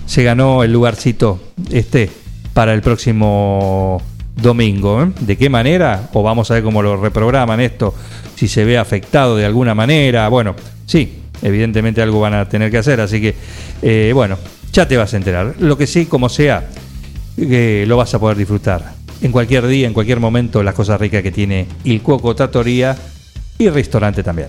se 0.08 0.22
ganó 0.22 0.64
el 0.64 0.72
lugarcito 0.72 1.38
este 1.70 2.10
para 2.54 2.72
el 2.72 2.80
próximo 2.80 4.02
domingo. 4.34 5.02
¿eh? 5.02 5.12
¿De 5.20 5.36
qué 5.36 5.50
manera? 5.50 6.08
O 6.14 6.22
vamos 6.22 6.50
a 6.50 6.54
ver 6.54 6.62
cómo 6.62 6.82
lo 6.82 6.96
reprograman 6.96 7.60
esto, 7.60 7.94
si 8.34 8.48
se 8.48 8.64
ve 8.64 8.78
afectado 8.78 9.36
de 9.36 9.44
alguna 9.44 9.74
manera. 9.74 10.26
Bueno, 10.28 10.56
sí, 10.86 11.20
evidentemente 11.42 12.00
algo 12.00 12.20
van 12.20 12.34
a 12.34 12.48
tener 12.48 12.70
que 12.70 12.78
hacer, 12.78 13.02
así 13.02 13.20
que, 13.20 13.34
eh, 13.82 14.10
bueno, 14.14 14.38
ya 14.72 14.88
te 14.88 14.96
vas 14.96 15.12
a 15.12 15.18
enterar. 15.18 15.54
Lo 15.58 15.76
que 15.76 15.86
sí, 15.86 16.06
como 16.06 16.30
sea, 16.30 16.66
eh, 17.36 17.84
lo 17.86 17.98
vas 17.98 18.14
a 18.14 18.18
poder 18.18 18.38
disfrutar. 18.38 18.94
En 19.20 19.30
cualquier 19.30 19.66
día, 19.66 19.86
en 19.86 19.92
cualquier 19.92 20.20
momento, 20.20 20.62
las 20.62 20.74
cosas 20.74 20.98
ricas 20.98 21.22
que 21.22 21.32
tiene 21.32 21.66
Il 21.84 22.00
Cuoco 22.00 22.34
Trattoria 22.34 22.96
y 23.58 23.68
restaurante 23.68 24.22
también. 24.22 24.48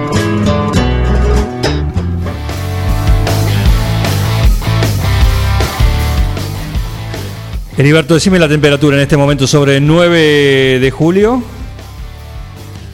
Heriberto, 7.77 8.13
decime 8.13 8.37
la 8.37 8.49
temperatura 8.49 8.97
en 8.97 9.03
este 9.03 9.17
momento 9.17 9.47
sobre 9.47 9.79
9 9.79 10.79
de 10.79 10.91
julio. 10.91 11.41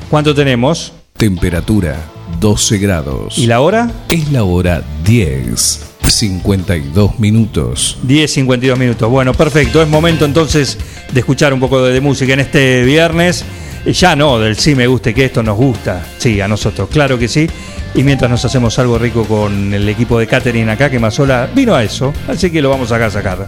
¿Cuánto 0.10 0.36
tenemos? 0.36 0.94
Temperatura 1.18 1.96
12 2.40 2.78
grados. 2.78 3.38
¿Y 3.38 3.48
la 3.48 3.62
hora? 3.62 3.92
Es 4.10 4.32
la 4.32 4.44
hora 4.44 4.84
10. 5.04 5.84
52 6.08 7.20
minutos. 7.20 7.98
10.52 8.08 8.78
minutos. 8.78 9.10
Bueno, 9.10 9.34
perfecto. 9.34 9.82
Es 9.82 9.90
momento 9.90 10.24
entonces 10.26 10.78
de 11.12 11.20
escuchar 11.20 11.54
un 11.54 11.60
poco 11.60 11.84
de, 11.84 11.94
de 11.94 12.00
música 12.02 12.34
en 12.34 12.40
este 12.40 12.84
viernes. 12.86 13.44
Eh, 13.86 13.92
Ya 13.94 14.16
no, 14.16 14.40
del 14.40 14.56
sí 14.56 14.74
me 14.76 14.88
guste 14.88 15.14
que 15.14 15.26
esto 15.26 15.44
nos 15.44 15.58
gusta. 15.58 16.06
Sí, 16.18 16.40
a 16.40 16.48
nosotros, 16.48 16.88
claro 16.90 17.18
que 17.18 17.28
sí. 17.28 17.50
Y 17.96 18.04
mientras 18.04 18.30
nos 18.30 18.46
hacemos 18.46 18.78
algo 18.80 18.98
rico 19.00 19.26
con 19.26 19.74
el 19.74 19.90
equipo 19.90 20.20
de 20.20 20.28
Catherine 20.28 20.72
acá, 20.72 20.90
que 20.90 21.00
más 21.00 21.16
sola 21.16 21.50
vino 21.54 21.74
a 21.76 21.84
eso. 21.84 22.14
Así 22.28 22.52
que 22.52 22.62
lo 22.62 22.70
vamos 22.70 22.92
acá 22.92 23.08
a 23.08 23.12
sacar. 23.12 23.48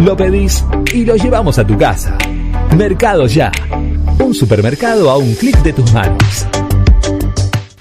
Lo 0.00 0.16
pedís 0.16 0.64
y 0.92 1.04
lo 1.04 1.16
llevamos 1.16 1.58
a 1.58 1.66
tu 1.66 1.76
casa. 1.76 2.16
Mercado 2.76 3.26
Ya. 3.26 3.52
Un 4.18 4.34
supermercado 4.34 5.10
a 5.10 5.16
un 5.16 5.34
clic 5.34 5.56
de 5.62 5.72
tus 5.72 5.92
manos. 5.92 6.46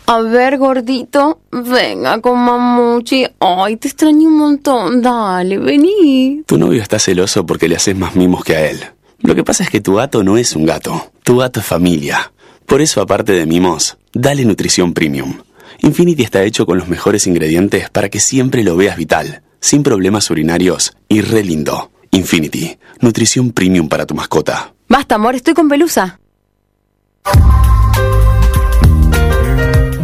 A 0.08 0.22
ver, 0.22 0.58
gordito, 0.58 1.40
venga 1.52 2.20
con 2.20 2.38
mamuchi. 2.38 3.26
Ay, 3.40 3.78
te 3.78 3.88
extraño 3.88 4.28
un 4.28 4.38
montón. 4.38 5.02
Dale, 5.02 5.58
vení. 5.58 6.44
Tu 6.46 6.58
novio 6.58 6.82
está 6.82 7.00
celoso 7.00 7.46
porque 7.46 7.70
le 7.70 7.78
haces 7.78 7.96
más 7.96 8.16
mimos 8.16 8.44
que 8.44 8.56
a 8.56 8.70
él. 8.70 8.80
Lo 9.20 9.36
que 9.36 9.44
pasa 9.44 9.64
es 9.64 9.70
que 9.70 9.80
tu 9.80 9.96
gato 9.96 10.24
no 10.24 10.38
es 10.38 10.56
un 10.56 10.66
gato. 10.66 11.12
Tu 11.24 11.38
gato 11.38 11.62
es 11.62 11.66
familia. 11.66 12.34
Por 12.66 12.82
eso, 12.82 13.02
aparte 13.02 13.32
de 13.32 13.46
mimos, 13.46 13.98
dale 14.14 14.44
nutrición 14.44 14.94
premium. 14.94 15.36
Infinity 15.80 16.24
está 16.24 16.44
hecho 16.44 16.66
con 16.66 16.78
los 16.78 16.88
mejores 16.88 17.26
ingredientes 17.26 17.90
para 17.90 18.10
que 18.10 18.20
siempre 18.20 18.64
lo 18.64 18.76
veas 18.76 18.98
vital, 18.98 19.42
sin 19.62 19.84
problemas 19.84 20.30
urinarios 20.30 20.98
y 21.08 21.22
re 21.22 21.44
lindo. 21.44 21.92
Infinity, 22.12 22.78
nutrición 23.00 23.52
premium 23.52 23.88
para 23.88 24.06
tu 24.06 24.14
mascota. 24.14 24.74
Basta, 24.90 25.16
amor, 25.16 25.36
estoy 25.36 25.54
con 25.54 25.70
pelusa. 25.70 26.20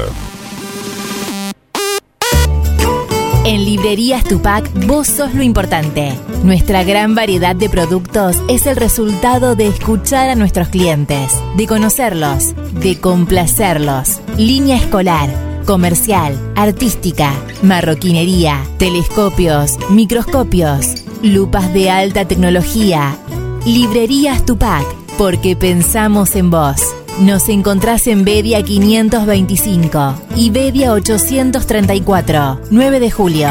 En 3.47 3.65
Librerías 3.65 4.25
Tupac, 4.25 4.69
vos 4.89 5.07
sos 5.07 5.33
lo 5.35 5.43
importante. 5.45 6.13
Nuestra 6.43 6.83
gran 6.83 7.15
variedad 7.15 7.55
de 7.55 7.69
productos 7.69 8.43
es 8.49 8.67
el 8.67 8.75
resultado 8.75 9.55
de 9.55 9.69
escuchar 9.69 10.31
a 10.31 10.35
nuestros 10.35 10.69
clientes, 10.69 11.33
de 11.57 11.69
conocerlos, 11.69 12.55
de 12.81 12.99
complacerlos. 12.99 14.21
Línea 14.37 14.77
escolar, 14.77 15.29
comercial, 15.67 16.39
artística, 16.55 17.35
marroquinería, 17.61 18.65
telescopios, 18.79 19.77
microscopios, 19.91 21.05
lupas 21.23 21.75
de 21.75 21.91
alta 21.91 22.27
tecnología. 22.27 23.19
Librerías 23.67 24.47
Tupac, 24.47 24.87
porque 25.19 25.57
pensamos 25.57 26.37
en 26.37 26.51
vos. 26.51 26.81
Nos 27.21 27.49
encontrás 27.49 28.07
en 28.07 28.25
Bedia 28.25 28.63
525 28.63 30.15
y 30.37 30.51
Bedia 30.51 30.93
834, 30.93 32.61
9 32.71 33.01
de 33.01 33.11
julio. 33.11 33.49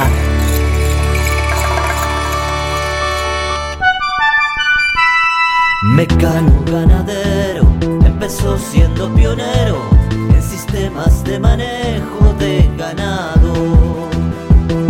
Mecano 5.83 6.63
ganadero 6.65 7.67
empezó 8.05 8.57
siendo 8.57 9.13
pionero 9.13 9.94
de 11.25 11.39
manejo 11.39 12.33
de 12.39 12.69
ganado. 12.77 13.53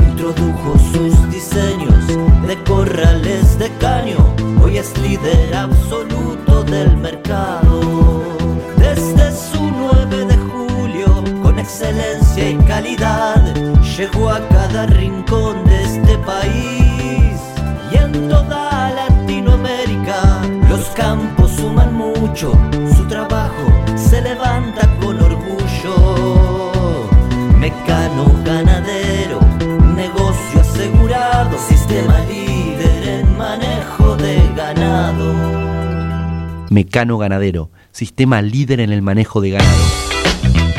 Introdujo 0.09 0.77
sus 0.91 1.31
diseños 1.31 2.07
de 2.47 2.61
corrales 2.63 3.57
de 3.57 3.69
caño, 3.77 4.17
hoy 4.61 4.77
es 4.77 4.97
líder 4.97 5.55
absoluto 5.55 6.63
del 6.63 6.97
mercado. 6.97 8.21
Desde 8.77 9.31
su 9.31 9.71
9 9.71 10.25
de 10.25 10.37
julio, 10.37 11.23
con 11.41 11.57
excelencia 11.57 12.49
y 12.49 12.57
calidad, 12.65 13.41
llegó 13.97 14.29
a 14.29 14.39
cada 14.49 14.85
rincón 14.87 15.63
de 15.65 15.83
este 15.83 16.17
país 16.19 17.39
y 17.91 17.97
en 17.97 18.27
toda 18.27 18.91
Latinoamérica. 18.91 20.41
Los 20.69 20.85
campos 20.89 21.51
suman 21.51 21.93
mucho, 21.93 22.51
su 22.95 23.05
trabajo 23.07 23.84
Mecano 36.75 37.17
Ganadero, 37.17 37.71
sistema 37.93 38.41
líder 38.41 38.81
en 38.81 38.91
el 38.91 39.01
manejo 39.01 39.39
de 39.39 39.51
ganado. 39.51 40.24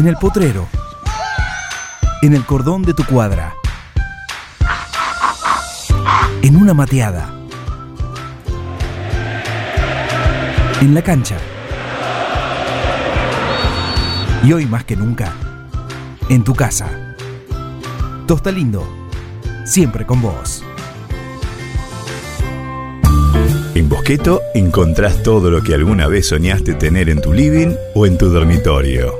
En 0.00 0.08
el 0.08 0.16
potrero. 0.16 0.66
En 2.22 2.32
el 2.32 2.46
cordón 2.46 2.80
de 2.84 2.94
tu 2.94 3.04
cuadra. 3.04 3.54
En 6.40 6.56
una 6.56 6.72
mateada. 6.72 7.30
En 10.80 10.94
la 10.94 11.02
cancha. 11.02 11.36
Y 14.42 14.54
hoy 14.54 14.64
más 14.64 14.84
que 14.84 14.96
nunca, 14.96 15.34
en 16.30 16.44
tu 16.44 16.54
casa. 16.54 16.88
Tosta 18.26 18.50
Lindo, 18.50 18.88
siempre 19.66 20.06
con 20.06 20.22
vos. 20.22 20.64
En 23.74 23.86
Bosqueto 23.90 24.40
encontrás 24.54 25.22
todo 25.22 25.50
lo 25.50 25.62
que 25.62 25.74
alguna 25.74 26.06
vez 26.06 26.28
soñaste 26.28 26.72
tener 26.72 27.10
en 27.10 27.20
tu 27.20 27.34
living 27.34 27.74
o 27.94 28.06
en 28.06 28.16
tu 28.16 28.30
dormitorio. 28.30 29.19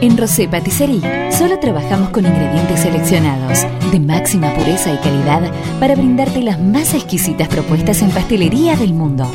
En 0.00 0.16
Rosé 0.18 0.48
Patisserie 0.48 1.32
solo 1.32 1.58
trabajamos 1.58 2.10
con 2.10 2.26
ingredientes 2.26 2.80
seleccionados 2.80 3.66
de 3.90 4.00
máxima 4.00 4.52
pureza 4.52 4.92
y 4.92 4.98
calidad 4.98 5.50
para 5.80 5.94
brindarte 5.94 6.42
las 6.42 6.60
más 6.60 6.92
exquisitas 6.92 7.48
propuestas 7.48 8.02
en 8.02 8.10
pastelería 8.10 8.76
del 8.76 8.92
mundo. 8.92 9.26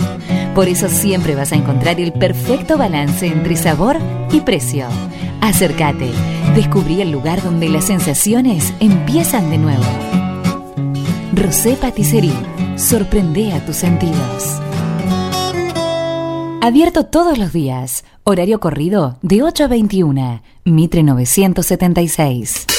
Por 0.53 0.68
eso 0.68 0.88
siempre 0.88 1.34
vas 1.34 1.53
a 1.53 1.56
encontrar 1.56 1.99
el 1.99 2.14
perfecto 2.14 2.78
balance 2.78 3.26
entre 3.26 3.56
sabor 3.56 3.98
y 4.32 4.41
precio. 4.41 4.86
Acércate, 5.41 6.11
descubrí 6.56 7.02
el 7.02 7.11
lugar 7.11 7.44
donde 7.44 7.70
las 7.70 7.86
sensaciones 7.86 8.74
empiezan 8.80 9.49
de 9.49 9.57
nuevo. 9.57 9.84
Rosé 11.34 11.76
Patisserie, 11.76 12.34
sorprende 12.76 13.53
a 13.53 13.66
tus 13.66 13.78
sentidos. 13.78 14.60
Abierto 16.61 17.06
todos 17.06 17.38
los 17.38 17.53
días. 17.53 18.03
Horario 18.24 18.60
corrido 18.60 19.18
de 19.22 19.41
8 19.44 19.64
a 19.64 19.68
21. 19.68 20.41
Mitre 20.66 21.03
976. 21.03 22.78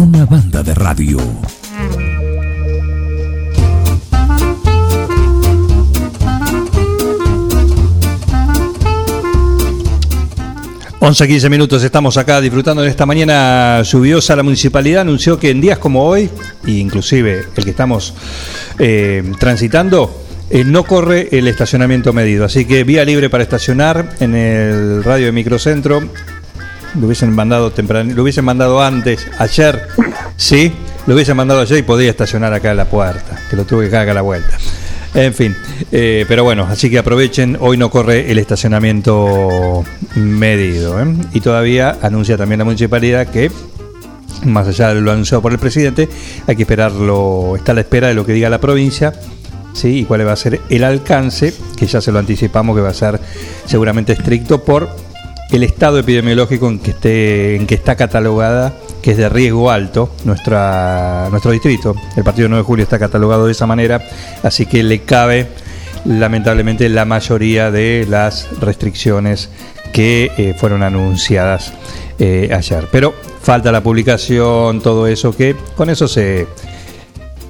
Una 0.00 0.24
banda 0.24 0.62
de 0.62 0.74
radio. 0.74 1.18
11 11.00 11.28
15 11.28 11.50
minutos 11.50 11.84
estamos 11.84 12.16
acá 12.16 12.40
disfrutando 12.40 12.80
de 12.80 12.88
esta 12.88 13.04
mañana 13.04 13.82
lluviosa. 13.82 14.34
La 14.36 14.42
municipalidad 14.42 15.02
anunció 15.02 15.38
que 15.38 15.50
en 15.50 15.60
días 15.60 15.76
como 15.76 16.06
hoy, 16.06 16.30
e 16.66 16.70
inclusive 16.70 17.44
el 17.54 17.64
que 17.64 17.70
estamos 17.70 18.14
eh, 18.78 19.22
transitando, 19.38 20.18
eh, 20.48 20.64
no 20.64 20.84
corre 20.84 21.28
el 21.32 21.46
estacionamiento 21.46 22.14
medido. 22.14 22.46
Así 22.46 22.64
que 22.64 22.84
vía 22.84 23.04
libre 23.04 23.28
para 23.28 23.42
estacionar 23.42 24.14
en 24.20 24.34
el 24.34 25.04
radio 25.04 25.26
de 25.26 25.32
microcentro. 25.32 26.08
Lo 26.98 27.06
hubiesen 27.06 27.32
mandado 27.32 27.70
temprano, 27.70 28.12
lo 28.14 28.22
hubiesen 28.22 28.44
mandado 28.44 28.82
antes, 28.82 29.26
ayer, 29.38 29.88
sí, 30.36 30.72
lo 31.06 31.14
hubiesen 31.14 31.36
mandado 31.36 31.60
ayer 31.60 31.78
y 31.78 31.82
podía 31.82 32.10
estacionar 32.10 32.52
acá 32.52 32.72
en 32.72 32.76
la 32.76 32.86
puerta, 32.86 33.40
que 33.48 33.56
lo 33.56 33.64
tuve 33.64 33.84
que 33.84 33.90
dejar 33.90 34.02
acá 34.02 34.10
a 34.12 34.14
la 34.14 34.22
vuelta. 34.22 34.58
En 35.14 35.34
fin, 35.34 35.56
eh, 35.90 36.24
pero 36.28 36.44
bueno, 36.44 36.66
así 36.68 36.88
que 36.88 36.98
aprovechen, 36.98 37.56
hoy 37.60 37.76
no 37.76 37.90
corre 37.90 38.30
el 38.30 38.38
estacionamiento 38.38 39.84
medido. 40.14 41.02
¿eh? 41.02 41.06
Y 41.32 41.40
todavía 41.40 41.98
anuncia 42.00 42.36
también 42.36 42.60
la 42.60 42.64
municipalidad 42.64 43.26
que, 43.26 43.50
más 44.44 44.68
allá 44.68 44.94
de 44.94 45.00
lo 45.00 45.10
anunciado 45.10 45.42
por 45.42 45.52
el 45.52 45.58
presidente, 45.58 46.08
hay 46.46 46.54
que 46.54 46.62
esperarlo, 46.62 47.56
está 47.56 47.72
a 47.72 47.74
la 47.74 47.80
espera 47.80 48.08
de 48.08 48.14
lo 48.14 48.24
que 48.24 48.32
diga 48.32 48.48
la 48.50 48.60
provincia. 48.60 49.12
¿Sí? 49.72 50.00
y 50.00 50.04
cuál 50.04 50.26
va 50.26 50.32
a 50.32 50.36
ser 50.36 50.60
el 50.68 50.82
alcance, 50.82 51.54
que 51.76 51.86
ya 51.86 52.00
se 52.00 52.10
lo 52.10 52.18
anticipamos 52.18 52.74
que 52.74 52.82
va 52.82 52.88
a 52.88 52.94
ser 52.94 53.20
seguramente 53.66 54.12
estricto 54.12 54.64
por 54.64 54.90
el 55.50 55.62
estado 55.64 55.98
epidemiológico 55.98 56.68
en 56.68 56.78
que 56.78 56.90
esté, 56.92 57.56
en 57.56 57.66
que 57.66 57.74
está 57.74 57.96
catalogada, 57.96 58.74
que 59.02 59.12
es 59.12 59.16
de 59.16 59.28
riesgo 59.28 59.70
alto, 59.70 60.10
nuestro 60.24 61.50
distrito. 61.50 61.94
El 62.16 62.24
partido 62.24 62.48
9 62.48 62.62
de 62.62 62.66
julio 62.66 62.82
está 62.84 62.98
catalogado 62.98 63.46
de 63.46 63.52
esa 63.52 63.66
manera, 63.66 64.00
así 64.42 64.66
que 64.66 64.82
le 64.82 65.00
cabe 65.00 65.48
lamentablemente 66.04 66.88
la 66.88 67.04
mayoría 67.04 67.70
de 67.70 68.06
las 68.08 68.48
restricciones 68.60 69.50
que 69.92 70.30
eh, 70.38 70.54
fueron 70.56 70.82
anunciadas 70.82 71.72
eh, 72.18 72.50
ayer. 72.52 72.86
Pero 72.92 73.12
falta 73.42 73.72
la 73.72 73.82
publicación, 73.82 74.80
todo 74.80 75.06
eso 75.06 75.36
que 75.36 75.56
con 75.76 75.90
eso 75.90 76.06
se 76.06 76.46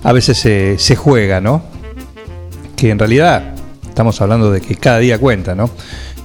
a 0.02 0.12
veces 0.12 0.39
se 0.82 0.97
juega, 0.97 1.43
¿no? 1.43 1.62
Que 2.74 2.89
en 2.89 2.98
realidad 2.98 3.55
estamos 3.86 4.18
hablando 4.22 4.51
de 4.51 4.62
que 4.62 4.77
cada 4.77 4.98
día 4.98 5.18
cuenta, 5.18 5.55
¿no? 5.55 5.68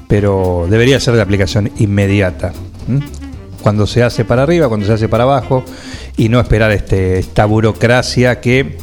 Pero 0.08 0.68
debería 0.70 1.00
ser 1.00 1.16
de 1.16 1.22
aplicación 1.22 1.72
inmediata. 1.78 2.54
Cuando 3.62 3.88
se 3.88 4.04
hace 4.04 4.26
para 4.26 4.44
arriba, 4.44 4.68
cuando 4.68 4.86
se 4.86 4.94
hace 4.94 5.10
para 5.10 5.24
abajo, 5.24 5.64
y 6.18 6.30
no 6.30 6.40
esperar 6.40 6.72
este, 6.72 7.20
esta 7.20 7.46
burocracia 7.46 8.40
que 8.40 8.78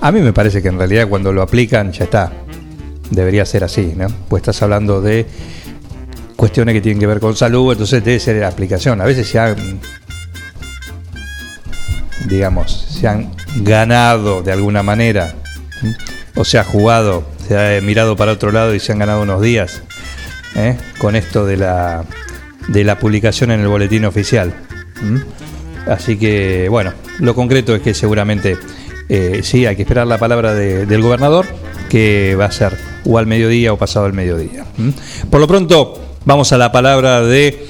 a 0.00 0.12
mí 0.12 0.20
me 0.20 0.32
parece 0.32 0.62
que 0.62 0.68
en 0.68 0.78
realidad 0.78 1.08
cuando 1.08 1.32
lo 1.32 1.42
aplican 1.42 1.92
ya 1.92 2.04
está. 2.04 2.32
Debería 3.10 3.44
ser 3.46 3.64
así, 3.64 3.94
¿no? 3.96 4.06
Pues 4.28 4.42
estás 4.42 4.62
hablando 4.62 5.00
de 5.00 5.26
cuestiones 6.36 6.74
que 6.74 6.80
tienen 6.82 7.00
que 7.00 7.06
ver 7.06 7.20
con 7.20 7.34
salud, 7.34 7.72
entonces 7.72 8.04
debe 8.04 8.20
ser 8.20 8.36
la 8.36 8.48
aplicación. 8.48 9.00
A 9.00 9.04
veces 9.04 9.32
ya 9.32 9.56
digamos, 12.28 12.86
se 12.90 13.08
han 13.08 13.30
ganado 13.62 14.42
de 14.42 14.52
alguna 14.52 14.82
manera, 14.82 15.34
o 16.34 16.44
se 16.44 16.58
ha 16.58 16.64
jugado, 16.64 17.24
se 17.48 17.56
ha 17.56 17.76
eh, 17.76 17.80
mirado 17.80 18.14
para 18.16 18.32
otro 18.32 18.52
lado 18.52 18.74
y 18.74 18.80
se 18.80 18.92
han 18.92 18.98
ganado 18.98 19.22
unos 19.22 19.40
días 19.42 19.82
¿eh? 20.54 20.76
con 20.98 21.16
esto 21.16 21.46
de 21.46 21.56
la, 21.56 22.04
de 22.68 22.84
la 22.84 22.98
publicación 22.98 23.50
en 23.50 23.60
el 23.60 23.68
boletín 23.68 24.04
oficial. 24.04 24.52
Así 25.86 26.18
que, 26.18 26.68
bueno, 26.68 26.92
lo 27.18 27.34
concreto 27.34 27.74
es 27.74 27.80
que 27.82 27.94
seguramente 27.94 28.56
eh, 29.08 29.40
sí, 29.42 29.64
hay 29.64 29.74
que 29.76 29.82
esperar 29.82 30.06
la 30.06 30.18
palabra 30.18 30.52
de- 30.54 30.84
del 30.84 31.00
gobernador, 31.02 31.46
que 31.88 32.36
va 32.38 32.44
a 32.46 32.52
ser 32.52 32.76
o 33.06 33.16
al 33.18 33.26
mediodía 33.26 33.72
o 33.72 33.78
pasado 33.78 34.06
el 34.06 34.12
mediodía. 34.12 34.64
Por 35.30 35.40
lo 35.40 35.46
pronto, 35.46 36.16
vamos 36.26 36.52
a 36.52 36.58
la 36.58 36.70
palabra 36.70 37.22
de 37.22 37.66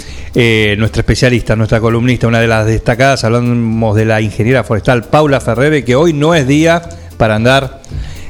nuestra 0.78 1.00
especialista, 1.00 1.54
nuestra 1.54 1.80
columnista, 1.80 2.26
una 2.26 2.40
de 2.40 2.48
las 2.48 2.66
destacadas, 2.66 3.22
hablamos 3.24 3.94
de 3.94 4.04
la 4.04 4.20
ingeniera 4.20 4.64
forestal 4.64 5.04
Paula 5.04 5.40
Ferrere, 5.40 5.84
que 5.84 5.94
hoy 5.94 6.12
no 6.12 6.34
es 6.34 6.46
día 6.48 6.82
para 7.16 7.36
andar 7.36 7.80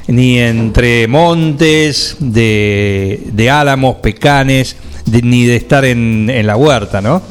ni 0.08 0.38
entre 0.40 1.06
montes, 1.06 2.16
de, 2.18 3.22
de 3.26 3.50
álamos, 3.50 3.96
pecanes, 3.96 4.76
de- 5.06 5.22
ni 5.22 5.46
de 5.46 5.56
estar 5.56 5.84
en, 5.84 6.30
la 6.46 6.56
huerta, 6.56 7.00
¿no? 7.00 7.22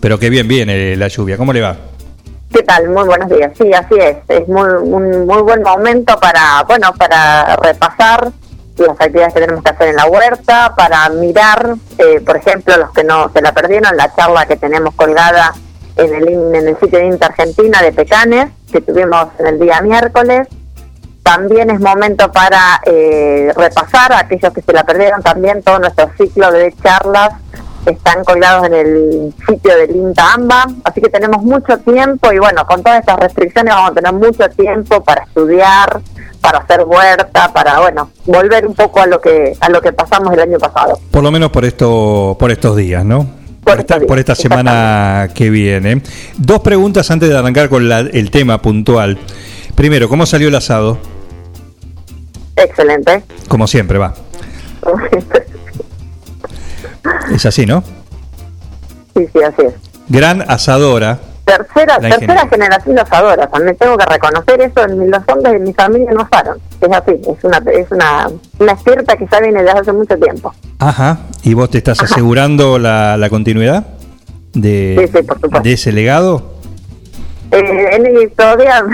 Pero 0.00 0.18
que 0.18 0.30
bien 0.30 0.48
viene 0.48 0.96
la 0.96 1.08
lluvia. 1.08 1.36
¿Cómo 1.36 1.52
le 1.52 1.60
va? 1.60 1.76
¿Qué 2.52 2.62
tal? 2.62 2.88
Muy 2.88 3.04
buenos 3.04 3.28
días. 3.28 3.52
Sí, 3.56 3.72
así 3.72 3.94
es. 3.96 4.16
Es 4.28 4.48
muy, 4.48 4.68
un 4.82 5.26
muy 5.26 5.42
buen 5.42 5.62
momento 5.62 6.16
para, 6.18 6.64
bueno, 6.66 6.92
para 6.98 7.56
repasar 7.56 8.30
las 8.76 8.88
actividades 8.98 9.34
que 9.34 9.40
tenemos 9.40 9.62
que 9.62 9.70
hacer 9.70 9.88
en 9.88 9.96
la 9.96 10.06
huerta, 10.06 10.72
para 10.76 11.08
mirar, 11.10 11.74
eh, 11.98 12.20
por 12.24 12.36
ejemplo, 12.38 12.76
los 12.78 12.90
que 12.92 13.04
no 13.04 13.30
se 13.32 13.42
la 13.42 13.52
perdieron, 13.52 13.94
la 13.96 14.12
charla 14.16 14.46
que 14.46 14.56
tenemos 14.56 14.94
colgada 14.94 15.52
en 15.96 16.14
el, 16.14 16.28
en 16.54 16.68
el 16.68 16.76
sitio 16.80 16.98
de 16.98 17.06
Inter 17.06 17.28
Argentina 17.30 17.82
de 17.82 17.92
Pecanes, 17.92 18.46
que 18.72 18.80
tuvimos 18.80 19.26
en 19.38 19.46
el 19.48 19.60
día 19.60 19.80
miércoles. 19.82 20.48
También 21.34 21.70
es 21.70 21.78
momento 21.80 22.32
para 22.32 22.80
eh, 22.84 23.52
repasar 23.56 24.12
a 24.12 24.18
aquellos 24.20 24.52
que 24.52 24.62
se 24.62 24.72
la 24.72 24.82
perdieron 24.82 25.22
también 25.22 25.62
todo 25.62 25.78
nuestro 25.78 26.10
ciclo 26.18 26.50
de 26.50 26.74
charlas 26.82 27.34
están 27.86 28.24
colgados 28.24 28.66
en 28.66 28.74
el 28.74 29.34
sitio 29.48 29.76
del 29.76 29.94
INTA 29.94 30.34
AMBA, 30.34 30.66
así 30.84 31.00
que 31.00 31.08
tenemos 31.08 31.40
mucho 31.44 31.78
tiempo 31.78 32.32
y 32.32 32.38
bueno, 32.40 32.66
con 32.66 32.82
todas 32.82 32.98
estas 33.00 33.16
restricciones 33.20 33.72
vamos 33.72 33.92
a 33.92 33.94
tener 33.94 34.12
mucho 34.12 34.48
tiempo 34.50 35.02
para 35.04 35.22
estudiar, 35.22 36.00
para 36.40 36.58
hacer 36.58 36.80
huerta, 36.84 37.52
para 37.52 37.78
bueno, 37.80 38.10
volver 38.26 38.66
un 38.66 38.74
poco 38.74 39.00
a 39.00 39.06
lo 39.06 39.20
que 39.20 39.56
a 39.60 39.68
lo 39.70 39.80
que 39.80 39.92
pasamos 39.92 40.34
el 40.34 40.40
año 40.40 40.58
pasado. 40.58 40.98
Por 41.12 41.22
lo 41.22 41.30
menos 41.30 41.50
por 41.50 41.64
esto, 41.64 42.36
por 42.40 42.50
estos 42.50 42.76
días, 42.76 43.04
¿no? 43.04 43.24
Por, 43.64 43.78
esta, 43.78 44.00
por 44.00 44.18
esta 44.18 44.34
semana 44.34 45.28
que 45.32 45.48
viene. 45.48 46.02
Dos 46.36 46.58
preguntas 46.60 47.08
antes 47.12 47.28
de 47.28 47.38
arrancar 47.38 47.68
con 47.68 47.88
la- 47.88 48.00
el 48.00 48.30
tema 48.32 48.60
puntual. 48.60 49.16
Primero, 49.76 50.08
¿cómo 50.08 50.26
salió 50.26 50.48
el 50.48 50.54
asado? 50.56 50.98
Excelente. 52.56 53.22
Como 53.48 53.66
siempre, 53.66 53.98
va. 53.98 54.14
Es 57.34 57.46
así, 57.46 57.66
¿no? 57.66 57.82
Sí, 59.16 59.26
sí, 59.32 59.42
así 59.42 59.62
es. 59.62 59.74
Gran 60.08 60.42
asadora. 60.48 61.18
Tercera, 61.44 61.98
tercera 61.98 62.46
generación 62.48 62.94
de 62.94 63.00
asadoras, 63.00 63.50
también 63.50 63.76
tengo 63.76 63.96
que 63.96 64.06
reconocer 64.06 64.60
eso, 64.60 64.84
en 64.84 65.10
los 65.10 65.20
hombres 65.26 65.54
de 65.54 65.58
mi 65.58 65.72
familia 65.72 66.10
no 66.12 66.20
asaron, 66.30 66.58
es 66.80 66.92
así, 66.92 67.12
es 67.28 67.42
una 67.44 67.58
es 67.72 67.90
una, 67.90 68.28
una 68.60 68.72
experta 68.72 69.16
que 69.16 69.26
ya 69.30 69.40
viene 69.40 69.64
desde 69.64 69.80
hace 69.80 69.92
mucho 69.92 70.16
tiempo. 70.16 70.54
Ajá. 70.78 71.18
¿Y 71.42 71.54
vos 71.54 71.68
te 71.68 71.78
estás 71.78 72.00
asegurando 72.02 72.78
la, 72.78 73.16
la 73.16 73.28
continuidad 73.30 73.84
de, 74.52 75.08
Sí, 75.12 75.18
sí, 75.18 75.22
por 75.24 75.40
supuesto. 75.40 75.60
de 75.62 75.72
ese 75.72 75.90
legado? 75.90 76.54
Eh, 77.50 77.88
en- 77.96 78.30
todavía 78.36 78.84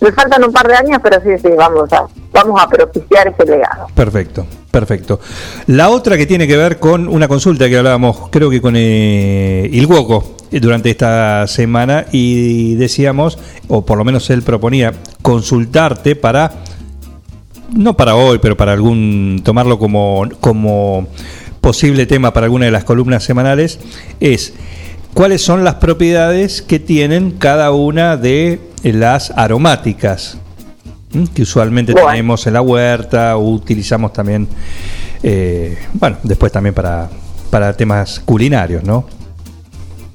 me 0.00 0.12
faltan 0.12 0.44
un 0.44 0.52
par 0.52 0.66
de 0.66 0.76
años, 0.76 1.00
pero 1.02 1.20
sí, 1.20 1.36
sí, 1.42 1.48
vamos 1.58 1.92
a, 1.92 2.06
vamos 2.32 2.60
a 2.60 2.68
propiciar 2.68 3.28
ese 3.28 3.50
legado. 3.50 3.86
Perfecto, 3.94 4.46
perfecto. 4.70 5.20
La 5.66 5.88
otra 5.88 6.16
que 6.16 6.26
tiene 6.26 6.46
que 6.46 6.56
ver 6.56 6.78
con 6.78 7.08
una 7.08 7.28
consulta 7.28 7.68
que 7.68 7.76
hablábamos, 7.76 8.28
creo 8.30 8.50
que 8.50 8.60
con 8.60 8.74
eh, 8.76 9.68
Ilguoco, 9.72 10.36
eh, 10.50 10.60
durante 10.60 10.90
esta 10.90 11.46
semana 11.46 12.06
y 12.12 12.74
decíamos, 12.76 13.38
o 13.68 13.84
por 13.84 13.98
lo 13.98 14.04
menos 14.04 14.28
él 14.30 14.42
proponía, 14.42 14.92
consultarte 15.22 16.16
para, 16.16 16.52
no 17.74 17.96
para 17.96 18.14
hoy, 18.14 18.38
pero 18.38 18.56
para 18.56 18.72
algún, 18.72 19.42
tomarlo 19.44 19.78
como, 19.78 20.28
como 20.40 21.08
posible 21.60 22.06
tema 22.06 22.32
para 22.32 22.46
alguna 22.46 22.66
de 22.66 22.70
las 22.70 22.84
columnas 22.84 23.24
semanales, 23.24 23.78
es 24.20 24.54
cuáles 25.12 25.42
son 25.42 25.64
las 25.64 25.74
propiedades 25.76 26.62
que 26.62 26.78
tienen 26.78 27.32
cada 27.32 27.72
una 27.72 28.16
de 28.16 28.60
las 28.82 29.32
aromáticas. 29.32 30.38
Que 31.34 31.42
usualmente 31.42 31.92
Bueno. 31.92 32.08
tenemos 32.10 32.46
en 32.46 32.52
la 32.54 32.60
huerta 32.60 33.36
o 33.36 33.48
utilizamos 33.50 34.12
también, 34.12 34.46
eh, 35.22 35.78
bueno, 35.94 36.16
después 36.22 36.52
también 36.52 36.74
para, 36.74 37.08
para 37.50 37.72
temas 37.76 38.20
culinarios, 38.20 38.84
¿no? 38.84 39.04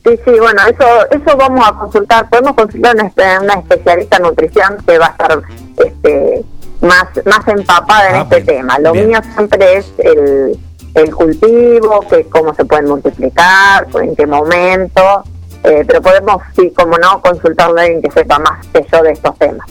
Sí, 0.06 0.12
sí, 0.26 0.32
bueno, 0.40 0.62
eso 0.70 0.86
eso 1.12 1.38
vamos 1.38 1.66
a 1.68 1.74
consultar, 1.74 2.30
podemos 2.30 2.54
consultar 2.56 2.94
una, 2.96 3.06
espe- 3.10 3.42
una 3.42 3.54
especialista 3.54 4.18
en 4.18 4.24
nutrición 4.24 4.78
que 4.86 4.98
va 4.98 5.06
a 5.08 5.10
estar 5.12 5.42
este, 5.78 6.44
más, 6.82 7.06
más 7.26 7.48
empapada 7.48 8.10
en 8.10 8.16
Ah, 8.18 8.22
este 8.24 8.36
bien, 8.42 8.46
tema. 8.46 8.80
Lo 8.80 8.92
bien. 8.92 9.08
mío 9.08 9.20
siempre 9.36 9.78
es 9.78 9.94
el, 10.00 10.60
el 10.94 11.16
cultivo, 11.16 12.02
que 12.10 12.26
cómo 12.26 12.54
se 12.54 12.66
pueden 12.66 12.86
multiplicar, 12.88 13.88
en 14.02 14.14
qué 14.16 14.28
momento, 14.28 15.24
eh, 15.64 15.86
pero 15.88 16.02
podemos, 16.02 16.42
sí, 16.56 16.72
como 16.76 16.98
no, 16.98 17.22
consultarle 17.22 17.80
a 17.82 17.84
alguien 17.86 18.02
que 18.02 18.12
sepa 18.12 18.38
más 18.40 18.68
que 18.68 18.86
yo 18.92 19.02
de 19.04 19.12
estos 19.14 19.38
temas. 19.40 19.66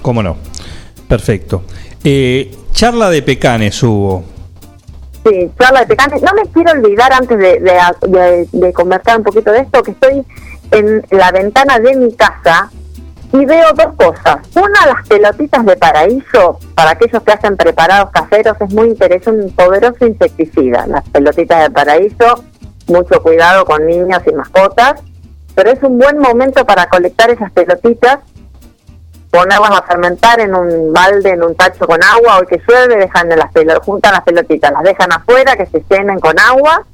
¿Cómo 0.00 0.22
no? 0.22 0.36
Perfecto. 1.08 1.62
Eh, 2.04 2.54
charla 2.72 3.10
de 3.10 3.22
pecanes 3.22 3.82
hubo. 3.82 4.24
Sí, 5.24 5.50
charla 5.58 5.80
de 5.80 5.86
pecantes. 5.86 6.22
No 6.22 6.32
me 6.34 6.42
quiero 6.50 6.72
olvidar 6.72 7.12
antes 7.12 7.36
de, 7.38 7.60
de, 7.60 7.78
de- 8.08 8.48
de 8.52 8.72
conversar 8.72 9.18
un 9.18 9.24
poquito 9.24 9.50
de 9.52 9.60
esto, 9.60 9.82
que 9.82 9.90
estoy 9.92 10.24
en 10.72 11.04
la 11.10 11.30
ventana 11.32 11.78
de 11.78 11.96
mi 11.96 12.12
casa 12.14 12.70
y 13.32 13.44
veo 13.44 13.72
dos 13.74 13.94
cosas. 13.96 14.38
Una, 14.54 14.86
las 14.94 15.06
pelotitas 15.08 15.64
de 15.66 15.76
paraíso, 15.76 16.58
para 16.74 16.90
aquellos 16.90 17.22
que 17.22 17.32
hacen 17.32 17.56
preparados 17.56 18.10
caseros, 18.10 18.56
es 18.60 18.72
muy 18.72 18.88
interesante, 18.88 19.42
un 19.46 19.50
poderoso 19.52 20.06
insecticida. 20.06 20.86
Las 20.86 21.08
pelotitas 21.08 21.62
de 21.64 21.70
paraíso, 21.70 22.44
mucho 22.86 23.20
cuidado 23.22 23.64
con 23.64 23.84
niños 23.86 24.22
y 24.30 24.32
mascotas, 24.32 25.00
pero 25.56 25.70
es 25.70 25.82
un 25.82 25.98
buen 25.98 26.18
momento 26.18 26.64
para 26.64 26.86
colectar 26.88 27.30
esas 27.30 27.50
pelotitas 27.50 28.18
ponerlas 29.36 29.70
a 29.70 29.82
fermentar 29.82 30.40
en 30.40 30.54
un 30.54 30.92
balde, 30.92 31.30
en 31.30 31.42
un 31.42 31.54
tacho 31.54 31.86
con 31.86 32.02
agua, 32.02 32.38
hoy 32.38 32.46
que 32.46 32.60
llueve, 32.66 32.96
dejan 32.96 33.28
las 33.28 33.52
pelo- 33.52 33.80
juntan 33.82 34.12
las 34.12 34.22
pelotitas, 34.22 34.72
las 34.72 34.82
dejan 34.82 35.12
afuera, 35.12 35.56
que 35.56 35.66
se 35.66 35.82
llenen 35.90 36.18
con 36.20 36.38
agua, 36.38 36.84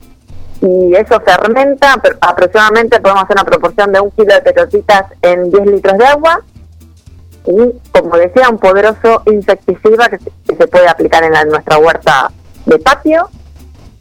y 0.60 0.94
eso 0.94 1.20
fermenta, 1.20 1.94
aproximadamente 2.20 3.00
podemos 3.00 3.24
hacer 3.24 3.36
una 3.36 3.44
proporción 3.44 3.92
de 3.92 4.00
un 4.00 4.10
kilo 4.12 4.34
de 4.34 4.40
pelotitas 4.42 5.04
en 5.22 5.50
10 5.50 5.66
litros 5.66 5.98
de 5.98 6.06
agua, 6.06 6.40
y 7.46 7.72
como 7.98 8.16
decía, 8.16 8.48
un 8.48 8.58
poderoso 8.58 9.22
insecticida 9.26 10.08
que 10.08 10.18
se, 10.18 10.30
que 10.48 10.56
se 10.56 10.66
puede 10.68 10.88
aplicar 10.88 11.24
en, 11.24 11.32
la- 11.32 11.40
en 11.42 11.48
nuestra 11.48 11.78
huerta 11.78 12.30
de 12.66 12.78
patio, 12.78 13.28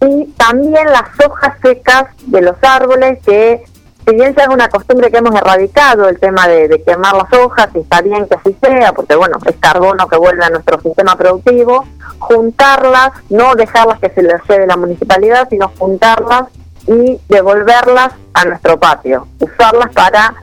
y 0.03 0.25
también 0.37 0.85
las 0.87 1.03
hojas 1.27 1.53
secas 1.61 2.05
de 2.25 2.41
los 2.41 2.55
árboles 2.63 3.19
que 3.25 3.63
si 4.11 4.17
bien 4.17 4.35
ya 4.35 4.43
es 4.43 4.49
una 4.49 4.67
costumbre 4.67 5.09
que 5.09 5.19
hemos 5.19 5.33
erradicado 5.33 6.09
el 6.09 6.19
tema 6.19 6.45
de, 6.45 6.83
quemar 6.85 7.15
las 7.15 7.31
hojas 7.31 7.69
y 7.73 7.79
está 7.79 8.01
bien 8.01 8.27
que 8.27 8.35
así 8.35 8.53
sea 8.61 8.91
porque 8.91 9.15
bueno 9.15 9.37
es 9.45 9.55
carbono 9.57 10.05
que 10.09 10.17
vuelve 10.17 10.43
a 10.43 10.49
nuestro 10.49 10.81
sistema 10.81 11.15
productivo 11.15 11.85
juntarlas 12.19 13.11
no 13.29 13.55
dejarlas 13.55 13.99
que 13.99 14.09
se 14.09 14.21
les 14.21 14.41
lleve 14.49 14.67
la 14.67 14.75
municipalidad 14.75 15.47
sino 15.49 15.71
juntarlas 15.79 16.49
y 16.87 17.21
devolverlas 17.29 18.11
a 18.33 18.45
nuestro 18.45 18.79
patio. 18.79 19.27
Usarlas 19.39 19.93
para 19.93 20.33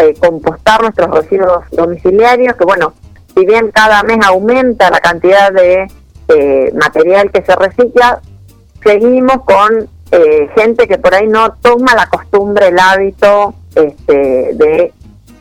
eh, 0.00 0.14
compostar 0.18 0.80
nuestros 0.80 1.10
residuos 1.10 1.64
domiciliarios 1.72 2.56
que 2.56 2.64
bueno 2.64 2.94
si 3.34 3.44
bien 3.44 3.70
cada 3.72 4.02
mes 4.04 4.24
aumenta 4.24 4.90
la 4.90 5.00
cantidad 5.00 5.52
de 5.52 5.86
eh, 6.28 6.72
material 6.74 7.30
que 7.30 7.42
se 7.42 7.54
recicla 7.54 8.22
seguimos 8.82 9.42
con 9.44 9.86
eh, 10.10 10.50
gente 10.56 10.88
que 10.88 10.98
por 10.98 11.14
ahí 11.14 11.26
no 11.26 11.52
toma 11.54 11.94
la 11.94 12.06
costumbre, 12.06 12.68
el 12.68 12.78
hábito 12.78 13.54
este, 13.74 14.50
de 14.54 14.92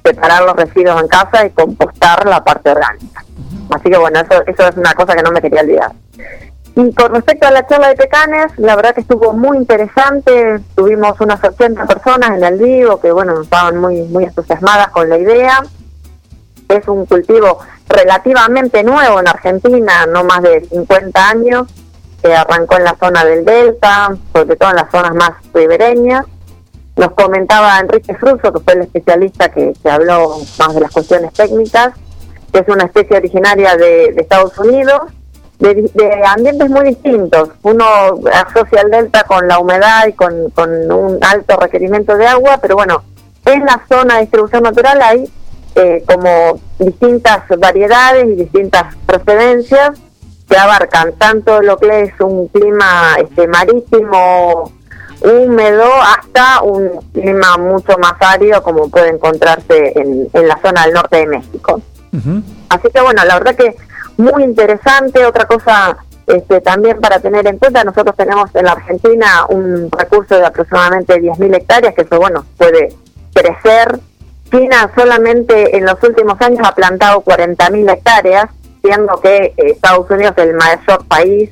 separar 0.03 0.44
los 0.44 0.56
residuos 0.56 1.02
en 1.02 1.07
casa 1.07 1.45
y 1.45 1.49
compostar 1.52 2.26
la 2.26 2.44
parte 2.44 2.72
orgánica. 2.72 3.23
Así 3.69 3.89
que 3.89 3.98
bueno, 3.98 4.19
eso, 4.19 4.44
eso 4.45 4.68
es 4.68 4.77
una 4.77 4.94
cosa 4.94 5.15
que 5.15 5.23
no 5.23 5.31
me 5.31 5.41
quería 5.41 5.61
olvidar. 5.61 5.91
Y 6.76 6.94
con 6.94 7.11
respecto 7.11 7.48
a 7.48 7.52
la 7.52 7.65
charla 7.65 7.88
de 7.89 7.95
pecanes, 7.95 8.52
la 8.57 8.76
verdad 8.76 8.94
que 8.94 9.02
estuvo 9.02 9.34
muy 9.34 9.57
interesante. 9.57 10.60
Tuvimos 10.76 11.19
unas 11.19 11.44
80 11.44 11.85
personas 11.88 12.38
en 12.38 12.44
el 12.44 12.60
vivo 12.60 12.99
que, 12.99 13.11
bueno, 13.11 13.41
estaban 13.41 13.77
muy, 13.77 14.03
muy 14.03 14.26
entusiasmadas 14.26 14.89
con 14.89 15.10
la 15.10 15.18
idea. 15.18 15.64
Es 16.69 16.88
un 16.88 17.07
cultivo 17.07 17.60
relativamente 17.89 18.84
nuevo 18.84 19.19
en 19.19 19.27
Argentina, 19.27 20.06
no 20.06 20.23
más 20.23 20.44
de 20.44 20.65
50 20.65 21.30
años, 21.30 21.68
arrancó 22.35 22.77
en 22.77 22.83
la 22.83 22.95
zona 22.95 23.23
del 23.25 23.45
delta, 23.45 24.15
sobre 24.33 24.55
todo 24.55 24.69
en 24.71 24.75
las 24.77 24.91
zonas 24.91 25.13
más 25.15 25.31
ribereñas. 25.53 26.25
nos 26.95 27.11
comentaba 27.11 27.79
Enrique 27.79 28.15
Fruso, 28.15 28.51
que 28.51 28.59
fue 28.59 28.73
el 28.73 28.81
especialista 28.81 29.49
que, 29.49 29.73
habló 29.89 30.37
más 30.57 30.73
de 30.73 30.81
las 30.81 30.91
cuestiones 30.91 31.31
técnicas, 31.33 31.93
que 32.51 32.59
es 32.59 32.67
una 32.67 32.85
especie 32.85 33.17
originaria 33.17 33.75
de, 33.75 34.15
Estados 34.17 34.57
Unidos, 34.57 35.01
de, 35.59 35.89
de 35.93 36.23
ambientes 36.25 36.69
muy 36.69 36.85
distintos. 36.85 37.49
Uno 37.61 37.85
asocia 38.33 38.81
el 38.81 38.91
delta 38.91 39.23
con 39.23 39.47
la 39.47 39.59
humedad 39.59 40.07
y 40.07 40.13
con, 40.13 40.49
con 40.51 40.91
un 40.91 41.19
alto 41.23 41.57
requerimiento 41.57 42.17
de 42.17 42.27
agua, 42.27 42.57
pero 42.61 42.75
bueno, 42.75 43.03
en 43.45 43.65
la 43.65 43.81
zona 43.87 44.15
de 44.15 44.21
distribución 44.21 44.63
natural 44.63 45.01
hay 45.01 45.29
eh, 45.75 46.03
como 46.07 46.59
distintas 46.79 47.43
variedades 47.59 48.25
y 48.25 48.35
distintas 48.35 48.95
procedencias 49.05 49.91
que 50.49 50.57
abarcan 50.57 51.13
tanto 51.13 51.61
lo 51.61 51.77
que 51.77 52.03
es 52.03 52.13
un 52.19 52.47
clima 52.47 53.15
este, 53.19 53.47
marítimo 53.47 54.71
húmedo 55.21 55.89
hasta 56.01 56.61
un 56.61 57.01
clima 57.11 57.57
mucho 57.57 57.97
más 57.97 58.13
árido 58.19 58.61
como 58.61 58.89
puede 58.89 59.09
encontrarse 59.09 59.93
en, 59.95 60.29
en 60.31 60.47
la 60.47 60.59
zona 60.61 60.85
del 60.85 60.93
norte 60.93 61.17
de 61.17 61.27
México. 61.27 61.81
Así 62.69 62.89
que 62.93 63.01
bueno, 63.01 63.23
la 63.25 63.37
verdad 63.37 63.55
que 63.55 63.75
muy 64.17 64.43
interesante. 64.43 65.25
Otra 65.25 65.45
cosa 65.45 65.97
este, 66.27 66.59
también 66.61 66.99
para 66.99 67.19
tener 67.19 67.47
en 67.47 67.57
cuenta, 67.57 67.83
nosotros 67.83 68.15
tenemos 68.17 68.53
en 68.53 68.65
la 68.65 68.73
Argentina 68.73 69.45
un 69.47 69.89
recurso 69.89 70.35
de 70.35 70.45
aproximadamente 70.45 71.15
10.000 71.15 71.55
hectáreas, 71.55 71.93
que 71.93 72.01
eso 72.01 72.19
bueno, 72.19 72.45
puede 72.57 72.93
crecer. 73.33 73.99
China 74.51 74.91
solamente 74.95 75.75
en 75.77 75.85
los 75.85 76.01
últimos 76.03 76.39
años 76.41 76.59
ha 76.63 76.73
plantado 76.73 77.21
40.000 77.21 77.93
hectáreas, 77.93 78.49
siendo 78.88 79.19
que 79.19 79.35
eh, 79.45 79.53
Estados 79.57 80.09
Unidos, 80.09 80.34
el 80.38 80.53
mayor 80.53 81.05
país 81.07 81.49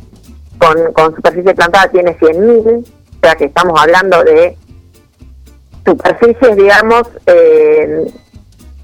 con, 0.58 0.94
con 0.94 1.16
superficie 1.16 1.54
plantada, 1.54 1.90
tiene 1.90 2.18
100.000, 2.18 2.84
o 2.84 3.20
sea 3.22 3.36
que 3.36 3.46
estamos 3.46 3.80
hablando 3.80 4.24
de 4.24 4.58
superficies, 5.86 6.56
digamos, 6.56 7.04
eh, 7.26 8.06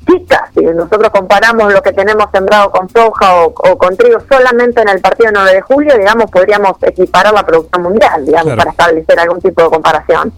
chicas. 0.05 0.49
Si 0.53 0.61
nosotros 0.65 1.09
comparamos 1.11 1.73
lo 1.73 1.81
que 1.81 1.93
tenemos 1.93 2.25
sembrado 2.33 2.71
con 2.71 2.89
soja 2.89 3.45
o, 3.45 3.45
o 3.47 3.77
con 3.77 3.95
trigo 3.95 4.19
solamente 4.29 4.81
en 4.81 4.89
el 4.89 4.99
partido 4.99 5.31
9 5.33 5.53
de 5.53 5.61
julio, 5.61 5.97
digamos, 5.97 6.29
podríamos 6.29 6.73
equiparar 6.81 7.33
la 7.33 7.45
producción 7.45 7.83
mundial, 7.83 8.25
digamos, 8.25 8.55
para 8.55 8.71
establecer 8.71 9.19
algún 9.19 9.39
tipo 9.39 9.63
de 9.63 9.69
comparación. 9.69 10.33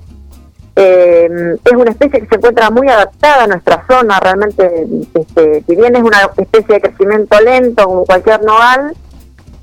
Eh, 0.75 1.29
es 1.63 1.71
una 1.73 1.91
especie 1.91 2.19
que 2.21 2.27
se 2.27 2.35
encuentra 2.35 2.69
muy 2.71 2.89
adaptada 2.89 3.43
a 3.43 3.47
nuestra 3.47 3.85
zona, 3.87 4.19
realmente, 4.19 4.87
este, 5.13 5.63
si 5.67 5.75
bien 5.75 5.95
es 5.95 6.01
una 6.01 6.29
especie 6.37 6.75
de 6.75 6.81
crecimiento 6.81 7.39
lento 7.41 7.85
como 7.85 8.05
cualquier 8.05 8.43
nogal, 8.43 8.93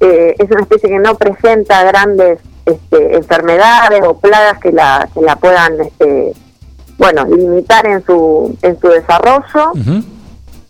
eh, 0.00 0.34
es 0.38 0.50
una 0.50 0.60
especie 0.62 0.88
que 0.88 0.98
no 0.98 1.16
presenta 1.16 1.82
grandes 1.84 2.38
este, 2.64 3.16
enfermedades 3.16 4.02
o 4.04 4.18
plagas 4.18 4.58
que 4.60 4.70
la, 4.72 5.08
que 5.12 5.20
la 5.20 5.34
puedan, 5.36 5.80
este, 5.80 6.32
bueno, 6.96 7.24
limitar 7.24 7.86
en 7.86 8.04
su, 8.04 8.56
en 8.62 8.78
su 8.80 8.88
desarrollo. 8.88 9.72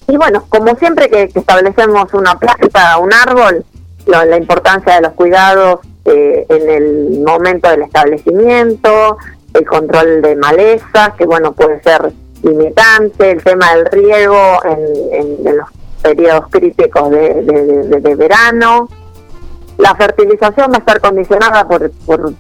Y 0.09 0.17
bueno, 0.17 0.45
como 0.49 0.75
siempre 0.77 1.09
que, 1.11 1.29
que 1.29 1.39
establecemos 1.39 2.13
una 2.15 2.37
planta, 2.39 2.97
un 2.99 3.13
árbol, 3.13 3.65
lo- 4.07 4.25
la 4.25 4.37
importancia 4.39 4.95
de 4.95 5.03
los 5.03 5.13
cuidados 5.13 5.81
eh, 6.07 6.47
en 6.49 6.69
el 6.71 7.21
momento 7.25 7.69
del 7.69 7.83
establecimiento, 7.83 9.19
el 9.55 9.67
control 9.67 10.23
de 10.23 10.37
malezas, 10.37 11.15
que 11.19 11.27
bueno, 11.27 11.53
puede 11.53 11.83
ser 11.83 12.13
limitante, 12.43 13.33
el 13.33 13.43
tema 13.43 13.75
del 13.75 13.87
riego 13.87 14.37
en, 14.65 15.47
en- 15.47 15.57
los 15.57 15.69
periodos 16.03 16.47
críticos 16.51 17.11
de, 17.11 17.43
de- 18.01 18.15
verano. 18.15 18.89
La 19.79 19.95
fertilización 19.95 20.71
va 20.73 20.77
a 20.77 20.79
estar 20.79 21.01
condicionada 21.01 21.67
por, 21.69 21.91
por, 22.07 22.33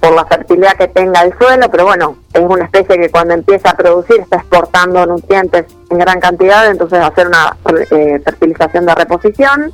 por 0.00 0.12
la 0.14 0.24
fertilidad 0.26 0.72
que 0.76 0.88
tenga 0.88 1.22
el 1.22 1.32
suelo, 1.38 1.70
pero 1.70 1.84
bueno, 1.86 2.16
es 2.34 2.40
una 2.42 2.64
especie 2.64 2.98
que 2.98 3.10
cuando 3.10 3.32
empieza 3.34 3.70
a 3.70 3.76
producir 3.76 4.20
está 4.20 4.36
exportando 4.36 5.06
nutrientes 5.06 5.64
en 5.90 5.98
gran 5.98 6.20
cantidad, 6.20 6.70
entonces 6.70 6.98
va 7.00 7.04
a 7.04 7.08
hacer 7.08 7.26
una 7.28 7.56
eh, 7.90 8.20
fertilización 8.24 8.84
de 8.86 8.94
reposición. 8.94 9.72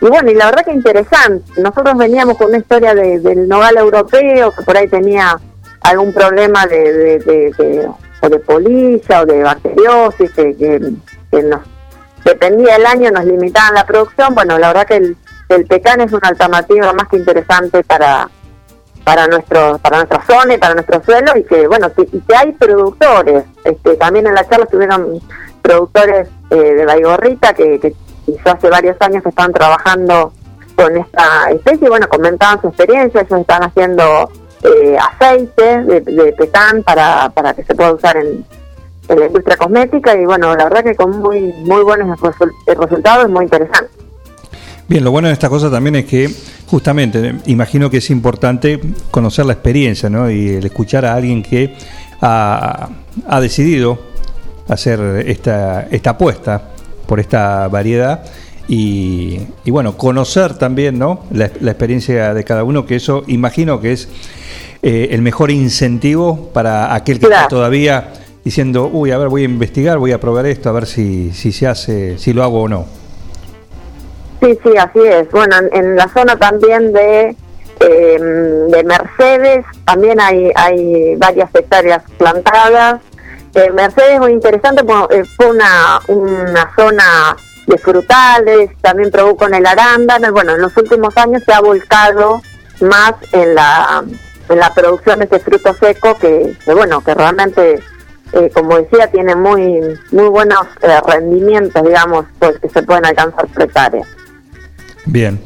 Y 0.00 0.06
bueno, 0.06 0.30
y 0.30 0.34
la 0.34 0.46
verdad 0.46 0.64
que 0.64 0.72
interesante. 0.72 1.60
Nosotros 1.60 1.96
veníamos 1.96 2.36
con 2.36 2.48
una 2.48 2.58
historia 2.58 2.94
de- 2.94 3.18
del 3.20 3.48
nogal 3.48 3.76
europeo, 3.78 4.52
que 4.52 4.62
por 4.62 4.76
ahí 4.76 4.88
tenía 4.88 5.38
algún 5.82 6.12
problema 6.12 6.66
de, 6.66 6.92
de, 6.92 7.18
de- 7.56 7.88
o 8.20 8.28
de 8.28 8.38
polilla 8.40 9.22
o 9.22 9.26
de 9.26 9.42
bacteriosis, 9.44 10.32
que, 10.32 10.56
que, 10.56 11.42
nos 11.42 11.60
dependía 12.24 12.74
del 12.74 12.86
año, 12.86 13.10
nos 13.12 13.24
limitaban 13.24 13.74
la 13.74 13.86
producción. 13.86 14.34
Bueno, 14.34 14.58
la 14.58 14.68
verdad 14.68 14.86
que 14.88 14.96
el, 14.96 15.16
el 15.48 15.66
pecan 15.66 16.00
es 16.00 16.12
una 16.12 16.28
alternativa 16.28 16.92
más 16.92 17.08
que 17.08 17.16
interesante 17.16 17.82
para 17.84 18.28
para 19.04 19.26
nuestro 19.26 19.78
para 19.78 19.98
nuestra 19.98 20.22
zona 20.26 20.54
y 20.54 20.58
para 20.58 20.74
nuestro 20.74 21.02
suelo 21.02 21.32
y 21.34 21.42
que 21.44 21.66
bueno 21.66 21.90
que, 21.94 22.02
y 22.02 22.20
que 22.20 22.36
hay 22.36 22.52
productores 22.52 23.44
este 23.64 23.96
también 23.96 24.26
en 24.26 24.34
la 24.34 24.46
charla 24.46 24.64
estuvieron 24.64 25.18
productores 25.62 26.28
eh, 26.50 26.56
de 26.56 26.84
Baigorrita 26.84 27.54
que, 27.54 27.80
que 27.80 27.94
quizás 28.26 28.56
hace 28.56 28.68
varios 28.68 28.96
años 29.00 29.22
que 29.22 29.30
están 29.30 29.50
trabajando 29.54 30.34
con 30.76 30.94
esta 30.98 31.50
especie 31.50 31.88
bueno 31.88 32.06
comentaban 32.08 32.60
su 32.60 32.68
experiencia 32.68 33.22
ellos 33.22 33.40
están 33.40 33.62
haciendo 33.62 34.30
eh, 34.62 34.96
aceite 34.98 35.82
de, 35.84 36.00
de 36.00 36.32
pecan 36.32 36.82
para, 36.82 37.28
para 37.30 37.54
que 37.54 37.64
se 37.64 37.74
pueda 37.74 37.92
usar 37.92 38.16
en, 38.16 38.44
en 39.08 39.20
la 39.20 39.26
industria 39.26 39.56
cosmética 39.56 40.14
y 40.20 40.24
bueno 40.24 40.54
la 40.54 40.64
verdad 40.64 40.84
que 40.84 40.94
con 40.94 41.18
muy 41.20 41.40
muy 41.64 41.82
buenos 41.82 42.18
resul- 42.20 42.52
resultados 42.66 43.28
muy 43.30 43.44
interesante 43.44 43.90
Bien, 44.88 45.04
lo 45.04 45.10
bueno 45.10 45.28
de 45.28 45.34
esta 45.34 45.50
cosa 45.50 45.70
también 45.70 45.96
es 45.96 46.06
que 46.06 46.30
justamente 46.66 47.34
imagino 47.44 47.90
que 47.90 47.98
es 47.98 48.08
importante 48.08 48.80
conocer 49.10 49.44
la 49.44 49.52
experiencia 49.52 50.08
¿no? 50.08 50.30
y 50.30 50.48
el 50.56 50.64
escuchar 50.64 51.04
a 51.04 51.12
alguien 51.14 51.42
que 51.42 51.74
ha, 52.22 52.88
ha 53.26 53.40
decidido 53.40 53.98
hacer 54.66 55.24
esta, 55.26 55.82
esta 55.90 56.10
apuesta 56.10 56.62
por 57.06 57.20
esta 57.20 57.68
variedad 57.68 58.24
y, 58.68 59.40
y 59.64 59.70
bueno, 59.70 59.96
conocer 59.96 60.56
también 60.58 60.98
¿no? 60.98 61.24
la, 61.30 61.50
la 61.60 61.70
experiencia 61.70 62.34
de 62.34 62.44
cada 62.44 62.64
uno, 62.64 62.84
que 62.86 62.96
eso 62.96 63.24
imagino 63.26 63.80
que 63.80 63.92
es 63.92 64.08
eh, 64.82 65.08
el 65.10 65.22
mejor 65.22 65.50
incentivo 65.50 66.50
para 66.52 66.94
aquel 66.94 67.18
que 67.18 67.26
está 67.26 67.48
todavía 67.48 68.12
diciendo, 68.44 68.88
uy, 68.92 69.10
a 69.10 69.18
ver, 69.18 69.28
voy 69.28 69.42
a 69.42 69.46
investigar, 69.46 69.98
voy 69.98 70.12
a 70.12 70.20
probar 70.20 70.46
esto, 70.46 70.68
a 70.68 70.72
ver 70.72 70.86
si, 70.86 71.32
si 71.32 71.50
se 71.50 71.66
hace, 71.66 72.18
si 72.18 72.32
lo 72.32 72.44
hago 72.44 72.62
o 72.62 72.68
no. 72.68 72.86
Sí, 74.40 74.56
sí, 74.62 74.70
así 74.78 75.00
es. 75.00 75.30
Bueno, 75.30 75.56
en, 75.72 75.96
la 75.96 76.08
zona 76.08 76.36
también 76.36 76.92
de, 76.92 77.34
eh, 77.80 78.18
de 78.20 78.84
Mercedes 78.84 79.64
también 79.84 80.20
hay, 80.20 80.52
hay 80.54 81.16
varias 81.16 81.50
hectáreas 81.54 82.02
plantadas. 82.16 83.00
Eh, 83.54 83.70
Mercedes 83.72 84.12
es 84.12 84.20
muy 84.20 84.32
interesante, 84.32 84.84
porque, 84.84 85.18
eh, 85.18 85.24
fue 85.36 85.50
una, 85.50 85.98
una 86.06 86.70
zona 86.76 87.36
de 87.68 87.78
frutales, 87.78 88.70
también 88.80 89.10
produjo 89.10 89.46
en 89.46 89.54
el 89.54 89.66
arándano. 89.66 90.32
Bueno, 90.32 90.54
en 90.54 90.62
los 90.62 90.76
últimos 90.76 91.16
años 91.16 91.42
se 91.44 91.52
ha 91.52 91.60
volcado 91.60 92.42
más 92.80 93.12
en 93.32 93.54
la, 93.54 94.04
en 94.48 94.58
la 94.58 94.74
producción 94.74 95.18
de 95.18 95.26
ese 95.26 95.38
fruto 95.38 95.74
seco 95.78 96.16
que, 96.18 96.56
bueno, 96.66 97.02
que 97.02 97.14
realmente, 97.14 97.80
eh, 98.32 98.50
como 98.54 98.78
decía, 98.78 99.10
tiene 99.10 99.34
muy, 99.34 99.80
muy 100.10 100.28
buenos 100.28 100.62
eh, 100.82 100.98
rendimientos, 101.06 101.82
digamos, 101.84 102.26
pues, 102.38 102.58
que 102.58 102.68
se 102.68 102.82
pueden 102.82 103.04
alcanzar 103.04 103.46
por. 103.54 104.06
Bien, 105.04 105.40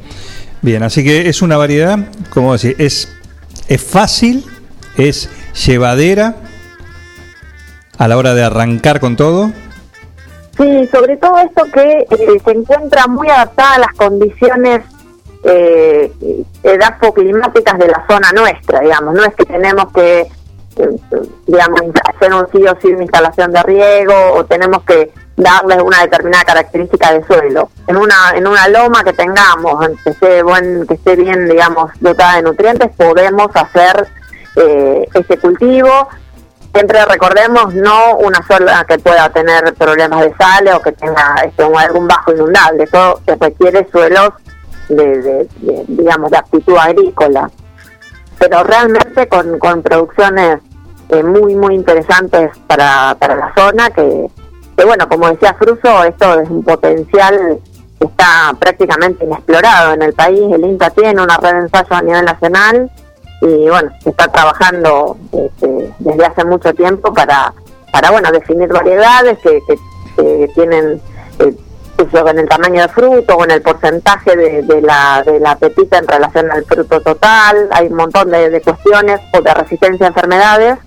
bien, 0.61 0.83
así 0.83 1.05
que 1.05 1.29
es 1.29 1.43
una 1.43 1.57
variedad, 1.57 1.99
como 2.31 2.53
decir, 2.53 2.77
es, 2.79 3.09
es 3.69 3.83
fácil, 3.83 4.45
es 4.97 5.29
llevadera 5.67 6.37
a 7.99 8.09
la 8.09 8.17
hora 8.17 8.35
de 8.35 8.45
arrancar 8.45 9.01
con 9.01 9.17
todo. 9.17 9.53
Sí, 10.57 10.87
sobre 10.93 11.17
todo 11.17 11.39
esto 11.39 11.65
que 11.73 12.07
eh, 12.11 12.41
se 12.45 12.51
encuentra 12.51 13.07
muy 13.07 13.29
adaptada 13.29 13.75
a 13.75 13.79
las 13.79 13.93
condiciones 13.95 14.83
eh, 15.45 16.13
edafoclimáticas 16.63 17.79
de 17.79 17.89
la 17.89 18.05
zona 18.09 18.33
nuestra, 18.33 18.81
digamos. 18.81 19.15
No 19.15 19.25
es 19.25 19.35
que 19.35 19.45
tenemos 19.45 19.93
que, 19.93 20.21
eh, 20.21 20.89
digamos, 21.47 21.81
hacer 22.05 22.35
un 22.35 22.47
sí 22.53 22.67
o 22.67 22.77
sí 22.81 22.89
una 22.89 23.03
instalación 23.03 23.53
de 23.53 23.63
riego 23.63 24.15
o 24.35 24.45
tenemos 24.45 24.83
que 24.85 25.11
darles 25.37 25.79
una 25.83 26.03
determinada 26.03 26.45
característica 26.45 27.13
de 27.13 27.25
suelo. 27.25 27.71
En 27.87 27.97
una 27.97 28.33
en 28.35 28.47
una 28.47 28.69
loma 28.69 29.03
que 29.03 29.15
tengamos, 29.15 29.89
que 30.05 30.11
esté, 30.11 30.43
buen, 30.43 30.87
que 30.87 30.95
esté 30.95 31.17
bien, 31.17 31.49
digamos, 31.49 31.91
dotada 32.01 32.37
de 32.37 32.43
nutrientes, 32.43 32.91
podemos 32.97 33.49
hacer 33.55 34.07
eh, 34.57 35.09
cultivo 35.41 36.09
siempre 36.75 37.05
recordemos 37.05 37.75
no 37.75 38.17
una 38.17 38.45
sola 38.47 38.85
que 38.89 38.99
pueda 38.99 39.29
tener 39.31 39.75
problemas 39.75 40.21
de 40.21 40.35
sal 40.37 40.69
o 40.75 40.81
que 40.81 40.93
tenga 40.93 41.37
este, 41.45 41.63
algún 41.63 42.09
bajo 42.09 42.33
inundable, 42.33 42.85
eso 42.85 43.21
requiere 43.41 43.87
suelos 43.91 44.31
de, 44.89 45.47
digamos 45.89 46.31
de 46.31 46.39
aptitud 46.39 46.77
agrícola, 46.77 47.51
pero 48.39 48.63
realmente 48.65 49.29
con, 49.29 49.59
con 49.59 49.83
producciones 49.83 50.61
eh, 51.11 51.23
muy 51.23 51.55
muy 51.55 51.75
interesantes 51.75 52.51
para, 52.67 53.15
para 53.19 53.37
la 53.37 53.53
zona 53.55 53.91
que, 53.91 54.31
bueno 54.85 55.09
como 55.09 55.29
decía 55.29 55.55
Fruso 55.55 56.05
esto 56.05 56.41
es 56.41 56.49
un 56.49 56.65
potencial 56.65 57.59
que 58.01 58.07
está 58.07 58.53
prácticamente 58.59 59.25
inexplorado 59.25 59.93
en 59.95 60.03
el 60.03 60.13
país, 60.15 60.41
el 60.53 60.65
INTA 60.65 60.91
tiene 60.91 61.23
una 61.23 61.37
red 61.37 61.53
de 61.53 61.61
ensayo 61.61 61.95
a 61.95 62.03
nivel 62.03 62.25
nacional 62.25 62.91
y 63.43 63.69
bueno, 63.69 63.91
se 64.01 64.11
está 64.11 64.29
trabajando 64.29 65.17
este, 65.33 65.93
desde 65.99 66.25
hace 66.25 66.45
mucho 66.45 66.73
tiempo 66.75 67.13
para, 67.13 67.53
para 67.93 68.11
bueno, 68.13 68.31
definir 68.31 68.69
variedades 68.69 69.37
que, 69.41 69.61
que, 69.67 69.77
que 70.17 70.51
tienen 70.55 71.03
eh, 71.41 71.57
en 71.99 72.39
el 72.39 72.49
tamaño 72.49 72.83
de 72.83 72.89
fruto 72.89 73.37
o 73.37 73.45
en 73.45 73.53
el 73.53 73.63
porcentaje 73.63 74.37
de, 74.37 74.83
la, 74.83 75.23
de 75.25 75.39
la 75.39 75.57
pepita 75.57 75.99
en 75.99 76.09
relación 76.09 76.51
al 76.51 76.65
fruto 76.65 77.01
total, 77.01 77.69
hay 77.71 77.87
un 77.89 77.95
montón 77.95 78.31
de, 78.31 78.51
de 78.51 78.61
cuestiones 78.61 79.21
o 79.33 79.41
de 79.41 79.55
resistencia 79.55 80.07
a 80.07 80.09
enfermedades 80.09 80.79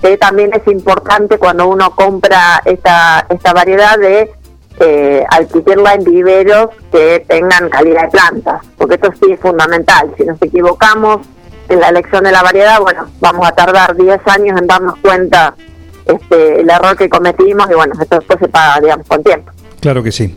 que 0.00 0.16
también 0.18 0.52
es 0.52 0.66
importante 0.68 1.38
cuando 1.38 1.66
uno 1.66 1.94
compra 1.94 2.60
esta, 2.64 3.26
esta 3.30 3.52
variedad 3.52 3.98
de 3.98 4.30
eh, 4.80 5.24
adquirirla 5.30 5.94
en 5.94 6.04
viveros 6.04 6.68
que 6.92 7.24
tengan 7.26 7.70
calidad 7.70 8.02
de 8.02 8.08
plantas, 8.10 8.62
porque 8.76 8.96
esto 8.96 9.10
sí 9.12 9.32
es 9.32 9.40
fundamental. 9.40 10.12
Si 10.18 10.24
nos 10.24 10.40
equivocamos 10.42 11.26
en 11.68 11.80
la 11.80 11.88
elección 11.88 12.24
de 12.24 12.32
la 12.32 12.42
variedad, 12.42 12.80
bueno, 12.80 13.06
vamos 13.20 13.46
a 13.46 13.52
tardar 13.52 13.96
10 13.96 14.20
años 14.26 14.60
en 14.60 14.66
darnos 14.66 14.96
cuenta 14.98 15.54
este, 16.06 16.60
el 16.60 16.70
error 16.70 16.96
que 16.96 17.08
cometimos 17.08 17.70
y 17.70 17.74
bueno, 17.74 17.94
esto 18.00 18.16
después 18.16 18.38
se 18.38 18.48
paga, 18.48 18.80
digamos, 18.80 19.06
con 19.06 19.22
tiempo. 19.22 19.50
Claro 19.80 20.02
que 20.02 20.12
sí. 20.12 20.34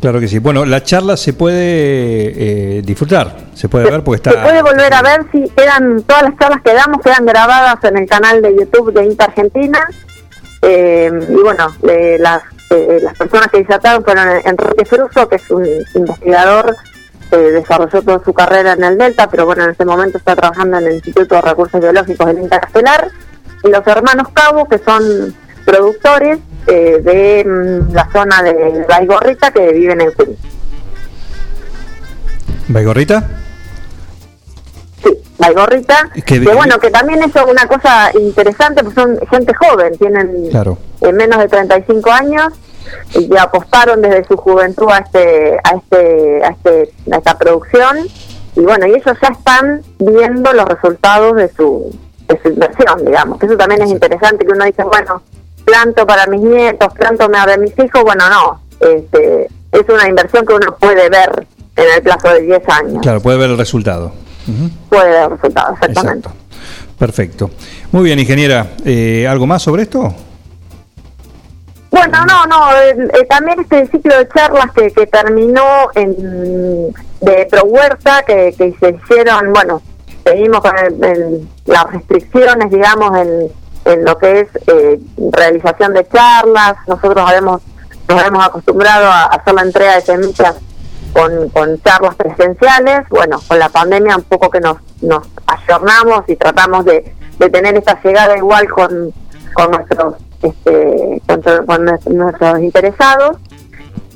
Claro 0.00 0.20
que 0.20 0.28
sí. 0.28 0.38
Bueno, 0.38 0.66
la 0.66 0.82
charla 0.82 1.16
se 1.16 1.32
puede 1.32 1.56
eh, 1.56 2.82
disfrutar, 2.82 3.36
se 3.54 3.70
puede 3.70 3.90
ver 3.90 4.04
porque 4.04 4.16
está... 4.16 4.32
Se 4.32 4.36
puede 4.36 4.60
volver 4.60 4.92
a 4.92 5.00
ver 5.00 5.24
si 5.32 5.48
quedan, 5.56 6.02
todas 6.02 6.24
las 6.24 6.38
charlas 6.38 6.60
que 6.62 6.74
damos 6.74 7.00
quedan 7.00 7.24
grabadas 7.24 7.82
en 7.84 7.96
el 7.96 8.06
canal 8.06 8.42
de 8.42 8.54
YouTube 8.54 8.92
de 8.92 9.04
Inter 9.04 9.28
Argentina. 9.30 9.88
Eh, 10.60 11.10
y 11.28 11.42
bueno, 11.42 11.74
eh, 11.88 12.18
las, 12.20 12.42
eh, 12.70 12.98
las 13.02 13.16
personas 13.16 13.48
que 13.48 13.58
disertaron 13.58 14.04
fueron 14.04 14.28
Enrique 14.44 14.84
Fruso, 14.84 15.28
que 15.28 15.36
es 15.36 15.50
un 15.50 15.66
investigador, 15.94 16.76
eh, 17.34 17.50
desarrolló 17.52 18.02
toda 18.02 18.22
su 18.24 18.32
carrera 18.32 18.72
en 18.72 18.84
el 18.84 18.96
Delta, 18.98 19.28
pero 19.28 19.44
bueno, 19.46 19.64
en 19.64 19.70
este 19.70 19.84
momento 19.84 20.18
está 20.18 20.34
trabajando 20.36 20.78
en 20.78 20.86
el 20.86 20.94
Instituto 20.94 21.34
de 21.34 21.40
Recursos 21.42 21.80
Biológicos 21.80 22.26
del 22.26 22.38
Intercastelar, 22.38 23.10
y 23.62 23.68
los 23.68 23.86
hermanos 23.86 24.28
Cabo, 24.32 24.66
que 24.66 24.78
son 24.78 25.34
productores 25.64 26.38
eh, 26.66 27.00
de 27.02 27.44
mm, 27.44 27.92
la 27.94 28.08
zona 28.12 28.42
de 28.42 28.84
Baigorrita 28.88 29.50
que 29.50 29.72
viven 29.72 30.00
en 30.00 30.12
Queens. 30.12 30.38
¿Baigorrita? 32.68 33.28
Baigorrita, 35.38 36.08
Que- 36.14 36.22
que, 36.22 36.38
bueno, 36.54 36.78
que 36.78 36.90
también 36.90 37.22
es 37.22 37.32
una 37.46 37.66
cosa 37.66 38.10
interesante, 38.18 38.82
pues 38.82 38.94
son 38.94 39.18
gente 39.30 39.52
joven, 39.54 39.96
tienen 39.98 40.48
Claro. 40.50 40.78
eh, 41.02 41.12
menos 41.12 41.38
de 41.40 41.48
35 41.48 42.10
años 42.10 42.52
y 43.14 43.36
apostaron 43.36 44.02
desde 44.02 44.24
su 44.24 44.36
juventud 44.36 44.88
a 44.90 44.98
este 44.98 45.58
a 45.62 45.76
este 45.76 46.44
a 46.44 46.48
este 46.48 46.92
a 47.12 47.16
esta 47.16 47.38
producción 47.38 47.98
y 48.56 48.60
bueno, 48.60 48.86
y 48.86 48.90
ellos 48.90 49.16
ya 49.20 49.28
están 49.28 49.82
viendo 49.98 50.52
los 50.52 50.68
resultados 50.68 51.36
de 51.36 51.50
su 51.56 51.94
de 52.28 52.40
su 52.42 52.48
inversión, 52.48 53.04
digamos, 53.04 53.42
eso 53.42 53.56
también 53.56 53.82
es 53.82 53.90
interesante 53.90 54.46
que 54.46 54.52
uno 54.52 54.64
dice, 54.64 54.82
bueno, 54.84 55.22
planto 55.64 56.06
para 56.06 56.26
mis 56.26 56.40
nietos, 56.40 56.92
planto 56.94 57.30
para 57.30 57.56
mis 57.58 57.72
hijos, 57.78 58.02
bueno, 58.02 58.24
no, 58.30 58.60
este 58.80 59.48
es 59.72 59.88
una 59.88 60.08
inversión 60.08 60.46
que 60.46 60.54
uno 60.54 60.76
puede 60.78 61.08
ver 61.10 61.46
en 61.76 61.84
el 61.96 62.02
plazo 62.02 62.28
de 62.28 62.42
10 62.42 62.68
años, 62.68 63.02
Claro, 63.02 63.20
puede 63.20 63.38
ver 63.38 63.50
el 63.50 63.58
resultado. 63.58 64.12
Puede 64.88 65.10
ver 65.10 65.30
resultados, 65.30 65.78
exactamente. 65.80 66.28
Perfecto. 66.98 67.50
Muy 67.92 68.04
bien, 68.04 68.18
ingeniera. 68.18 68.68
Eh, 68.84 69.26
¿Algo 69.28 69.46
más 69.46 69.62
sobre 69.62 69.82
esto? 69.82 70.14
Bueno, 71.94 72.24
no, 72.26 72.46
no, 72.46 72.58
también 73.28 73.60
este 73.60 73.86
ciclo 73.86 74.18
de 74.18 74.28
charlas 74.28 74.72
que, 74.74 74.90
que 74.90 75.06
terminó 75.06 75.62
en, 75.94 76.92
de 77.20 77.46
Pro 77.48 77.62
Huerta, 77.66 78.24
que, 78.26 78.52
se 78.52 78.88
hicieron, 78.90 79.52
bueno, 79.52 79.80
seguimos 80.24 80.60
con 80.60 80.76
el- 80.76 81.48
las 81.66 81.84
restricciones, 81.92 82.68
digamos, 82.72 83.16
en, 83.16 84.04
lo 84.04 84.18
que 84.18 84.40
es 84.40 84.48
eh, 84.66 84.98
realización 85.30 85.92
de 85.92 86.04
charlas. 86.08 86.74
Nosotros 86.88 87.30
nos 88.08 88.26
hemos 88.26 88.44
acostumbrado 88.44 89.06
a 89.06 89.26
hacer 89.26 89.54
la 89.54 89.62
entrega 89.62 89.94
de 89.94 90.00
semillas 90.00 90.56
con, 91.12 91.48
con 91.50 91.80
charlas 91.82 92.16
presenciales. 92.16 93.08
Bueno, 93.08 93.40
con 93.46 93.58
la 93.60 93.68
pandemia 93.68 94.16
un 94.16 94.24
poco 94.24 94.50
que 94.50 94.58
nos, 94.60 94.78
nos 95.00 95.28
ayornamos 95.46 96.24
y 96.26 96.34
tratamos 96.34 96.86
de, 96.86 97.14
de 97.38 97.50
tener 97.50 97.76
esta 97.76 98.00
llegada 98.02 98.36
igual 98.36 98.68
con, 98.68 99.12
con 99.54 99.70
nuestros 99.70 100.14
este, 100.44 101.20
con, 101.26 101.42
con 101.66 101.86
nues- 101.86 102.06
nuestros 102.10 102.60
interesados. 102.60 103.38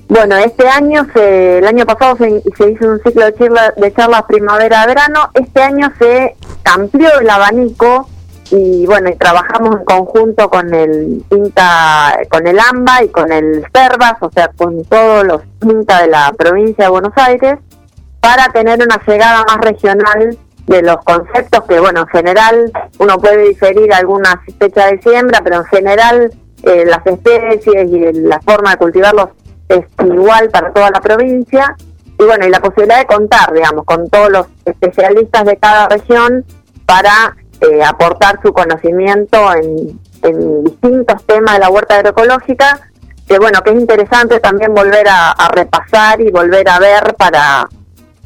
Bueno, 0.09 0.37
este 0.37 0.67
año, 0.69 1.07
se, 1.13 1.59
el 1.59 1.67
año 1.67 1.85
pasado 1.85 2.17
se, 2.17 2.31
hizo 2.31 2.87
un 2.89 3.01
ciclo 3.05 3.27
de 3.27 3.93
charlas 3.93 4.23
primavera-verano, 4.27 5.31
este 5.35 5.63
año 5.63 5.93
se 5.99 6.35
amplió 6.65 7.09
el 7.21 7.29
abanico 7.29 8.09
y 8.51 8.87
bueno, 8.87 9.11
y 9.11 9.17
trabajamos 9.17 9.77
en 9.77 9.85
conjunto 9.85 10.49
con 10.49 10.73
el 10.73 11.23
INTA, 11.31 12.21
con 12.31 12.47
el 12.47 12.59
AMBA 12.59 13.05
y 13.05 13.09
con 13.11 13.31
el 13.31 13.67
CERVAS, 13.75 14.15
o 14.21 14.31
sea, 14.31 14.49
con 14.57 14.83
todos 14.85 15.27
los 15.27 15.43
INTA 15.61 16.01
de 16.01 16.09
la 16.09 16.33
provincia 16.33 16.85
de 16.85 16.91
Buenos 16.91 17.13
Aires, 17.17 17.59
para 18.21 18.49
tener 18.49 18.83
una 18.83 18.99
llegada 19.07 19.45
más 19.47 19.59
regional 19.59 20.39
de 20.69 20.83
los 20.83 20.99
conceptos 20.99 21.65
que, 21.67 21.81
bueno, 21.81 22.03
en 22.03 22.07
general 22.09 22.73
uno 22.99 23.19
puede 23.19 23.49
diferir 23.49 23.93
alguna 23.93 24.41
fecha 24.59 24.87
de 24.87 25.01
siembra, 25.01 25.41
pero 25.43 25.57
en 25.57 25.65
general 25.65 26.31
eh, 26.63 26.85
las 26.85 27.05
especies 27.07 27.67
y 27.67 28.13
la 28.13 28.39
forma 28.41 28.73
de 28.73 28.77
cultivarlos 28.77 29.31
es 29.69 29.87
igual 30.05 30.51
para 30.51 30.73
toda 30.73 30.91
la 30.91 31.01
provincia. 31.01 31.75
Y 32.19 32.25
bueno, 32.25 32.47
y 32.47 32.51
la 32.51 32.61
posibilidad 32.61 32.99
de 32.99 33.07
contar, 33.07 33.53
digamos, 33.53 33.85
con 33.85 34.11
todos 34.11 34.31
los 34.31 34.47
especialistas 34.65 35.45
de 35.45 35.57
cada 35.57 35.89
región 35.89 36.45
para 36.85 37.37
eh, 37.61 37.83
aportar 37.83 38.41
su 38.43 38.53
conocimiento 38.53 39.39
en, 39.55 39.99
distintos 40.65 41.25
temas 41.27 41.55
de 41.55 41.61
la 41.61 41.71
huerta 41.71 41.95
agroecológica, 41.95 42.81
que 43.29 43.39
bueno, 43.39 43.63
que 43.63 43.71
es 43.71 43.77
interesante 43.77 44.41
también 44.41 44.75
volver 44.75 45.07
a 45.09 45.49
repasar 45.53 46.21
y 46.21 46.33
volver 46.33 46.69
a 46.69 46.81
ver 46.81 47.15
para, 47.17 47.69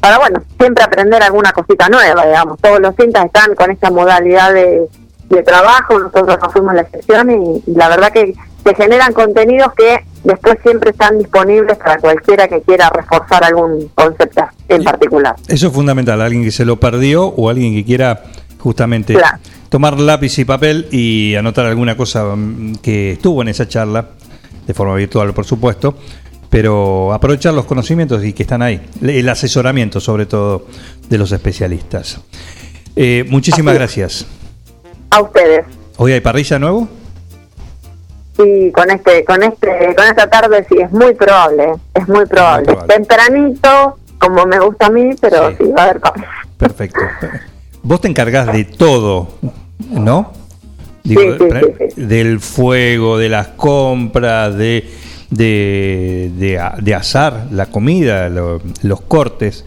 para, 0.03 0.19
bueno, 0.19 0.41
siempre 0.59 0.83
aprender 0.83 1.23
alguna 1.23 1.53
cosita 1.53 1.87
nueva, 1.87 2.25
digamos. 2.25 2.59
Todos 2.59 2.81
los 2.81 2.93
cintas 2.99 3.25
están 3.25 3.55
con 3.55 3.71
esta 3.71 3.89
modalidad 3.89 4.53
de, 4.53 4.85
de 5.29 5.43
trabajo, 5.43 5.97
nosotros 5.97 6.37
no 6.41 6.49
fuimos 6.49 6.73
la 6.73 6.81
excepción 6.81 7.31
y, 7.31 7.71
y 7.71 7.73
la 7.75 7.87
verdad 7.87 8.11
que 8.11 8.33
se 8.65 8.75
generan 8.75 9.13
contenidos 9.13 9.71
que 9.77 10.03
después 10.25 10.57
siempre 10.61 10.91
están 10.91 11.19
disponibles 11.19 11.77
para 11.77 11.97
cualquiera 11.99 12.49
que 12.49 12.61
quiera 12.61 12.89
reforzar 12.89 13.45
algún 13.45 13.89
concepto 13.95 14.43
en 14.67 14.83
particular. 14.83 15.35
Eso 15.47 15.67
es 15.67 15.73
fundamental. 15.73 16.21
Alguien 16.21 16.43
que 16.43 16.51
se 16.51 16.65
lo 16.65 16.77
perdió 16.79 17.25
o 17.25 17.49
alguien 17.49 17.73
que 17.73 17.85
quiera 17.85 18.23
justamente 18.59 19.13
Claro. 19.13 19.37
tomar 19.69 19.97
lápiz 19.99 20.37
y 20.37 20.43
papel 20.45 20.87
y 20.91 21.35
anotar 21.35 21.65
alguna 21.65 21.95
cosa 21.95 22.25
mm, 22.35 22.75
que 22.81 23.13
estuvo 23.13 23.41
en 23.41 23.47
esa 23.47 23.67
charla, 23.69 24.05
de 24.67 24.73
forma 24.73 24.95
virtual, 24.95 25.33
por 25.33 25.45
supuesto, 25.45 25.95
pero 26.53 27.11
aprovechar 27.11 27.51
los 27.55 27.65
conocimientos 27.65 28.23
y 28.23 28.31
que 28.31 28.43
están 28.43 28.61
ahí. 28.61 28.79
El 29.01 29.27
asesoramiento, 29.27 29.99
sobre 29.99 30.27
todo, 30.27 30.67
de 31.09 31.17
los 31.17 31.31
especialistas. 31.31 32.21
Eh, 32.95 33.25
muchísimas 33.27 33.73
gracias. 33.73 34.27
A 35.09 35.19
ustedes. 35.23 35.65
¿Hoy 35.97 36.11
hay 36.11 36.21
parrilla 36.21 36.59
nuevo? 36.59 36.87
Sí, 38.37 38.71
con 38.71 38.91
este, 38.91 39.25
con 39.25 39.41
este, 39.41 39.95
con 39.95 40.05
esta 40.05 40.29
tarde 40.29 40.63
sí 40.69 40.75
es 40.79 40.91
muy 40.91 41.15
probable, 41.15 41.71
es 41.95 42.07
muy 42.07 42.27
probable. 42.27 42.77
Tempranito, 42.87 43.97
como 44.19 44.45
me 44.45 44.59
gusta 44.59 44.85
a 44.85 44.89
mí, 44.91 45.09
pero 45.19 45.57
sí, 45.57 45.63
va 45.75 45.81
a 45.81 45.85
haber 45.85 45.99
parrilla. 46.01 46.27
Perfecto. 46.59 46.99
Vos 47.81 47.99
te 47.99 48.09
encargás 48.09 48.53
de 48.53 48.63
todo, 48.65 49.39
¿no? 49.89 50.33
Sí, 51.03 51.15
sí, 51.15 51.15
de- 51.15 51.93
del 51.95 52.39
fuego, 52.39 53.17
de 53.17 53.29
las 53.29 53.47
compras, 53.47 54.55
de, 54.55 54.87
de, 55.35 56.31
de, 56.35 56.61
de 56.81 56.95
asar 56.95 57.47
la 57.51 57.65
comida, 57.67 58.29
lo- 58.29 58.61
los 58.83 59.01
cortes, 59.01 59.65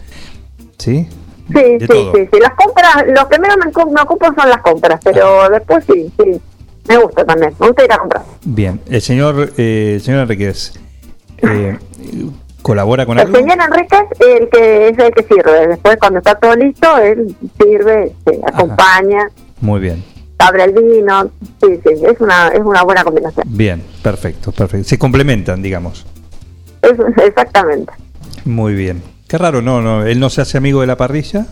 ¿sí? 0.77 1.07
Sí, 1.53 1.63
sí, 1.79 1.87
todo. 1.87 2.13
sí, 2.13 2.27
sí. 2.31 2.39
Las 2.41 2.53
compras, 2.55 3.05
lo 3.07 3.27
primero 3.29 3.55
me, 3.57 3.65
me 3.93 4.01
ocupo 4.01 4.25
son 4.35 4.49
las 4.49 4.61
compras, 4.61 4.99
pero 5.03 5.49
después 5.49 5.83
sí, 5.91 6.11
sí. 6.17 6.41
Me 6.89 6.97
gusta 6.97 7.25
también, 7.25 7.53
me 7.59 7.67
gusta 7.67 7.83
ir 7.83 7.91
a 7.91 7.97
comprar. 7.97 8.23
Bien, 8.45 8.79
el 8.89 9.01
señor, 9.01 9.51
eh, 9.57 9.93
el 9.95 10.01
señor 10.01 10.21
Enríquez, 10.21 10.73
eh, 11.41 11.77
¿colabora 12.61 13.05
con 13.05 13.19
El 13.19 13.27
algo? 13.27 13.37
señor 13.37 13.57
Enríquez 13.61 14.03
el 14.19 14.49
que 14.49 14.87
es 14.89 14.97
el 14.97 15.11
que 15.13 15.23
sirve. 15.23 15.67
Después, 15.67 15.97
cuando 15.97 16.19
está 16.19 16.35
todo 16.35 16.55
listo, 16.55 16.97
él 16.97 17.35
sirve, 17.61 18.13
se 18.25 18.39
acompaña, 18.45 19.29
Muy 19.59 19.79
bien, 19.81 20.03
abre 20.37 20.63
el 20.65 20.73
vino. 20.73 21.29
Sí, 21.61 21.79
sí, 21.83 22.05
es 22.05 22.19
una, 22.19 22.49
es 22.49 22.61
una 22.61 22.83
buena 22.83 23.03
combinación. 23.03 23.45
bien, 23.49 23.83
perfecto, 24.01 24.51
perfecto. 24.51 24.87
Se 24.87 24.97
complementan, 24.99 25.61
digamos. 25.61 26.05
Es, 26.81 26.93
exactamente. 27.25 27.91
Muy 28.45 28.73
bien. 28.73 29.01
Qué 29.27 29.37
raro, 29.37 29.61
no, 29.61 29.81
no, 29.81 30.05
él 30.05 30.19
no 30.19 30.29
se 30.29 30.41
hace 30.41 30.57
amigo 30.57 30.81
de 30.81 30.87
la 30.87 30.95
parrilla. 30.95 31.45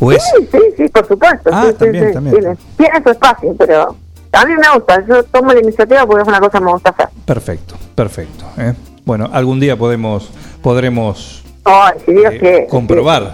¿O 0.00 0.12
es? 0.12 0.22
Sí, 0.36 0.48
sí, 0.50 0.58
sí, 0.76 0.88
por 0.88 1.06
supuesto. 1.06 1.50
Ah, 1.52 1.66
sí, 1.66 1.72
sí, 1.72 1.76
también, 1.78 2.08
sí, 2.08 2.12
también. 2.14 2.36
Tiene, 2.36 2.56
tiene 2.76 3.02
su 3.02 3.10
espacio, 3.10 3.54
pero 3.56 3.96
a 4.32 4.44
mí 4.44 4.52
me 4.54 4.68
gusta. 4.74 5.04
Yo 5.06 5.22
tomo 5.24 5.52
la 5.52 5.60
iniciativa 5.60 6.04
porque 6.06 6.22
es 6.22 6.28
una 6.28 6.40
cosa 6.40 6.58
que 6.58 6.64
me 6.64 6.72
gusta 6.72 6.90
hacer. 6.90 7.08
Perfecto, 7.24 7.76
perfecto. 7.94 8.44
¿eh? 8.58 8.74
Bueno, 9.04 9.30
algún 9.32 9.60
día 9.60 9.76
podemos, 9.76 10.30
podremos 10.62 11.42
Ay, 11.64 11.94
si 12.04 12.12
Dios 12.12 12.34
eh, 12.34 12.66
comprobar, 12.68 13.32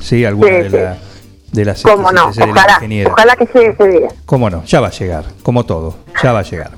sí, 0.00 0.24
alguna 0.24 0.48
Sí, 0.48 0.68
de, 0.68 0.70
sí. 0.70 1.00
La- 1.54 1.60
de 1.60 1.64
las 1.64 1.82
Cómo 1.82 2.10
no, 2.12 2.28
ojalá, 2.28 2.78
ojalá 3.06 3.36
que 3.36 3.46
llegue 3.54 3.70
ese 3.70 3.88
día. 3.88 4.08
Cómo 4.26 4.50
no, 4.50 4.64
ya 4.64 4.80
va 4.80 4.88
a 4.88 4.90
llegar, 4.90 5.24
como 5.42 5.64
todo, 5.64 5.96
ya 6.22 6.32
va 6.32 6.40
a 6.40 6.42
llegar. 6.42 6.72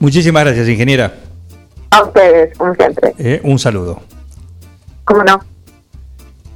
Muchísimas 0.00 0.44
gracias, 0.44 0.68
ingeniera. 0.68 1.14
A 1.90 2.02
ustedes, 2.02 2.56
como 2.56 2.74
siempre. 2.74 3.14
Eh, 3.18 3.40
un 3.44 3.58
saludo. 3.58 4.00
Cómo 5.04 5.24
no. 5.24 5.40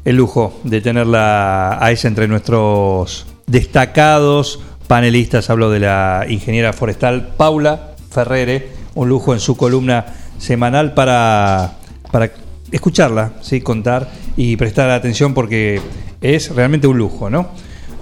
El 0.05 0.17
lujo 0.17 0.53
de 0.65 0.81
tenerla 0.81 1.79
a 1.85 1.91
ella 1.91 2.09
entre 2.09 2.29
nuestros 2.29 3.27
destacados 3.47 4.61
panelistas. 4.87 5.49
Hablo 5.49 5.71
de 5.71 5.81
la 5.81 6.27
ingeniera 6.29 6.73
forestal 6.73 7.29
Paula 7.37 7.93
Ferrere. 8.11 8.69
Un 8.95 9.09
lujo 9.09 9.33
en 9.33 9.41
su 9.41 9.57
columna 9.57 10.05
semanal 10.39 10.93
para, 10.93 11.73
para 12.11 12.31
escucharla, 12.71 13.33
¿sí? 13.41 13.61
contar 13.63 14.09
y 14.37 14.57
prestar 14.57 14.91
atención 14.91 15.35
porque 15.35 15.81
es 16.23 16.55
realmente 16.55 16.87
un 16.87 16.99
lujo, 16.99 17.29
¿no? 17.29 17.51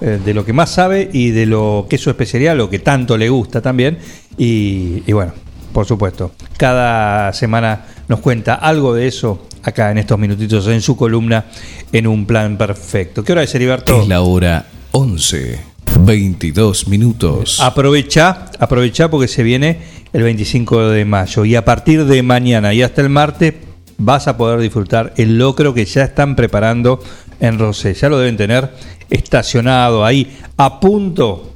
Eh, 0.01 0.19
de 0.23 0.33
lo 0.33 0.45
que 0.45 0.53
más 0.53 0.71
sabe 0.71 1.09
y 1.11 1.31
de 1.31 1.45
lo 1.45 1.85
que 1.89 1.97
es 1.97 2.01
su 2.01 2.09
especialidad, 2.09 2.55
lo 2.55 2.69
que 2.69 2.79
tanto 2.79 3.17
le 3.17 3.29
gusta 3.29 3.61
también. 3.61 3.97
Y, 4.37 5.03
y 5.05 5.13
bueno, 5.13 5.33
por 5.73 5.85
supuesto, 5.85 6.31
cada 6.57 7.33
semana 7.33 7.85
nos 8.07 8.19
cuenta 8.19 8.55
algo 8.55 8.93
de 8.93 9.07
eso 9.07 9.47
acá 9.63 9.91
en 9.91 9.99
estos 9.99 10.17
minutitos 10.17 10.67
en 10.67 10.81
su 10.81 10.95
columna 10.95 11.45
en 11.91 12.07
un 12.07 12.25
plan 12.25 12.57
perfecto. 12.57 13.23
¿Qué 13.23 13.31
hora 13.33 13.43
es, 13.43 13.53
Heriberto? 13.53 14.01
Es 14.01 14.07
la 14.07 14.21
hora 14.21 14.65
11, 14.91 15.59
22 16.01 16.87
minutos. 16.87 17.59
Aprovecha, 17.59 18.47
aprovecha 18.59 19.09
porque 19.09 19.27
se 19.27 19.43
viene 19.43 19.79
el 20.13 20.23
25 20.23 20.89
de 20.89 21.05
mayo 21.05 21.45
y 21.45 21.55
a 21.55 21.63
partir 21.63 22.05
de 22.05 22.23
mañana 22.23 22.73
y 22.73 22.81
hasta 22.81 23.01
el 23.01 23.09
martes 23.09 23.53
vas 23.97 24.27
a 24.27 24.35
poder 24.35 24.59
disfrutar 24.59 25.13
el 25.17 25.37
locro 25.37 25.73
que 25.73 25.85
ya 25.85 26.03
están 26.03 26.35
preparando 26.35 27.01
en 27.41 27.59
Rosé. 27.59 27.93
Ya 27.93 28.07
lo 28.07 28.17
deben 28.17 28.37
tener 28.37 28.69
estacionado 29.09 30.05
ahí 30.05 30.37
a 30.55 30.79
punto, 30.79 31.51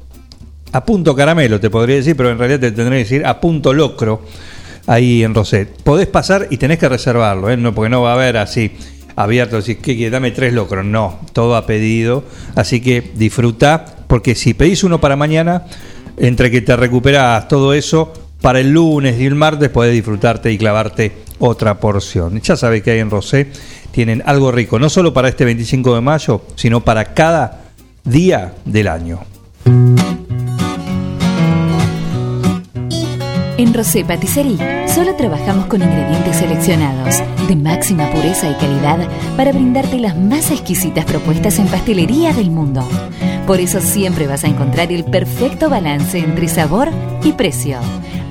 a 0.74 0.84
punto 0.84 1.16
caramelo 1.16 1.60
te 1.60 1.70
podría 1.70 1.96
decir, 1.96 2.18
pero 2.18 2.32
en 2.32 2.38
realidad 2.38 2.60
te 2.60 2.72
tendré 2.72 2.98
que 2.98 3.04
decir 3.04 3.26
a 3.26 3.40
punto 3.40 3.74
locro 3.74 4.24
ahí 4.88 5.24
en 5.24 5.34
Rosé. 5.34 5.66
Podés 5.66 6.08
pasar 6.08 6.48
y 6.50 6.58
tenés 6.58 6.80
que 6.80 6.90
reservarlo, 6.90 7.50
¿eh? 7.50 7.56
no, 7.56 7.74
porque 7.74 7.90
no 7.90 8.02
va 8.02 8.12
a 8.12 8.16
haber 8.16 8.36
así 8.38 8.72
abierto, 9.16 9.56
decir, 9.56 9.78
que 9.78 9.98
que 9.98 10.10
dame 10.10 10.32
tres 10.32 10.54
locros, 10.54 10.84
no, 10.84 11.20
todo 11.32 11.56
a 11.56 11.66
pedido, 11.66 12.26
así 12.56 12.82
que 12.82 13.14
disfruta, 13.16 13.86
porque 14.08 14.36
si 14.36 14.54
pedís 14.54 14.84
uno 14.84 15.00
para 15.00 15.16
mañana, 15.16 15.64
entre 16.18 16.52
que 16.52 16.62
te 16.62 16.76
recuperas 16.76 17.48
todo 17.48 17.74
eso, 17.74 18.12
para 18.42 18.60
el 18.60 18.72
lunes 18.72 19.20
y 19.20 19.26
el 19.26 19.36
martes 19.36 19.70
podés 19.70 19.94
disfrutarte 19.94 20.52
y 20.52 20.58
clavarte 20.58 21.12
otra 21.40 21.80
porción. 21.80 22.40
Ya 22.42 22.56
sabés 22.56 22.84
que 22.84 22.92
hay 22.92 23.00
en 23.00 23.10
Rosé, 23.10 23.48
tienen 23.96 24.22
algo 24.26 24.52
rico, 24.52 24.78
no 24.78 24.90
solo 24.90 25.14
para 25.14 25.30
este 25.30 25.46
25 25.46 25.96
de 25.96 26.02
mayo, 26.02 26.42
sino 26.56 26.82
para 26.82 27.14
cada 27.14 27.62
día 28.04 28.54
del 28.66 28.90
año. 28.90 29.22
En 33.58 33.74
Rosé 33.74 34.04
Patisserie 34.04 34.90
solo 34.90 35.16
trabajamos 35.16 35.68
con 35.68 35.82
ingredientes 35.82 36.36
seleccionados 36.36 37.24
de 37.48 37.56
máxima 37.56 38.12
pureza 38.12 38.50
y 38.50 38.56
calidad 38.56 39.08
para 39.38 39.54
brindarte 39.54 39.98
las 39.98 40.18
más 40.18 40.52
exquisitas 40.52 41.06
propuestas 41.06 41.58
en 41.60 41.68
pastelería 41.68 42.34
del 42.34 42.52
mundo. 42.52 42.86
Por 43.48 43.62
eso 43.62 43.80
siempre 43.80 44.28
vas 44.28 44.44
a 44.44 44.48
encontrar 44.48 44.92
el 44.92 45.06
perfecto 45.06 45.70
balance 45.70 46.20
entre 46.20 46.50
sabor 46.50 46.90
y 47.24 47.32
precio. 47.32 47.80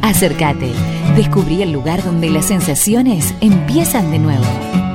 Acércate, 0.03 0.73
descubrí 1.17 1.63
el 1.63 1.73
lugar 1.73 2.05
donde 2.05 2.29
las 2.29 2.45
sensaciones 2.45 3.33
empiezan 3.41 4.11
de 4.11 4.19
nuevo. 4.19 4.94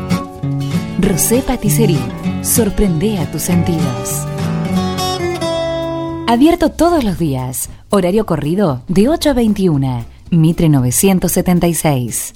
Rosé 1.02 1.42
Patisserie, 1.42 1.98
sorprende 2.42 3.20
a 3.20 3.32
tus 3.32 3.44
sentidos. 3.44 4.26
Abierto 6.28 6.72
todos 6.72 7.06
los 7.06 7.18
días. 7.18 7.70
Horario 7.88 8.26
corrido 8.26 8.84
de 8.90 9.08
8 9.08 9.30
a 9.30 9.34
21. 9.34 10.06
Mitre 10.30 10.68
976. 10.68 12.34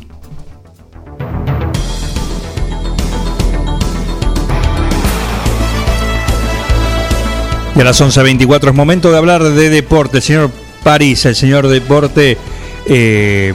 Y 7.75 7.81
a 7.81 7.83
las 7.83 8.01
11.24 8.01 8.69
es 8.69 8.73
momento 8.73 9.11
de 9.11 9.17
hablar 9.17 9.43
de 9.43 9.69
deporte. 9.69 10.21
Señor 10.21 10.51
París, 10.85 11.25
el 11.25 11.35
señor 11.35 11.67
deporte, 11.67 12.37
eh, 12.85 13.53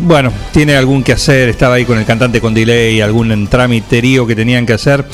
bueno, 0.00 0.32
tiene 0.52 0.76
algún 0.76 1.02
que 1.02 1.12
hacer. 1.12 1.48
Estaba 1.48 1.74
ahí 1.74 1.84
con 1.84 1.98
el 1.98 2.04
cantante 2.04 2.40
con 2.40 2.54
delay, 2.54 3.00
algún 3.00 3.46
tramiterío 3.48 4.26
que 4.26 4.36
tenían 4.36 4.66
que 4.66 4.74
hacer. 4.74 5.04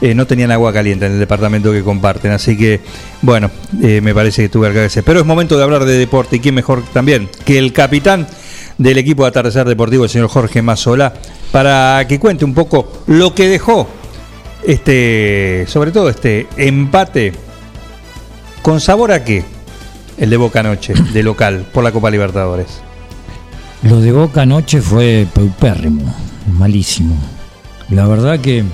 Eh, 0.00 0.14
no 0.14 0.26
tenían 0.26 0.50
agua 0.50 0.72
caliente 0.72 1.06
en 1.06 1.12
el 1.12 1.18
departamento 1.18 1.72
que 1.72 1.82
comparten. 1.82 2.32
Así 2.32 2.56
que, 2.56 2.80
bueno, 3.22 3.50
eh, 3.82 4.00
me 4.00 4.14
parece 4.14 4.42
que 4.42 4.48
tuve 4.48 4.72
que. 4.72 5.02
Pero 5.02 5.20
es 5.20 5.26
momento 5.26 5.56
de 5.56 5.64
hablar 5.64 5.84
de 5.84 5.96
deporte. 5.96 6.36
¿Y 6.36 6.40
quién 6.40 6.54
mejor 6.54 6.82
también 6.92 7.28
que 7.44 7.58
el 7.58 7.72
capitán 7.72 8.26
del 8.78 8.98
equipo 8.98 9.22
de 9.22 9.28
Atardecer 9.28 9.66
Deportivo, 9.66 10.04
el 10.04 10.10
señor 10.10 10.28
Jorge 10.28 10.62
Mazola, 10.62 11.14
para 11.52 12.04
que 12.08 12.18
cuente 12.18 12.44
un 12.44 12.54
poco 12.54 13.04
lo 13.06 13.34
que 13.34 13.48
dejó 13.48 13.88
este, 14.66 15.64
sobre 15.68 15.92
todo 15.92 16.08
este 16.08 16.46
empate 16.56 17.32
con 18.62 18.80
sabor 18.80 19.12
a 19.12 19.24
qué? 19.24 19.44
El 20.16 20.30
de 20.30 20.36
Boca 20.36 20.62
Noche, 20.62 20.94
de 21.12 21.22
local, 21.22 21.66
por 21.72 21.84
la 21.84 21.92
Copa 21.92 22.10
Libertadores. 22.10 22.80
Lo 23.84 24.00
de 24.00 24.12
Boca 24.12 24.42
anoche 24.42 24.80
fue 24.80 25.26
peupérrimo, 25.34 26.02
malísimo. 26.58 27.16
La 27.90 28.06
verdad 28.06 28.40
que 28.40 28.64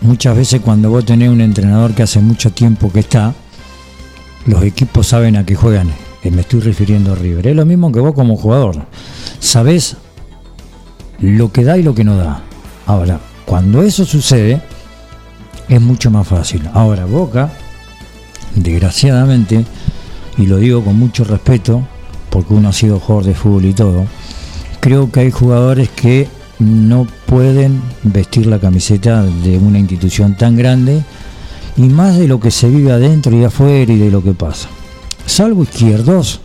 muchas 0.00 0.34
veces 0.34 0.62
cuando 0.62 0.88
vos 0.88 1.04
tenés 1.04 1.28
un 1.28 1.42
entrenador 1.42 1.92
que 1.92 2.04
hace 2.04 2.20
mucho 2.20 2.50
tiempo 2.50 2.90
que 2.90 3.00
está, 3.00 3.34
los 4.46 4.62
equipos 4.62 5.06
saben 5.06 5.36
a 5.36 5.44
qué 5.44 5.54
juegan. 5.54 5.92
Eh, 6.22 6.30
Me 6.30 6.40
estoy 6.40 6.60
refiriendo 6.60 7.12
a 7.12 7.14
River. 7.14 7.48
Es 7.48 7.56
lo 7.56 7.66
mismo 7.66 7.92
que 7.92 8.00
vos 8.00 8.14
como 8.14 8.36
jugador. 8.36 8.86
Sabés 9.38 9.98
lo 11.20 11.52
que 11.52 11.64
da 11.64 11.76
y 11.76 11.82
lo 11.82 11.94
que 11.94 12.04
no 12.04 12.16
da. 12.16 12.40
Ahora, 12.86 13.20
cuando 13.44 13.82
eso 13.82 14.06
sucede, 14.06 14.62
es 15.68 15.80
mucho 15.80 16.10
más 16.10 16.26
fácil. 16.26 16.62
Ahora, 16.72 17.04
Boca, 17.04 17.50
desgraciadamente, 18.54 19.66
y 20.38 20.46
lo 20.46 20.56
digo 20.56 20.82
con 20.82 20.98
mucho 20.98 21.24
respeto, 21.24 21.86
porque 22.30 22.54
uno 22.54 22.68
ha 22.68 22.72
sido 22.72 22.98
jugador 22.98 23.24
de 23.24 23.34
fútbol 23.34 23.64
y 23.66 23.74
todo, 23.74 24.06
creo 24.80 25.10
que 25.10 25.20
hay 25.20 25.30
jugadores 25.30 25.88
que 25.90 26.28
no 26.58 27.06
pueden 27.26 27.80
vestir 28.02 28.46
la 28.46 28.58
camiseta 28.58 29.22
de 29.22 29.58
una 29.58 29.78
institución 29.78 30.36
tan 30.36 30.56
grande 30.56 31.02
y 31.76 31.82
más 31.82 32.18
de 32.18 32.28
lo 32.28 32.38
que 32.40 32.50
se 32.50 32.68
vive 32.68 32.92
adentro 32.92 33.36
y 33.36 33.44
afuera 33.44 33.92
y 33.92 33.98
de 33.98 34.10
lo 34.10 34.22
que 34.22 34.32
pasa. 34.32 34.68
Salvo 35.26 35.62
izquierdos 35.62 36.40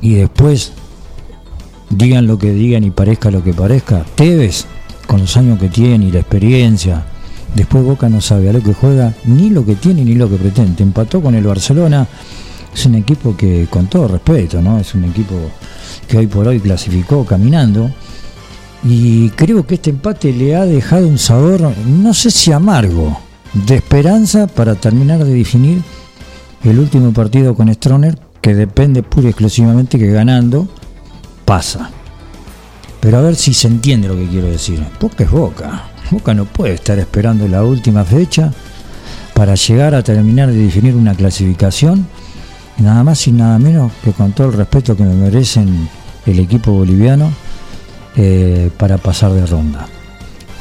y 0.00 0.14
después 0.14 0.72
digan 1.90 2.26
lo 2.26 2.38
que 2.38 2.52
digan 2.52 2.84
y 2.84 2.90
parezca 2.90 3.30
lo 3.30 3.42
que 3.42 3.54
parezca. 3.54 4.04
Tevez, 4.14 4.66
con 5.06 5.20
los 5.20 5.36
años 5.36 5.58
que 5.58 5.68
tiene 5.68 6.06
y 6.06 6.12
la 6.12 6.20
experiencia, 6.20 7.04
después 7.54 7.84
Boca 7.84 8.08
no 8.08 8.20
sabe 8.20 8.50
a 8.50 8.52
lo 8.52 8.62
que 8.62 8.74
juega, 8.74 9.14
ni 9.24 9.50
lo 9.50 9.64
que 9.64 9.76
tiene 9.76 10.04
ni 10.04 10.14
lo 10.14 10.28
que 10.28 10.36
pretende. 10.36 10.82
Empató 10.82 11.22
con 11.22 11.34
el 11.34 11.44
Barcelona, 11.44 12.06
es 12.74 12.86
un 12.86 12.96
equipo 12.96 13.36
que, 13.36 13.66
con 13.70 13.86
todo 13.86 14.08
respeto, 14.08 14.60
¿no? 14.60 14.78
Es 14.78 14.94
un 14.94 15.04
equipo 15.04 15.34
que 16.08 16.18
hoy 16.18 16.26
por 16.26 16.48
hoy 16.48 16.60
clasificó 16.60 17.24
caminando. 17.24 17.90
Y 18.82 19.30
creo 19.30 19.66
que 19.66 19.76
este 19.76 19.90
empate 19.90 20.32
le 20.32 20.56
ha 20.56 20.66
dejado 20.66 21.06
un 21.06 21.18
sabor, 21.18 21.72
no 21.86 22.12
sé 22.12 22.30
si 22.30 22.52
amargo, 22.52 23.18
de 23.54 23.76
esperanza 23.76 24.46
para 24.46 24.74
terminar 24.74 25.24
de 25.24 25.32
definir 25.32 25.82
el 26.64 26.78
último 26.78 27.12
partido 27.12 27.54
con 27.54 27.72
Stroner, 27.72 28.18
que 28.40 28.54
depende 28.54 29.02
pura 29.02 29.28
y 29.28 29.30
exclusivamente 29.30 29.98
que 29.98 30.10
ganando 30.10 30.68
pasa. 31.44 31.90
Pero 33.00 33.18
a 33.18 33.22
ver 33.22 33.36
si 33.36 33.54
se 33.54 33.68
entiende 33.68 34.08
lo 34.08 34.16
que 34.16 34.26
quiero 34.26 34.48
decir. 34.48 34.84
Boca 35.00 35.24
es 35.24 35.30
Boca. 35.30 35.84
Boca 36.10 36.34
no 36.34 36.44
puede 36.44 36.74
estar 36.74 36.98
esperando 36.98 37.46
la 37.48 37.64
última 37.64 38.04
fecha 38.04 38.52
para 39.34 39.54
llegar 39.54 39.94
a 39.94 40.02
terminar 40.02 40.50
de 40.50 40.56
definir 40.56 40.94
una 40.94 41.14
clasificación, 41.14 42.06
nada 42.78 43.04
más 43.04 43.26
y 43.26 43.32
nada 43.32 43.58
menos 43.58 43.92
que 44.02 44.12
con 44.12 44.32
todo 44.32 44.48
el 44.48 44.54
respeto 44.54 44.96
que 44.96 45.04
me 45.04 45.14
merecen 45.14 45.88
el 46.26 46.38
equipo 46.38 46.72
boliviano, 46.72 47.30
eh, 48.16 48.70
para 48.78 48.96
pasar 48.96 49.32
de 49.32 49.44
ronda. 49.44 49.88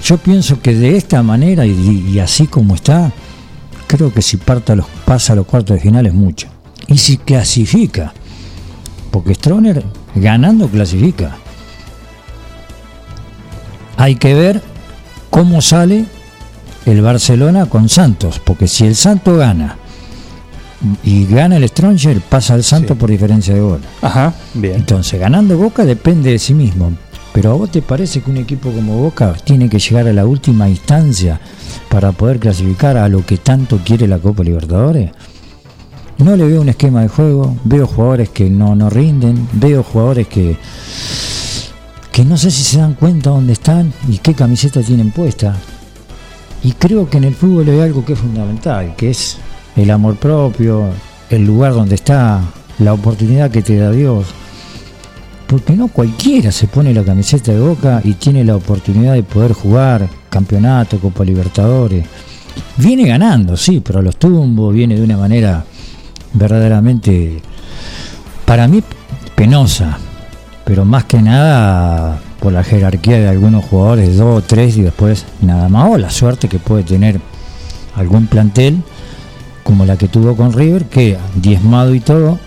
Yo 0.03 0.17
pienso 0.17 0.59
que 0.59 0.73
de 0.73 0.97
esta 0.97 1.21
manera 1.21 1.67
y, 1.67 2.17
así 2.19 2.47
como 2.47 2.73
está, 2.73 3.11
creo 3.85 4.11
que 4.11 4.23
si 4.23 4.39
los, 4.75 4.85
pasa 5.05 5.33
a 5.33 5.35
los 5.35 5.45
cuartos 5.45 5.75
de 5.75 5.81
final 5.81 6.07
es 6.07 6.15
mucho. 6.15 6.47
Y 6.87 6.97
si 6.97 7.17
clasifica, 7.17 8.11
porque 9.11 9.35
Stroner 9.35 9.83
ganando 10.15 10.67
clasifica. 10.67 11.37
Hay 13.97 14.15
que 14.15 14.33
ver 14.33 14.63
cómo 15.29 15.61
sale 15.61 16.05
el 16.87 17.01
Barcelona 17.01 17.67
con 17.67 17.87
Santos, 17.87 18.41
porque 18.43 18.67
si 18.67 18.85
el 18.87 18.95
Santos 18.95 19.37
gana 19.37 19.77
y 21.03 21.25
gana 21.25 21.57
el 21.57 21.67
Stronger, 21.67 22.19
pasa 22.21 22.53
al 22.53 22.63
Santos 22.63 22.97
por 22.97 23.09
diferencia 23.09 23.53
de 23.53 23.61
gol. 23.61 23.81
Ajá, 24.01 24.33
bien. 24.53 24.75
Entonces, 24.75 25.19
ganando 25.19 25.57
Boca 25.57 25.85
depende 25.85 26.31
de 26.31 26.39
sí 26.39 26.53
mismo. 26.53 26.91
Pero 27.33 27.51
a 27.51 27.53
vos 27.55 27.71
te 27.71 27.81
parece 27.81 28.21
que 28.21 28.29
un 28.29 28.37
equipo 28.37 28.71
como 28.71 28.97
Boca 28.97 29.33
tiene 29.43 29.67
que 29.67 29.79
llegar 29.79 30.07
a 30.07 30.13
la 30.13 30.25
última 30.25 30.69
instancia 30.69 31.39
para 31.89 32.11
poder 32.11 32.39
clasificar 32.39 32.95
a 32.95 33.09
lo 33.09 33.25
que 33.25 33.37
tanto 33.37 33.79
quiere 33.83 34.07
la 34.07 34.19
Copa 34.19 34.43
Libertadores? 34.43 35.11
No 36.19 36.35
le 36.35 36.45
veo 36.45 36.61
un 36.61 36.69
esquema 36.69 37.01
de 37.01 37.07
juego, 37.07 37.57
veo 37.63 37.87
jugadores 37.87 38.29
que 38.29 38.49
no, 38.49 38.75
no 38.75 38.89
rinden, 38.89 39.47
veo 39.53 39.81
jugadores 39.81 40.27
que, 40.27 40.57
que 42.11 42.23
no 42.23 42.37
sé 42.37 42.51
si 42.51 42.63
se 42.63 42.77
dan 42.77 42.93
cuenta 42.93 43.31
dónde 43.31 43.53
están 43.53 43.91
y 44.07 44.19
qué 44.19 44.35
camiseta 44.35 44.81
tienen 44.81 45.09
puesta. 45.09 45.55
Y 46.63 46.73
creo 46.73 47.09
que 47.09 47.17
en 47.17 47.23
el 47.23 47.35
fútbol 47.35 47.67
hay 47.67 47.79
algo 47.79 48.05
que 48.05 48.13
es 48.13 48.19
fundamental, 48.19 48.95
que 48.95 49.09
es 49.09 49.37
el 49.75 49.89
amor 49.91 50.15
propio, 50.15 50.89
el 51.29 51.45
lugar 51.45 51.73
donde 51.73 51.95
está, 51.95 52.41
la 52.79 52.93
oportunidad 52.93 53.51
que 53.51 53.61
te 53.61 53.77
da 53.77 53.91
Dios. 53.91 54.27
Porque 55.47 55.73
no 55.73 55.87
cualquiera 55.87 56.51
se 56.51 56.67
pone 56.67 56.93
la 56.93 57.03
camiseta 57.03 57.51
de 57.51 57.59
boca 57.59 58.01
y 58.03 58.13
tiene 58.13 58.43
la 58.43 58.55
oportunidad 58.55 59.13
de 59.13 59.23
poder 59.23 59.53
jugar 59.53 60.07
campeonato, 60.29 60.99
Copa 60.99 61.23
Libertadores. 61.23 62.05
Viene 62.77 63.07
ganando, 63.07 63.55
sí, 63.57 63.81
pero 63.83 63.99
a 63.99 64.01
los 64.01 64.17
tumbos, 64.17 64.73
viene 64.73 64.95
de 64.95 65.03
una 65.03 65.17
manera 65.17 65.63
verdaderamente, 66.33 67.41
para 68.45 68.67
mí, 68.67 68.83
penosa. 69.35 69.97
Pero 70.65 70.85
más 70.85 71.03
que 71.05 71.21
nada 71.21 72.19
por 72.39 72.53
la 72.53 72.63
jerarquía 72.63 73.19
de 73.19 73.27
algunos 73.27 73.65
jugadores, 73.65 74.17
dos 74.17 74.37
o 74.37 74.45
tres 74.45 74.77
y 74.77 74.81
después 74.81 75.25
nada 75.41 75.69
más. 75.69 75.89
O 75.91 75.97
la 75.97 76.09
suerte 76.09 76.47
que 76.47 76.57
puede 76.57 76.83
tener 76.83 77.19
algún 77.95 78.27
plantel 78.27 78.81
como 79.63 79.85
la 79.85 79.97
que 79.97 80.07
tuvo 80.07 80.35
con 80.35 80.53
River, 80.53 80.85
que 80.85 81.17
diezmado 81.35 81.95
y 81.95 81.99
todo, 81.99 82.39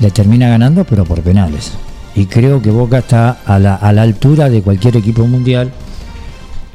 le 0.00 0.10
termina 0.10 0.48
ganando, 0.48 0.84
pero 0.84 1.04
por 1.04 1.20
penales. 1.22 1.72
Y 2.14 2.26
creo 2.26 2.60
que 2.62 2.70
Boca 2.70 2.98
está 2.98 3.38
a 3.44 3.58
la, 3.58 3.74
a 3.74 3.92
la 3.92 4.02
altura 4.02 4.48
de 4.48 4.62
cualquier 4.62 4.96
equipo 4.96 5.26
mundial. 5.26 5.72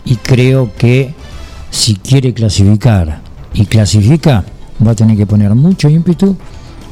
Y 0.06 0.16
creo 0.16 0.72
que 0.78 1.14
si 1.70 1.96
quiere 1.96 2.34
clasificar 2.34 3.22
y 3.54 3.66
clasifica, 3.66 4.44
va 4.86 4.92
a 4.92 4.96
tener 4.96 5.18
que 5.18 5.26
poner 5.26 5.54
mucho 5.56 5.90
ímpetu 5.90 6.36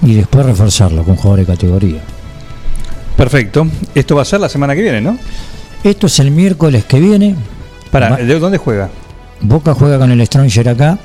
y 0.02 0.16
después 0.16 0.46
reforzarlo 0.46 1.04
con 1.04 1.16
jugadores 1.16 1.48
de 1.48 1.54
categoría. 1.54 2.02
Perfecto. 3.16 3.68
Esto 3.96 4.16
va 4.16 4.22
a 4.22 4.26
ser 4.26 4.40
la 4.40 4.50
semana 4.50 4.76
que 4.76 4.82
viene, 4.82 5.02
¿no? 5.02 5.18
Esto 5.84 6.08
es 6.08 6.20
el 6.20 6.32
miércoles 6.32 6.86
que 6.86 7.00
viene. 7.00 7.36
Para, 7.92 8.18
¿de 8.18 8.40
dónde 8.40 8.58
juega? 8.58 8.90
Boca 9.42 9.74
juega 9.74 9.98
con 9.98 10.12
el 10.12 10.26
Stranger 10.26 10.70
acá. 10.70 11.00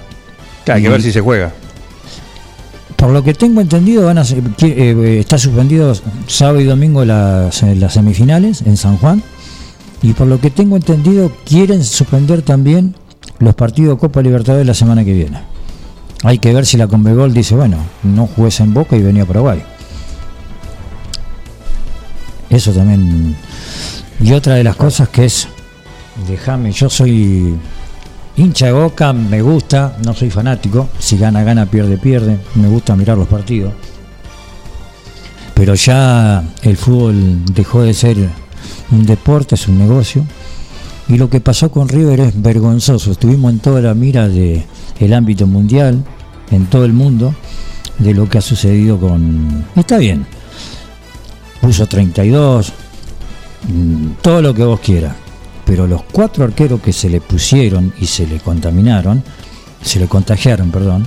Hay 0.68 0.82
que 0.82 0.89
Y- 0.89 0.91
ver 0.91 1.02
si 1.02 1.12
se 1.12 1.20
juega. 1.20 1.52
Por 2.97 3.10
lo 3.10 3.24
que 3.24 3.34
tengo 3.34 3.60
entendido, 3.60 4.07
van 4.07 4.18
a 4.18 4.24
ser- 4.24 4.42
qui- 4.57 4.74
eh, 4.76 5.18
está 5.18 5.36
suspendido 5.39 5.92
sábado 6.28 6.60
y 6.60 6.65
domingo 6.65 7.05
las, 7.05 7.62
eh, 7.65 7.74
las 7.74 7.94
semifinales 7.94 8.62
en 8.62 8.76
San 8.76 8.97
Juan. 8.99 9.23
Y 10.02 10.12
por 10.12 10.26
lo 10.28 10.41
que 10.41 10.50
tengo 10.50 10.76
entendido, 10.76 11.32
quieren 11.44 11.82
suspender 11.84 12.42
también 12.42 12.94
los 13.41 13.55
partidos 13.55 13.99
Copa 13.99 14.23
Libertadores 14.23 14.66
la 14.66 14.74
semana 14.74 15.05
que 15.05 15.12
viene. 15.12 15.39
Hay 16.24 16.39
que 16.39 16.55
ver 16.55 16.65
si 16.66 16.76
la 16.76 16.86
Conmebol 16.86 17.34
dice, 17.34 17.57
bueno, 17.57 17.78
no 18.05 18.26
juegues 18.28 18.60
en 18.60 18.73
Boca 18.74 18.97
y 18.97 19.02
venía 19.02 19.24
a 19.24 19.26
Paraguay. 19.26 19.62
Eso 22.50 22.73
también. 22.73 23.34
Y 24.20 24.32
otra 24.32 24.55
de 24.55 24.65
las 24.65 24.76
cosas 24.76 25.08
que 25.08 25.24
es, 25.24 25.49
déjame, 26.28 26.70
yo 26.73 26.89
soy 26.91 27.55
hincha 28.36 28.67
de 28.67 28.73
Boca, 28.73 29.12
me 29.12 29.43
gusta, 29.43 29.97
no 30.05 30.15
soy 30.15 30.31
fanático, 30.31 30.89
si 30.99 31.19
gana, 31.19 31.43
gana, 31.43 31.67
pierde, 31.67 31.99
pierde, 31.99 32.39
me 32.55 32.69
gusta 32.69 32.97
mirar 32.97 33.19
los 33.19 33.28
partidos. 33.28 33.73
Pero 35.55 35.75
ya 35.75 36.43
el 36.62 36.77
fútbol 36.77 37.44
dejó 37.52 37.83
de 37.83 37.94
ser 37.94 38.17
un 38.91 39.07
deporte, 39.07 39.55
es 39.55 39.69
un 39.69 39.78
negocio. 39.78 40.25
Y 41.09 41.17
lo 41.17 41.28
que 41.28 41.41
pasó 41.41 41.70
con 41.70 41.89
River 41.89 42.20
es 42.20 42.41
vergonzoso. 42.41 43.12
Estuvimos 43.12 43.52
en 43.52 43.59
toda 43.59 43.81
la 43.81 43.94
mira 43.94 44.28
de 44.28 44.65
el 44.99 45.12
ámbito 45.12 45.47
mundial, 45.47 46.05
en 46.51 46.67
todo 46.67 46.85
el 46.85 46.93
mundo, 46.93 47.35
de 47.99 48.15
lo 48.15 48.28
que 48.28 48.39
ha 48.39 48.41
sucedido 48.41 48.99
con. 48.99 49.65
Está 49.77 49.99
bien. 49.99 50.27
Puso 51.61 51.86
32, 51.86 52.73
mm, 53.69 54.07
todo 54.20 54.43
lo 54.43 54.55
que 54.55 54.65
vos 54.65 54.81
quieras. 54.81 55.22
Pero 55.65 55.86
los 55.86 56.02
cuatro 56.05 56.44
arqueros 56.44 56.81
que 56.81 56.92
se 56.92 57.08
le 57.08 57.20
pusieron 57.20 57.92
y 58.00 58.07
se 58.07 58.26
le 58.26 58.41
contaminaron, 58.41 59.23
se 59.82 60.00
le 60.00 60.07
contagiaron, 60.07 60.70
perdón, 60.70 61.07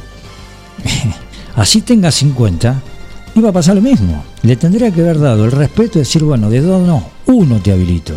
así 1.55 1.81
tenga 1.81 2.11
50, 2.11 2.81
iba 3.35 3.49
a 3.49 3.53
pasar 3.53 3.75
lo 3.75 3.81
mismo. 3.81 4.23
Le 4.43 4.55
tendría 4.55 4.91
que 4.91 5.01
haber 5.01 5.19
dado 5.19 5.45
el 5.45 5.51
respeto 5.51 5.93
de 5.93 5.99
decir, 5.99 6.23
bueno, 6.23 6.49
de 6.49 6.61
dos 6.61 6.85
no, 6.87 7.03
uno 7.27 7.57
te 7.59 7.71
habilito. 7.71 8.13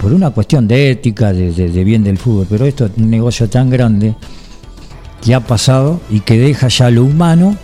Por 0.00 0.12
una 0.12 0.30
cuestión 0.30 0.68
de 0.68 0.90
ética, 0.90 1.32
de, 1.32 1.52
de- 1.52 1.68
de 1.68 1.84
bien 1.84 2.04
del 2.04 2.16
fútbol. 2.18 2.46
Pero 2.48 2.64
esto 2.64 2.86
es 2.86 2.92
un 2.96 3.10
negocio 3.10 3.48
tan 3.48 3.68
grande 3.70 4.14
que 5.20 5.34
ha 5.34 5.40
pasado 5.40 6.00
y 6.10 6.20
que 6.20 6.38
deja 6.38 6.68
ya 6.68 6.90
lo 6.90 7.04
humano, 7.04 7.56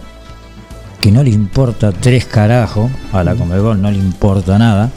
que 1.01 1.12
no 1.12 1.23
le 1.23 1.31
importa 1.31 1.93
tres 1.93 2.25
carajos, 2.26 2.91
a 3.12 3.23
la 3.23 3.35
Comebol 3.36 3.81
no 3.81 3.91
le 3.93 3.99
importa 3.99 4.59
nada. 4.59 4.91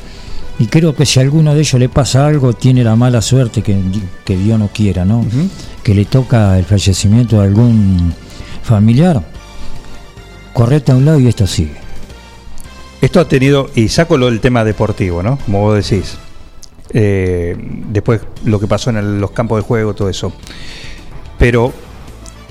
Y 0.60 0.68
creo 0.68 0.94
que 0.94 1.06
si 1.06 1.20
a 1.20 1.24
alguno 1.24 1.54
de 1.54 1.62
ellos 1.62 1.80
le 1.80 1.88
pasa 1.90 2.28
algo, 2.28 2.52
tiene 2.54 2.84
la 2.84 2.96
mala 2.98 3.22
suerte 3.22 3.62
que, 3.62 3.78
que 4.26 4.36
Dios 4.36 4.60
no 4.60 4.68
quiera, 4.68 5.06
¿no? 5.06 5.26
Que 5.84 5.96
le 5.96 6.04
toca 6.06 6.58
el 6.60 6.66
fallecimiento 6.66 7.40
de 7.40 7.48
algún 7.48 8.14
familiar, 8.62 9.24
correte 10.54 10.92
a 10.92 10.96
un 10.96 11.06
lado 11.06 11.20
y 11.20 11.28
esto 11.28 11.48
sigue. 11.48 11.76
Esto 13.02 13.22
ha 13.22 13.26
tenido, 13.28 13.70
y 13.76 13.88
saco 13.88 14.18
lo 14.18 14.26
del 14.26 14.42
tema 14.42 14.66
deportivo, 14.66 15.24
¿no? 15.24 15.38
Como 15.46 15.62
vos 15.62 15.76
decís. 15.90 16.18
Eh, 16.92 17.56
después 17.92 18.20
lo 18.44 18.60
que 18.60 18.68
pasó 18.68 18.90
en 18.90 18.98
el- 18.98 19.22
los 19.22 19.32
campos 19.32 19.60
de 19.62 19.68
juego, 19.68 19.94
todo 19.94 20.10
eso. 20.10 20.34
Pero 21.38 21.72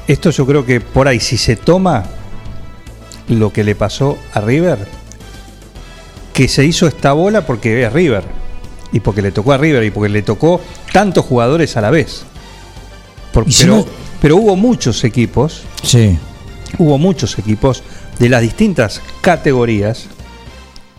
esto 0.06 0.30
yo 0.30 0.46
creo 0.46 0.64
que 0.64 0.80
por 0.80 1.08
ahí, 1.08 1.20
si 1.20 1.36
se 1.36 1.56
toma 1.56 2.04
lo 3.28 3.52
que 3.52 3.64
le 3.64 3.74
pasó 3.74 4.16
a 4.32 4.40
River, 4.40 4.78
que 6.38 6.46
se 6.46 6.64
hizo 6.64 6.86
esta 6.86 7.14
bola 7.14 7.44
porque 7.44 7.82
es 7.84 7.92
River. 7.92 8.22
Y 8.92 9.00
porque 9.00 9.22
le 9.22 9.32
tocó 9.32 9.52
a 9.54 9.58
River 9.58 9.82
y 9.82 9.90
porque 9.90 10.08
le 10.08 10.22
tocó 10.22 10.60
tantos 10.92 11.24
jugadores 11.24 11.76
a 11.76 11.80
la 11.80 11.90
vez. 11.90 12.22
Si 13.48 13.64
pero, 13.64 13.76
no- 13.78 13.86
pero 14.22 14.36
hubo 14.36 14.54
muchos 14.54 15.02
equipos 15.02 15.62
Sí. 15.82 16.16
hubo 16.78 16.96
muchos 16.96 17.36
equipos 17.40 17.82
de 18.20 18.28
las 18.28 18.40
distintas 18.40 19.02
categorías, 19.20 20.06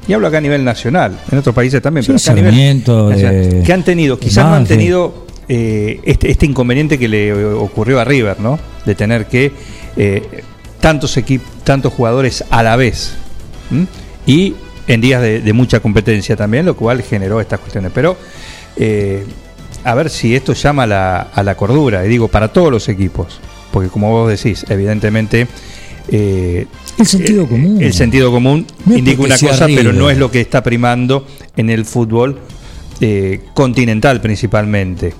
y 0.09 0.13
hablo 0.13 0.27
acá 0.27 0.39
a 0.39 0.41
nivel 0.41 0.65
nacional, 0.65 1.17
en 1.31 1.37
otros 1.37 1.55
países 1.55 1.81
también, 1.81 2.03
Sí, 2.03 2.07
pero 2.11 2.17
acá 2.19 2.31
a 2.31 2.35
nivel 2.35 2.51
Sarmiento, 2.51 3.09
nacional, 3.09 3.49
de- 3.49 3.63
que 3.63 3.73
han 3.73 3.83
tenido, 3.83 4.19
quizás 4.19 4.43
no 4.45 4.55
han 4.55 4.65
tenido 4.65 5.25
eh, 5.47 6.01
este, 6.03 6.29
este 6.31 6.45
inconveniente 6.47 6.99
que 6.99 7.07
le 7.07 7.33
ocurrió 7.55 8.01
a 8.01 8.03
River, 8.03 8.41
¿no? 8.41 8.59
De 8.85 8.93
tener 8.93 9.25
que 9.27 9.53
eh, 9.95 10.43
tantos 10.81 11.15
equipos, 11.15 11.47
tantos 11.63 11.93
jugadores 11.93 12.43
a 12.49 12.61
la 12.61 12.75
vez, 12.75 13.13
y 14.27 14.53
en 14.89 14.99
días 15.01 15.21
de, 15.21 15.39
de 15.39 15.53
mucha 15.53 15.79
competencia 15.79 16.35
también, 16.35 16.65
lo 16.65 16.75
cual 16.75 17.01
generó 17.03 17.39
estas 17.39 17.59
cuestiones. 17.61 17.91
Pero 17.93 18.17
eh, 18.75 19.23
a 19.83 19.95
ver 19.95 20.09
si 20.09 20.35
esto 20.35 20.53
llama 20.53 20.83
a 20.83 20.87
la, 20.87 21.21
a 21.21 21.43
la 21.43 21.55
cordura, 21.55 22.05
y 22.05 22.09
digo, 22.09 22.27
para 22.27 22.49
todos 22.49 22.71
los 22.71 22.89
equipos, 22.89 23.39
porque 23.71 23.89
como 23.89 24.09
vos 24.11 24.29
decís, 24.29 24.65
evidentemente... 24.67 25.47
eh, 26.09 26.65
El 26.97 27.05
sentido 27.05 27.47
común. 27.47 27.81
el 27.81 27.93
sentido 27.93 28.31
común 28.31 28.65
No 28.85 28.97
indica 28.97 29.21
una 29.21 29.37
cosa, 29.37 29.67
pero 29.67 29.93
no 29.93 30.09
es 30.09 30.17
lo 30.17 30.29
que 30.31 30.41
está 30.41 30.61
primando 30.63 31.25
en 31.55 31.69
el 31.69 31.85
fútbol 31.85 32.39
eh, 32.99 33.41
continental 33.53 34.19
principalmente. 34.19 35.13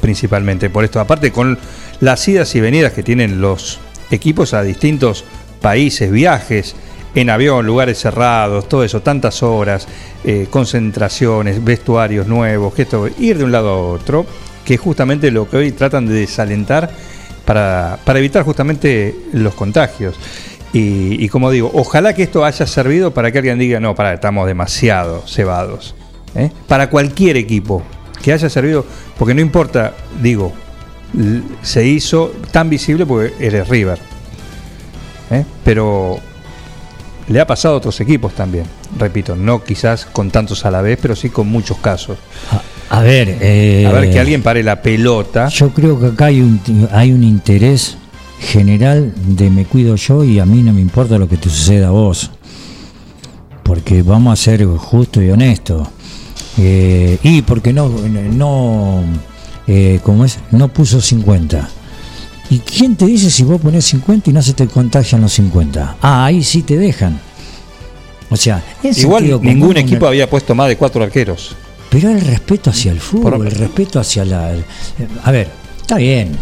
Principalmente 0.00 0.68
por 0.68 0.84
esto. 0.84 1.00
Aparte 1.00 1.30
con 1.32 1.58
las 2.00 2.28
idas 2.28 2.54
y 2.54 2.60
venidas 2.60 2.92
que 2.92 3.02
tienen 3.02 3.40
los 3.40 3.78
equipos 4.10 4.52
a 4.54 4.62
distintos 4.62 5.24
países, 5.62 6.10
viajes 6.10 6.74
en 7.16 7.30
avión, 7.30 7.64
lugares 7.64 7.98
cerrados, 7.98 8.68
todo 8.68 8.84
eso, 8.84 9.00
tantas 9.00 9.42
horas, 9.42 9.88
eh, 10.22 10.46
concentraciones, 10.50 11.64
vestuarios 11.64 12.26
nuevos, 12.26 12.74
que 12.74 12.82
esto, 12.82 13.08
ir 13.18 13.38
de 13.38 13.44
un 13.44 13.52
lado 13.52 13.70
a 13.70 13.82
otro, 13.92 14.26
que 14.64 14.74
es 14.74 14.80
justamente 14.80 15.30
lo 15.30 15.48
que 15.48 15.56
hoy 15.56 15.72
tratan 15.72 16.06
de 16.06 16.14
desalentar 16.14 16.90
para, 17.46 17.98
para 18.04 18.18
evitar 18.18 18.44
justamente 18.44 19.14
los 19.32 19.54
contagios. 19.54 20.14
Y, 20.78 21.30
como 21.30 21.50
digo, 21.50 21.70
ojalá 21.72 22.14
que 22.14 22.24
esto 22.24 22.44
haya 22.44 22.66
servido 22.66 23.14
para 23.14 23.32
que 23.32 23.38
alguien 23.38 23.58
diga, 23.58 23.80
no, 23.80 23.94
para, 23.94 24.12
estamos 24.12 24.46
demasiado 24.46 25.26
cebados. 25.26 25.94
¿eh? 26.34 26.50
Para 26.68 26.90
cualquier 26.90 27.38
equipo, 27.38 27.82
que 28.22 28.34
haya 28.34 28.50
servido, 28.50 28.84
porque 29.18 29.32
no 29.32 29.40
importa, 29.40 29.94
digo, 30.20 30.52
se 31.62 31.86
hizo 31.86 32.30
tan 32.50 32.68
visible 32.68 33.06
porque 33.06 33.32
eres 33.40 33.66
River. 33.68 33.98
¿eh? 35.30 35.46
Pero 35.64 36.20
le 37.28 37.40
ha 37.40 37.46
pasado 37.46 37.74
a 37.74 37.78
otros 37.78 38.00
equipos 38.00 38.34
también, 38.34 38.64
repito, 38.98 39.34
no 39.36 39.62
quizás 39.64 40.04
con 40.06 40.30
tantos 40.30 40.64
a 40.64 40.70
la 40.70 40.82
vez, 40.82 40.98
pero 41.00 41.16
sí 41.16 41.30
con 41.30 41.48
muchos 41.48 41.78
casos. 41.78 42.18
A 42.88 43.00
ver, 43.00 43.38
eh, 43.40 43.84
A 43.86 43.92
ver 43.92 44.10
que 44.10 44.20
alguien 44.20 44.42
pare 44.42 44.62
la 44.62 44.80
pelota. 44.80 45.48
Yo 45.48 45.70
creo 45.70 45.98
que 45.98 46.06
acá 46.06 46.26
hay 46.26 46.40
un, 46.40 46.88
hay 46.92 47.12
un 47.12 47.24
interés 47.24 47.96
general 48.38 49.12
de 49.16 49.50
me 49.50 49.64
cuido 49.64 49.96
yo 49.96 50.22
y 50.22 50.38
a 50.38 50.46
mí 50.46 50.62
no 50.62 50.72
me 50.72 50.80
importa 50.80 51.18
lo 51.18 51.28
que 51.28 51.36
te 51.36 51.48
suceda 51.48 51.88
a 51.88 51.90
vos. 51.90 52.30
Porque 53.62 54.02
vamos 54.02 54.32
a 54.38 54.42
ser 54.42 54.64
justos 54.64 55.22
y 55.22 55.30
honestos. 55.30 55.88
Eh, 56.58 57.18
y 57.22 57.42
porque 57.42 57.72
no, 57.72 57.88
no, 57.88 59.02
eh, 59.66 59.98
como 60.02 60.24
es, 60.24 60.38
no 60.52 60.68
puso 60.68 61.00
50. 61.00 61.68
¿Y 62.50 62.58
quién 62.60 62.94
te 62.96 63.06
dice 63.06 63.30
si 63.30 63.42
vos 63.42 63.60
pones 63.60 63.84
50 63.86 64.30
y 64.30 64.32
no 64.32 64.42
se 64.42 64.52
te 64.52 64.66
contagian 64.68 65.20
los 65.20 65.32
50? 65.32 65.96
Ah, 66.00 66.26
ahí 66.26 66.42
sí 66.44 66.62
te 66.62 66.76
dejan. 66.76 67.18
O 68.30 68.36
sea, 68.36 68.62
Igual 69.04 69.24
ningún 69.42 69.76
equipo 69.76 70.06
había 70.06 70.28
puesto 70.30 70.54
más 70.54 70.68
de 70.68 70.76
cuatro 70.76 71.02
arqueros. 71.02 71.56
Pero 71.90 72.10
el 72.10 72.20
respeto 72.20 72.70
hacia 72.70 72.92
el 72.92 73.00
fútbol, 73.00 73.46
el 73.46 73.52
respeto 73.52 73.98
hacia 74.00 74.24
la... 74.24 74.52
el- 74.52 74.64
a 75.24 75.30
ver, 75.30 75.48
está 75.80 75.96
bien. 75.96 76.32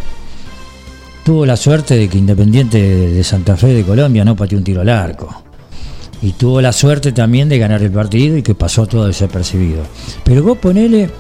Tuvo 1.25 1.47
la 1.47 1.57
suerte 1.57 1.97
de 1.97 2.09
que 2.09 2.19
Independiente 2.19 2.79
de 2.83 3.25
Santa 3.25 3.57
Fe 3.57 3.69
de 3.69 3.83
Colombia 3.85 4.25
no 4.25 4.37
pateó 4.37 4.59
un 4.59 4.65
tiro 4.65 4.81
al 4.83 4.89
arco. 4.91 5.43
Y 6.23 6.33
tuvo 6.33 6.61
la 6.61 6.73
suerte 6.73 7.13
también 7.13 7.49
de 7.49 7.59
ganar 7.59 7.83
el 7.83 7.91
partido 7.91 8.37
y 8.37 8.43
que 8.43 8.55
pasó 8.55 8.87
todo 8.87 9.07
desapercibido. 9.07 9.83
Pero 10.23 10.43
vos 10.43 10.59
ponele, 10.59 11.11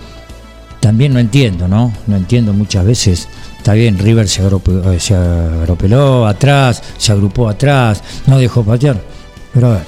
también 0.80 1.12
no 1.12 1.18
entiendo, 1.20 1.68
¿no? 1.68 1.92
No 2.06 2.16
entiendo 2.16 2.52
muchas 2.54 2.84
veces. 2.86 3.28
Está 3.64 3.72
bien, 3.72 3.98
River 3.98 4.28
se, 4.28 4.42
eh, 4.42 5.00
se 5.00 5.14
agropeló 5.14 6.26
atrás, 6.26 6.82
se 6.98 7.12
agrupó 7.12 7.48
atrás, 7.48 8.02
no 8.26 8.36
dejó 8.36 8.62
patear. 8.62 9.00
Pero 9.54 9.68
a 9.68 9.76
ver, 9.76 9.84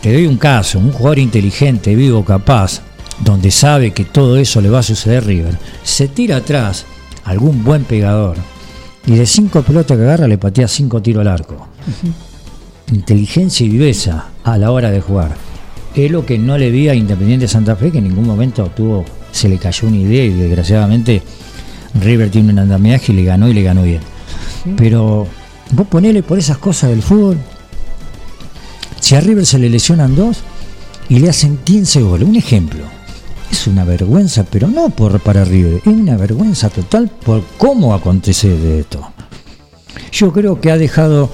te 0.00 0.12
doy 0.12 0.26
un 0.26 0.36
caso, 0.36 0.78
un 0.78 0.92
jugador 0.92 1.18
inteligente, 1.18 1.96
vivo, 1.96 2.24
capaz, 2.24 2.82
donde 3.24 3.50
sabe 3.50 3.90
que 3.90 4.04
todo 4.04 4.36
eso 4.36 4.60
le 4.60 4.70
va 4.70 4.78
a 4.78 4.82
suceder 4.84 5.24
a 5.24 5.26
River, 5.26 5.58
se 5.82 6.06
tira 6.06 6.36
atrás 6.36 6.86
algún 7.24 7.64
buen 7.64 7.82
pegador 7.82 8.36
y 9.04 9.16
de 9.16 9.26
cinco 9.26 9.62
pelotas 9.62 9.96
que 9.96 10.04
agarra 10.04 10.28
le 10.28 10.38
patea 10.38 10.68
cinco 10.68 11.02
tiros 11.02 11.22
al 11.22 11.26
arco. 11.26 11.66
Inteligencia 12.92 13.66
y 13.66 13.68
viveza 13.68 14.28
a 14.44 14.56
la 14.58 14.70
hora 14.70 14.92
de 14.92 15.00
jugar. 15.00 15.34
Es 15.96 16.08
lo 16.08 16.24
que 16.24 16.38
no 16.38 16.56
le 16.56 16.70
vi 16.70 16.88
a 16.88 16.94
Independiente 16.94 17.48
Santa 17.48 17.74
Fe, 17.74 17.90
que 17.90 17.98
en 17.98 18.04
ningún 18.04 18.28
momento 18.28 18.70
tuvo, 18.76 19.04
se 19.32 19.48
le 19.48 19.58
cayó 19.58 19.88
una 19.88 19.96
idea 19.96 20.24
y 20.24 20.30
desgraciadamente 20.30 21.20
River 21.94 22.30
tiene 22.30 22.52
un 22.52 22.58
andamiaje 22.58 23.12
y 23.12 23.16
le 23.16 23.24
ganó 23.24 23.48
y 23.48 23.54
le 23.54 23.62
ganó 23.62 23.82
bien. 23.82 24.00
Pero 24.76 25.26
vos 25.72 25.86
ponele 25.86 26.22
por 26.22 26.38
esas 26.38 26.58
cosas 26.58 26.90
del 26.90 27.02
fútbol, 27.02 27.38
si 29.00 29.14
a 29.14 29.20
River 29.20 29.46
se 29.46 29.58
le 29.58 29.70
lesionan 29.70 30.14
dos 30.14 30.38
y 31.08 31.18
le 31.18 31.28
hacen 31.28 31.58
15 31.64 32.02
goles, 32.02 32.28
un 32.28 32.36
ejemplo, 32.36 32.84
es 33.50 33.66
una 33.66 33.84
vergüenza, 33.84 34.44
pero 34.44 34.68
no 34.68 34.90
por 34.90 35.20
para 35.20 35.44
River, 35.44 35.80
es 35.84 35.86
una 35.86 36.16
vergüenza 36.16 36.68
total 36.68 37.08
por 37.08 37.42
cómo 37.58 37.94
acontece 37.94 38.48
de 38.48 38.80
esto. 38.80 39.10
Yo 40.12 40.32
creo 40.32 40.60
que 40.60 40.70
ha 40.70 40.76
dejado 40.76 41.32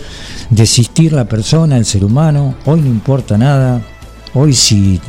de 0.50 0.62
existir 0.62 1.12
la 1.12 1.26
persona, 1.26 1.76
el 1.76 1.84
ser 1.84 2.04
humano, 2.04 2.54
hoy 2.64 2.80
no 2.80 2.88
importa 2.88 3.36
nada, 3.36 3.82
hoy 4.34 4.54
sí. 4.54 5.00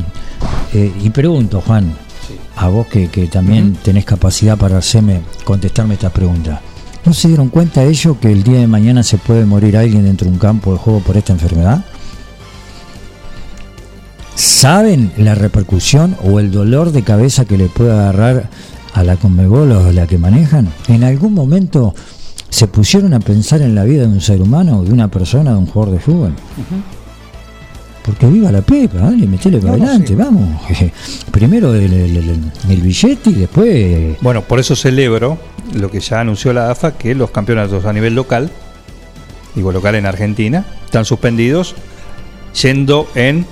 eh, 0.73 0.91
y 1.01 1.09
pregunto, 1.09 1.61
Juan, 1.61 1.93
a 2.57 2.67
vos 2.67 2.87
que, 2.87 3.09
que 3.09 3.27
también 3.27 3.75
tenés 3.83 4.03
capacidad 4.03 4.57
para 4.57 4.79
hacerme, 4.79 5.21
contestarme 5.43 5.93
esta 5.93 6.09
pregunta. 6.09 6.61
¿No 7.05 7.13
se 7.13 7.29
dieron 7.29 7.49
cuenta 7.49 7.83
ellos 7.83 8.17
que 8.17 8.31
el 8.31 8.43
día 8.43 8.59
de 8.59 8.67
mañana 8.67 9.03
se 9.03 9.17
puede 9.17 9.45
morir 9.45 9.77
alguien 9.77 10.03
dentro 10.03 10.27
de 10.27 10.33
un 10.33 10.39
campo 10.39 10.73
de 10.73 10.79
juego 10.79 10.99
por 10.99 11.15
esta 11.15 11.33
enfermedad? 11.33 11.85
¿Saben 14.35 15.13
la 15.17 15.33
repercusión 15.33 16.17
o 16.23 16.39
el 16.39 16.51
dolor 16.51 16.91
de 16.91 17.03
cabeza 17.03 17.45
que 17.45 17.57
le 17.57 17.67
puede 17.67 17.91
agarrar 17.91 18.49
a 18.93 19.03
la 19.03 19.15
Conmebol 19.15 19.71
o 19.71 19.87
a 19.87 19.91
la 19.93 20.05
que 20.07 20.17
manejan? 20.17 20.69
¿En 20.87 21.03
algún 21.03 21.33
momento 21.33 21.95
se 22.49 22.67
pusieron 22.67 23.13
a 23.13 23.19
pensar 23.19 23.61
en 23.61 23.75
la 23.75 23.83
vida 23.83 24.01
de 24.01 24.09
un 24.09 24.21
ser 24.21 24.41
humano, 24.41 24.83
de 24.83 24.91
una 24.91 25.07
persona, 25.07 25.51
de 25.51 25.57
un 25.57 25.65
jugador 25.67 25.93
de 25.93 25.99
fútbol? 26.01 26.33
Porque 28.07 28.25
viva 28.25 28.51
la 28.51 28.61
pepa, 28.61 28.97
dale, 28.99 29.27
metele 29.27 29.59
para 29.59 29.73
No, 29.73 29.77
no, 29.77 29.83
adelante, 29.83 30.07
sí. 30.07 30.15
vamos. 30.15 30.61
Primero 31.31 31.75
el, 31.75 31.91
el- 31.93 32.17
el- 32.17 32.51
el 32.69 32.81
billete 32.81 33.29
y 33.29 33.33
después... 33.33 34.17
Bueno, 34.21 34.41
por 34.43 34.59
eso 34.59 34.75
celebro 34.75 35.37
lo 35.75 35.91
que 35.91 35.99
ya 35.99 36.21
anunció 36.21 36.53
la 36.53 36.71
AFA, 36.71 36.93
que 36.97 37.13
los 37.13 37.29
campeonatos 37.31 37.85
a 37.85 37.91
nivel 37.93 38.15
local, 38.15 38.49
digo 39.55 39.71
local 39.73 39.95
en 39.95 40.05
Argentina, 40.05 40.65
están 40.85 41.03
suspendidos, 41.05 41.75
yendo 42.61 43.07
en 43.13 43.45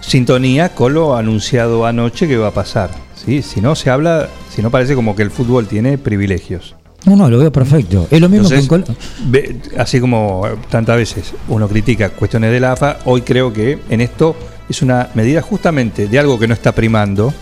sintonía 0.00 0.70
con 0.74 0.94
lo 0.94 1.16
anunciado 1.16 1.84
anoche 1.84 2.28
que 2.28 2.36
va 2.36 2.48
a 2.48 2.54
pasar. 2.54 2.90
¿sí? 3.16 3.42
Si 3.42 3.60
no 3.60 3.74
se 3.74 3.90
habla, 3.90 4.28
si 4.54 4.62
no 4.62 4.70
parece 4.70 4.94
como 4.94 5.16
que 5.16 5.22
el 5.22 5.30
fútbol 5.30 5.66
tiene 5.66 5.98
privilegios. 5.98 6.76
No, 7.06 7.16
no, 7.16 7.30
lo 7.30 7.38
veo 7.38 7.50
perfecto. 7.50 8.06
Es 8.10 8.20
lo 8.20 8.28
mismo 8.28 8.46
Entonces, 8.48 8.68
que 8.68 8.74
en 8.74 8.82
Col- 8.84 8.96
ve- 9.26 9.56
así 9.78 10.00
como 10.00 10.42
tantas 10.68 10.96
veces 10.96 11.32
uno 11.48 11.66
critica 11.68 12.10
cuestiones 12.10 12.52
de 12.52 12.60
la 12.60 12.72
AFA, 12.72 12.98
hoy 13.06 13.22
creo 13.22 13.52
que 13.52 13.78
en 13.88 14.00
esto 14.00 14.36
es 14.68 14.82
una 14.82 15.08
medida 15.14 15.40
justamente 15.42 16.08
de 16.08 16.18
algo 16.18 16.38
que 16.38 16.46
no 16.46 16.54
está 16.54 16.72
primando 16.72 17.32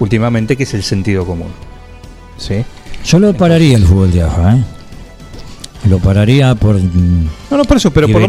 últimamente, 0.00 0.56
que 0.56 0.64
es 0.64 0.74
el 0.74 0.82
sentido 0.82 1.24
común. 1.24 1.48
¿Sí? 2.36 2.64
Yo 3.04 3.18
lo 3.18 3.32
pararía 3.34 3.76
el 3.76 3.84
fútbol 3.84 4.10
de 4.12 4.22
AFA, 4.22 4.56
¿eh? 4.56 4.64
Lo 5.88 5.98
pararía 5.98 6.54
por... 6.54 6.76
No, 6.80 7.56
no, 7.56 7.64
por 7.64 7.76
eso, 7.76 7.90
pero 7.90 8.08
y 8.08 8.12
por 8.12 8.22
lo 8.22 8.28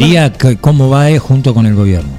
cómo 0.60 0.90
va 0.90 1.10
eh, 1.10 1.20
junto 1.20 1.54
con 1.54 1.66
el 1.66 1.74
gobierno. 1.74 2.10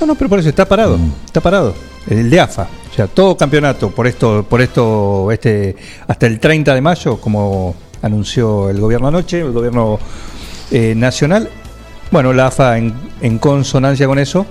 No, 0.00 0.06
no, 0.06 0.14
pero 0.14 0.28
por 0.28 0.38
eso 0.40 0.48
está 0.50 0.66
parado, 0.66 0.98
está 1.24 1.40
parado. 1.40 1.74
El 2.08 2.30
de 2.30 2.40
AFA. 2.40 2.68
O 2.90 2.94
sea, 2.94 3.06
todo 3.06 3.36
campeonato 3.36 3.90
por 3.90 4.06
esto, 4.06 4.46
por 4.48 4.60
esto, 4.60 5.30
este, 5.32 5.74
hasta 6.06 6.26
el 6.26 6.38
30 6.38 6.74
de 6.74 6.80
mayo, 6.80 7.20
como 7.20 7.74
anunció 8.02 8.68
el 8.70 8.80
gobierno 8.80 9.08
anoche, 9.08 9.40
el 9.40 9.52
gobierno 9.52 9.98
eh, 10.70 10.94
nacional. 10.96 11.48
Bueno, 12.10 12.32
la 12.32 12.46
AFA 12.48 12.78
en, 12.78 12.94
en 13.20 13.38
consonancia 13.38 14.06
con 14.06 14.18
eso 14.18 14.46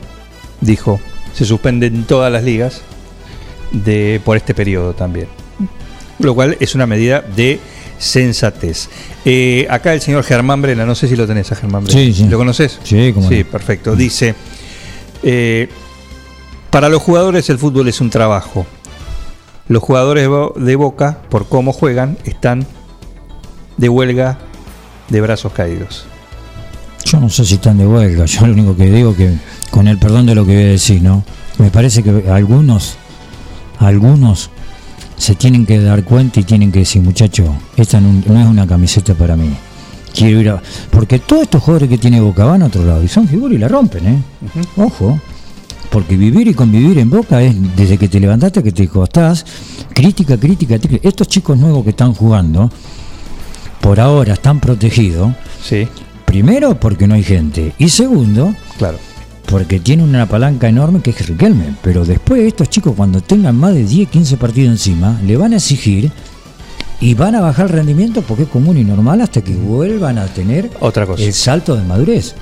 dijo, 0.60 1.00
se 1.34 1.46
suspenden 1.46 2.04
todas 2.06 2.32
las 2.32 2.44
ligas 2.44 2.82
de 3.72 4.20
por 4.26 4.36
este 4.38 4.54
periodo 4.54 4.94
también. 4.94 5.28
Lo 6.20 6.36
cual 6.36 6.58
es 6.60 6.76
una 6.76 6.86
medida 6.86 7.22
de 7.22 7.60
sensatez. 7.98 8.90
Eh, 9.26 9.66
acá 9.70 9.94
el 9.94 10.02
señor 10.02 10.24
Germán 10.24 10.62
Brena, 10.62 10.86
no 10.86 10.96
sé 10.96 11.08
si 11.08 11.16
lo 11.16 11.26
tenés 11.26 11.52
a 11.52 11.56
Germán 11.56 11.86
Brena. 11.86 12.00
Sí, 12.00 12.14
sí. 12.14 12.28
¿Lo 12.28 12.38
conoces? 12.38 12.80
Sí, 12.84 13.12
cómo 13.14 13.30
Sí, 13.30 13.44
no. 13.44 13.50
perfecto. 13.52 13.96
Dice, 13.96 14.36
eh, 15.24 15.70
para 16.74 16.90
los 16.90 17.04
jugadores 17.04 17.52
el 17.52 17.60
fútbol 17.60 17.88
es 17.88 18.02
un 18.02 18.10
trabajo. 18.10 18.66
Los 19.68 19.84
jugadores 19.84 20.24
de 20.24 20.28
Bo- 20.28 20.54
de 20.58 20.76
Boca, 20.76 21.20
por 21.30 21.48
cómo 21.48 21.72
juegan, 21.72 22.18
están 22.26 22.66
de 23.78 23.90
huelga 23.90 24.40
de 25.08 25.22
brazos 25.22 25.54
caídos. 25.54 26.06
Yo 27.06 27.20
no 27.20 27.30
sé 27.30 27.46
si 27.46 27.54
están 27.56 27.78
de 27.78 27.86
huelga, 27.86 28.26
yo 28.26 28.48
lo 28.48 28.54
único 28.54 28.76
que 28.76 28.86
digo 28.90 29.16
que, 29.16 29.38
con 29.70 29.88
el 29.88 30.00
perdón 30.00 30.26
de 30.26 30.34
lo 30.34 30.48
que 30.48 30.56
voy 30.56 30.64
a 30.64 30.68
decir, 30.70 31.00
¿no? 31.04 31.24
Me 31.60 31.70
parece 31.70 32.02
que 32.02 32.28
algunos, 32.32 32.96
algunos 33.78 34.50
se 35.16 35.36
tienen 35.36 35.68
que 35.68 35.80
dar 35.80 36.04
cuenta 36.04 36.40
y 36.40 36.44
tienen 36.44 36.72
que 36.72 36.80
decir, 36.80 37.04
muchacho, 37.04 37.54
esta 37.78 38.02
no, 38.02 38.12
no 38.26 38.42
es 38.42 38.48
una 38.48 38.66
camiseta 38.66 39.14
para 39.14 39.36
mí. 39.36 39.54
Quiero 40.12 40.42
ir 40.42 40.50
a... 40.50 40.62
Porque 40.90 41.20
todos 41.20 41.44
estos 41.44 41.62
jugadores 41.62 41.90
que 41.90 42.00
tiene 42.00 42.20
Boca 42.20 42.46
van 42.46 42.64
a 42.64 42.66
otro 42.66 42.84
lado 42.84 43.04
y 43.04 43.08
son 43.08 43.28
figuras 43.28 43.56
y 43.56 43.60
la 43.60 43.68
rompen, 43.68 44.08
¿eh? 44.08 44.22
Ojo. 44.78 45.20
Porque 45.94 46.18
vivir 46.18 46.48
y 46.48 46.56
convivir 46.56 46.98
en 46.98 47.12
Boca 47.12 47.40
es 47.44 47.56
desde 47.76 48.00
que 48.00 48.10
te 48.10 48.20
levantaste 48.20 48.64
que 48.64 48.72
te 48.72 48.88
costás, 48.88 49.46
crítica, 49.94 50.38
crítica, 50.38 50.80
crítica. 50.80 51.08
Estos 51.08 51.28
chicos 51.28 51.56
nuevos 51.56 51.84
que 51.84 51.92
están 51.92 52.16
jugando, 52.16 52.72
por 53.80 54.00
ahora 54.00 54.34
están 54.34 54.60
protegidos. 54.60 55.34
Sí. 55.64 55.88
Primero 56.26 56.80
porque 56.80 57.06
no 57.06 57.14
hay 57.14 57.22
gente. 57.22 57.74
Y 57.78 57.90
segundo, 57.90 58.56
claro. 58.80 58.98
porque 59.46 59.80
tiene 59.80 60.02
una 60.02 60.26
palanca 60.28 60.68
enorme 60.68 61.00
que 61.02 61.12
es 61.12 61.28
Riquelme. 61.28 61.76
Pero 61.84 62.04
después 62.06 62.42
estos 62.42 62.72
chicos 62.72 62.94
cuando 62.98 63.22
tengan 63.22 63.56
más 63.56 63.76
de 63.76 63.86
10, 63.86 64.10
15 64.10 64.38
partidos 64.38 64.72
encima, 64.72 65.22
le 65.24 65.38
van 65.38 65.54
a 65.54 65.58
exigir 65.58 66.12
y 67.02 67.14
van 67.14 67.36
a 67.36 67.42
bajar 67.42 67.68
el 67.68 67.74
rendimiento 67.74 68.24
porque 68.24 68.44
es 68.44 68.50
común 68.50 68.80
y 68.80 68.84
normal 68.84 69.22
hasta 69.22 69.42
que 69.42 69.54
vuelvan 69.54 70.18
a 70.18 70.26
tener 70.26 70.72
Otra 70.80 71.06
cosa. 71.06 71.22
el 71.22 71.34
salto 71.34 71.76
de 71.76 71.84
madurez. 71.84 72.34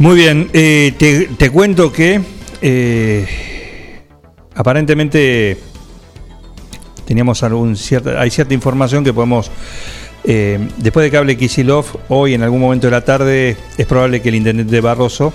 Muy 0.00 0.16
bien, 0.16 0.48
eh, 0.54 0.94
te, 1.36 1.50
cuento 1.50 1.92
que 1.92 2.22
eh, 2.62 3.26
aparentemente 4.54 5.58
teníamos 7.04 7.42
algún 7.42 7.76
cierta, 7.76 8.18
hay 8.18 8.30
cierta 8.30 8.54
información 8.54 9.04
que 9.04 9.12
podemos, 9.12 9.50
eh, 10.24 10.58
después 10.78 11.04
de 11.04 11.10
que 11.10 11.18
hable 11.18 11.36
Kisilov, 11.36 11.84
hoy 12.08 12.32
en 12.32 12.42
algún 12.42 12.62
momento 12.62 12.86
de 12.86 12.92
la 12.92 13.04
tarde 13.04 13.58
es 13.76 13.86
probable 13.86 14.22
que 14.22 14.30
el 14.30 14.36
intendente 14.36 14.80
Barroso 14.80 15.34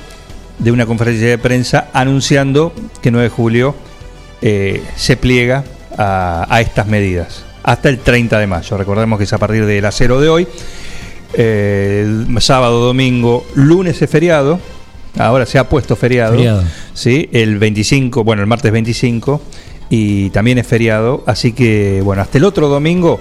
dé 0.58 0.72
una 0.72 0.88
conferencia 0.88 1.28
de 1.28 1.38
prensa 1.38 1.90
anunciando 1.94 2.74
que 3.04 3.12
9 3.12 3.26
de 3.26 3.30
julio 3.30 3.76
eh, 4.42 4.82
se 4.96 5.16
pliega 5.16 5.64
a, 5.96 6.48
a 6.50 6.62
estas 6.62 6.88
medidas 6.88 7.46
hasta 7.62 7.90
el 7.90 8.00
30 8.00 8.40
de 8.40 8.48
mayo. 8.48 8.78
Recordemos 8.78 9.20
que 9.20 9.26
es 9.26 9.34
a 9.34 9.38
partir 9.38 9.68
de 9.68 9.80
las 9.80 9.94
0 9.96 10.22
de 10.22 10.30
hoy. 10.30 10.48
Eh, 11.34 12.26
sábado, 12.40 12.80
domingo, 12.86 13.46
lunes 13.56 14.02
es 14.02 14.10
feriado. 14.10 14.60
Ahora 15.18 15.46
se 15.46 15.58
ha 15.58 15.70
puesto 15.70 15.96
feriado. 15.96 16.34
Feriado. 16.36 16.64
Sí, 16.94 17.30
el 17.32 17.58
25, 17.58 18.24
bueno, 18.24 18.42
el 18.42 18.48
martes 18.48 18.72
25 18.72 19.42
y 19.90 20.30
también 20.32 20.58
es 20.58 20.68
feriado. 20.68 21.24
Así 21.26 21.54
que, 21.54 22.02
bueno, 22.04 22.22
hasta 22.22 22.38
el 22.38 22.44
otro 22.44 22.68
domingo 22.68 23.20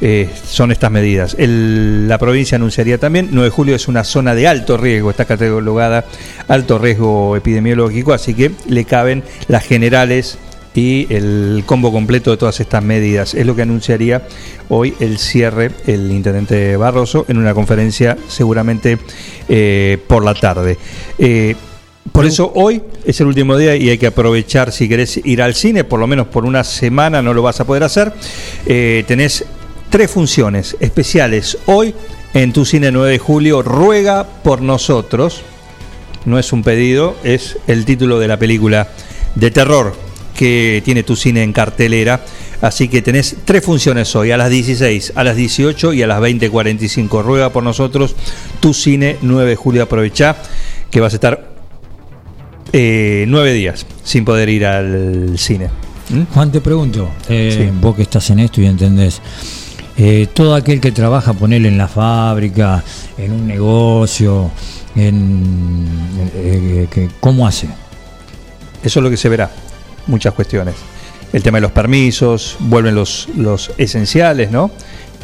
eh, 0.00 0.28
son 0.48 0.72
estas 0.72 0.90
medidas. 0.90 1.34
El- 1.38 2.08
la 2.08 2.18
provincia 2.18 2.56
anunciaría 2.56 2.98
también, 2.98 3.28
9 3.32 3.46
de 3.46 3.50
julio 3.50 3.74
es 3.76 3.88
una 3.88 4.04
zona 4.04 4.34
de 4.34 4.46
alto 4.48 4.76
riesgo, 4.76 5.10
está 5.10 5.24
catalogada 5.24 6.04
alto 6.48 6.78
riesgo 6.78 7.36
epidemiológico, 7.36 8.12
así 8.12 8.34
que 8.34 8.52
le 8.68 8.84
caben 8.84 9.22
las 9.48 9.64
generales 9.64 10.38
y 10.74 11.06
el 11.12 11.64
combo 11.66 11.90
completo 11.90 12.30
de 12.30 12.36
todas 12.36 12.60
estas 12.60 12.82
medidas. 12.82 13.34
Es 13.34 13.46
lo 13.46 13.56
que 13.56 13.62
anunciaría 13.62 14.26
hoy 14.68 14.94
el 15.00 15.18
cierre 15.18 15.72
el 15.86 16.10
intendente 16.12 16.76
Barroso 16.76 17.24
en 17.28 17.38
una 17.38 17.54
conferencia 17.54 18.16
seguramente 18.28 18.98
eh, 19.48 19.98
por 20.06 20.24
la 20.24 20.34
tarde. 20.34 20.78
Eh, 21.18 21.56
por 22.12 22.26
eso 22.26 22.52
hoy 22.54 22.82
es 23.04 23.20
el 23.20 23.26
último 23.26 23.56
día 23.56 23.76
y 23.76 23.90
hay 23.90 23.98
que 23.98 24.06
aprovechar 24.06 24.72
si 24.72 24.88
querés 24.88 25.20
ir 25.24 25.42
al 25.42 25.54
cine, 25.54 25.84
por 25.84 26.00
lo 26.00 26.06
menos 26.06 26.26
por 26.28 26.44
una 26.44 26.64
semana 26.64 27.22
no 27.22 27.34
lo 27.34 27.42
vas 27.42 27.60
a 27.60 27.66
poder 27.66 27.82
hacer. 27.82 28.12
Eh, 28.66 29.04
tenés 29.06 29.44
tres 29.90 30.10
funciones 30.10 30.76
especiales 30.80 31.58
hoy 31.66 31.94
en 32.34 32.52
tu 32.52 32.64
cine 32.64 32.90
9 32.90 33.12
de 33.12 33.18
julio. 33.18 33.62
Ruega 33.62 34.26
por 34.42 34.62
nosotros. 34.62 35.42
No 36.24 36.38
es 36.38 36.52
un 36.52 36.62
pedido, 36.62 37.16
es 37.24 37.58
el 37.66 37.84
título 37.84 38.18
de 38.18 38.28
la 38.28 38.38
película 38.38 38.88
de 39.34 39.50
terror 39.50 40.07
que 40.38 40.80
tiene 40.84 41.02
tu 41.02 41.16
cine 41.16 41.42
en 41.42 41.52
cartelera. 41.52 42.20
Así 42.60 42.86
que 42.88 43.02
tenés 43.02 43.36
tres 43.44 43.64
funciones 43.64 44.14
hoy, 44.14 44.30
a 44.30 44.36
las 44.36 44.50
16, 44.50 45.14
a 45.16 45.24
las 45.24 45.34
18 45.34 45.92
y 45.94 46.02
a 46.02 46.06
las 46.06 46.20
20.45. 46.20 47.22
Ruega 47.24 47.50
por 47.50 47.64
nosotros 47.64 48.14
tu 48.60 48.72
cine 48.72 49.16
9 49.20 49.50
de 49.50 49.56
julio. 49.56 49.82
Aprovechá 49.82 50.36
que 50.92 51.00
vas 51.00 51.12
a 51.12 51.16
estar 51.16 51.48
eh, 52.72 53.24
nueve 53.28 53.52
días 53.52 53.84
sin 54.04 54.24
poder 54.24 54.48
ir 54.48 54.64
al 54.64 55.36
cine. 55.38 55.70
¿Mm? 56.10 56.22
Juan, 56.32 56.52
te 56.52 56.60
pregunto, 56.60 57.10
eh, 57.28 57.70
vos 57.80 57.96
que 57.96 58.02
estás 58.02 58.30
en 58.30 58.38
esto 58.38 58.60
y 58.60 58.66
entendés, 58.66 59.20
eh, 59.96 60.28
todo 60.32 60.54
aquel 60.54 60.80
que 60.80 60.92
trabaja, 60.92 61.32
ponerle 61.32 61.66
en 61.68 61.78
la 61.78 61.88
fábrica, 61.88 62.84
en 63.16 63.32
un 63.32 63.46
negocio, 63.48 64.50
en, 64.94 65.84
eh, 66.34 66.86
que- 66.90 67.08
¿cómo 67.20 67.46
hace? 67.46 67.66
Eso 68.84 69.00
es 69.00 69.02
lo 69.02 69.10
que 69.10 69.16
se 69.16 69.28
verá, 69.28 69.50
muchas 70.08 70.34
cuestiones. 70.34 70.74
El 71.32 71.42
tema 71.42 71.58
de 71.58 71.62
los 71.62 71.72
permisos, 71.72 72.56
vuelven 72.58 72.94
los, 72.94 73.28
los 73.36 73.70
esenciales, 73.78 74.50
¿no? 74.50 74.70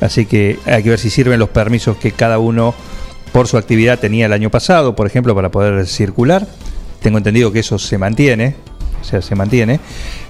Así 0.00 0.26
que 0.26 0.58
hay 0.66 0.82
que 0.82 0.90
ver 0.90 0.98
si 0.98 1.10
sirven 1.10 1.38
los 1.38 1.48
permisos 1.48 1.96
que 1.96 2.12
cada 2.12 2.38
uno 2.38 2.74
por 3.32 3.48
su 3.48 3.56
actividad 3.56 3.98
tenía 3.98 4.26
el 4.26 4.32
año 4.32 4.50
pasado, 4.50 4.94
por 4.94 5.06
ejemplo, 5.06 5.34
para 5.34 5.50
poder 5.50 5.86
circular. 5.86 6.46
Tengo 7.00 7.18
entendido 7.18 7.52
que 7.52 7.60
eso 7.60 7.78
se 7.78 7.98
mantiene, 7.98 8.54
o 9.00 9.04
sea, 9.04 9.22
se 9.22 9.34
mantiene. 9.34 9.80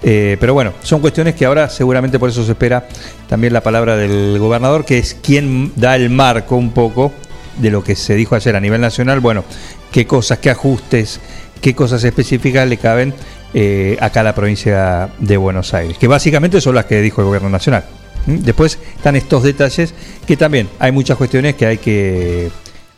Eh, 0.03 0.37
pero 0.41 0.55
bueno, 0.55 0.73
son 0.83 1.01
cuestiones 1.01 1.35
que 1.35 1.45
ahora 1.45 1.69
seguramente 1.69 2.19
por 2.19 2.31
eso 2.31 2.45
se 2.45 2.53
espera 2.53 2.89
también 3.29 3.53
la 3.53 3.63
palabra 3.63 3.97
del 3.97 4.39
gobernador, 4.39 4.85
que 4.85 4.99
es 4.99 5.15
quien 5.15 5.73
da 5.77 5.97
el 5.97 6.09
marco 6.11 6.57
un 6.57 6.71
poco 6.71 7.13
de 7.59 7.71
lo 7.71 7.85
que 7.85 7.95
se 7.95 8.15
dijo 8.15 8.35
ayer 8.35 8.57
a 8.57 8.61
nivel 8.61 8.81
nacional. 8.81 9.21
Bueno, 9.21 9.45
qué 9.93 10.07
cosas, 10.07 10.39
qué 10.39 10.51
ajustes, 10.51 11.21
qué 11.61 11.75
cosas 11.75 12.03
específicas 12.05 12.69
le 12.69 12.79
caben 12.79 13.15
eh, 13.57 13.97
acá 14.01 14.25
la 14.25 14.35
provincia 14.35 15.11
de 15.21 15.37
Buenos 15.37 15.75
Aires, 15.75 15.97
que 15.97 16.09
básicamente 16.09 16.61
son 16.61 16.75
las 16.75 16.87
que 16.87 17.01
dijo 17.01 17.21
el 17.21 17.29
gobierno 17.29 17.49
nacional. 17.49 17.85
Después 18.27 18.81
están 18.97 19.15
estos 19.15 19.45
detalles 19.45 19.95
que 20.27 20.37
también 20.37 20.69
hay 20.81 20.91
muchas 20.91 21.17
cuestiones 21.17 21.55
que 21.55 21.67
hay 21.67 21.79
que, 21.79 22.51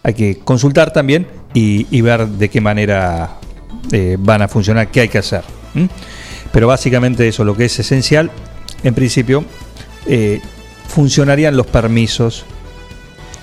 hay 0.03 0.15
que 0.15 0.39
consultar 0.39 0.95
también 0.95 1.27
y, 1.53 2.01
ver 2.01 2.27
de 2.27 2.49
qué 2.49 2.63
manera 2.63 3.37
eh, 3.93 4.17
van 4.19 4.41
a 4.41 4.49
funcionar, 4.49 4.89
qué 4.91 5.03
hay 5.03 5.09
que 5.11 5.19
hacer. 5.19 5.43
Pero 6.53 6.69
básicamente 6.69 7.29
eso, 7.29 7.45
lo 7.45 7.55
que 7.55 7.67
es 7.67 7.79
esencial, 7.79 8.31
en 8.83 8.95
principio, 8.95 9.45
eh, 10.07 10.41
funcionarían 10.89 11.55
los 11.55 11.67
permisos 11.67 12.47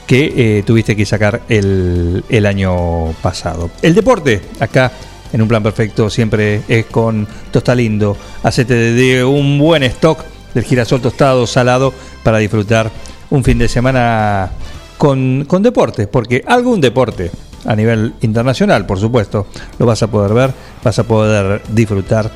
que 0.07 0.63
tuviste 0.65 0.95
que 0.95 1.05
sacar 1.05 1.41
el 1.47 2.45
año 2.47 3.11
pasado. 3.21 3.69
El 3.83 3.93
deporte, 3.93 4.41
acá 4.59 4.91
en 5.33 5.41
un 5.41 5.47
plan 5.47 5.63
perfecto, 5.63 6.09
siempre 6.09 6.61
es 6.67 6.85
con 6.85 7.27
Tostalindo. 7.51 8.15
Hacete 8.43 8.73
de 8.73 9.25
un 9.25 9.57
buen 9.57 9.83
stock 9.83 10.23
del 10.53 10.63
girasol 10.63 11.01
tostado, 11.01 11.47
salado, 11.47 11.93
para 12.23 12.37
disfrutar 12.37 12.91
un 13.31 13.43
fin 13.43 13.57
de 13.57 13.67
semana 13.67 14.51
con, 14.97 15.45
con 15.47 15.63
deporte, 15.63 16.07
porque 16.07 16.43
algún 16.47 16.79
deporte 16.79 17.31
a 17.65 17.75
nivel 17.75 18.13
internacional, 18.21 18.85
por 18.85 18.99
supuesto, 18.99 19.47
lo 19.79 19.85
vas 19.85 20.03
a 20.03 20.07
poder 20.07 20.33
ver, 20.33 20.53
vas 20.83 20.99
a 20.99 21.03
poder 21.03 21.61
disfrutar 21.69 22.31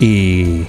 y 0.00 0.64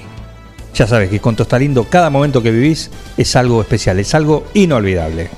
ya 0.74 0.88
sabes 0.88 1.10
que 1.10 1.20
con 1.20 1.36
Tostalindo 1.36 1.86
cada 1.86 2.10
momento 2.10 2.44
que 2.44 2.52
vivís 2.52 2.92
es 3.18 3.36
algo 3.36 3.62
especial, 3.62 4.00
es 4.00 4.14
algo 4.14 4.46
inolvidable. 4.54 5.30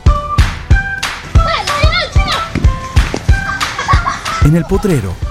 En 4.44 4.56
el 4.56 4.66
potrero. 4.66 5.31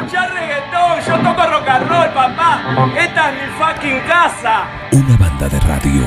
Esta 2.71 3.31
es 3.31 3.35
mi 3.35 3.49
fucking 3.59 3.99
casa. 4.07 4.67
Una 4.93 5.17
banda 5.17 5.49
de 5.49 5.59
radio. 5.59 6.03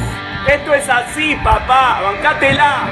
Esto 0.48 0.72
es 0.72 0.88
así, 0.88 1.36
papá. 1.44 2.00
Bancátela. 2.02 2.88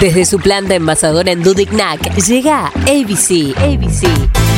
Desde 0.00 0.24
su 0.24 0.38
planta 0.38 0.76
envasadora 0.76 1.32
en 1.32 1.42
Dudignac 1.42 2.14
llega 2.14 2.66
ABC. 2.66 3.56
ABC. 3.58 4.57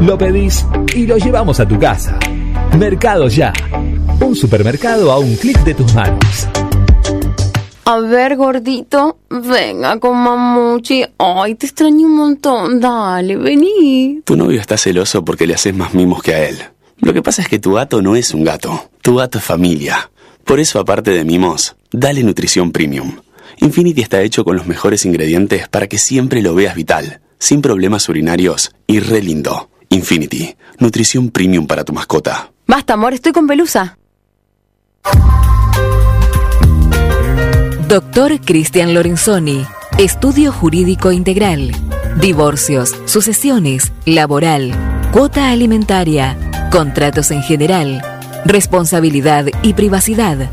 Lo 0.00 0.18
pedís 0.18 0.66
y 0.94 1.06
lo 1.06 1.16
llevamos 1.16 1.60
a 1.60 1.66
tu 1.66 1.78
casa. 1.78 2.18
Mercado 2.78 3.28
Ya. 3.28 3.52
Un 4.20 4.34
supermercado 4.34 5.12
a 5.12 5.18
un 5.18 5.34
clic 5.36 5.58
de 5.64 5.74
tus 5.74 5.94
manos. 5.94 6.48
A 7.84 7.98
ver, 7.98 8.36
gordito, 8.36 9.18
venga 9.28 9.98
con 9.98 10.16
mamuchi. 10.16 11.04
Ay, 11.18 11.56
te 11.56 11.66
extraño 11.66 12.06
un 12.06 12.16
montón. 12.16 12.80
Dale, 12.80 13.36
vení. 13.36 14.20
Tu 14.24 14.36
novio 14.36 14.60
está 14.60 14.76
celoso 14.76 15.24
porque 15.24 15.46
le 15.46 15.54
haces 15.54 15.74
más 15.74 15.92
mimos 15.92 16.22
que 16.22 16.34
a 16.34 16.48
él. 16.48 16.58
Lo 17.00 17.12
que 17.12 17.22
pasa 17.22 17.42
es 17.42 17.48
que 17.48 17.58
tu 17.58 17.72
gato 17.72 18.00
no 18.00 18.14
es 18.14 18.32
un 18.32 18.44
gato. 18.44 18.88
Tu 19.02 19.16
gato 19.16 19.38
es 19.38 19.44
familia. 19.44 20.10
Por 20.44 20.60
eso, 20.60 20.78
aparte 20.78 21.10
de 21.10 21.24
mimos, 21.24 21.74
dale 21.90 22.22
nutrición 22.22 22.70
premium. 22.70 23.16
Infinity 23.60 24.00
está 24.00 24.22
hecho 24.22 24.44
con 24.44 24.56
los 24.56 24.66
mejores 24.66 25.04
ingredientes 25.04 25.68
para 25.68 25.88
que 25.88 25.98
siempre 25.98 26.42
lo 26.42 26.54
veas 26.54 26.76
vital, 26.76 27.20
sin 27.42 27.60
problemas 27.60 28.08
urinarios 28.08 28.70
y 28.86 29.00
re 29.00 29.20
lindo. 29.20 29.68
Infinity, 29.88 30.54
nutrición 30.78 31.28
premium 31.30 31.66
para 31.66 31.82
tu 31.82 31.92
mascota. 31.92 32.52
Basta, 32.68 32.94
amor, 32.94 33.14
estoy 33.14 33.32
con 33.32 33.48
pelusa. 33.48 33.98
Doctor 37.88 38.40
Cristian 38.40 38.94
Lorenzoni, 38.94 39.66
Estudio 39.98 40.52
Jurídico 40.52 41.10
Integral, 41.10 41.72
Divorcios, 42.20 42.94
Sucesiones, 43.06 43.92
Laboral, 44.06 44.72
cuota 45.12 45.50
alimentaria, 45.50 46.38
contratos 46.70 47.32
en 47.32 47.42
general, 47.42 48.02
responsabilidad 48.44 49.46
y 49.62 49.74
privacidad. 49.74 50.48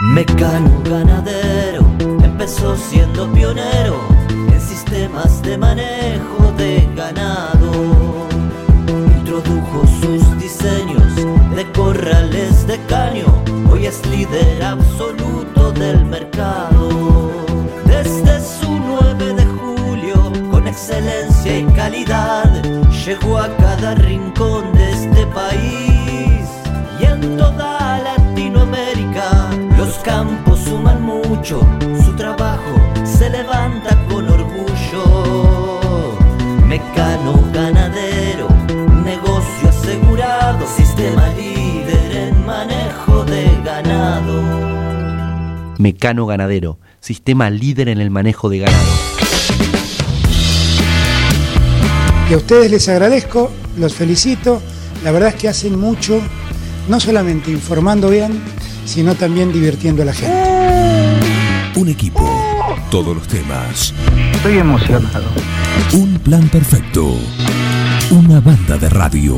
Mecano 0.00 0.82
ganadero 0.82 1.86
empezó 2.24 2.76
siendo 2.76 3.32
pionero 3.32 4.13
sistemas 5.04 5.42
de 5.42 5.58
manejo 5.58 6.52
de 6.56 6.88
ganado. 6.96 8.26
Introdujo 9.18 9.86
sus 10.00 10.38
diseños 10.38 11.14
de 11.54 11.70
corrales 11.72 12.66
de 12.66 12.78
caño, 12.86 13.26
hoy 13.70 13.86
es 13.86 14.04
líder 14.06 14.62
absoluto 14.62 15.72
del 15.72 16.06
mercado. 16.06 17.30
Desde 17.84 18.40
su 18.40 18.70
9 18.70 19.34
de 19.34 19.44
julio, 19.44 20.32
con 20.50 20.66
excelencia 20.66 21.58
y 21.58 21.64
calidad, 21.74 22.62
llegó 23.04 23.38
a 23.38 23.48
cada 23.56 23.94
rincón 23.96 24.72
de 24.72 24.90
este 24.90 25.26
país 25.26 26.48
y 26.98 27.04
en 27.04 27.36
toda 27.36 27.98
Latinoamérica. 27.98 29.50
Los 29.76 29.98
campos 29.98 30.60
suman 30.60 31.02
mucho, 31.02 31.60
su 32.04 32.12
trabajo 32.16 32.53
Mecano 45.84 46.24
Ganadero, 46.24 46.78
sistema 47.00 47.50
líder 47.50 47.90
en 47.90 48.00
el 48.00 48.08
manejo 48.08 48.48
de 48.48 48.60
ganado. 48.60 48.88
Y 52.30 52.32
a 52.32 52.38
ustedes 52.38 52.70
les 52.70 52.88
agradezco, 52.88 53.52
los 53.76 53.92
felicito. 53.92 54.62
La 55.04 55.12
verdad 55.12 55.28
es 55.28 55.34
que 55.34 55.46
hacen 55.46 55.78
mucho, 55.78 56.22
no 56.88 56.98
solamente 57.00 57.50
informando 57.50 58.08
bien, 58.08 58.42
sino 58.86 59.14
también 59.14 59.52
divirtiendo 59.52 60.00
a 60.00 60.06
la 60.06 60.14
gente. 60.14 61.78
Un 61.78 61.90
equipo, 61.90 62.26
todos 62.90 63.14
los 63.14 63.28
temas. 63.28 63.92
Estoy 64.32 64.56
emocionado. 64.56 65.28
Un 65.92 66.18
plan 66.20 66.48
perfecto. 66.48 67.14
Una 68.10 68.40
banda 68.40 68.78
de 68.78 68.88
radio. 68.88 69.36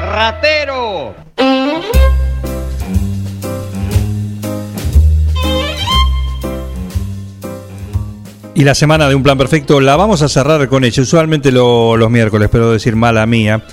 Ratero! 0.00 1.14
Y 8.54 8.64
la 8.64 8.74
semana 8.74 9.08
de 9.08 9.14
un 9.14 9.22
plan 9.22 9.38
perfecto 9.38 9.80
la 9.80 9.96
vamos 9.96 10.20
a 10.22 10.28
cerrar 10.28 10.68
con 10.68 10.84
ella. 10.84 11.02
Usualmente 11.02 11.50
lo- 11.50 11.96
los 11.96 12.10
miércoles, 12.10 12.48
pero 12.52 12.70
decir 12.70 12.96
mala 12.96 13.24
mía. 13.26 13.64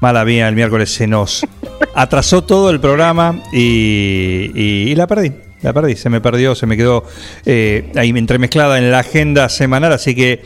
Mala 0.00 0.24
mía, 0.24 0.48
el 0.48 0.54
miércoles 0.54 0.92
se 0.92 1.06
nos 1.06 1.46
atrasó 1.94 2.42
todo 2.42 2.70
el 2.70 2.80
programa 2.80 3.40
y, 3.52 4.50
y- 4.54 4.90
y 4.90 4.94
la 4.94 5.06
perdí. 5.06 5.32
La 5.62 5.72
perdí, 5.72 5.96
se 5.96 6.10
me 6.10 6.20
perdió, 6.20 6.54
se 6.54 6.66
me 6.66 6.76
quedó 6.76 7.04
eh, 7.46 7.90
ahí 7.96 8.10
entremezclada 8.10 8.78
en 8.78 8.90
la 8.90 8.98
agenda 8.98 9.48
semanal, 9.48 9.92
así 9.94 10.14
que 10.14 10.42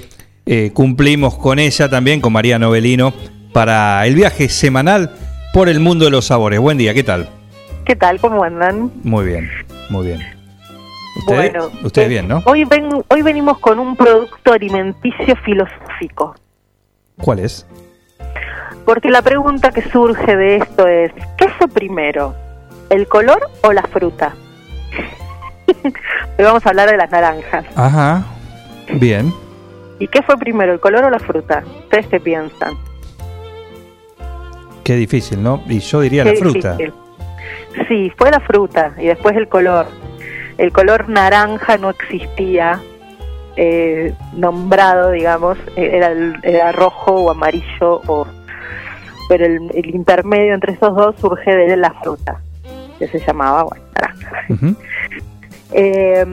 eh, 0.47 0.71
cumplimos 0.73 1.37
con 1.37 1.59
ella 1.59 1.89
también, 1.89 2.21
con 2.21 2.33
María 2.33 2.57
Novelino, 2.61 3.13
para 3.53 4.07
el 4.07 4.15
viaje 4.15 4.49
semanal 4.49 5.11
por 5.53 5.69
el 5.69 5.81
mundo 5.81 6.05
de 6.05 6.11
los 6.11 6.27
sabores. 6.27 6.61
Buen 6.61 6.79
día, 6.79 6.95
¿qué 6.95 7.03
tal? 7.03 7.29
¿Qué 7.85 7.97
tal? 7.97 8.21
¿Cómo 8.21 8.43
andan? 8.45 8.91
Muy 9.03 9.25
bien, 9.27 9.51
muy 9.91 10.07
bien. 10.07 10.21
Ustedes, 11.21 11.53
Bueno, 11.53 11.71
ustedes 11.83 12.07
eh, 12.07 12.11
bien, 12.11 12.29
¿no? 12.29 12.43
Hoy, 12.45 12.65
ven- 12.65 13.03
hoy 13.09 13.23
venimos 13.23 13.59
con 13.59 13.79
un 13.79 13.97
producto 13.97 14.53
alimenticio 14.53 15.35
filosófico, 15.45 16.35
¿Cuál 17.21 17.41
es? 17.41 17.67
porque 18.85 19.11
la 19.11 19.21
pregunta 19.23 19.71
que 19.71 19.83
surge 19.91 20.37
de 20.37 20.57
esto 20.57 20.87
es, 20.87 21.13
¿qué 21.37 21.49
fue 21.59 21.69
primero? 21.69 22.35
¿El 22.89 23.07
color 23.09 23.51
o 23.63 23.73
la 23.73 23.83
fruta? 23.83 24.35
Hoy 26.39 26.45
vamos 26.45 26.65
a 26.65 26.71
hablar 26.71 26.91
de 26.91 26.97
las 26.97 27.11
naranjas. 27.11 27.67
Ajá, 27.77 28.25
bien. 28.95 29.35
¿Y 29.99 30.07
qué 30.09 30.23
fue 30.23 30.37
primero, 30.39 30.73
el 30.73 30.81
color 30.81 31.05
o 31.05 31.11
la 31.11 31.19
fruta? 31.19 31.65
¿Ustedes 31.85 32.07
qué 32.07 32.21
piensan? 32.21 32.79
Qué 34.89 34.97
difícil, 34.97 35.43
¿no? 35.43 35.63
Y 35.69 35.81
yo 35.81 36.01
diría 36.01 36.25
Qué 36.25 36.33
la 36.33 36.39
fruta. 36.39 36.73
difícil. 36.73 36.95
Sí, 37.89 38.11
fue 38.17 38.31
la 38.31 38.41
fruta 38.41 38.95
y 38.97 39.05
después 39.05 39.37
el 39.37 39.47
color. 39.47 39.87
El 40.57 40.73
color 40.73 41.11
naranja 41.11 41.77
no 41.77 41.91
existía 41.91 42.81
eh, 43.57 44.15
nombrado, 44.33 45.11
digamos, 45.11 45.59
eh, 45.77 45.91
era, 45.93 46.13
era 46.43 46.73
rojo 46.73 47.13
o 47.13 47.31
amarillo, 47.31 48.01
o, 48.07 48.27
pero 49.29 49.45
el, 49.45 49.71
el 49.75 49.95
intermedio 49.95 50.55
entre 50.55 50.73
esos 50.73 50.97
dos 50.97 51.17
surge 51.21 51.55
de 51.55 51.77
la 51.77 51.93
fruta, 52.03 52.41
que 52.99 53.09
se 53.09 53.19
llamaba 53.19 53.65
bueno, 53.65 53.85
naranja. 53.95 54.47
Eh, 55.73 56.25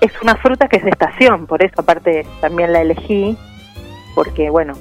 es 0.00 0.12
una 0.20 0.34
fruta 0.34 0.66
que 0.66 0.78
es 0.78 0.82
de 0.82 0.90
estación, 0.90 1.46
por 1.46 1.62
eso 1.64 1.74
aparte 1.80 2.26
también 2.40 2.72
la 2.72 2.80
elegí, 2.82 3.38
porque 4.16 4.50
bueno, 4.50 4.74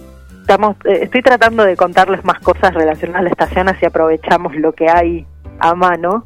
estamos, 0.44 0.76
eh, 0.86 1.00
estoy 1.04 1.22
tratando 1.22 1.64
de 1.64 1.76
contarles 1.76 2.24
más 2.24 2.40
cosas 2.40 2.74
relacionadas 2.74 3.22
a 3.22 3.24
la 3.24 3.30
estación, 3.30 3.70
así 3.70 3.86
aprovechamos 3.86 4.54
lo 4.56 4.74
que 4.74 4.90
hay 4.90 5.26
a 5.60 5.74
mano. 5.74 6.26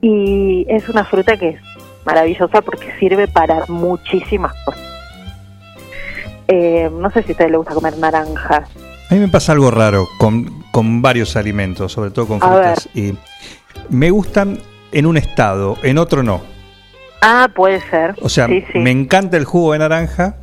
Y 0.00 0.66
es 0.68 0.88
una 0.88 1.04
fruta 1.04 1.36
que 1.38 1.48
es 1.50 1.60
maravillosa 2.04 2.60
porque 2.60 2.92
sirve 3.00 3.26
para 3.26 3.64
muchísimas 3.68 4.52
cosas. 4.64 4.82
Eh, 6.48 6.90
no 6.92 7.10
sé 7.10 7.22
si 7.22 7.30
a 7.30 7.32
ustedes 7.32 7.50
les 7.50 7.58
gusta 7.58 7.74
comer 7.74 7.96
naranjas. 7.98 8.68
A 9.10 9.14
mí 9.14 9.20
me 9.20 9.28
pasa 9.28 9.52
algo 9.52 9.70
raro 9.70 10.06
con, 10.18 10.62
con 10.70 11.00
varios 11.00 11.36
alimentos, 11.36 11.92
sobre 11.92 12.10
todo 12.10 12.26
con 12.26 12.40
frutas. 12.40 12.88
Y 12.94 13.14
me 13.88 14.10
gustan 14.10 14.58
en 14.92 15.06
un 15.06 15.16
estado, 15.16 15.78
en 15.82 15.96
otro 15.98 16.22
no. 16.22 16.42
Ah, 17.22 17.48
puede 17.54 17.80
ser. 17.88 18.14
O 18.20 18.28
sea, 18.28 18.46
Sí, 18.48 18.62
sí. 18.70 18.78
me 18.80 18.90
encanta 18.90 19.38
el 19.38 19.46
jugo 19.46 19.72
de 19.72 19.78
naranja, 19.78 20.36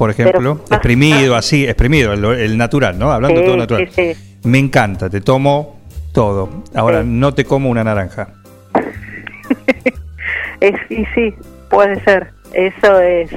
por 0.00 0.08
ejemplo, 0.08 0.56
Pero- 0.64 0.74
exprimido, 0.76 1.36
así, 1.36 1.66
exprimido, 1.66 2.14
el, 2.14 2.24
el 2.24 2.56
natural, 2.56 2.98
¿no? 2.98 3.12
Hablando 3.12 3.40
Sí, 3.40 3.44
todo 3.46 3.56
natural. 3.58 3.86
sí, 3.94 4.14
sí. 4.14 4.38
Me 4.48 4.58
encanta, 4.58 5.10
te 5.10 5.20
tomo 5.20 5.78
todo. 6.14 6.48
Ahora, 6.74 7.02
no 7.04 7.34
te 7.34 7.44
como 7.44 7.68
una 7.68 7.84
naranja. 7.84 8.28
Es, 10.60 10.74
y 10.90 11.04
sí, 11.14 11.34
puede 11.68 12.02
ser. 12.04 12.30
Eso 12.54 12.98
es. 13.00 13.30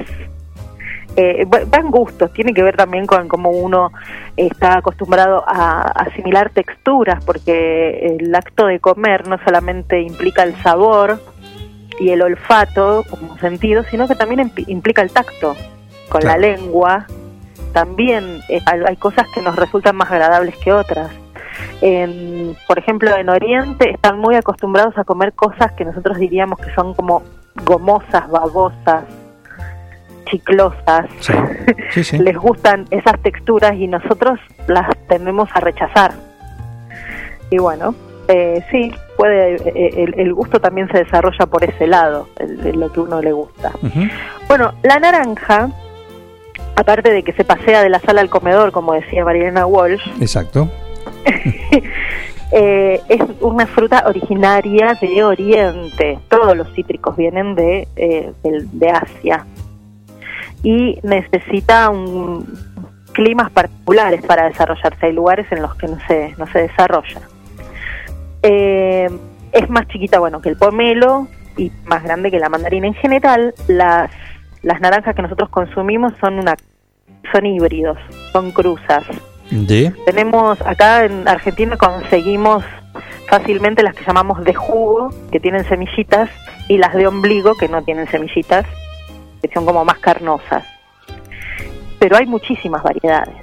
Eh, 1.16 1.44
va 1.44 1.60
va 1.72 1.78
en 1.78 1.90
gustos, 1.90 2.32
tiene 2.32 2.54
que 2.54 2.62
ver 2.62 2.76
también 2.76 3.04
con 3.06 3.28
cómo 3.28 3.50
uno 3.50 3.90
está 4.36 4.78
acostumbrado 4.78 5.44
a 5.46 5.82
asimilar 5.82 6.48
texturas, 6.50 7.22
porque 7.24 8.06
el 8.18 8.34
acto 8.34 8.66
de 8.66 8.80
comer 8.80 9.28
no 9.28 9.38
solamente 9.44 10.00
implica 10.00 10.42
el 10.44 10.54
sabor 10.62 11.20
y 12.00 12.08
el 12.10 12.22
olfato 12.22 13.04
como 13.10 13.38
sentido, 13.38 13.84
sino 13.90 14.08
que 14.08 14.14
también 14.14 14.50
implica 14.66 15.02
el 15.02 15.10
tacto, 15.12 15.54
con 16.08 16.22
la 16.24 16.36
lengua. 16.38 17.06
También 17.72 18.40
eh, 18.48 18.60
hay 18.86 18.96
cosas 18.96 19.26
que 19.34 19.42
nos 19.42 19.56
resultan 19.56 19.96
más 19.96 20.10
agradables 20.10 20.56
que 20.58 20.72
otras. 20.72 21.10
En, 21.80 22.56
por 22.66 22.78
ejemplo, 22.78 23.16
en 23.16 23.28
Oriente 23.28 23.90
están 23.90 24.18
muy 24.18 24.36
acostumbrados 24.36 24.96
a 24.96 25.04
comer 25.04 25.32
cosas 25.32 25.72
que 25.72 25.84
nosotros 25.84 26.18
diríamos 26.18 26.58
que 26.58 26.72
son 26.74 26.94
como 26.94 27.22
gomosas, 27.64 28.28
babosas, 28.30 29.04
chiclosas. 30.26 31.06
Sí, 31.90 32.04
sí. 32.04 32.18
Les 32.22 32.36
gustan 32.36 32.86
esas 32.90 33.20
texturas 33.22 33.74
y 33.74 33.86
nosotros 33.88 34.38
las 34.66 34.88
tendemos 35.08 35.48
a 35.54 35.60
rechazar. 35.60 36.12
Y 37.50 37.58
bueno, 37.58 37.94
eh, 38.28 38.64
sí, 38.70 38.92
puede 39.16 39.56
eh, 39.56 39.90
el, 40.02 40.18
el 40.18 40.34
gusto 40.34 40.60
también 40.60 40.88
se 40.90 40.98
desarrolla 40.98 41.46
por 41.46 41.62
ese 41.64 41.86
lado, 41.86 42.28
el- 42.38 42.56
de 42.62 42.72
lo 42.72 42.90
que 42.90 43.00
uno 43.00 43.20
le 43.20 43.32
gusta. 43.32 43.72
Bueno, 44.48 44.72
la 44.82 44.98
naranja, 44.98 45.68
aparte 46.76 47.10
de 47.10 47.22
que 47.22 47.32
se 47.32 47.44
pasea 47.44 47.82
de 47.82 47.88
la 47.88 48.00
sala 48.00 48.20
al 48.20 48.30
comedor, 48.30 48.72
como 48.72 48.92
decía 48.94 49.24
Mariana 49.24 49.66
Walsh, 49.66 50.02
Exacto. 50.20 50.68
eh, 52.52 53.00
es 53.08 53.20
una 53.40 53.66
fruta 53.66 54.04
originaria 54.06 54.98
de 55.00 55.24
Oriente. 55.24 56.18
Todos 56.28 56.56
los 56.56 56.72
cítricos 56.74 57.16
vienen 57.16 57.54
de, 57.54 57.88
eh, 57.96 58.32
de 58.42 58.90
Asia. 58.90 59.46
Y 60.62 60.98
necesita 61.02 61.90
un, 61.90 62.46
climas 63.14 63.50
particulares 63.50 64.22
para 64.26 64.48
desarrollarse. 64.48 65.06
Hay 65.06 65.12
lugares 65.12 65.50
en 65.50 65.62
los 65.62 65.74
que 65.76 65.88
no 65.88 65.98
se, 66.06 66.34
no 66.36 66.46
se 66.48 66.62
desarrolla. 66.62 67.20
Eh, 68.42 69.08
es 69.52 69.70
más 69.70 69.86
chiquita, 69.88 70.18
bueno, 70.18 70.42
que 70.42 70.50
el 70.50 70.56
pomelo 70.56 71.28
y 71.56 71.72
más 71.86 72.02
grande 72.02 72.30
que 72.30 72.38
la 72.38 72.50
mandarina. 72.50 72.86
En 72.86 72.94
general, 72.94 73.54
las, 73.68 74.10
las 74.64 74.80
naranjas 74.80 75.14
que 75.14 75.22
nosotros 75.22 75.48
consumimos 75.50 76.12
son 76.20 76.38
una 76.38 76.56
son 77.32 77.46
híbridos, 77.46 77.98
son 78.32 78.50
cruzas. 78.50 79.04
De. 79.50 79.92
Tenemos 80.06 80.60
acá 80.62 81.04
en 81.04 81.28
Argentina 81.28 81.76
conseguimos 81.76 82.64
fácilmente 83.28 83.82
las 83.82 83.94
que 83.94 84.04
llamamos 84.04 84.42
de 84.44 84.54
jugo, 84.54 85.10
que 85.30 85.40
tienen 85.40 85.64
semillitas, 85.64 86.30
y 86.68 86.78
las 86.78 86.94
de 86.94 87.06
ombligo, 87.06 87.54
que 87.54 87.68
no 87.68 87.82
tienen 87.82 88.08
semillitas, 88.08 88.66
que 89.42 89.50
son 89.52 89.64
como 89.64 89.84
más 89.84 89.98
carnosas. 89.98 90.64
Pero 91.98 92.16
hay 92.16 92.26
muchísimas 92.26 92.82
variedades. 92.82 93.34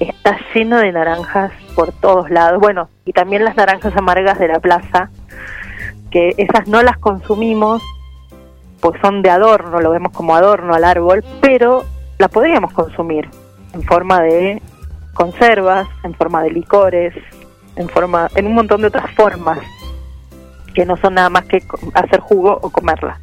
Está 0.00 0.38
lleno 0.54 0.78
de 0.78 0.92
naranjas 0.92 1.52
por 1.74 1.92
todos 1.92 2.30
lados. 2.30 2.60
Bueno, 2.60 2.88
y 3.04 3.12
también 3.12 3.44
las 3.44 3.56
naranjas 3.56 3.96
amargas 3.96 4.38
de 4.38 4.48
la 4.48 4.60
plaza, 4.60 5.10
que 6.10 6.34
esas 6.36 6.66
no 6.66 6.82
las 6.82 6.98
consumimos, 6.98 7.82
pues 8.84 9.00
son 9.00 9.22
de 9.22 9.30
adorno, 9.30 9.80
lo 9.80 9.92
vemos 9.92 10.12
como 10.12 10.36
adorno 10.36 10.74
al 10.74 10.84
árbol, 10.84 11.24
pero 11.40 11.86
la 12.18 12.28
podríamos 12.28 12.70
consumir 12.74 13.26
en 13.72 13.82
forma 13.82 14.20
de 14.20 14.60
conservas, 15.14 15.88
en 16.02 16.12
forma 16.12 16.42
de 16.42 16.50
licores, 16.50 17.14
en 17.76 17.88
forma, 17.88 18.28
en 18.34 18.46
un 18.46 18.52
montón 18.52 18.82
de 18.82 18.88
otras 18.88 19.10
formas 19.12 19.58
que 20.74 20.84
no 20.84 20.98
son 20.98 21.14
nada 21.14 21.30
más 21.30 21.46
que 21.46 21.62
hacer 21.94 22.20
jugo 22.20 22.58
o 22.60 22.68
comerla. 22.68 23.18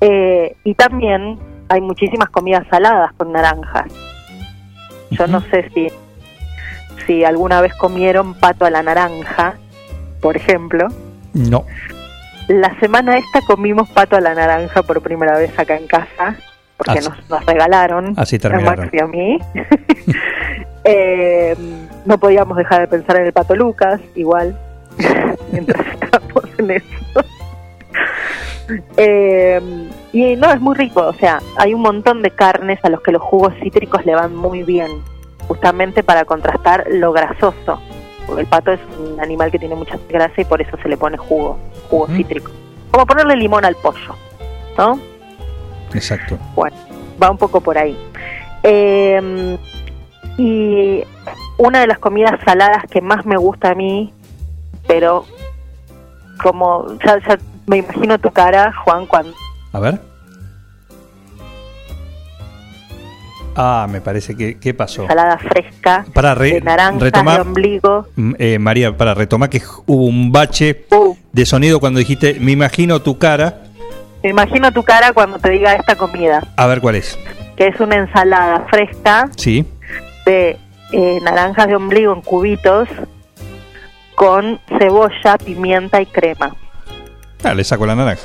Eh, 0.00 0.56
y 0.64 0.74
también 0.74 1.38
hay 1.68 1.80
muchísimas 1.80 2.28
comidas 2.30 2.66
saladas 2.68 3.12
con 3.12 3.30
naranjas. 3.30 3.92
Yo 5.12 5.28
no 5.28 5.40
sé 5.52 5.70
si 5.72 5.86
si 7.06 7.22
alguna 7.22 7.60
vez 7.60 7.74
comieron 7.74 8.34
pato 8.34 8.64
a 8.64 8.70
la 8.70 8.82
naranja, 8.82 9.54
por 10.20 10.36
ejemplo. 10.36 10.88
No. 11.32 11.64
La 12.60 12.78
semana 12.80 13.16
esta 13.16 13.40
comimos 13.46 13.88
pato 13.90 14.16
a 14.16 14.20
la 14.20 14.34
naranja 14.34 14.82
por 14.82 15.00
primera 15.00 15.38
vez 15.38 15.58
acá 15.58 15.76
en 15.76 15.86
casa, 15.86 16.36
porque 16.76 16.98
Así- 16.98 17.08
nos, 17.08 17.30
nos 17.30 17.46
regalaron 17.46 18.14
así 18.18 18.36
a 18.36 18.38
terminaron. 18.40 18.80
Max 18.84 18.94
y 18.94 19.00
a 19.00 19.06
mí. 19.06 19.38
Eh, 20.84 21.54
no 22.06 22.18
podíamos 22.18 22.56
dejar 22.56 22.80
de 22.80 22.88
pensar 22.88 23.14
en 23.16 23.26
el 23.26 23.32
pato 23.32 23.54
Lucas, 23.54 24.00
igual, 24.16 24.58
mientras 25.52 25.80
estábamos 25.86 26.44
en 26.58 26.70
eso. 26.72 27.24
Eh, 28.96 29.60
y 30.12 30.34
no, 30.34 30.50
es 30.50 30.60
muy 30.60 30.74
rico, 30.74 31.06
o 31.06 31.12
sea, 31.14 31.38
hay 31.56 31.72
un 31.72 31.82
montón 31.82 32.20
de 32.22 32.32
carnes 32.32 32.80
a 32.82 32.88
los 32.88 33.00
que 33.00 33.12
los 33.12 33.22
jugos 33.22 33.54
cítricos 33.62 34.04
le 34.04 34.16
van 34.16 34.34
muy 34.34 34.64
bien, 34.64 34.90
justamente 35.46 36.02
para 36.02 36.24
contrastar 36.24 36.84
lo 36.90 37.12
grasoso. 37.12 37.80
Porque 38.26 38.42
el 38.42 38.46
pato 38.46 38.72
es 38.72 38.80
un 38.98 39.20
animal 39.20 39.50
que 39.50 39.58
tiene 39.58 39.74
mucha 39.74 39.98
grasa 40.08 40.40
y 40.40 40.44
por 40.44 40.60
eso 40.62 40.76
se 40.82 40.88
le 40.88 40.96
pone 40.96 41.16
jugo, 41.16 41.58
jugo 41.88 42.06
cítrico. 42.08 42.50
Como 42.90 43.06
ponerle 43.06 43.36
limón 43.36 43.64
al 43.64 43.74
pollo, 43.76 44.16
¿no? 44.78 44.98
Exacto. 45.94 46.38
Bueno, 46.54 46.76
va 47.22 47.30
un 47.30 47.38
poco 47.38 47.60
por 47.60 47.76
ahí. 47.78 47.96
Eh, 48.62 49.58
y 50.38 51.04
una 51.58 51.80
de 51.80 51.86
las 51.86 51.98
comidas 51.98 52.40
saladas 52.44 52.84
que 52.90 53.00
más 53.00 53.26
me 53.26 53.36
gusta 53.36 53.70
a 53.70 53.74
mí, 53.74 54.12
pero 54.86 55.24
como 56.42 56.86
ya, 57.04 57.18
ya 57.26 57.38
me 57.66 57.78
imagino 57.78 58.18
tu 58.18 58.30
cara, 58.30 58.72
Juan, 58.84 59.06
cuando 59.06 59.34
A 59.72 59.80
ver. 59.80 60.11
Ah, 63.54 63.86
me 63.90 64.00
parece 64.00 64.34
que. 64.36 64.58
¿Qué 64.58 64.72
pasó? 64.74 65.02
ensalada 65.02 65.36
fresca 65.38 66.06
Para 66.14 66.34
re- 66.34 66.54
de 66.54 66.60
naranjas 66.62 67.02
retomar- 67.02 67.36
de 67.36 67.40
ombligo. 67.42 68.06
Mm, 68.16 68.34
eh, 68.38 68.58
María, 68.58 68.96
para 68.96 69.12
retomar 69.14 69.50
que 69.50 69.60
hubo 69.86 70.06
un 70.06 70.32
bache 70.32 70.86
de 71.32 71.46
sonido 71.46 71.78
cuando 71.80 71.98
dijiste, 71.98 72.38
me 72.40 72.52
imagino 72.52 73.00
tu 73.02 73.18
cara. 73.18 73.58
Me 74.22 74.30
imagino 74.30 74.72
tu 74.72 74.82
cara 74.82 75.12
cuando 75.12 75.38
te 75.38 75.50
diga 75.50 75.74
esta 75.74 75.96
comida, 75.96 76.42
A 76.56 76.66
ver 76.66 76.80
cuál 76.80 76.94
es. 76.94 77.18
que 77.56 77.66
es 77.66 77.78
una 77.80 77.96
ensalada 77.96 78.66
fresca 78.70 79.28
Sí. 79.36 79.66
de 80.24 80.56
eh, 80.92 81.18
naranjas 81.22 81.66
de 81.66 81.74
ombligo 81.76 82.12
en 82.14 82.20
cubitos 82.22 82.88
con 84.14 84.60
cebolla, 84.78 85.36
pimienta 85.44 86.00
y 86.00 86.06
crema. 86.06 86.54
Ah, 87.42 87.52
le 87.54 87.64
saco 87.64 87.84
la 87.86 87.96
naranja. 87.96 88.22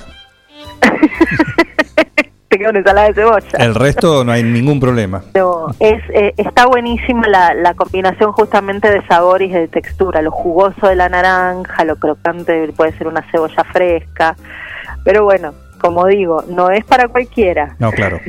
Te 2.49 2.57
queda 2.57 2.69
una 2.69 2.79
ensalada 2.79 3.07
de 3.07 3.13
cebolla. 3.13 3.57
El 3.59 3.75
resto 3.75 4.23
no 4.23 4.31
hay 4.31 4.41
ningún 4.43 4.79
problema. 4.79 5.21
No, 5.35 5.67
es, 5.79 6.01
eh, 6.13 6.33
está 6.37 6.65
buenísima 6.65 7.27
la, 7.27 7.53
la 7.53 7.73
combinación 7.73 8.31
justamente 8.31 8.89
de 8.89 9.05
sabor 9.07 9.41
y 9.41 9.49
de 9.49 9.67
textura, 9.67 10.21
lo 10.21 10.31
jugoso 10.31 10.87
de 10.87 10.95
la 10.95 11.09
naranja, 11.09 11.83
lo 11.83 11.97
crocante 11.97 12.71
puede 12.75 12.97
ser 12.97 13.07
una 13.07 13.21
cebolla 13.31 13.63
fresca, 13.73 14.35
pero 15.03 15.25
bueno, 15.25 15.53
como 15.81 16.05
digo, 16.07 16.43
no 16.47 16.69
es 16.71 16.85
para 16.85 17.07
cualquiera. 17.09 17.75
No, 17.79 17.91
claro. 17.91 18.19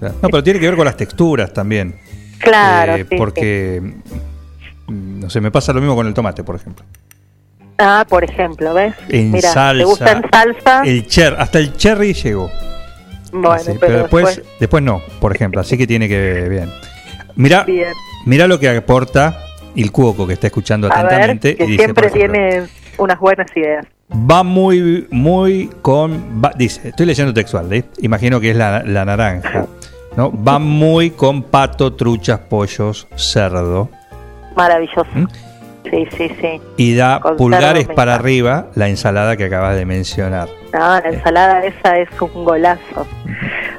No, 0.00 0.28
pero 0.30 0.42
tiene 0.42 0.58
que 0.58 0.66
ver 0.66 0.76
con 0.76 0.84
las 0.86 0.96
texturas 0.96 1.52
también. 1.52 1.94
Claro, 2.40 2.94
Eh, 2.94 3.06
sí, 3.08 3.16
porque, 3.16 3.80
mm, 4.86 5.20
no 5.20 5.30
sé, 5.30 5.40
me 5.40 5.50
pasa 5.50 5.72
lo 5.72 5.80
mismo 5.80 5.94
con 5.94 6.06
el 6.06 6.14
tomate, 6.14 6.42
por 6.42 6.56
ejemplo. 6.56 6.84
Ah, 7.78 8.04
por 8.08 8.24
ejemplo, 8.24 8.74
¿ves? 8.74 8.94
En 9.08 9.30
Mira, 9.30 9.50
salsa. 9.52 9.78
¿te 9.78 9.84
gusta 9.84 10.12
en 10.12 10.22
salsa? 10.30 10.82
El 10.84 11.06
cher, 11.06 11.36
hasta 11.38 11.58
el 11.58 11.74
cherry 11.76 12.12
llegó. 12.14 12.50
Bueno, 13.32 13.62
pero, 13.80 13.98
después, 13.98 14.24
después, 14.36 14.42
después 14.58 14.82
no, 14.82 15.02
por 15.20 15.34
ejemplo. 15.34 15.60
Así 15.60 15.76
que 15.78 15.86
tiene 15.86 16.08
que 16.08 16.48
bien. 16.48 16.70
Mira, 17.36 17.64
mira 18.26 18.46
lo 18.46 18.58
que 18.58 18.68
aporta 18.68 19.38
el 19.76 19.92
cuoco 19.92 20.26
que 20.26 20.32
está 20.34 20.48
escuchando 20.48 20.88
A 20.92 20.96
ver, 20.96 21.06
atentamente 21.06 21.56
que 21.56 21.64
y 21.64 21.66
dice, 21.68 21.84
siempre 21.84 22.08
ejemplo, 22.08 22.32
tiene 22.32 22.62
unas 22.98 23.18
buenas 23.20 23.46
ideas. 23.56 23.86
va 24.12 24.42
muy, 24.42 25.06
muy 25.10 25.70
con, 25.80 26.42
va- 26.44 26.52
dice, 26.56 26.88
estoy 26.88 27.06
leyendo 27.06 27.32
textual, 27.32 27.72
¿eh? 27.72 27.84
imagino 28.00 28.40
que 28.40 28.50
es 28.50 28.56
la, 28.56 28.82
la 28.82 29.04
naranja, 29.04 29.66
¿no? 30.16 30.32
Va 30.44 30.58
muy 30.58 31.10
con 31.10 31.44
pato, 31.44 31.94
truchas, 31.94 32.40
pollos, 32.40 33.06
cerdo 33.14 33.88
Maravilloso. 34.56 35.06
¿Mm? 35.14 35.26
Sí, 35.88 36.06
sí, 36.16 36.30
sí. 36.40 36.60
y 36.76 36.94
da 36.94 37.20
pulgares 37.38 37.86
para 37.88 38.14
arriba 38.16 38.66
la 38.74 38.88
ensalada 38.88 39.36
que 39.36 39.44
acabas 39.44 39.76
de 39.76 39.86
mencionar. 39.86 40.48
No, 40.72 40.78
la 40.78 41.08
ensalada 41.08 41.64
esa 41.64 41.98
es 41.98 42.08
un 42.20 42.44
golazo. 42.44 43.06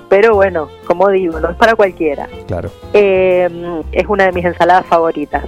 Pero 0.10 0.36
bueno, 0.36 0.70
como 0.86 1.10
digo, 1.10 1.40
no 1.40 1.50
es 1.50 1.56
para 1.56 1.76
cualquiera. 1.76 2.28
Claro. 2.48 2.70
Eh, 2.94 3.50
es 3.94 4.06
una 4.08 4.26
de 4.26 4.32
mis 4.34 4.44
ensaladas 4.46 4.86
favoritas. 4.88 5.46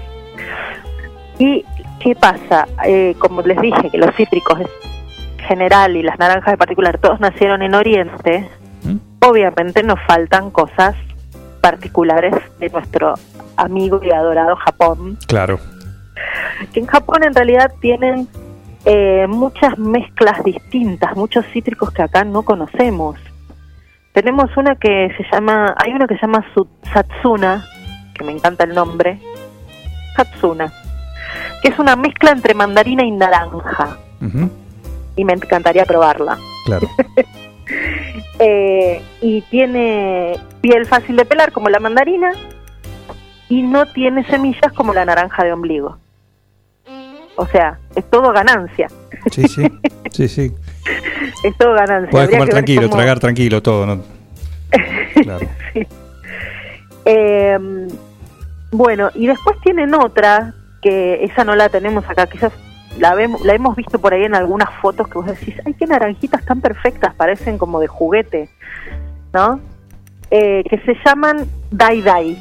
¿Y 1.38 1.66
qué 2.00 2.16
pasa? 2.16 2.68
Eh, 2.86 3.16
como 3.20 3.42
les 3.42 3.60
dije, 3.60 3.90
que 3.90 3.98
los 3.98 4.16
cítricos 4.16 4.60
en 4.62 4.68
general 5.48 5.98
y 5.98 6.04
las 6.04 6.18
naranjas 6.18 6.54
en 6.54 6.58
particular, 6.60 6.98
todos 7.00 7.20
nacieron 7.20 7.62
en 7.62 7.76
Oriente, 7.76 8.48
obviamente 9.20 9.84
nos 9.84 10.00
faltan 10.08 10.52
cosas 10.52 10.96
particulares 11.62 12.34
de 12.60 12.70
nuestro 12.70 13.16
amigo 13.58 14.00
y 14.04 14.12
adorado 14.12 14.56
Japón, 14.58 15.18
Claro. 15.28 15.60
que 16.74 16.80
en 16.80 16.86
Japón 16.88 17.24
en 17.24 17.34
realidad 17.34 17.72
tienen 17.82 18.28
eh, 18.86 19.26
muchas 19.28 19.78
mezclas 19.78 20.44
distintas, 20.44 21.16
muchos 21.16 21.46
cítricos 21.54 21.92
que 21.92 22.02
acá 22.04 22.24
no 22.24 22.44
conocemos. 22.44 23.18
Tenemos 24.14 24.56
una 24.58 24.76
que 24.76 25.10
se 25.18 25.24
llama, 25.32 25.74
hay 25.78 25.92
una 25.94 26.06
que 26.08 26.16
se 26.16 26.22
llama 26.22 26.46
Su- 26.54 26.68
Satsuna, 26.94 27.66
que 28.14 28.24
me 28.24 28.32
encanta 28.34 28.64
el 28.66 28.76
nombre, 28.76 29.20
Satsuna, 30.16 30.72
que 31.62 31.70
es 31.70 31.80
una 31.80 31.96
mezcla 31.96 32.32
entre 32.32 32.54
mandarina 32.54 33.04
y 33.04 33.12
naranja, 33.12 33.98
y 35.16 35.26
me 35.26 35.34
encantaría 35.34 35.86
probarla. 35.86 36.38
Claro. 36.66 36.88
Eh, 38.40 39.02
y 39.22 39.42
tiene 39.44 40.38
piel 40.62 40.86
fácil 40.86 41.16
de 41.16 41.24
pelar 41.24 41.52
como 41.54 41.70
la 41.70 41.80
mandarina 41.80 42.32
y 43.48 43.62
no 43.62 43.86
tiene 43.86 44.26
semillas 44.26 44.74
como 44.76 44.94
la 44.94 45.06
naranja 45.06 45.44
de 45.46 45.54
ombligo. 45.54 45.98
O 47.36 47.46
sea, 47.48 47.80
es 47.96 48.08
todo 48.10 48.32
ganancia, 48.32 48.88
Sí, 49.32 49.48
sí. 49.48 49.64
Sí, 50.12 50.28
sí. 50.28 50.52
es 51.44 51.58
todo 51.58 51.74
ganancia. 51.74 52.12
Puedes 52.12 52.30
comer 52.30 52.50
tranquilo, 52.50 52.84
cómo- 52.84 52.96
tragar 52.96 53.20
tranquilo, 53.20 53.62
todo. 53.62 53.86
¿no? 53.86 54.02
Claro. 55.24 55.48
Eh, 57.06 57.58
bueno, 58.72 59.10
y 59.14 59.28
después 59.28 59.60
tienen 59.62 59.94
otra 59.94 60.54
que 60.82 61.24
esa 61.26 61.44
no 61.44 61.54
la 61.54 61.68
tenemos 61.68 62.10
acá, 62.10 62.28
quizás 62.28 62.54
la, 62.98 63.14
vemos, 63.14 63.42
la 63.44 63.54
hemos 63.54 63.76
visto 63.76 64.00
por 64.00 64.14
ahí 64.14 64.24
en 64.24 64.36
algunas 64.36 64.70
fotos 64.82 65.08
que 65.10 65.16
vos 65.16 65.26
decís, 65.26 65.56
ay, 65.66 65.74
qué 65.74 65.86
naranjitas 65.86 66.46
tan 66.46 66.62
perfectas, 66.62 67.14
parecen 67.16 67.58
como 67.58 67.80
de 67.82 67.88
juguete, 67.88 68.50
¿no? 69.34 69.60
Eh, 70.32 70.64
que 70.70 70.78
se 70.80 70.96
llaman 71.06 71.46
Dai 71.72 72.02
Dai, 72.02 72.38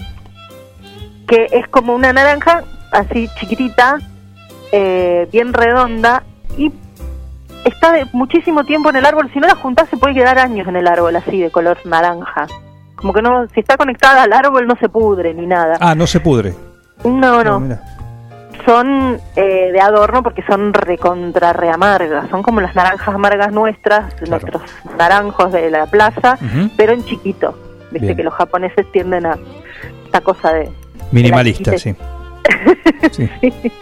que 1.26 1.48
es 1.50 1.66
como 1.68 1.94
una 1.94 2.12
naranja 2.12 2.62
así 2.92 3.28
chiquitita, 3.40 3.98
eh, 4.72 5.28
bien 5.30 5.52
redonda 5.52 6.22
y 6.56 6.72
está 7.64 7.92
de 7.92 8.06
muchísimo 8.12 8.64
tiempo 8.64 8.90
en 8.90 8.96
el 8.96 9.06
árbol. 9.06 9.30
Si 9.32 9.38
no 9.38 9.46
la 9.46 9.54
juntás, 9.54 9.88
se 9.88 9.96
puede 9.96 10.14
quedar 10.14 10.38
años 10.38 10.66
en 10.66 10.76
el 10.76 10.86
árbol 10.86 11.14
así, 11.16 11.38
de 11.40 11.50
color 11.50 11.78
naranja. 11.84 12.46
Como 12.96 13.12
que 13.12 13.22
no, 13.22 13.46
si 13.48 13.60
está 13.60 13.76
conectada 13.76 14.22
al 14.22 14.32
árbol, 14.32 14.66
no 14.66 14.76
se 14.76 14.88
pudre 14.88 15.34
ni 15.34 15.46
nada. 15.46 15.76
Ah, 15.80 15.94
no 15.94 16.06
se 16.06 16.20
pudre. 16.20 16.54
No, 17.04 17.42
no. 17.42 17.78
Son 18.64 19.18
eh, 19.34 19.70
de 19.72 19.80
adorno 19.80 20.22
porque 20.22 20.42
son 20.42 20.72
recontra 20.72 21.52
re 21.52 21.68
amargas. 21.68 22.30
Son 22.30 22.42
como 22.42 22.60
las 22.60 22.74
naranjas 22.76 23.14
amargas 23.14 23.52
nuestras, 23.52 24.14
nuestros 24.28 24.62
naranjos 24.96 25.52
de 25.52 25.70
la 25.70 25.86
plaza, 25.86 26.38
pero 26.76 26.92
en 26.92 27.04
chiquito. 27.04 27.58
Viste 27.90 28.06
Bien. 28.06 28.16
que 28.16 28.22
los 28.22 28.34
japoneses 28.34 28.90
tienden 28.92 29.26
a 29.26 29.36
esta 30.04 30.20
cosa 30.20 30.52
de. 30.52 30.70
Minimalista, 31.10 31.72
de 31.72 31.76
la 31.76 33.10
sí. 33.10 33.26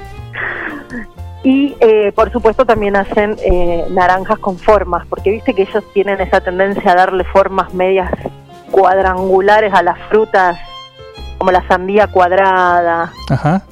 Y 1.42 1.74
eh, 1.80 2.12
por 2.12 2.30
supuesto 2.30 2.66
también 2.66 2.96
hacen 2.96 3.36
eh, 3.42 3.86
naranjas 3.90 4.38
con 4.38 4.58
formas, 4.58 5.06
porque 5.06 5.30
viste 5.30 5.54
que 5.54 5.62
ellos 5.62 5.82
tienen 5.94 6.20
esa 6.20 6.40
tendencia 6.40 6.92
a 6.92 6.94
darle 6.94 7.24
formas 7.24 7.72
medias 7.72 8.10
cuadrangulares 8.70 9.72
a 9.72 9.82
las 9.82 9.98
frutas, 10.10 10.58
como 11.38 11.50
la 11.50 11.66
sandía 11.66 12.08
cuadrada, 12.08 13.10
Ajá. 13.30 13.62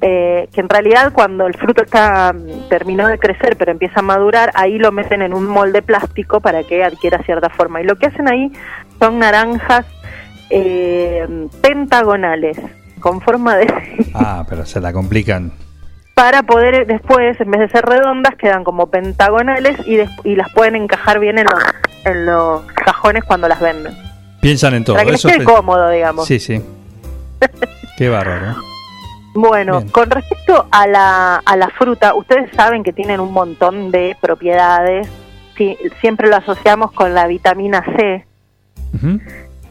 eh, 0.00 0.48
que 0.52 0.60
en 0.60 0.68
realidad 0.68 1.12
cuando 1.12 1.48
el 1.48 1.54
fruto 1.54 1.82
está 1.82 2.32
mm, 2.32 2.68
terminó 2.68 3.08
de 3.08 3.18
crecer 3.18 3.56
pero 3.56 3.72
empieza 3.72 3.98
a 4.00 4.02
madurar, 4.02 4.52
ahí 4.54 4.78
lo 4.78 4.92
meten 4.92 5.22
en 5.22 5.34
un 5.34 5.46
molde 5.46 5.82
plástico 5.82 6.40
para 6.40 6.62
que 6.62 6.84
adquiera 6.84 7.18
cierta 7.24 7.48
forma. 7.50 7.80
Y 7.80 7.84
lo 7.84 7.96
que 7.96 8.06
hacen 8.06 8.28
ahí 8.28 8.52
son 9.00 9.18
naranjas 9.18 9.84
eh, 10.50 11.26
pentagonales, 11.60 12.56
con 13.00 13.20
forma 13.20 13.56
de... 13.56 13.66
Ah, 14.14 14.46
pero 14.48 14.64
se 14.64 14.80
la 14.80 14.92
complican. 14.92 15.50
Para 16.16 16.44
poder 16.44 16.86
después, 16.86 17.38
en 17.38 17.50
vez 17.50 17.60
de 17.60 17.68
ser 17.68 17.84
redondas, 17.84 18.36
quedan 18.36 18.64
como 18.64 18.86
pentagonales 18.86 19.76
y, 19.86 19.98
y 20.24 20.34
las 20.34 20.50
pueden 20.54 20.74
encajar 20.74 21.20
bien 21.20 21.36
en 21.36 21.44
los, 21.44 21.62
en 22.06 22.24
los 22.24 22.62
cajones 22.72 23.22
cuando 23.22 23.48
las 23.48 23.60
venden. 23.60 23.94
Piensan 24.40 24.72
en 24.72 24.84
todo. 24.84 24.96
para 24.96 25.04
que 25.04 25.12
les 25.12 25.20
Eso 25.22 25.28
quede 25.28 25.44
cómodo, 25.44 25.90
digamos. 25.90 26.26
Sí, 26.26 26.38
sí. 26.40 26.62
Qué 27.98 28.08
bárbaro. 28.08 28.52
¿eh? 28.52 28.54
Bueno, 29.34 29.80
Bien. 29.80 29.90
con 29.90 30.10
respecto 30.10 30.66
a 30.70 30.86
la, 30.86 31.36
a 31.44 31.56
la 31.58 31.68
fruta, 31.68 32.14
ustedes 32.14 32.50
saben 32.56 32.82
que 32.82 32.94
tienen 32.94 33.20
un 33.20 33.34
montón 33.34 33.90
de 33.90 34.16
propiedades. 34.18 35.06
Sí, 35.58 35.76
siempre 36.00 36.30
lo 36.30 36.36
asociamos 36.36 36.92
con 36.92 37.12
la 37.12 37.26
vitamina 37.26 37.84
C, 37.94 38.24
Ujú. 38.94 39.20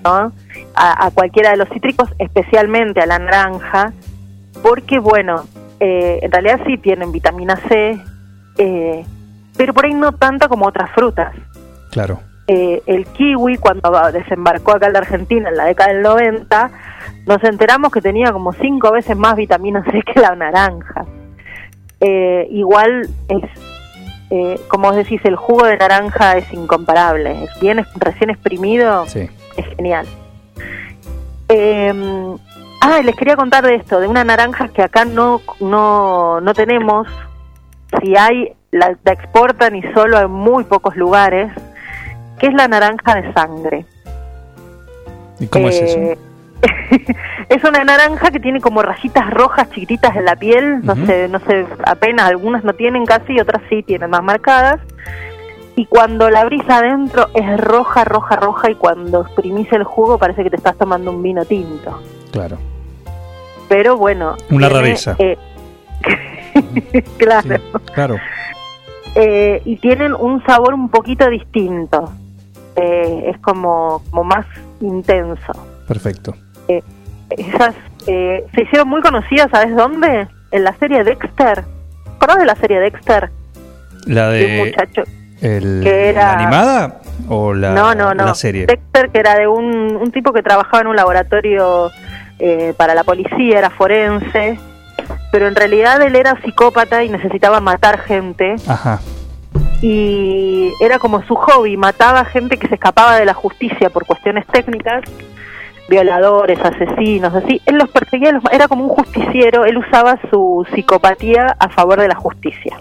¿no? 0.03 0.31
A, 0.75 1.05
a 1.07 1.09
cualquiera 1.09 1.49
de 1.49 1.57
los 1.57 1.69
cítricos, 1.69 2.07
especialmente 2.19 3.01
a 3.01 3.07
la 3.07 3.17
naranja, 3.17 3.93
porque, 4.61 4.99
bueno, 4.99 5.45
eh, 5.87 6.19
en 6.23 6.31
realidad 6.31 6.61
sí 6.65 6.77
tienen 6.79 7.11
vitamina 7.11 7.57
C, 7.67 8.01
eh, 8.57 9.05
pero 9.55 9.71
por 9.71 9.85
ahí 9.85 9.93
no 9.93 10.13
tanta 10.13 10.47
como 10.47 10.65
otras 10.65 10.89
frutas. 10.95 11.31
Claro. 11.91 12.19
Eh, 12.47 12.81
el 12.87 13.05
kiwi, 13.05 13.57
cuando 13.57 13.91
desembarcó 14.11 14.71
acá 14.71 14.87
en 14.87 14.93
la 14.93 14.99
Argentina 14.99 15.49
en 15.49 15.57
la 15.57 15.65
década 15.65 15.93
del 15.93 16.01
90, 16.01 16.71
nos 17.27 17.43
enteramos 17.43 17.91
que 17.91 18.01
tenía 18.01 18.31
como 18.31 18.51
cinco 18.53 18.91
veces 18.91 19.15
más 19.15 19.35
vitamina 19.35 19.83
C 19.83 20.01
que 20.01 20.19
la 20.19 20.35
naranja. 20.35 21.05
Igual 22.49 23.07
es, 23.29 24.63
como 24.67 24.89
os 24.89 24.95
decís, 24.95 25.21
el 25.23 25.35
jugo 25.35 25.65
de 25.65 25.77
naranja 25.77 26.37
es 26.37 26.51
incomparable. 26.53 27.43
Es 27.45 27.59
bien 27.59 27.83
recién 27.95 28.29
exprimido, 28.31 29.05
Sí. 29.07 29.29
es 29.57 29.65
genial. 29.75 30.05
Ah, 32.87 33.01
les 33.01 33.15
quería 33.15 33.35
contar 33.35 33.65
de 33.65 33.73
esto, 33.73 33.99
de 33.99 34.07
una 34.07 34.23
naranja 34.23 34.67
que 34.67 34.83
acá 34.83 35.05
no, 35.05 35.41
no, 35.59 36.39
no 36.39 36.53
tenemos. 36.53 37.07
Si 37.99 38.15
hay, 38.15 38.53
la, 38.69 38.95
la 39.03 39.11
exportan 39.11 39.75
y 39.75 39.81
solo 39.93 40.19
en 40.19 40.29
muy 40.29 40.65
pocos 40.65 40.95
lugares, 40.95 41.51
que 42.37 42.45
es 42.45 42.53
la 42.53 42.67
naranja 42.67 43.15
de 43.15 43.33
sangre. 43.33 43.85
¿Y 45.39 45.47
cómo 45.47 45.69
es 45.69 45.81
eso? 45.81 45.97
Eh, 45.97 46.17
es 47.49 47.63
una 47.63 47.83
naranja 47.83 48.29
que 48.29 48.39
tiene 48.39 48.61
como 48.61 48.83
rayitas 48.83 49.31
rojas 49.31 49.67
chiquititas 49.71 50.15
en 50.15 50.25
la 50.25 50.35
piel, 50.35 50.85
no 50.85 50.95
sé, 51.07 51.27
no 51.27 51.39
sé, 51.39 51.65
apenas 51.85 52.29
algunas 52.29 52.63
no 52.63 52.73
tienen 52.73 53.03
casi, 53.07 53.39
otras 53.39 53.63
sí 53.67 53.81
tienen 53.81 54.11
más 54.11 54.21
marcadas. 54.21 54.79
Y 55.75 55.87
cuando 55.87 56.29
la 56.29 56.41
abrís 56.41 56.69
adentro 56.69 57.29
es 57.33 57.59
roja, 57.59 58.05
roja, 58.05 58.35
roja 58.35 58.69
y 58.69 58.75
cuando 58.75 59.21
exprimís 59.21 59.71
el 59.73 59.83
jugo 59.83 60.19
parece 60.19 60.43
que 60.43 60.51
te 60.51 60.57
estás 60.57 60.77
tomando 60.77 61.09
un 61.09 61.23
vino 61.23 61.43
tinto. 61.45 61.99
Claro. 62.31 62.57
Pero 63.69 63.97
bueno. 63.97 64.35
Una 64.49 64.67
tiene, 64.67 64.81
rareza. 64.83 65.15
eh, 65.19 65.37
claro. 67.17 67.55
Claro. 67.93 68.17
Eh, 69.15 69.61
y 69.65 69.77
tienen 69.77 70.13
un 70.13 70.43
sabor 70.45 70.73
un 70.73 70.89
poquito 70.89 71.29
distinto. 71.29 72.11
Eh, 72.75 73.31
es 73.33 73.37
como, 73.39 74.01
como 74.09 74.23
más 74.25 74.45
intenso. 74.81 75.53
Perfecto. 75.87 76.35
Eh, 76.67 76.81
esas 77.29 77.73
eh, 78.07 78.45
se 78.53 78.63
hicieron 78.63 78.89
muy 78.89 79.01
conocidas, 79.01 79.49
¿sabes 79.51 79.75
dónde? 79.75 80.27
En 80.51 80.63
la 80.63 80.73
serie 80.77 81.03
Dexter. 81.03 81.63
¿Conoces 82.19 82.41
de 82.41 82.45
la 82.45 82.55
serie 82.55 82.79
Dexter? 82.79 83.29
La 84.05 84.29
De 84.29 84.45
un 84.61 84.67
muchacho. 84.67 85.03
el- 85.41 85.81
que 85.83 86.09
era- 86.09 86.21
¿La 86.23 86.33
animada 86.33 87.01
o 87.29 87.53
la, 87.53 87.71
no, 87.73 87.95
no, 87.95 88.13
no. 88.13 88.25
la 88.25 88.35
serie? 88.35 88.65
Dexter, 88.67 89.09
que 89.09 89.19
era 89.19 89.35
de 89.35 89.47
un, 89.47 89.95
un 89.95 90.11
tipo 90.11 90.31
que 90.33 90.43
trabajaba 90.43 90.81
en 90.81 90.87
un 90.87 90.95
laboratorio 90.95 91.89
eh, 92.39 92.73
para 92.77 92.93
la 92.95 93.03
policía, 93.03 93.57
era 93.59 93.69
forense, 93.69 94.59
pero 95.31 95.47
en 95.47 95.55
realidad 95.55 96.01
él 96.01 96.15
era 96.15 96.39
psicópata 96.41 97.03
y 97.03 97.09
necesitaba 97.09 97.59
matar 97.59 97.99
gente. 97.99 98.55
Ajá. 98.67 98.99
y 99.81 100.71
era 100.81 100.97
como 100.99 101.21
su 101.23 101.35
hobby, 101.35 101.77
mataba 101.77 102.25
gente 102.25 102.57
que 102.57 102.67
se 102.67 102.75
escapaba 102.75 103.17
de 103.17 103.25
la 103.25 103.33
justicia 103.33 103.89
por 103.89 104.05
cuestiones 104.05 104.45
técnicas, 104.47 105.03
violadores, 105.89 106.59
asesinos, 106.59 107.33
así. 107.35 107.61
Él 107.65 107.77
los 107.77 107.89
perseguía, 107.89 108.31
los- 108.31 108.43
era 108.51 108.67
como 108.67 108.83
un 108.85 108.89
justiciero, 108.89 109.65
él 109.65 109.77
usaba 109.77 110.17
su 110.31 110.65
psicopatía 110.73 111.55
a 111.59 111.69
favor 111.69 111.99
de 112.01 112.07
la 112.07 112.15
justicia. 112.15 112.77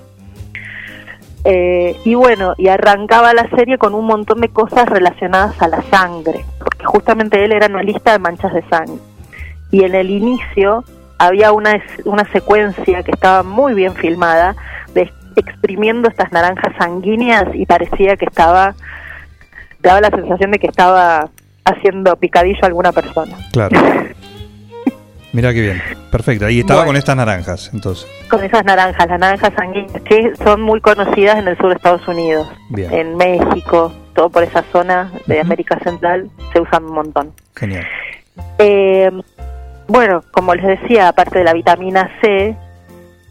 Eh, 1.44 1.96
y 2.04 2.14
bueno, 2.14 2.54
y 2.56 2.68
arrancaba 2.68 3.34
la 3.34 3.48
serie 3.50 3.76
con 3.76 3.94
un 3.94 4.06
montón 4.06 4.40
de 4.40 4.48
cosas 4.48 4.88
relacionadas 4.88 5.60
a 5.60 5.68
la 5.68 5.82
sangre, 5.90 6.44
porque 6.58 6.84
justamente 6.86 7.44
él 7.44 7.52
era 7.52 7.66
analista 7.66 8.12
de 8.12 8.18
manchas 8.18 8.54
de 8.54 8.62
sangre. 8.68 8.96
Y 9.74 9.82
en 9.82 9.96
el 9.96 10.08
inicio 10.08 10.84
había 11.18 11.50
una, 11.50 11.82
una 12.04 12.24
secuencia 12.30 13.02
que 13.02 13.10
estaba 13.10 13.42
muy 13.42 13.74
bien 13.74 13.92
filmada 13.96 14.54
de 14.94 15.10
exprimiendo 15.34 16.08
estas 16.08 16.30
naranjas 16.30 16.72
sanguíneas 16.78 17.46
y 17.54 17.66
parecía 17.66 18.16
que 18.16 18.24
estaba, 18.26 18.76
daba 19.80 20.00
la 20.00 20.10
sensación 20.10 20.52
de 20.52 20.60
que 20.60 20.68
estaba 20.68 21.28
haciendo 21.64 22.14
picadillo 22.14 22.60
a 22.62 22.66
alguna 22.66 22.92
persona. 22.92 23.36
Claro. 23.52 23.76
Mira 25.32 25.52
qué 25.52 25.60
bien. 25.62 25.82
Perfecto. 26.12 26.46
Ahí 26.46 26.60
estaba 26.60 26.82
Bueno. 26.82 26.90
con 26.90 26.96
estas 26.96 27.16
naranjas, 27.16 27.70
entonces. 27.74 28.06
Con 28.30 28.44
esas 28.44 28.64
naranjas, 28.64 29.08
las 29.08 29.18
naranjas 29.18 29.52
sanguíneas, 29.56 30.02
que 30.02 30.32
son 30.36 30.62
muy 30.62 30.80
conocidas 30.80 31.36
en 31.38 31.48
el 31.48 31.56
sur 31.56 31.70
de 31.70 31.74
Estados 31.74 32.06
Unidos, 32.06 32.46
Bien. 32.70 32.94
en 32.94 33.16
México, 33.16 33.92
todo 34.14 34.30
por 34.30 34.44
esa 34.44 34.62
zona 34.70 35.10
de 35.26 35.40
América 35.40 35.80
Central, 35.82 36.30
se 36.52 36.60
usan 36.60 36.84
un 36.84 36.92
montón. 36.92 37.32
Genial. 37.56 37.84
Eh, 38.58 39.10
bueno, 39.86 40.22
como 40.30 40.54
les 40.54 40.80
decía, 40.80 41.08
aparte 41.08 41.38
de 41.38 41.44
la 41.44 41.52
vitamina 41.52 42.10
C, 42.20 42.56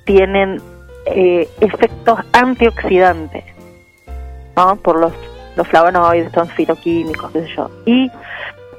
tienen 0.05 0.61
eh, 1.05 1.49
efectos 1.59 2.19
antioxidantes, 2.33 3.43
¿no? 4.55 4.75
Por 4.77 4.99
los, 4.99 5.13
los 5.55 5.67
flavonoides, 5.67 6.31
son 6.31 6.47
fitoquímicos. 6.47 7.31
Y 7.85 8.11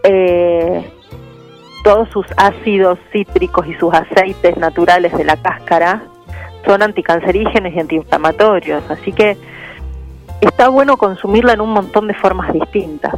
eh, 0.05 0.91
todos 1.83 2.09
sus 2.11 2.27
ácidos 2.37 2.99
cítricos 3.13 3.67
y 3.67 3.75
sus 3.75 3.93
aceites 3.93 4.57
naturales 4.57 5.17
de 5.17 5.25
la 5.25 5.37
cáscara 5.37 6.03
son 6.65 6.83
anticancerígenos 6.83 7.73
y 7.75 7.81
antiinflamatorios, 7.81 8.83
así 8.91 9.13
que 9.13 9.37
está 10.41 10.69
bueno 10.69 10.97
consumirla 10.97 11.53
en 11.53 11.61
un 11.61 11.71
montón 11.71 12.07
de 12.07 12.15
formas 12.15 12.53
distintas. 12.53 13.15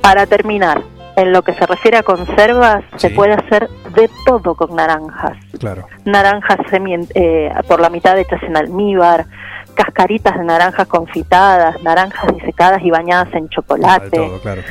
Para 0.00 0.26
terminar, 0.26 0.82
en 1.16 1.32
lo 1.32 1.42
que 1.42 1.54
se 1.54 1.66
refiere 1.66 1.96
a 1.98 2.02
conservas, 2.02 2.82
se 2.96 3.10
puede 3.10 3.34
hacer 3.34 3.68
de 3.94 4.10
todo 4.26 4.54
con 4.54 4.74
naranjas. 4.74 5.36
Claro. 5.58 5.86
Naranjas 6.04 6.58
semi, 6.70 6.94
eh, 7.14 7.52
por 7.68 7.80
la 7.80 7.88
mitad 7.90 8.18
hechas 8.18 8.42
en 8.42 8.56
almíbar, 8.56 9.26
cascaritas 9.74 10.36
de 10.38 10.44
naranjas 10.44 10.86
confitadas, 10.88 11.80
naranjas 11.82 12.34
disecadas 12.34 12.82
y 12.82 12.90
bañadas 12.90 13.32
en 13.34 13.48
chocolate, 13.48 14.16
Todo, 14.16 14.40
claro. 14.40 14.62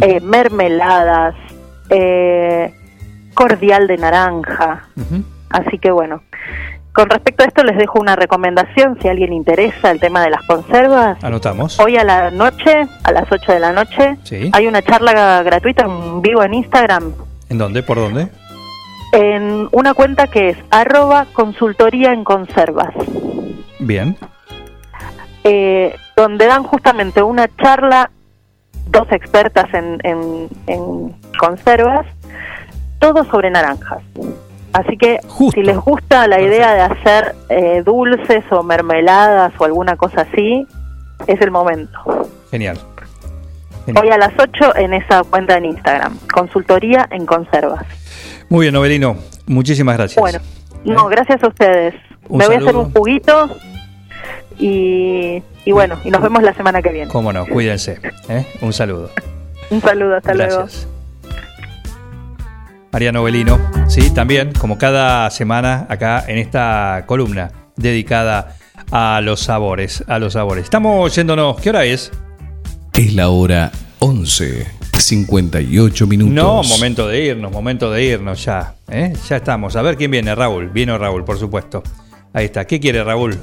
eh, 0.00 0.20
mermeladas, 0.20 1.34
eh, 1.90 2.74
cordial 3.34 3.86
de 3.86 3.96
naranja. 3.98 4.88
Así 5.50 5.78
que 5.78 5.90
bueno, 5.90 6.22
con 6.96 7.10
respecto 7.10 7.44
a 7.44 7.46
esto 7.46 7.62
les 7.62 7.76
dejo 7.76 8.00
una 8.00 8.16
recomendación 8.16 8.98
si 9.00 9.08
a 9.08 9.10
alguien 9.10 9.32
interesa 9.34 9.90
el 9.90 10.00
tema 10.00 10.22
de 10.22 10.30
las 10.30 10.42
conservas. 10.46 11.22
Anotamos. 11.22 11.78
Hoy 11.78 11.96
a 11.98 12.04
la 12.04 12.30
noche, 12.30 12.86
a 13.04 13.12
las 13.12 13.30
8 13.30 13.52
de 13.52 13.60
la 13.60 13.70
noche, 13.72 14.16
Sí. 14.24 14.50
hay 14.54 14.66
una 14.66 14.80
charla 14.82 15.42
gratuita 15.42 15.84
en 15.84 16.22
vivo 16.22 16.42
en 16.42 16.54
Instagram 16.54 17.12
¿En 17.50 17.58
dónde? 17.58 17.82
¿Por 17.82 17.98
dónde? 17.98 18.28
en 19.12 19.68
una 19.72 19.94
cuenta 19.94 20.26
que 20.26 20.48
es 20.50 20.58
arroba 20.70 21.26
consultoría 21.32 22.12
en 22.12 22.24
conservas, 22.24 22.92
Bien. 23.78 24.16
eh, 25.44 25.94
donde 26.16 26.46
dan 26.46 26.64
justamente 26.64 27.22
una 27.22 27.48
charla, 27.56 28.10
dos 28.88 29.06
expertas 29.12 29.66
en, 29.74 29.98
en- 30.02 30.48
en 30.66 31.14
conservas, 31.38 32.06
todo 32.98 33.24
sobre 33.26 33.50
naranjas. 33.50 34.02
Así 34.76 34.98
que 34.98 35.20
si 35.54 35.62
les 35.62 35.78
gusta 35.78 36.26
la 36.28 36.38
idea 36.38 36.74
de 36.74 36.80
hacer 36.82 37.34
eh, 37.48 37.82
dulces 37.82 38.44
o 38.50 38.62
mermeladas 38.62 39.54
o 39.58 39.64
alguna 39.64 39.96
cosa 39.96 40.26
así, 40.30 40.66
es 41.26 41.40
el 41.40 41.50
momento. 41.50 42.28
Genial. 42.50 42.78
Hoy 43.86 44.10
a 44.10 44.18
las 44.18 44.32
8 44.38 44.76
en 44.76 44.92
esa 44.92 45.24
cuenta 45.24 45.56
en 45.56 45.64
Instagram, 45.64 46.18
consultoría 46.30 47.08
en 47.10 47.24
conservas. 47.24 47.86
Muy 48.50 48.66
bien, 48.66 48.74
Novelino. 48.74 49.16
Muchísimas 49.46 49.96
gracias. 49.96 50.20
Bueno, 50.20 50.40
no, 50.84 51.06
gracias 51.06 51.42
a 51.42 51.48
ustedes. 51.48 51.94
Un 52.28 52.36
Me 52.36 52.46
voy 52.46 52.56
a 52.56 52.58
hacer 52.58 52.76
un 52.76 52.92
juguito 52.92 53.48
y, 54.58 55.42
y 55.64 55.72
bueno, 55.72 55.98
y 56.04 56.10
nos 56.10 56.20
vemos 56.20 56.42
la 56.42 56.52
semana 56.52 56.82
que 56.82 56.90
viene. 56.90 57.10
Cómo 57.10 57.32
no, 57.32 57.46
cuídense. 57.46 57.98
¿eh? 58.28 58.44
Un 58.60 58.74
saludo. 58.74 59.08
Un 59.70 59.80
saludo, 59.80 60.16
hasta 60.16 60.34
Gracias. 60.34 60.86
María 62.96 63.12
Novelino, 63.12 63.60
sí, 63.88 64.08
también, 64.08 64.52
como 64.58 64.78
cada 64.78 65.28
semana 65.28 65.84
acá 65.90 66.24
en 66.28 66.38
esta 66.38 67.04
columna 67.04 67.52
dedicada 67.76 68.56
a 68.90 69.20
los 69.22 69.40
sabores, 69.40 70.02
a 70.06 70.18
los 70.18 70.32
sabores. 70.32 70.64
Estamos 70.64 71.14
yéndonos, 71.14 71.60
¿qué 71.60 71.68
hora 71.68 71.84
es? 71.84 72.10
Es 72.94 73.12
la 73.12 73.28
hora 73.28 73.70
11, 73.98 74.66
58 74.96 76.06
minutos. 76.06 76.34
No, 76.34 76.62
momento 76.62 77.06
de 77.06 77.22
irnos, 77.22 77.52
momento 77.52 77.90
de 77.90 78.02
irnos 78.02 78.42
ya. 78.42 78.76
¿eh? 78.88 79.12
Ya 79.28 79.36
estamos. 79.36 79.76
A 79.76 79.82
ver 79.82 79.98
quién 79.98 80.10
viene, 80.10 80.34
Raúl. 80.34 80.70
Vino 80.70 80.96
Raúl, 80.96 81.22
por 81.22 81.38
supuesto. 81.38 81.82
Ahí 82.32 82.46
está. 82.46 82.66
¿Qué 82.66 82.80
quiere 82.80 83.04
Raúl? 83.04 83.38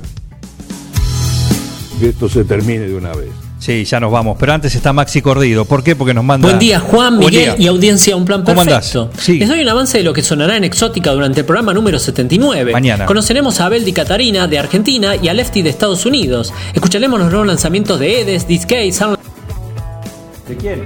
Que 2.00 2.10
esto 2.10 2.28
se 2.28 2.44
termine 2.44 2.88
de 2.88 2.96
una 2.96 3.14
vez. 3.14 3.43
Sí, 3.64 3.86
ya 3.86 3.98
nos 4.02 4.12
vamos. 4.12 4.36
Pero 4.38 4.52
antes 4.52 4.76
está 4.76 4.92
Maxi 4.92 5.22
Cordido. 5.22 5.64
¿Por 5.64 5.86
qué? 5.86 5.96
Porque 5.96 6.14
nos 6.14 6.26
manda. 6.26 6.46
Buen 6.46 6.60
día, 6.60 6.82
Juan, 6.82 7.16
Buen 7.16 7.30
Miguel 7.34 7.56
día. 7.56 7.66
y 7.66 7.68
audiencia, 7.68 8.14
un 8.18 8.26
plan 8.26 8.44
¿Cómo 8.44 8.62
perfecto. 8.62 9.04
andás? 9.04 9.24
Sí. 9.24 9.40
Les 9.40 9.48
doy 9.48 9.62
un 9.62 9.70
avance 9.70 9.98
de 10.00 10.04
lo 10.04 10.12
que 10.12 10.22
sonará 10.22 10.58
en 10.58 10.66
Exótica 10.66 11.12
durante 11.12 11.40
el 11.40 11.46
programa 11.46 11.74
número 11.74 11.98
79. 11.98 12.74
Mañana. 12.74 13.06
Conoceremos 13.06 13.62
a 13.62 13.68
Abel 13.68 13.86
Di 13.86 13.94
Catarina 13.94 14.48
de 14.48 14.60
Argentina 14.60 15.16
y 15.16 15.30
a 15.30 15.34
Lefty 15.34 15.62
de 15.62 15.70
Estados 15.70 16.06
Unidos. 16.06 16.54
Escucharemos 16.74 17.18
los 17.22 17.30
nuevos 17.30 17.48
lanzamientos 17.48 17.98
de 18.02 18.20
Edes, 18.20 18.46
Discay, 18.50 18.92
Sound 18.92 19.18
¿De 20.50 20.58
quién? 20.58 20.84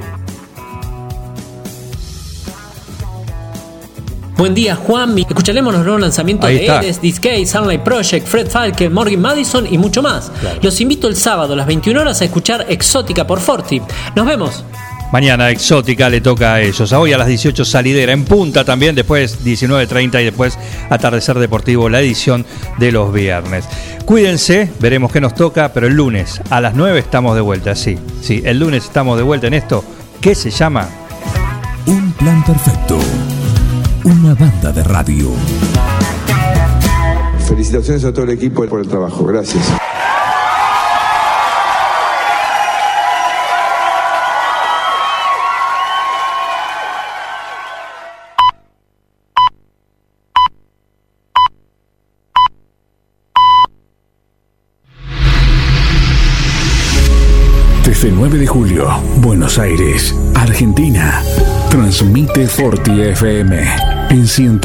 Buen 4.37 4.53
día, 4.53 4.75
Juan. 4.75 5.15
Mi- 5.15 5.23
Escucharemos 5.23 5.73
los 5.73 5.83
nuevos 5.83 6.01
lanzamientos 6.01 6.47
Ahí 6.47 6.55
de 6.57 6.61
está. 6.61 6.81
Edes, 6.81 7.01
Discay, 7.01 7.45
Sunlight 7.45 7.81
Project, 7.81 8.27
Fred 8.27 8.47
Falken, 8.47 8.93
Morgan 8.93 9.19
Madison 9.19 9.67
y 9.69 9.77
mucho 9.77 10.01
más. 10.03 10.31
Los 10.61 10.79
invito 10.79 11.07
el 11.07 11.15
sábado 11.15 11.53
a 11.53 11.55
las 11.55 11.65
21 11.67 11.99
horas 12.01 12.21
a 12.21 12.25
escuchar 12.25 12.65
Exótica 12.69 13.25
por 13.25 13.39
Forti. 13.39 13.81
Nos 14.15 14.25
vemos. 14.27 14.63
Mañana 15.11 15.49
Exótica 15.49 16.09
le 16.09 16.19
toca 16.21 16.55
a 16.55 16.61
ellos. 16.61 16.91
Hoy 16.91 17.13
a 17.13 17.17
las 17.17 17.27
18 17.27 17.63
salidera 17.65 18.11
en 18.11 18.25
punta 18.25 18.63
también, 18.65 18.93
después 18.93 19.43
19.30 19.43 20.21
y 20.21 20.25
después 20.25 20.59
Atardecer 20.89 21.39
Deportivo, 21.39 21.87
la 21.89 22.01
edición 22.01 22.45
de 22.77 22.91
los 22.91 23.11
viernes. 23.13 23.65
Cuídense, 24.05 24.69
veremos 24.79 25.11
qué 25.11 25.21
nos 25.21 25.33
toca, 25.33 25.71
pero 25.73 25.87
el 25.87 25.93
lunes 25.93 26.41
a 26.49 26.59
las 26.61 26.75
9 26.75 26.99
estamos 26.99 27.35
de 27.35 27.41
vuelta, 27.41 27.73
sí. 27.75 27.97
Sí, 28.21 28.41
el 28.45 28.59
lunes 28.59 28.83
estamos 28.83 29.17
de 29.17 29.23
vuelta 29.23 29.47
en 29.47 29.53
esto. 29.53 29.83
¿Qué 30.21 30.35
se 30.35 30.51
llama? 30.51 30.87
Un 31.85 32.11
plan 32.11 32.43
perfecto. 32.43 32.99
Una 34.07 34.33
banda 34.35 34.71
de 34.71 34.85
radio. 34.85 35.31
Felicitaciones 37.45 38.05
a 38.05 38.13
todo 38.13 38.23
el 38.23 38.31
equipo 38.31 38.65
por 38.65 38.79
el 38.79 38.87
trabajo. 38.87 39.25
Gracias. 39.25 39.86
9 58.29 58.39
de 58.39 58.47
julio, 58.47 58.89
Buenos 59.21 59.57
Aires, 59.57 60.13
Argentina. 60.35 61.21
Transmite 61.69 62.45
Forti 62.45 62.99
FM 62.99 63.57
en 64.09 64.27
100. 64.27 64.59